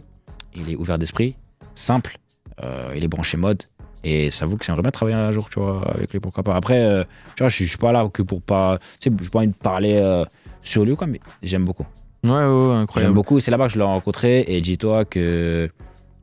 Il 0.55 0.69
est 0.71 0.75
ouvert 0.75 0.97
d'esprit, 0.97 1.35
simple, 1.73 2.17
euh, 2.63 2.93
il 2.95 3.03
est 3.03 3.07
branché 3.07 3.37
mode. 3.37 3.63
Et 4.03 4.29
ça 4.31 4.45
vaut 4.45 4.55
que 4.55 4.63
j'aimerais 4.65 4.81
bien 4.81 4.91
travailler 4.91 5.17
un 5.17 5.31
jour, 5.31 5.49
tu 5.49 5.59
vois, 5.59 5.85
avec 5.93 6.11
lui, 6.13 6.19
pourquoi 6.21 6.41
pas. 6.43 6.55
Après, 6.55 6.79
euh, 6.79 7.03
tu 7.35 7.43
vois, 7.43 7.49
je 7.49 7.55
suis- 7.55 7.65
je 7.65 7.69
suis 7.71 7.77
pas 7.77 7.91
là 7.91 8.07
que 8.07 8.21
pour 8.21 8.41
pas. 8.41 8.77
Tu 8.99 9.09
sais, 9.09 9.15
j'ai 9.21 9.29
pas 9.29 9.39
envie 9.39 9.47
de 9.49 9.53
parler 9.53 9.97
euh, 10.01 10.23
sur 10.63 10.85
lui 10.85 10.93
ou 10.93 10.95
quoi, 10.95 11.05
mais 11.07 11.19
j'aime 11.43 11.65
beaucoup. 11.65 11.85
Ouais, 12.23 12.29
ouais, 12.31 12.37
ouais, 12.39 12.45
J'aime 12.71 12.77
incroyable. 12.81 13.13
beaucoup. 13.13 13.39
C'est 13.41 13.51
là-bas 13.51 13.67
que 13.67 13.73
je 13.73 13.77
l'ai 13.77 13.83
rencontré. 13.83 14.45
Et 14.47 14.61
dis-toi 14.61 15.03
que 15.05 15.67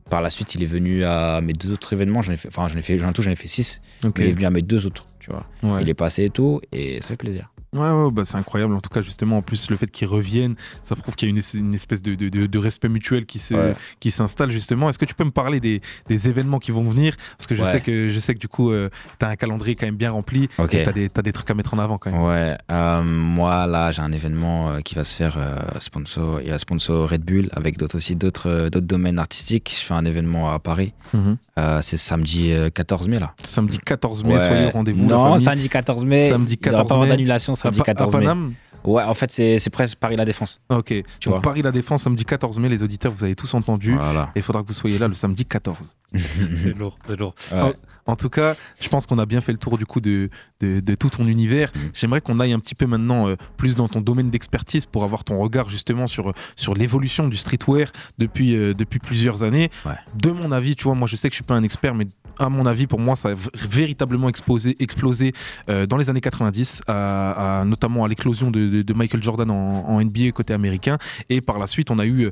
par 0.09 0.21
la 0.21 0.29
suite, 0.31 0.55
il 0.55 0.63
est 0.63 0.67
venu 0.67 1.03
à 1.03 1.39
mes 1.41 1.53
deux 1.53 1.71
autres 1.71 1.93
événements. 1.93 2.21
J'en 2.23 2.33
ai 2.33 2.37
fait, 2.37 2.47
enfin, 2.47 2.67
j'en 2.67 2.77
ai 2.77 2.81
fait, 2.81 2.97
tout, 2.97 3.21
j'en 3.21 3.31
ai 3.31 3.35
fait 3.35 3.47
six. 3.47 3.79
Il 4.03 4.23
est 4.23 4.31
venu 4.31 4.45
à 4.45 4.49
mes 4.51 4.61
deux 4.63 4.85
autres, 4.87 5.05
tu 5.19 5.29
vois. 5.31 5.45
Ouais. 5.61 5.81
Il 5.83 5.89
est 5.89 5.93
passé 5.93 6.25
et 6.25 6.29
tout, 6.31 6.61
et 6.71 6.99
ça 7.01 7.09
fait 7.09 7.15
plaisir. 7.17 7.51
Ouais, 7.73 7.89
ouais, 7.89 8.11
bah 8.11 8.23
c'est 8.25 8.37
incroyable. 8.37 8.73
En 8.75 8.79
tout 8.81 8.89
cas, 8.89 9.01
justement, 9.01 9.37
en 9.37 9.41
plus, 9.41 9.69
le 9.69 9.75
fait 9.77 9.91
qu'ils 9.91 10.07
reviennent, 10.07 10.55
ça 10.83 10.95
prouve 10.95 11.15
qu'il 11.15 11.27
y 11.27 11.29
a 11.29 11.31
une, 11.31 11.37
es- 11.37 11.57
une 11.57 11.73
espèce 11.73 12.01
de, 12.01 12.15
de- 12.15 12.29
de- 12.29 12.57
respect 12.57 12.89
mutuel 12.89 13.25
qui 13.25 13.41
Ouais. 13.53 13.75
s'installe 14.09 14.51
justement. 14.51 14.89
Est-ce 14.89 14.97
que 14.97 15.05
tu 15.05 15.13
peux 15.13 15.25
me 15.25 15.31
parler 15.31 15.59
des, 15.59 15.81
des 16.07 16.29
événements 16.29 16.59
qui 16.59 16.71
vont 16.71 16.83
venir? 16.89 17.15
Parce 17.37 17.45
que 17.47 17.55
je 17.55 17.61
Ouais. 17.61 17.71
sais 17.71 17.81
que 17.81 18.09
je 18.09 18.19
sais 18.19 18.33
que 18.33 18.39
du 18.39 18.47
coup, 18.47 18.71
tu 18.71 19.25
as 19.25 19.29
un 19.29 19.35
calendrier 19.35 19.75
quand 19.75 19.85
même 19.85 19.95
bien 19.97 20.11
rempli. 20.11 20.47
Ok. 20.57 20.73
Et 20.73 20.83
t'as 21.09 21.21
des, 21.21 21.31
trucs 21.31 21.49
à 21.51 21.53
mettre 21.53 21.73
en 21.73 21.79
avant 21.79 21.97
quand 21.97 22.11
même. 22.11 22.21
Ouais, 22.21 22.57
euh, 22.71 23.03
moi 23.03 23.67
là 23.67 23.91
j'ai 23.91 24.01
un 24.01 24.11
événement 24.11 24.69
euh, 24.71 24.79
qui 24.79 24.95
va 24.95 25.03
se 25.03 25.13
faire 25.15 25.35
euh, 25.37 25.57
sponsor, 25.79 26.41
il 26.41 26.47
y 26.47 26.51
a 26.51 26.57
sponsor 26.57 27.09
Red 27.09 27.23
Bull 27.23 27.49
avec 27.51 27.77
d'autres 27.77 27.97
aussi 27.97 28.15
d'autres 28.15 28.49
euh, 28.49 28.69
domaines 28.69 29.19
artistiques. 29.19 29.73
Je 29.77 29.85
fais 29.85 29.93
un 29.93 30.05
événement 30.05 30.53
à 30.53 30.59
Paris. 30.59 30.93
Mhm. 31.13 31.37
Euh, 31.59 31.79
c'est 31.81 31.97
samedi 31.97 32.51
euh, 32.53 32.69
14 32.69 33.07
mai 33.07 33.19
là. 33.19 33.33
Samedi 33.41 33.77
14 33.79 34.23
mai, 34.23 34.33
Ouais. 34.35 34.39
soyez 34.39 34.65
au 34.67 34.69
rendez-vous. 34.71 35.05
Non, 35.05 35.37
samedi 35.37 35.67
14 35.69 36.05
mai. 36.05 36.29
Samedi 36.29 36.57
il 36.61 36.65
y 36.65 36.69
aura 36.69 36.77
14 36.83 36.87
pas 36.87 36.93
avoir 36.95 37.05
mai. 37.07 37.11
d'annulation 37.11 37.53
À, 37.53 37.55
samedi 37.57 37.81
à 37.81 37.83
14 37.83 38.13
mai. 38.15 38.19
Paname 38.21 38.53
Ouais, 38.83 39.03
en 39.03 39.13
fait 39.13 39.31
c'est 39.31 39.59
c'est 39.59 39.69
presque 39.69 39.97
Paris 39.97 40.15
la 40.15 40.23
Défense. 40.25 40.59
Ok. 40.69 40.85
Tu 40.85 41.01
Donc 41.25 41.33
vois. 41.33 41.41
Paris 41.41 41.61
La 41.61 41.71
Défense, 41.71 42.03
samedi 42.03 42.23
14 42.23 42.59
mai, 42.59 42.69
les 42.69 42.83
auditeurs, 42.83 43.11
vous 43.11 43.23
avez 43.23 43.35
tous 43.35 43.53
entendu. 43.53 43.95
Voilà. 43.95 44.29
Et 44.35 44.39
il 44.39 44.41
faudra 44.43 44.61
que 44.61 44.67
vous 44.67 44.73
soyez 44.73 44.97
là 44.97 45.07
le 45.07 45.15
samedi 45.15 45.45
14. 45.45 45.77
C'est 46.15 46.77
lourd, 46.77 46.97
c'est 47.05 47.19
lourd. 47.19 47.35
Ouais. 47.51 47.73
En 48.07 48.15
tout 48.15 48.29
cas, 48.29 48.55
je 48.79 48.89
pense 48.89 49.05
qu'on 49.05 49.19
a 49.19 49.25
bien 49.25 49.41
fait 49.41 49.51
le 49.51 49.57
tour 49.57 49.77
du 49.77 49.85
coup 49.85 49.99
de, 50.01 50.29
de, 50.61 50.79
de 50.79 50.95
tout 50.95 51.09
ton 51.09 51.25
univers. 51.27 51.71
Mhm. 51.75 51.81
J'aimerais 51.93 52.21
qu'on 52.21 52.39
aille 52.39 52.53
un 52.53 52.59
petit 52.59 52.75
peu 52.75 52.85
maintenant 52.87 53.27
euh, 53.27 53.35
plus 53.57 53.75
dans 53.75 53.87
ton 53.87 54.01
domaine 54.01 54.29
d'expertise 54.29 54.85
pour 54.85 55.03
avoir 55.03 55.23
ton 55.23 55.37
regard 55.37 55.69
justement 55.69 56.07
sur, 56.07 56.33
sur 56.55 56.73
l'évolution 56.73 57.27
du 57.27 57.37
streetwear 57.37 57.91
depuis, 58.17 58.55
euh, 58.55 58.73
depuis 58.73 58.99
plusieurs 58.99 59.43
années. 59.43 59.69
Ouais. 59.85 59.93
De 60.15 60.31
mon 60.31 60.51
avis, 60.51 60.75
tu 60.75 60.85
vois, 60.85 60.95
moi 60.95 61.07
je 61.07 61.15
sais 61.15 61.29
que 61.29 61.33
je 61.33 61.37
suis 61.37 61.43
pas 61.43 61.55
un 61.55 61.63
expert, 61.63 61.93
mais 61.95 62.07
à 62.39 62.49
mon 62.49 62.67
avis, 62.67 62.85
pour 62.85 62.99
moi, 62.99 63.15
ça 63.15 63.29
a 63.29 63.33
véritablement 63.67 64.29
explosé, 64.29 64.75
explosé 64.79 65.33
euh, 65.69 65.87
dans 65.87 65.97
les 65.97 66.11
années 66.11 66.21
90, 66.21 66.83
à, 66.85 67.61
à- 67.61 67.65
notamment 67.65 68.05
à 68.05 68.07
l'éclosion 68.07 68.51
de, 68.51 68.93
Michael 68.93 69.23
Jordan 69.23 69.49
en, 69.49 69.85
en 69.87 69.99
NBA 70.03 70.31
côté 70.33 70.53
américain. 70.53 70.99
Et 71.29 71.41
par 71.41 71.57
la 71.57 71.65
suite, 71.65 71.89
on 71.89 71.97
a 71.99 72.05
eu 72.05 72.29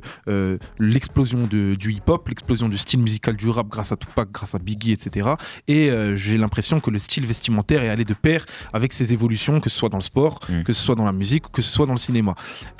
l'explosion 0.78 1.46
du 1.46 1.92
hip-hop, 1.92 2.28
l'explosion 2.28 2.68
du 2.68 2.78
style 2.78 3.00
musical 3.00 3.36
du 3.36 3.48
rap 3.50 3.68
grâce 3.68 3.92
à 3.92 3.96
Tupac, 3.96 4.30
grâce 4.30 4.54
à 4.54 4.58
Biggie, 4.58 4.92
etc. 4.92 5.30
Et 5.68 5.90
euh, 5.90 6.16
j'ai 6.16 6.38
l'impression 6.38 6.80
que 6.80 6.90
le 6.90 6.98
style 6.98 7.26
vestimentaire 7.26 7.82
est 7.82 7.88
allé 7.88 8.04
de 8.04 8.14
pair 8.14 8.44
avec 8.72 8.92
ces 8.92 9.12
évolutions, 9.12 9.60
que 9.60 9.68
ce 9.68 9.76
soit 9.76 9.88
dans 9.88 9.98
le 9.98 10.02
sport, 10.02 10.40
Mm. 10.48 10.62
que 10.62 10.72
ce 10.72 10.82
soit 10.82 10.94
dans 10.94 11.04
la 11.04 11.12
musique, 11.12 11.50
que 11.50 11.62
ce 11.62 11.70
soit 11.70 11.86
dans 11.86 11.92
le 11.94 11.98
cinéma. 11.98 12.34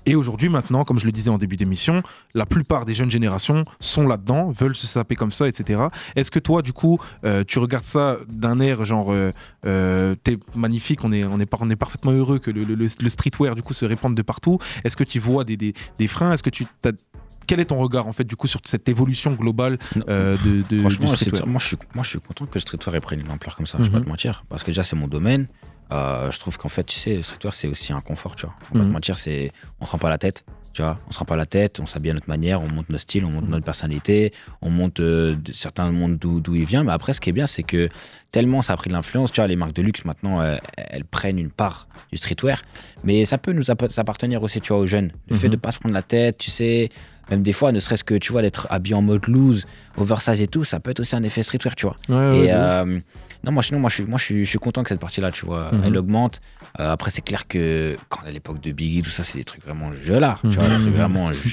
Et 0.05 0.15
aujourd'hui, 0.15 0.49
maintenant, 0.49 0.85
comme 0.85 0.99
je 0.99 1.07
le 1.07 1.13
disais 1.13 1.31
en 1.31 1.39
début 1.39 1.57
d'émission, 1.57 2.03
la 2.35 2.47
plupart 2.47 2.85
des 2.85 2.95
jeunes 2.95 3.11
générations 3.11 3.65
sont 3.81 4.07
là-dedans, 4.07 4.49
veulent 4.51 4.77
se 4.77 4.87
saper 4.87 5.17
comme 5.17 5.33
ça, 5.33 5.49
etc. 5.49 5.81
Est-ce 6.15 6.31
que 6.31 6.39
toi, 6.39 6.63
du 6.63 6.73
coup, 6.73 6.99
euh, 7.25 7.43
tu 7.47 7.59
regardes 7.59 7.85
ça 7.85 8.19
d'un 8.29 8.61
air 8.61 8.85
genre, 8.85 9.09
euh, 9.11 10.15
t'es 10.23 10.39
magnifique, 10.55 11.03
on 11.05 11.13
est, 11.13 11.25
on, 11.25 11.41
est 11.41 11.47
par- 11.47 11.63
on 11.63 11.71
est 11.71 11.77
parfaitement 11.77 12.13
heureux 12.13 12.39
que 12.39 12.51
le, 12.51 12.65
le- 12.65 12.75
le- 12.75 12.87
le 13.01 13.09
streetwear, 13.09 13.55
du 13.55 13.63
coup, 13.63 13.75
se 13.75 13.85
répande 13.85 14.15
de 14.15 14.23
partout? 14.23 14.59
Est-ce 14.85 14.97
que 14.97 15.05
tu 15.05 15.19
vois 15.19 15.45
des, 15.45 15.57
des, 15.57 15.75
des 15.99 16.07
freins? 16.07 16.33
Est-ce 16.33 16.43
que 16.43 16.51
tu 16.51 16.67
quel 17.47 17.61
est 17.61 17.67
ton 17.67 17.79
regard 17.79 18.07
en 18.07 18.13
fait 18.13 18.25
du 18.25 18.37
coup 18.37 18.47
sur 18.47 18.61
cette 18.65 18.89
évolution 18.89 19.33
globale 19.33 19.79
euh, 20.09 20.37
de, 20.45 20.63
de- 20.69 20.81
Franchement, 20.81 21.07
du 21.07 21.13
streetwear? 21.17 21.47
moi, 21.47 21.61
je 21.61 21.67
suis, 21.67 21.77
moi 21.95 22.03
je 22.05 22.11
suis 22.11 22.21
content 22.21 22.47
que 22.47 22.55
le 22.55 22.61
streetwear 22.61 22.95
ait 22.97 23.01
pris 23.01 23.17
une 23.19 23.31
ampleur 23.31 23.57
comme 23.57 23.67
ça, 23.67 23.79
je 23.79 23.85
vais 23.85 23.89
Mhm. 23.91 23.95
pas 23.95 24.01
te 24.05 24.09
mentir. 24.09 24.45
Parce 24.49 24.63
que 24.63 24.69
déjà, 24.71 24.83
c'est 24.83 24.97
mon 24.97 25.09
domaine. 25.09 25.47
Euh, 25.93 26.31
je 26.33 26.39
trouve 26.41 26.59
qu'en 26.59 26.69
fait, 26.69 26.83
tu 26.85 26.99
sais, 26.99 27.15
le 27.15 27.23
streetwear, 27.23 27.55
c'est 27.55 27.69
aussi 27.69 27.93
un 27.93 28.01
confort, 28.01 28.35
tu 28.35 28.45
vois. 28.47 28.55
On 28.75 28.79
va 28.79 28.83
Mhm. 28.85 28.89
te 28.91 28.93
mentir, 28.95 29.19
c'est, 29.19 29.53
on 29.81 29.87
se 29.87 29.91
rend 29.93 29.99
pas 29.99 30.11
la 30.11 30.19
tête, 30.19 30.45
tu 30.73 30.83
vois. 30.83 30.99
On 31.09 31.13
se 31.13 31.19
rend 31.21 31.25
pas 31.25 31.37
la 31.37 31.47
tête, 31.47 31.79
on 31.79 31.87
s'habille 31.87 32.11
à 32.11 32.15
notre 32.15 32.29
manière, 32.29 32.61
on 32.61 32.69
monte 32.69 32.89
notre 32.91 33.03
style, 33.03 33.25
on 33.25 33.31
monte 33.31 33.45
Mhm. 33.45 33.51
notre 33.51 33.65
personnalité, 33.65 34.33
on 34.63 34.71
monte 34.71 34.99
euh, 34.99 35.37
certains 35.53 35.91
mondes 35.93 36.17
d'où, 36.19 36.43
il 36.57 36.65
vient. 36.65 36.83
Mais 36.83 36.91
après, 36.93 37.13
ce 37.13 37.21
qui 37.21 37.31
est 37.31 37.33
bien, 37.33 37.47
c'est 37.47 37.63
que 37.63 37.89
tellement 38.33 38.63
ça 38.63 38.73
a 38.73 38.77
pris 38.77 38.89
de 38.89 38.95
l'influence, 38.95 39.31
tu 39.31 39.41
vois, 39.41 39.47
les 39.47 39.55
marques 39.55 39.75
de 39.75 39.83
luxe 39.83 40.05
maintenant, 40.05 40.41
euh, 40.41 40.57
elles 40.77 41.05
prennent 41.05 41.39
une 41.39 41.51
part 41.51 41.87
du 42.11 42.19
streetwear. 42.19 42.61
Mais 43.05 43.25
ça 43.25 43.39
peut 43.39 43.53
nous 43.53 43.71
appa- 43.71 43.97
appartenir 44.01 44.43
aussi, 44.43 44.61
tu 44.61 44.73
vois, 44.73 44.83
aux 44.83 44.87
jeunes. 44.89 45.13
Le 45.29 45.37
fait 45.37 45.47
Mhm. 45.47 45.53
de 45.53 45.57
pas 45.57 45.71
se 45.71 45.79
prendre 45.79 45.95
la 45.95 46.03
tête, 46.03 46.37
tu 46.39 46.51
sais, 46.51 46.89
même 47.31 47.43
des 47.43 47.53
fois, 47.53 47.73
ne 47.73 47.81
serait-ce 47.81 48.05
que, 48.05 48.15
tu 48.15 48.33
vois, 48.33 48.43
d'être 48.43 48.67
habillé 48.71 48.95
en 48.95 49.03
mode 49.03 49.27
loose, 49.27 49.65
oversize 49.97 50.41
et 50.43 50.47
tout, 50.47 50.65
ça 50.65 50.81
peut 50.81 50.91
être 50.91 51.01
aussi 51.01 51.17
un 51.17 51.23
effet 51.23 51.43
streetwear, 51.43 51.75
tu 51.75 51.87
vois. 51.87 51.97
Ouais, 52.09 52.45
et 52.47 52.49
euh, 52.53 53.01
non, 53.45 53.53
moi, 53.53 53.63
sinon, 53.63 53.81
moi, 53.81 53.89
je 53.91 53.95
suis, 53.97 54.05
moi, 54.05 54.19
je 54.19 54.25
suis, 54.25 54.45
je 54.45 54.51
suis 54.51 54.59
content 54.59 54.83
que 54.83 54.89
cette 54.91 55.01
partie-là, 55.01 55.31
tu 55.33 55.45
vois, 55.47 55.71
Mhm. 55.73 55.83
elle 55.87 55.97
augmente. 55.97 56.41
Euh, 56.79 56.93
après, 56.93 57.11
c'est 57.11 57.23
clair 57.23 57.47
que 57.49 57.97
quand 58.09 58.21
à 58.27 58.31
l'époque 58.31 58.61
de 58.61 58.71
Biggie, 58.73 59.03
tout 59.03 59.11
ça, 59.11 59.23
c'est 59.23 59.39
des 59.39 59.45
trucs 59.45 59.65
vraiment 59.65 59.93
jeux-là, 59.93 60.39
tu 60.43 60.49
vois, 60.51 60.69
Mhm. 60.69 60.75
des 60.77 60.81
trucs 60.83 60.95
vraiment 60.95 61.31
tu 61.43 61.51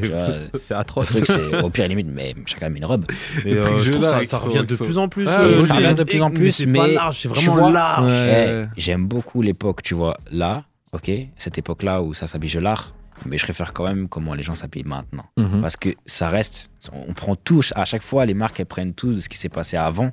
tomber. 0.00 0.08
vois. 0.08 0.28
C'est 0.64 0.74
atroce. 0.74 1.08
truc, 1.08 1.26
c'est 1.26 1.62
au 1.62 1.70
pire 1.70 1.86
limite, 1.88 2.08
mais 2.12 2.34
chacun 2.46 2.68
met 2.70 2.78
une 2.78 2.84
robe. 2.84 3.04
Mais 3.44 3.52
euh, 3.54 3.78
je 3.78 3.90
trouve 3.90 4.04
ça, 4.04 4.24
ça 4.24 4.38
sont- 4.38 4.48
revient 4.48 4.66
de 4.66 4.76
plus 4.76 4.98
en 4.98 5.08
plus. 5.08 5.26
Ah, 5.28 5.42
ça 5.58 5.66
c'est- 5.66 5.72
revient 5.74 5.94
de 5.94 6.04
plus 6.04 6.22
en 6.22 6.30
mais 6.30 6.34
plus, 6.34 6.50
c'est 6.50 6.66
mais 6.66 6.78
pas 6.78 6.88
large, 6.88 7.18
c'est 7.20 7.28
vraiment 7.28 7.70
large. 7.70 8.10
Eh, 8.12 8.64
J'aime 8.76 9.06
beaucoup 9.06 9.42
l'époque, 9.42 9.82
tu 9.82 9.94
vois, 9.94 10.16
là, 10.30 10.64
ok, 10.92 11.10
cette 11.36 11.58
époque-là 11.58 12.02
où 12.02 12.14
ça 12.14 12.26
s'habille 12.26 12.58
l'art, 12.60 12.94
mais 13.26 13.38
je 13.38 13.44
préfère 13.44 13.72
quand 13.72 13.84
même 13.84 14.08
comment 14.08 14.34
les 14.34 14.42
gens 14.42 14.54
s'habillent 14.54 14.84
maintenant. 14.84 15.26
Mhm. 15.36 15.60
Parce 15.60 15.76
que 15.76 15.90
ça 16.06 16.28
reste, 16.28 16.70
on 16.92 17.12
prend 17.12 17.36
tout, 17.36 17.62
à 17.74 17.84
chaque 17.84 18.02
fois, 18.02 18.26
les 18.26 18.34
marques, 18.34 18.60
elles 18.60 18.66
prennent 18.66 18.94
tout 18.94 19.12
de 19.12 19.20
ce 19.20 19.28
qui 19.28 19.38
s'est 19.38 19.48
passé 19.48 19.76
avant, 19.76 20.12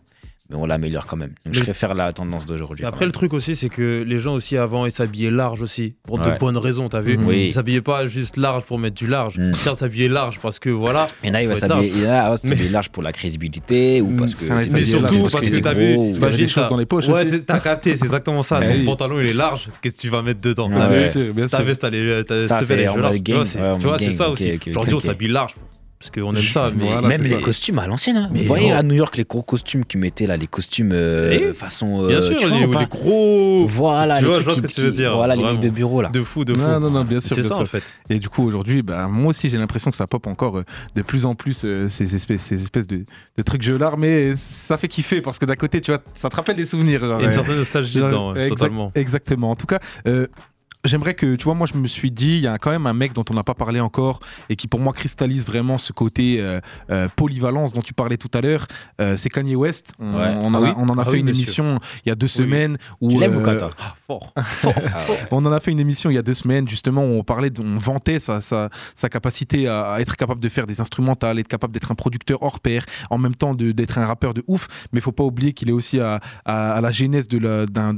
mais 0.51 0.57
on 0.57 0.65
l'améliore 0.65 1.05
quand 1.07 1.17
même. 1.17 1.31
Donc 1.45 1.53
je 1.55 1.61
préfère 1.61 1.93
la 1.93 2.11
tendance 2.13 2.45
d'aujourd'hui. 2.45 2.83
Et 2.83 2.87
après, 2.87 3.05
le 3.05 3.11
truc 3.11 3.33
aussi, 3.33 3.55
c'est 3.55 3.69
que 3.69 4.03
les 4.05 4.19
gens 4.19 4.33
aussi 4.33 4.57
avant, 4.57 4.85
ils 4.85 4.91
s'habillaient 4.91 5.31
large 5.31 5.61
aussi, 5.61 5.95
pour 6.05 6.19
de 6.19 6.29
bonnes 6.39 6.57
raisons, 6.57 6.89
t'as 6.89 7.01
vu 7.01 7.17
Mhm. 7.17 7.25
Oui. 7.27 7.45
Ils 7.47 7.53
s'habillaient 7.53 7.81
pas 7.81 8.05
juste 8.07 8.37
large 8.37 8.63
pour 8.63 8.77
mettre 8.77 8.95
du 8.95 9.07
large. 9.07 9.37
Mm. 9.37 9.53
Certes, 9.53 9.77
s'habiller 9.77 10.07
large 10.09 10.39
parce 10.41 10.59
que 10.59 10.69
voilà. 10.69 11.07
En 11.25 11.33
a, 11.33 11.41
il 11.41 11.47
va 11.47 11.55
s'habiller 11.55 11.91
Mais- 12.43 12.69
large 12.69 12.89
pour 12.89 13.01
la 13.03 13.11
crédibilité 13.11 14.01
ou 14.01 14.07
Mm, 14.11 14.17
parce 14.17 14.35
que. 14.35 14.45
Mais 14.73 14.83
surtout 14.83 15.27
parce 15.31 15.49
que 15.49 15.59
t'as 15.59 15.73
vu, 15.73 15.95
ou- 15.95 16.11
Il 16.13 16.19
y 16.19 16.23
avait 16.23 16.37
des 16.37 16.47
choses 16.47 16.63
t'as- 16.63 16.69
dans 16.69 16.77
les 16.77 16.85
poches 16.85 17.07
Ouais, 17.07 17.39
t'as 17.41 17.59
capté, 17.59 17.95
c'est 17.95 18.05
exactement 18.05 18.43
ça. 18.43 18.59
Eh 18.63 18.67
Ton 18.79 18.85
pantalon 18.85 19.19
il 19.19 19.27
est 19.27 19.33
large, 19.33 19.69
qu'est-ce 19.81 19.95
que 19.95 20.01
tu 20.01 20.09
vas 20.09 20.21
mettre 20.21 20.41
dedans? 20.41 20.69
Ouais, 20.69 20.75
T'as 20.77 20.87
Bien 20.89 21.05
vu 21.05 21.47
t'as- 21.47 21.57
en 22.91 22.97
large. 22.97 23.13
mode 23.13 23.23
Tu 23.79 23.87
vois, 23.87 23.97
c'est 23.99 24.11
ça 24.11 24.29
aussi. 24.29 24.51
Aujourd'hui, 24.69 24.93
on 24.95 24.99
s'habille 24.99 25.27
large 25.29 25.55
parce 26.01 26.09
qu'on 26.09 26.35
aime 26.35 26.41
ça. 26.41 26.71
Mais 26.75 26.85
Voilà, 26.85 27.07
Même 27.07 27.21
les 27.21 27.29
ça. 27.29 27.37
costumes 27.37 27.77
à 27.77 27.85
l'ancienne. 27.85 28.17
Hein. 28.17 28.29
Vous 28.33 28.43
voyez 28.45 28.71
à 28.71 28.81
New 28.81 28.95
York 28.95 29.15
les 29.17 29.23
gros 29.23 29.43
costumes 29.43 29.85
qu'ils 29.85 29.99
mettaient 29.99 30.25
là, 30.25 30.35
les 30.35 30.47
costumes 30.47 30.91
euh, 30.93 31.53
façon. 31.53 32.07
bien 32.07 32.17
euh, 32.17 32.21
sûr, 32.21 32.35
tu 32.37 32.47
vois 32.47 32.57
les, 32.57 32.67
pas 32.67 32.79
les 32.79 32.85
gros. 32.87 33.65
Voilà, 33.67 34.17
Tu 34.17 34.25
les 34.25 34.31
vois, 34.31 34.41
trucs 34.41 34.55
qui- 34.55 34.61
que 34.61 34.67
tu 34.67 34.81
veux 34.81 34.91
dire, 34.91 35.15
Voilà, 35.15 35.35
les 35.35 35.43
vraiment. 35.43 35.59
mecs 35.59 35.69
de 35.69 35.73
bureau 35.73 36.01
là. 36.01 36.09
De 36.09 36.23
fou, 36.23 36.43
de 36.43 36.55
fou. 36.55 36.59
Non, 36.59 36.79
non, 36.79 36.89
non, 36.89 37.03
bien 37.05 37.21
sûr, 37.21 37.35
C'est 37.35 37.43
ça 37.43 37.49
sûr. 37.49 37.61
en 37.61 37.65
fait. 37.65 37.83
Et 38.09 38.17
du 38.17 38.29
coup, 38.29 38.43
aujourd'hui, 38.43 38.81
bah, 38.81 39.07
moi 39.07 39.27
aussi, 39.29 39.47
j'ai 39.49 39.59
l'impression 39.59 39.91
que 39.91 39.97
ça 39.97 40.07
pop 40.07 40.25
encore 40.25 40.57
euh, 40.57 40.63
de 40.95 41.03
plus 41.03 41.25
en 41.27 41.35
plus 41.35 41.63
euh, 41.65 41.87
ces 41.87 42.15
espèces, 42.15 42.41
ces 42.41 42.59
espèces 42.61 42.87
de, 42.87 43.03
de 43.37 43.43
trucs 43.43 43.63
l'art, 43.67 43.97
mais 43.99 44.35
ça 44.35 44.77
fait 44.77 44.87
kiffer 44.87 45.21
parce 45.21 45.37
que 45.37 45.45
d'un 45.45 45.55
côté, 45.55 45.81
tu 45.81 45.91
vois, 45.91 46.01
ça 46.15 46.29
te 46.29 46.35
rappelle 46.35 46.55
des 46.55 46.65
souvenirs. 46.65 47.05
Genre, 47.05 47.19
Il 47.19 47.21
y 47.21 47.25
a 47.25 47.27
une 47.27 47.31
certaine 47.31 47.57
nostalgie 47.57 47.99
dedans, 47.99 48.33
totalement. 48.33 48.91
Exactement. 48.95 49.51
En 49.51 49.55
tout 49.55 49.67
cas, 49.67 49.79
j'aimerais 50.85 51.13
que, 51.13 51.35
tu 51.35 51.43
vois, 51.45 51.53
moi 51.55 51.67
je 51.67 51.77
me 51.77 51.87
suis 51.87 52.11
dit, 52.11 52.35
il 52.35 52.41
y 52.41 52.47
a 52.47 52.57
quand 52.57 52.71
même 52.71 52.87
un 52.87 52.93
mec 52.93 53.13
dont 53.13 53.25
on 53.29 53.33
n'a 53.33 53.43
pas 53.43 53.53
parlé 53.53 53.79
encore 53.79 54.19
et 54.49 54.55
qui 54.55 54.67
pour 54.67 54.79
moi 54.79 54.93
cristallise 54.93 55.45
vraiment 55.45 55.77
ce 55.77 55.93
côté 55.93 56.37
euh, 56.39 56.59
euh, 56.89 57.07
polyvalence 57.15 57.73
dont 57.73 57.81
tu 57.81 57.93
parlais 57.93 58.17
tout 58.17 58.29
à 58.33 58.41
l'heure, 58.41 58.65
euh, 58.99 59.15
c'est 59.17 59.29
Kanye 59.29 59.55
West. 59.55 59.93
On, 59.99 60.13
Ouais. 60.15 60.33
on 60.41 60.53
en, 60.53 60.55
Ah 60.55 60.61
oui. 60.61 60.69
on 60.77 60.89
en 60.89 60.97
a 60.97 61.01
Ah 61.01 61.05
fait 61.05 61.11
oui, 61.11 61.19
une 61.19 61.25
monsieur. 61.27 61.39
émission 61.63 61.79
il 62.05 62.09
y 62.09 62.11
a 62.11 62.15
deux 62.15 62.27
semaines 62.27 62.77
où 62.99 63.09
Tu 63.11 63.17
ou 63.17 63.21
Ah, 63.47 63.93
fort. 64.07 64.33
On 65.31 65.45
en 65.45 65.51
a 65.51 65.59
fait 65.59 65.71
une 65.71 65.79
émission 65.79 66.09
il 66.09 66.15
y 66.15 66.17
a 66.17 66.21
deux 66.21 66.33
semaines 66.33 66.67
justement 66.67 67.03
où 67.05 67.13
on 67.19 67.23
parlait, 67.23 67.49
de- 67.49 67.61
on 67.61 67.77
vantait 67.77 68.19
sa, 68.19 68.41
sa, 68.41 68.69
sa 68.93 69.09
capacité 69.09 69.67
à, 69.67 69.93
à 69.93 69.99
être 70.01 70.15
capable 70.17 70.41
de 70.41 70.49
faire 70.49 70.67
des 70.67 70.81
instrumentales, 70.81 71.39
être 71.39 71.47
capable 71.47 71.73
d'être 71.73 71.91
un 71.91 71.95
producteur 71.95 72.41
hors 72.43 72.59
pair, 72.59 72.83
en 73.09 73.17
même 73.17 73.35
temps 73.35 73.53
d'être 73.55 73.97
un 73.97 74.05
rappeur 74.05 74.33
de 74.33 74.43
ouf. 74.47 74.67
Mais 74.91 74.99
il 74.99 75.01
faut 75.01 75.11
pas 75.11 75.23
oublier 75.23 75.53
qu'il 75.53 75.69
est 75.69 75.73
aussi 75.73 75.99
à, 75.99 76.19
à- 76.45 76.73
à 76.73 76.81
la 76.81 76.91
genèse 76.91 77.27
d'un 77.27 77.93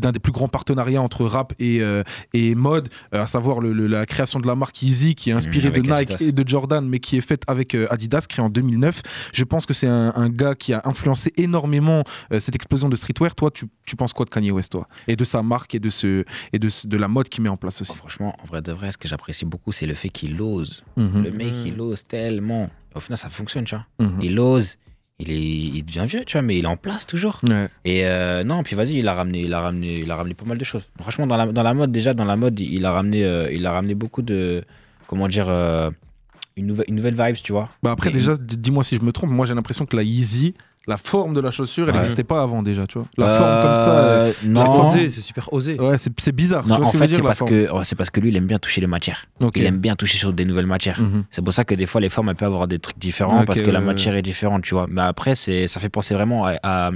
d'un- 0.00 0.12
des 0.12 0.18
plus 0.18 0.32
grands 0.32 0.48
partenariats 0.48 1.02
entre 1.02 1.24
rap 1.24 1.52
et, 1.58 1.82
euh, 1.82 2.02
et 2.32 2.54
mode, 2.54 2.88
euh, 3.14 3.22
à 3.22 3.26
savoir 3.26 3.60
le- 3.60 3.72
le- 3.72 3.86
la 3.86 4.06
création 4.06 4.40
de 4.40 4.46
la 4.46 4.54
marque 4.54 4.82
Yeezy 4.82 5.14
qui 5.14 5.30
est 5.30 5.32
inspirée 5.34 5.68
Mmh, 5.68 5.72
de 5.72 5.80
Nike 5.80 5.92
Adidas. 5.92 6.16
et 6.20 6.32
de 6.32 6.48
Jordan 6.48 6.86
mais 6.88 6.98
qui 7.00 7.16
est 7.16 7.20
faite 7.20 7.42
avec 7.46 7.74
euh, 7.74 7.86
Adidas 7.90 8.26
créée 8.28 8.44
en 8.44 8.48
2009. 8.48 9.02
Je 9.32 9.44
pense 9.44 9.66
que 9.66 9.74
c'est 9.74 9.86
un, 9.88 10.12
un 10.16 10.28
gars 10.28 10.54
qui 10.54 10.72
a 10.72 10.80
influencé 10.84 11.32
énormément 11.36 12.04
euh, 12.32 12.40
cette 12.40 12.54
explosion 12.54 12.88
de 12.88 12.96
streetwear. 12.96 13.34
Toi, 13.34 13.50
tu, 13.50 13.66
tu 13.84 13.96
penses 13.96 14.12
quoi 14.12 14.24
de 14.24 14.30
Kanye 14.30 14.50
West 14.50 14.72
toi? 14.72 14.88
Et 15.08 15.16
de 15.16 15.24
sa 15.24 15.42
marque 15.42 15.74
et 15.74 15.80
de, 15.80 15.90
ce, 15.90 16.24
et 16.52 16.58
de, 16.58 16.68
ce- 16.68 16.86
de 16.86 16.96
la 16.96 17.08
mode 17.08 17.28
qu'il 17.28 17.42
met 17.42 17.48
en 17.50 17.56
place 17.56 17.80
aussi 17.82 17.92
Oh, 17.94 17.96
franchement, 17.98 18.34
en 18.42 18.46
vrai 18.46 18.62
de 18.62 18.72
vrai, 18.72 18.92
ce 18.92 18.98
que 18.98 19.08
j'apprécie 19.08 19.44
beaucoup, 19.44 19.72
c'est 19.72 19.86
le 19.86 19.94
fait 19.94 20.08
qu'il 20.08 20.40
ose. 20.40 20.84
Mhm. 20.96 21.22
Le 21.24 21.30
mec, 21.32 21.52
il 21.66 21.80
ose 21.80 22.04
tellement. 22.06 22.70
Au 22.94 23.00
final, 23.00 23.18
ça 23.18 23.28
fonctionne, 23.30 23.64
tu 23.64 23.74
vois. 23.74 23.86
Mhm. 23.98 24.18
Il 24.22 24.38
ose, 24.38 24.76
il, 25.22 25.30
est, 25.30 25.78
il 25.78 25.82
devient 25.84 26.04
vieux, 26.06 26.24
tu 26.24 26.32
vois, 26.36 26.42
mais 26.42 26.58
il 26.58 26.64
est 26.64 26.68
en 26.68 26.76
place 26.76 27.06
toujours. 27.06 27.38
Ouais. 27.44 27.68
Et 27.84 28.04
euh, 28.06 28.44
non, 28.44 28.62
puis 28.62 28.76
vas-y, 28.76 28.98
il 28.98 29.08
a 29.08 29.14
ramené, 29.14 29.40
il 29.42 29.52
a 29.54 29.60
ramené, 29.60 30.00
il 30.00 30.10
a 30.10 30.16
ramené 30.16 30.34
pas 30.34 30.44
mal 30.44 30.58
de 30.58 30.64
choses. 30.64 30.82
Franchement, 31.00 31.26
dans 31.26 31.36
la, 31.36 31.46
dans 31.46 31.62
la 31.62 31.74
mode 31.74 31.90
déjà, 31.92 32.14
dans 32.14 32.24
la 32.24 32.36
mode, 32.36 32.60
il 32.60 32.84
a 32.84 32.92
ramené, 32.92 33.24
euh, 33.24 33.50
il 33.52 33.64
a 33.66 33.72
ramené 33.72 33.94
beaucoup 33.94 34.22
de, 34.22 34.62
comment 35.06 35.28
dire, 35.28 35.46
euh, 35.48 35.90
une 36.56 36.66
nouvelle, 36.66 36.86
une 36.88 36.96
nouvelle 36.96 37.14
vibes, 37.14 37.36
tu 37.42 37.52
vois. 37.52 37.70
Bah 37.82 37.92
après, 37.92 38.10
Et- 38.10 38.12
déjà, 38.12 38.36
dis-moi 38.36 38.84
si 38.84 38.96
je 38.96 39.02
me 39.02 39.12
trompe, 39.12 39.30
moi 39.30 39.46
j'ai 39.46 39.54
l'impression 39.54 39.86
que 39.86 39.96
la 39.96 40.02
Yeezy, 40.02 40.54
la 40.88 40.96
forme 40.96 41.32
de 41.34 41.40
la 41.40 41.50
chaussure, 41.52 41.84
elle 41.88 41.94
Ouais. 41.94 42.00
n'existait 42.00 42.24
pas 42.24 42.42
avant 42.42 42.62
déjà, 42.62 42.86
tu 42.88 42.98
vois. 42.98 43.06
La 43.16 43.28
forme 43.28 43.62
comme 43.62 43.76
ça, 43.76 43.90
euh, 43.92 44.26
Euh, 44.28 44.32
C'est 44.40 44.46
non. 44.48 44.88
osé, 44.88 45.08
c'est 45.10 45.20
super 45.20 45.52
osé. 45.52 45.78
ouais, 45.78 45.96
c'est 45.98 46.12
c'est 46.20 46.32
bizarre. 46.32 46.66
Non, 46.66 46.74
tu 46.74 46.80
vois 46.80 46.88
en 46.88 46.92
ce 46.92 46.92
que 46.92 46.98
fait, 47.06 47.14
c'est 47.14 47.22
parce 47.22 47.38
forme 47.38 47.50
que 47.50 47.68
oh, 47.72 47.84
c'est 47.84 47.94
parce 47.94 48.10
que 48.10 48.18
lui, 48.20 48.30
il 48.30 48.36
aime 48.36 48.46
bien 48.46 48.58
toucher 48.58 48.80
les 48.80 48.86
matières. 48.88 49.26
Ok. 49.40 49.56
Il 49.56 49.64
aime 49.64 49.78
bien 49.78 49.94
toucher 49.94 50.18
sur 50.18 50.32
des 50.32 50.44
nouvelles 50.44 50.66
matières. 50.66 51.00
Mhm. 51.00 51.24
C'est 51.30 51.42
pour 51.42 51.54
ça 51.54 51.64
que 51.64 51.74
des 51.76 51.86
fois, 51.86 52.00
les 52.00 52.08
formes, 52.08 52.30
elles 52.30 52.34
peuvent 52.36 52.48
avoir 52.52 52.66
des 52.66 52.78
trucs 52.80 52.98
différents 52.98 53.44
parce 53.44 53.60
que 53.60 53.70
la 53.70 53.78
ouais, 53.78 53.84
matière 53.84 54.16
est 54.16 54.22
différente, 54.22 54.62
tu 54.64 54.74
vois. 54.74 54.86
Mais 54.90 55.02
après, 55.02 55.34
c'est, 55.36 55.66
ça 55.68 55.78
fait 55.78 55.88
penser 55.88 56.14
vraiment 56.14 56.46
à, 56.46 56.54
à, 56.64 56.90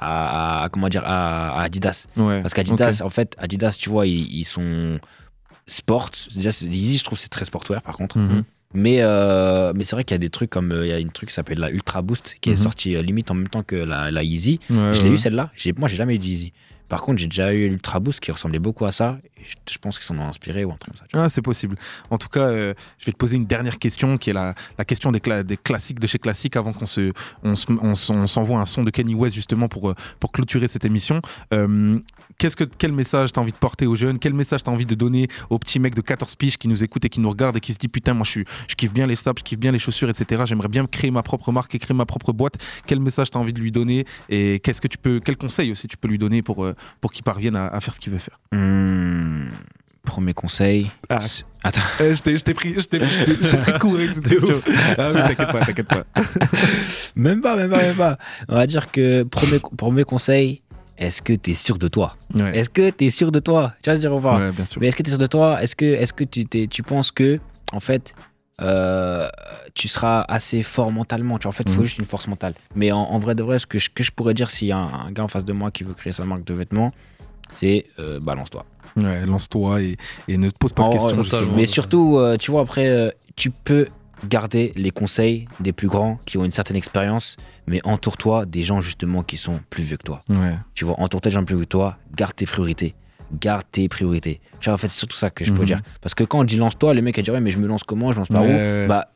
à- 0.00 0.64
à- 0.64 0.68
comment 0.68 0.88
dire, 0.88 1.02
à, 1.06 1.58
à 1.58 1.62
Adidas. 1.62 2.06
Ouais. 2.16 2.40
Parce 2.42 2.52
qu'Adidas, 2.54 3.00
en 3.04 3.10
fait, 3.10 3.34
Adidas, 3.38 3.76
tu 3.80 3.88
vois, 3.88 4.06
ils, 4.06 4.30
ils 4.30 4.44
sont 4.44 4.98
sport. 5.66 6.10
Déjà, 6.34 6.52
c'est- 6.52 6.66
Yeezy, 6.66 6.98
je 6.98 7.04
trouve, 7.04 7.18
c'est 7.18 7.28
très 7.28 7.44
sportwear, 7.44 7.80
par 7.82 7.96
contre. 7.96 8.18
Mhm. 8.18 8.42
Mais, 8.74 8.98
euh, 9.00 9.72
mais 9.76 9.84
c'est 9.84 9.96
vrai 9.96 10.04
qu'il 10.04 10.14
y 10.14 10.16
a 10.16 10.18
des 10.18 10.30
trucs 10.30 10.50
comme, 10.50 10.72
euh, 10.72 10.86
il 10.86 10.88
y 10.90 10.92
a 10.92 10.98
une 10.98 11.10
truc 11.12 11.28
qui 11.28 11.34
s'appelle 11.34 11.58
la 11.58 11.70
Ultra 11.70 12.00
Boost 12.02 12.36
qui 12.40 12.50
est 12.50 12.52
Mhm. 12.52 12.58
sortie 12.58 12.96
euh, 12.96 13.02
limite 13.02 13.30
en 13.30 13.34
même 13.34 13.48
temps 13.48 13.62
que 13.62 13.76
la. 13.76 14.10
Ouais, 14.70 14.92
je 14.92 15.02
l'ai 15.02 15.08
ouais. 15.08 15.14
eu 15.14 15.16
celle-là. 15.18 15.50
Moi, 15.78 15.88
j'ai 15.88 15.96
jamais 15.96 16.14
eu 16.14 16.18
de 16.18 16.24
Yeezy. 16.24 16.52
Par 16.92 17.00
contre, 17.00 17.20
j'ai 17.20 17.26
déjà 17.26 17.54
eu 17.54 17.70
l'Ultra 17.70 18.00
Boost 18.00 18.20
qui 18.20 18.30
ressemblait 18.30 18.58
beaucoup 18.58 18.84
à 18.84 18.92
ça. 18.92 19.16
Je, 19.66 19.78
pense 19.78 19.98
qu'ils 19.98 20.04
s'en 20.04 20.18
ont 20.18 20.28
inspiré 20.28 20.62
ou 20.66 20.72
un 20.72 20.76
truc 20.76 20.92
comme 20.94 20.98
ça. 20.98 21.06
Ah, 21.18 21.30
c'est 21.30 21.40
possible. 21.40 21.74
En 22.10 22.18
tout 22.18 22.28
cas, 22.28 22.48
euh, 22.48 22.74
je 22.98 23.06
vais 23.06 23.12
te 23.12 23.16
poser 23.16 23.36
une 23.36 23.46
dernière 23.46 23.78
question 23.78 24.18
qui 24.18 24.28
est 24.28 24.34
la, 24.34 24.54
question 24.84 25.10
des, 25.10 25.22
des 25.42 25.56
classiques 25.56 26.00
de 26.00 26.06
chez 26.06 26.18
Classique 26.18 26.54
avant 26.54 26.74
qu'on 26.74 26.84
se, 26.84 27.14
on 27.42 28.26
s'envoie 28.26 28.58
un 28.58 28.66
son 28.66 28.82
de 28.84 28.90
Kenny 28.90 29.14
West 29.14 29.34
justement 29.34 29.68
pour, 29.68 29.88
euh, 29.88 29.94
pour 30.20 30.32
clôturer 30.32 30.68
cette 30.68 30.84
émission. 30.84 31.22
Euh, 31.54 31.98
qu'est-ce 32.36 32.56
que, 32.56 32.64
quel 32.64 32.92
message 32.92 33.32
tu 33.32 33.40
as 33.40 33.42
envie 33.42 33.52
de 33.52 33.56
porter 33.56 33.86
aux 33.86 33.96
jeunes? 33.96 34.18
Quel 34.18 34.34
message 34.34 34.62
tu 34.62 34.68
as 34.68 34.72
envie 34.74 34.84
de 34.84 34.94
donner 34.94 35.28
aux 35.48 35.58
petits 35.58 35.80
mecs 35.80 35.94
de 35.94 36.02
14 36.02 36.36
piges 36.36 36.58
qui 36.58 36.68
nous 36.68 36.84
écoutent 36.84 37.06
et 37.06 37.08
qui 37.08 37.20
nous 37.20 37.30
regardent 37.30 37.56
et 37.56 37.60
qui 37.60 37.72
se 37.72 37.78
disent 37.78 37.90
Putain, 37.90 38.12
moi 38.12 38.26
je, 38.28 38.40
je 38.68 38.74
kiffe 38.74 38.92
bien 38.92 39.06
les 39.06 39.16
sables, 39.16 39.38
je 39.38 39.44
kiffe 39.44 39.60
bien 39.60 39.72
les 39.72 39.78
chaussures, 39.78 40.10
etc. 40.10 40.42
J'aimerais 40.44 40.68
bien 40.68 40.84
créer 40.84 41.10
ma 41.10 41.22
propre 41.22 41.52
marque 41.52 41.74
et 41.74 41.78
créer 41.78 41.96
ma 41.96 42.04
propre 42.04 42.34
boîte. 42.34 42.58
Quel 42.86 43.00
message 43.00 43.30
tu 43.30 43.38
as 43.38 43.40
envie 43.40 43.54
de 43.54 43.60
lui 43.60 43.72
donner? 43.72 44.04
Et 44.28 44.60
qu'est-ce 44.60 44.82
que 44.82 44.88
tu 44.88 44.98
peux, 44.98 45.20
quel 45.24 45.38
conseil 45.38 45.70
aussi 45.70 45.88
tu 45.88 45.96
peux 45.96 46.08
lui 46.08 46.18
donner 46.18 46.42
pour, 46.42 46.66
pour 47.00 47.12
qu'il 47.12 47.24
parvienne 47.24 47.56
à, 47.56 47.66
à 47.68 47.80
faire 47.80 47.94
ce 47.94 48.00
qu'il 48.00 48.12
veut 48.12 48.18
faire 48.18 48.38
Hmm, 48.52 49.46
premier 50.04 50.34
conseil. 50.34 50.90
Ah. 51.08 51.18
Attends. 51.64 51.80
Euh, 52.00 52.14
je 52.14 52.22
t'ai 52.42 52.54
pris, 52.54 52.74
je 52.74 52.80
t'ai- 52.86 52.98
je 53.04 53.22
t'ai- 53.24 53.34
je 53.44 53.50
t'ai 53.50 53.56
pris 53.56 53.72
de 53.72 53.78
court 53.78 53.94
avec 53.94 54.12
cette 54.12 54.28
question. 54.28 54.60
Ah 54.98 55.12
t'inquiète 55.12 55.52
pas, 55.52 55.60
t'inquiète 55.64 55.88
pas. 55.88 56.04
Même 57.16 57.40
pas, 57.40 57.56
même 57.56 57.70
pas, 57.70 57.78
même 57.82 57.94
pas. 57.96 58.18
On 58.48 58.54
va 58.56 58.66
dire 58.66 58.90
que 58.90 59.22
premier, 59.24 59.60
premier 59.76 60.04
conseil, 60.04 60.62
est-ce 60.98 61.22
que 61.22 61.32
tu 61.32 61.50
es 61.52 61.54
sûr 61.54 61.78
de 61.78 61.88
toi? 61.88 62.16
Ouais, 62.34 62.56
Est-ce 62.58 62.68
que 62.70 62.90
tu 62.90 63.04
es 63.06 63.10
sûr 63.10 63.30
de 63.32 63.38
toi? 63.38 63.74
Tu 63.82 63.90
vas 63.90 63.96
dire 63.96 64.12
au 64.12 64.16
revoir. 64.16 64.40
ouais 64.40 64.50
bien 64.50 64.64
sûr. 64.64 64.80
Mais 64.80 64.88
est-ce 64.88 64.96
que 64.96 65.02
tu 65.02 65.08
es 65.10 65.12
sûr 65.12 65.18
de 65.18 65.26
toi? 65.26 65.62
Est-ce 65.62 65.76
que, 65.76 65.84
est 65.84 66.12
que 66.12 66.24
tu, 66.24 66.46
tu 66.68 66.82
penses 66.82 67.10
que, 67.12 67.38
en 67.72 67.80
fait, 67.80 68.14
euh, 68.62 69.28
tu 69.74 69.88
seras 69.88 70.24
assez 70.28 70.62
fort 70.62 70.90
mentalement 70.92 71.38
tu 71.38 71.44
vois, 71.44 71.48
En 71.50 71.52
fait, 71.52 71.64
il 71.66 71.72
faut 71.72 71.80
Mhm. 71.80 71.86
juste 71.86 71.98
une 71.98 72.04
force 72.04 72.26
mentale. 72.28 72.54
Mais 72.74 72.92
en, 72.92 72.98
en 73.00 73.18
vrai 73.18 73.34
de 73.34 73.42
vrai, 73.42 73.58
ce 73.58 73.66
que 73.66 73.78
je, 73.78 73.90
que 73.90 74.02
je 74.02 74.10
pourrais 74.12 74.34
dire 74.34 74.50
s'il 74.50 74.68
y 74.68 74.72
a 74.72 74.76
un, 74.78 75.06
un 75.06 75.10
gars 75.12 75.24
en 75.24 75.28
face 75.28 75.44
de 75.44 75.52
moi 75.52 75.70
qui 75.70 75.84
veut 75.84 75.94
créer 75.94 76.12
sa 76.12 76.24
marque 76.24 76.44
de 76.44 76.54
vêtements, 76.54 76.92
c'est 77.50 77.86
euh, 77.98 78.20
balance-toi. 78.20 78.64
Ouais, 78.96 79.24
lance-toi 79.26 79.80
et, 79.82 79.96
et 80.28 80.36
ne 80.36 80.50
te 80.50 80.56
pose 80.58 80.72
pas 80.72 80.82
de 80.88 80.92
questions. 80.92 81.52
Mais 81.54 81.66
surtout, 81.66 82.18
euh, 82.18 82.36
tu 82.36 82.50
vois, 82.50 82.60
après, 82.62 83.14
tu 83.36 83.50
peux 83.50 83.88
garder 84.28 84.72
les 84.76 84.90
conseils 84.92 85.48
des 85.60 85.72
plus 85.72 85.88
grands 85.88 86.18
qui 86.26 86.38
ont 86.38 86.44
une 86.44 86.50
certaine 86.52 86.76
expérience, 86.76 87.36
mais 87.66 87.80
entoure-toi 87.84 88.46
des 88.46 88.62
gens 88.62 88.80
justement 88.80 89.22
qui 89.24 89.36
sont 89.36 89.60
plus 89.70 89.82
vieux 89.82 89.96
que 89.96 90.04
toi. 90.04 90.20
Ouais. 90.28 90.54
Tu 90.74 90.84
vois, 90.84 90.94
entoure-toi 91.00 91.30
des 91.30 91.34
gens 91.34 91.44
plus 91.44 91.56
vieux 91.56 91.64
que 91.64 91.68
toi, 91.70 91.96
garde 92.14 92.34
tes 92.36 92.46
priorités. 92.46 92.94
Garde 93.40 93.64
tes 93.72 93.88
priorités. 93.88 94.40
Tu 94.60 94.66
vois, 94.66 94.74
en 94.74 94.78
fait, 94.78 94.88
c'est 94.88 94.98
surtout 94.98 95.16
ça 95.16 95.30
que 95.30 95.44
je 95.44 95.52
peux 95.52 95.60
Mhm. 95.60 95.66
dire. 95.66 95.80
Parce 96.00 96.14
que 96.14 96.24
quand 96.24 96.40
on 96.40 96.44
dit 96.44 96.56
lance-toi, 96.56 96.92
le 96.94 97.02
mec 97.02 97.18
a 97.18 97.22
dit 97.22 97.30
ouais, 97.30 97.40
mais 97.40 97.50
je 97.50 97.58
me 97.58 97.66
lance 97.66 97.82
comment 97.82 98.12
Je 98.12 98.18
lance 98.18 98.28
par 98.28 98.42
Ouais, 98.42 98.48
où 98.48 98.52
ouais. 98.52 98.86
Bah, 98.86 99.10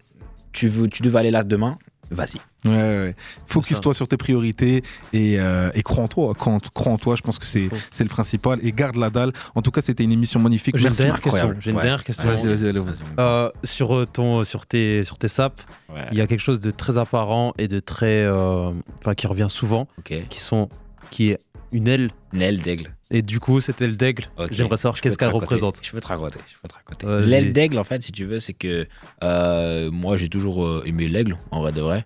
tu, 0.53 0.69
veux, 0.69 0.89
tu 0.89 1.03
devais 1.03 1.19
aller 1.19 1.31
là 1.31 1.43
demain, 1.43 1.77
vas-y. 2.11 2.37
Ouais, 2.64 2.73
ouais, 2.73 2.99
ouais. 3.01 3.17
Focus-toi 3.47 3.93
sur 3.95 4.09
tes 4.09 4.17
priorités 4.17 4.83
et, 5.12 5.39
euh, 5.39 5.71
et 5.75 5.83
crois 5.83 6.05
en 6.05 6.09
toi. 6.09 6.33
Crois 6.35 6.55
en, 6.55 6.59
crois 6.59 6.93
en 6.93 6.97
toi, 6.97 7.14
je 7.14 7.21
pense 7.23 7.39
que 7.39 7.45
c'est 7.47 7.69
c'est 7.93 8.05
le 8.05 8.09
principal. 8.11 8.59
Et 8.62 8.73
garde 8.73 8.97
la 8.97 9.11
dalle. 9.11 9.33
En 9.55 9.61
tout 9.62 9.71
cas, 9.71 9.83
c'était 9.83 10.03
une 10.05 10.12
émission 10.12 10.41
magnifique. 10.41 10.77
J'ai 10.77 10.85
une 10.85 10.89
Merci. 10.89 11.03
dernière 11.03 11.21
question. 11.21 11.55
J'ai 11.61 11.71
une 11.71 11.77
Ouais. 11.77 11.83
dernière 11.83 12.03
question. 12.05 12.25
Vas-y, 12.29 12.47
vas-y, 12.47 12.69
allez, 12.71 12.81
vas-y. 12.81 12.95
Euh, 13.19 13.51
sur, 13.64 13.95
euh, 13.95 14.07
ton, 14.07 14.43
sur, 14.45 14.64
tes, 14.67 15.05
sur 15.05 15.19
tes 15.19 15.29
saps, 15.29 15.64
Ouais. 15.95 16.07
il 16.11 16.17
y 16.19 16.21
a 16.23 16.27
quelque 16.27 16.41
chose 16.41 16.61
de 16.61 16.71
très 16.71 16.97
apparent 16.99 17.53
et 17.59 17.69
de 17.69 17.81
très. 17.81 18.25
euh, 18.25 18.71
Enfin, 19.01 19.14
qui 19.14 19.27
revient 19.27 19.47
souvent, 19.51 19.87
qui, 20.05 20.41
sont, 20.41 20.69
qui 21.11 21.31
est 21.33 21.39
une 21.73 21.89
aile. 21.89 22.11
Une 22.33 22.43
aile 22.43 22.61
d'aigle. 22.61 22.95
Et 23.11 23.23
du 23.23 23.39
coup, 23.41 23.61
cette 23.61 23.81
aile 23.81 23.97
d'aigle, 23.97 24.29
j'aimerais 24.51 24.77
savoir 24.77 25.01
qu'est-ce 25.01 25.17
qu'elle 25.19 25.29
représente. 25.31 25.79
Je 25.83 25.91
peux 25.93 26.01
te 26.01 26.09
raconter. 26.09 26.39
Je 26.49 26.57
peux 26.61 26.69
te 26.69 26.75
raconter. 26.75 27.07
L'aile 27.29 27.53
d'aigle, 27.53 27.79
en 27.79 27.85
fait, 27.85 28.03
si 28.03 28.12
tu 28.12 28.25
veux, 28.25 28.41
c'est 28.41 28.53
que 28.53 28.87
euh, 29.23 29.91
moi, 29.93 30.17
j'ai 30.17 30.29
toujours 30.29 30.64
euh, 30.64 30.83
aimé 30.87 31.07
l'aigle, 31.09 31.37
en 31.51 31.61
vrai 31.61 31.73
de 31.73 31.81
vrai. 31.81 32.05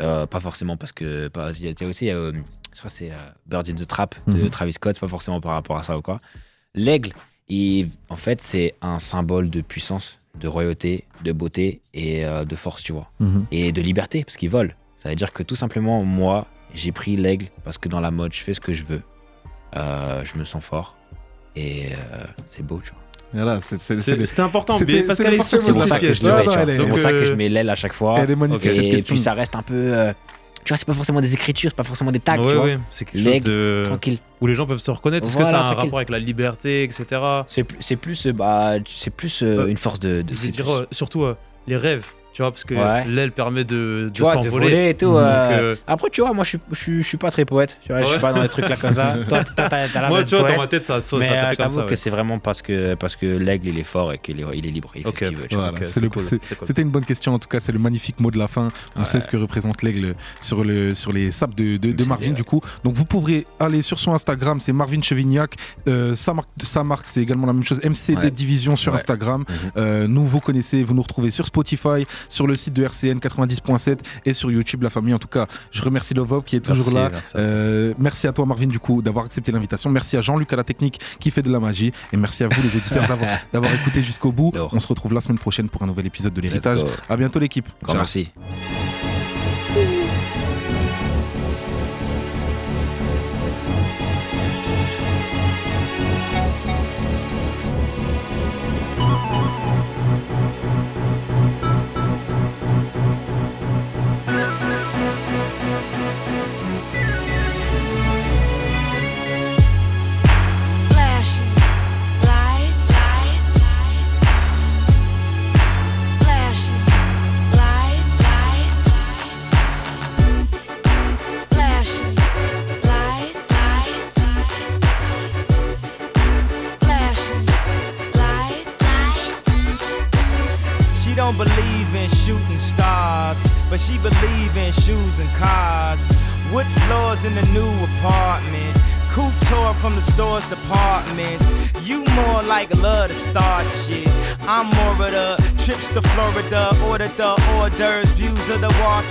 Euh, 0.00 0.26
pas 0.26 0.40
forcément 0.40 0.76
parce 0.76 0.92
que. 0.92 1.28
pas- 1.28 1.52
y 1.52 1.66
a 1.68 1.70
il 1.70 1.80
y 1.80 1.84
a 1.84 1.88
aussi. 1.88 2.08
je 2.08 2.32
crois 2.78 2.90
que 2.90 2.96
c'est 2.96 3.12
Birds 3.46 3.68
in 3.68 3.74
the 3.74 3.86
Trap 3.86 4.14
de 4.26 4.42
Mhm. 4.42 4.50
Travis 4.50 4.72
Scott, 4.72 4.98
pas 4.98 5.08
forcément 5.08 5.40
par 5.40 5.52
rapport 5.52 5.76
à 5.78 5.82
ça 5.82 5.96
ou 5.96 6.02
quoi. 6.02 6.18
L'aigle, 6.74 7.12
en 8.08 8.16
fait, 8.16 8.40
c'est 8.40 8.74
un 8.80 8.98
symbole 8.98 9.50
de 9.50 9.60
puissance, 9.60 10.18
de 10.40 10.48
royauté, 10.48 11.04
de 11.24 11.32
beauté 11.32 11.80
et 11.92 12.24
de 12.24 12.56
force, 12.56 12.82
tu 12.82 12.92
vois. 12.92 13.10
Mhm. 13.20 13.46
Et 13.52 13.72
de 13.72 13.80
liberté, 13.82 14.24
parce 14.24 14.36
qu'il 14.36 14.48
vole. 14.50 14.74
Ça 14.96 15.08
veut 15.10 15.14
dire 15.16 15.32
que 15.32 15.42
tout 15.42 15.56
simplement, 15.56 16.02
moi, 16.04 16.46
j'ai 16.74 16.92
pris 16.92 17.16
l'aigle 17.16 17.46
parce 17.64 17.78
que 17.78 17.88
dans 17.88 18.00
la 18.00 18.10
mode, 18.10 18.32
je 18.32 18.42
fais 18.42 18.54
ce 18.54 18.60
que 18.60 18.72
je 18.72 18.84
veux. 18.84 19.02
Euh, 19.76 20.22
je 20.24 20.38
me 20.38 20.44
sens 20.44 20.62
fort. 20.64 20.96
Et 21.56 21.86
euh, 21.92 22.24
c'est 22.46 22.64
beau, 22.64 22.80
tu 22.82 22.90
vois. 22.90 22.98
Voilà, 23.34 23.60
C'était 23.62 24.40
important, 24.40 24.78
mais 24.78 24.84
qu'elle 24.84 25.34
est 25.34 25.42
C'est 25.42 25.72
pour 25.72 25.84
ça 25.84 25.98
que 25.98 26.12
je 26.12 26.22
mets, 26.24 26.74
C'est 26.74 26.86
pour 26.86 26.98
ça 26.98 27.12
que 27.12 27.24
je 27.24 27.32
mets 27.32 27.48
l'aile 27.48 27.70
à 27.70 27.74
chaque 27.74 27.94
fois. 27.94 28.16
Elle 28.18 28.30
est 28.30 28.36
magnifique, 28.36 28.74
cette 28.74 28.84
Et 28.84 29.02
puis 29.02 29.18
ça 29.18 29.32
reste 29.32 29.56
un 29.56 29.62
peu. 29.62 29.74
euh, 29.74 30.12
tu 30.64 30.68
vois, 30.68 30.76
c'est 30.76 30.86
pas 30.86 30.94
forcément 30.94 31.20
des 31.20 31.34
écritures, 31.34 31.70
c'est 31.70 31.76
pas 31.76 31.82
forcément 31.82 32.12
des 32.12 32.20
tags, 32.20 32.38
Ouais, 32.38 32.48
tu 32.50 32.54
vois. 32.54 32.64
ouais, 32.66 32.78
c'est 32.88 33.04
quelque 33.04 33.18
chose 33.18 33.26
L'aigle, 33.26 33.46
de... 33.46 33.82
Tranquille. 33.86 34.18
où 34.40 34.46
les 34.46 34.54
gens 34.54 34.64
peuvent 34.64 34.78
se 34.78 34.92
reconnaître. 34.92 35.26
Est-ce 35.26 35.36
que 35.36 35.42
Voilà, 35.42 35.58
ça 35.58 35.64
a 35.64 35.70
un 35.72 35.74
rapport 35.74 35.98
avec 35.98 36.10
la 36.10 36.20
liberté, 36.20 36.84
etc. 36.84 37.20
C'est 37.48 37.64
plus, 37.64 37.78
c'est 37.80 37.96
plus, 37.96 38.26
bah, 38.28 38.74
c'est 38.86 39.10
plus 39.10 39.42
euh, 39.42 39.66
une 39.66 39.76
force 39.76 39.98
de. 39.98 40.22
de 40.22 40.32
Je 40.32 40.38
veux 40.38 40.48
dire, 40.52 40.64
plus- 40.64 40.86
surtout 40.92 41.24
euh, 41.24 41.36
les 41.66 41.76
rêves, 41.76 42.06
tu 42.32 42.42
vois, 42.42 42.50
parce 42.50 42.64
que 42.64 42.74
Ouais. 42.74 43.04
l'aile 43.06 43.32
permet 43.32 43.64
de, 43.64 44.04
de 44.06 44.10
tu 44.12 44.22
vois, 44.22 44.36
de 44.36 44.42
s'envoler. 44.44 44.66
voler 44.68 44.88
et 44.90 44.94
tout. 44.94 45.16
Euh, 45.16 45.20
euh, 45.22 45.76
Après, 45.86 46.08
tu 46.10 46.20
vois, 46.22 46.32
moi, 46.32 46.44
je 46.44 46.50
suis, 46.50 46.58
je 46.72 46.76
suis, 46.78 47.02
je 47.02 47.06
suis 47.08 47.16
pas 47.18 47.30
très 47.30 47.44
poète. 47.44 47.78
Tu 47.82 47.92
vois, 47.92 48.02
je 48.02 48.08
suis 48.08 48.18
pas 48.18 48.32
dans 48.32 48.42
les 48.42 48.48
trucs 48.48 48.68
là 48.68 48.76
comme 48.76 48.92
ça. 48.94 49.16
Toi, 49.28 49.44
t'as, 49.44 49.68
t'as, 49.68 49.88
t'as 49.88 50.00
la 50.02 50.08
moi, 50.08 50.24
tu 50.24 50.30
vois, 50.34 50.40
poète. 50.44 50.54
dans 50.56 50.60
ma 50.62 50.66
tête, 50.68 50.84
ça, 50.84 51.00
ça, 51.00 51.16
Mais 51.18 51.26
ça 51.26 51.32
euh, 51.32 51.50
je 51.52 51.56
t'avoue 51.56 51.80
ça. 51.80 51.86
que 51.86 51.96
c'est 51.96 52.10
vraiment 52.10 52.38
parce 52.38 52.62
que, 52.62 52.94
parce 52.94 53.16
que 53.16 53.26
l'aigle, 53.26 53.68
il 53.68 53.78
est 53.78 53.84
fort 53.84 54.12
et 54.12 54.18
qu'il 54.18 54.40
est, 54.40 54.44
il 54.54 54.66
est 54.66 54.70
libre. 54.70 54.90
Il. 54.94 55.02
Voilà, 55.02 55.72
cool, 55.72 56.08
cool. 56.10 56.22
C'était 56.62 56.82
une 56.82 56.90
bonne 56.90 57.04
question 57.04 57.34
en 57.34 57.38
tout 57.38 57.48
cas, 57.48 57.60
c'est 57.60 57.72
le 57.72 57.78
magnifique 57.78 58.20
mot 58.20 58.30
de 58.30 58.38
la 58.38 58.48
fin. 58.48 58.68
On 58.96 59.00
Ouais. 59.00 59.04
sait 59.04 59.20
ce 59.20 59.26
que 59.26 59.36
représente 59.36 59.82
l'aigle 59.82 60.14
sur, 60.40 60.64
le, 60.64 60.94
sur 60.94 61.12
les 61.12 61.30
saps 61.32 61.54
de, 61.56 61.76
de, 61.76 61.92
de 61.92 62.02
C'est 62.02 62.08
Marvin 62.08 62.30
du 62.30 62.44
coup. 62.44 62.60
Donc 62.84 62.94
vous 62.94 63.04
pourrez 63.04 63.46
aller 63.60 63.82
sur 63.82 63.98
son 63.98 64.12
Instagram, 64.14 64.60
c'est 64.60 64.72
Marvin 64.72 65.02
Chevignac. 65.02 65.54
Euh, 65.88 66.14
sa 66.14 66.32
marque, 66.34 66.48
sa 66.62 66.84
marque 66.84 67.06
c'est 67.08 67.20
également 67.20 67.46
la 67.46 67.52
même 67.52 67.64
chose, 67.64 67.80
MCD. 67.84 68.30
Division 68.30 68.76
sur. 68.76 68.92
Instagram. 68.94 69.44
Mhm. 69.48 69.70
Euh, 69.78 70.06
nous 70.06 70.24
vous 70.24 70.40
connaissez, 70.40 70.82
vous 70.82 70.94
nous 70.94 71.02
retrouvez 71.02 71.30
sur 71.30 71.46
Spotify, 71.46 72.06
sur 72.28 72.46
le 72.46 72.54
site 72.54 72.74
de 72.74 72.84
RCN 72.84 73.18
90.7 73.18 73.98
et 74.24 74.32
sur 74.32 74.50
YouTube, 74.50 74.82
la 74.82 74.90
famille. 74.90 75.14
En 75.14 75.18
tout 75.18 75.28
cas, 75.28 75.46
je 75.70 75.82
remercie 75.82 76.14
Lovop 76.14 76.42
qui 76.42 76.56
est 76.56 76.60
toujours 76.60 76.92
là. 76.92 77.10
Euh, 77.36 77.94
merci 77.98 78.26
à, 78.26 78.32
toi, 78.32 78.46
Marvin, 78.46 78.66
du 78.66 78.78
coup, 78.78 79.02
d'avoir 79.02 79.24
accepté 79.24 79.52
l'invitation. 79.52 79.90
Merci 79.90 80.16
à 80.16 80.20
Jean-Luc 80.20 80.52
à 80.52 80.56
la 80.56 80.64
technique 80.64 81.00
qui 81.20 81.30
fait 81.30 81.42
de 81.42 81.50
la 81.50 81.60
magie. 81.60 81.92
Et 82.12 82.16
merci 82.16 82.44
à 82.44 82.48
vous, 82.48 82.62
les 82.62 82.76
auditeurs, 82.76 83.06
d'avoir 83.52 83.74
écouté 83.80 84.02
jusqu'au 84.02 84.32
bout. 84.32 84.52
On 84.72 84.78
se 84.78 84.86
retrouve 84.86 85.12
la 85.14 85.20
semaine 85.20 85.38
prochaine 85.38 85.68
pour 85.68 85.82
un 85.82 85.86
nouvel 85.86 86.06
épisode 86.06 86.32
de 86.32 86.40
l'héritage. 86.40 86.80
À 87.08 87.16
bientôt, 87.16 87.38
l'équipe. 87.38 87.68
Merci. 87.92 88.30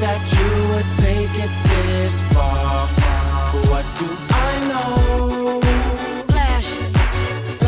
that 0.00 0.20
you 0.34 0.48
would 0.70 0.88
take 0.98 1.34
it 1.44 1.52
this 1.68 2.20
far. 2.32 2.88
What 3.70 3.84
do 3.98 4.08
I 4.30 4.52
know? 4.70 5.60
Flashing 6.28 6.92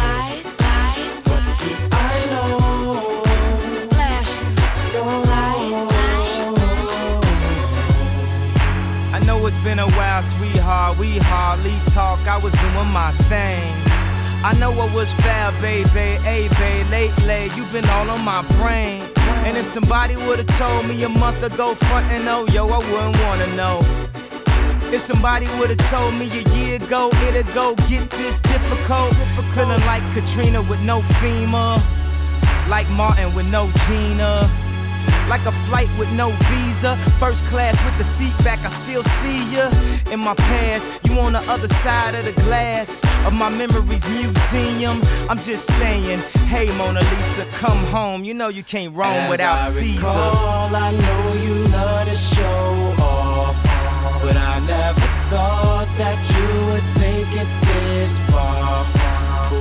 lights, 0.01 0.53
lights. 0.67 1.29
What 1.31 1.45
do 1.61 1.71
I 1.93 2.17
know? 2.33 2.49
Flashing 3.91 4.55
lights. 5.31 5.95
I 9.15 9.19
know 9.27 9.47
it's 9.47 9.57
been 9.65 9.79
a 9.79 9.89
while, 9.91 10.23
sweetheart. 10.23 10.99
We 10.99 11.19
hardly 11.19 11.79
talk. 11.93 12.19
I 12.27 12.39
was 12.39 12.55
doing 12.55 12.89
my 12.89 13.13
thing. 13.31 13.73
I 14.45 14.55
know 14.59 14.73
I 14.73 14.93
was 14.95 15.13
fair, 15.15 15.53
baby. 15.61 16.19
Hey, 16.23 16.49
babe, 16.59 16.87
lately 16.91 17.51
you've 17.57 17.73
been 17.73 17.89
all 17.89 18.11
on 18.11 18.23
my 18.25 18.43
brain. 18.59 19.16
And 19.47 19.57
if 19.57 19.65
somebody 19.65 20.17
would've 20.17 20.49
told 20.59 20.89
me 20.89 21.05
a 21.05 21.09
month 21.09 21.41
ago, 21.45 21.77
frontin' 21.77 22.27
oh, 22.27 22.47
yo, 22.47 22.67
I 22.67 22.79
wouldn't 22.79 23.17
wanna 23.23 23.47
know. 23.55 23.79
If 24.93 25.03
somebody 25.03 25.47
would've 25.57 25.79
told 25.89 26.15
me 26.15 26.27
a 26.41 26.43
year 26.57 26.83
ago, 26.83 27.11
it'd 27.29 27.47
go 27.55 27.77
get 27.89 28.11
this 28.11 28.41
difficult. 28.41 29.15
Feeling 29.55 29.81
like 29.87 30.03
Katrina 30.15 30.61
with 30.63 30.81
no 30.83 31.01
FEMA, 31.23 31.81
like 32.69 32.91
Martin 32.91 33.33
with 33.37 33.47
no 33.47 33.71
Gina. 33.87 34.66
Like 35.29 35.45
a 35.45 35.53
flight 35.67 35.89
with 35.99 36.11
no 36.13 36.31
visa, 36.31 36.97
first 37.19 37.45
class 37.47 37.75
with 37.85 37.99
the 37.99 38.05
seat 38.05 38.33
back, 38.45 38.61
I 38.65 38.69
still 38.69 39.03
see 39.03 39.43
ya. 39.53 39.71
In 40.13 40.21
my 40.21 40.35
past, 40.35 40.89
you 41.05 41.19
on 41.19 41.33
the 41.33 41.41
other 41.51 41.69
side 41.69 42.15
of 42.15 42.25
the 42.25 42.33
glass 42.43 43.03
of 43.27 43.33
my 43.33 43.49
memories 43.49 44.07
museum. 44.09 45.01
I'm 45.29 45.41
just 45.41 45.67
saying, 45.79 46.21
hey 46.47 46.67
Mona 46.79 47.01
Lisa, 47.01 47.45
come 47.59 47.79
home. 47.87 48.25
You 48.25 48.35
know 48.35 48.49
you 48.49 48.63
can't 48.63 48.95
roam 48.95 49.09
As 49.09 49.31
without 49.31 49.65
I 49.65 49.71
Caesar. 49.71 49.99
Recall, 49.99 50.77
I 50.77 50.91
know 50.93 51.35
you 51.43 51.55
love 51.73 52.09
to 52.09 52.15
show 52.15 52.95
off, 53.03 53.57
but 54.23 54.37
I 54.37 54.61
never 54.61 55.01
thought 55.31 55.89
that 55.99 56.19
you 56.33 56.47
would 56.71 56.87
take 56.95 57.33
it 57.43 57.49
this 57.67 58.19
far. 58.31 58.85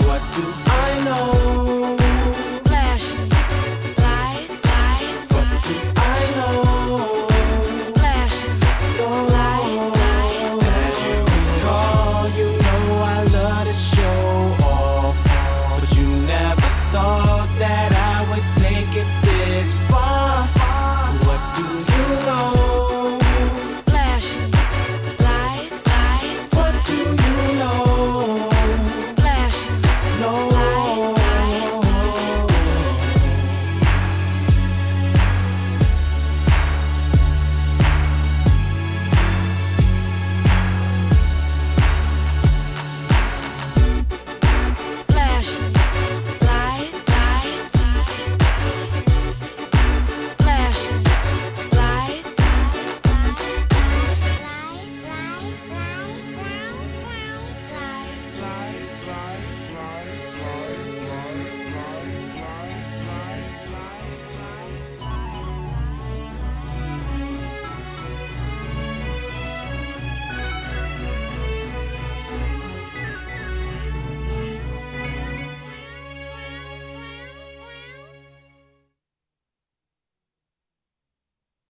What 0.06 0.22
do 0.36 0.65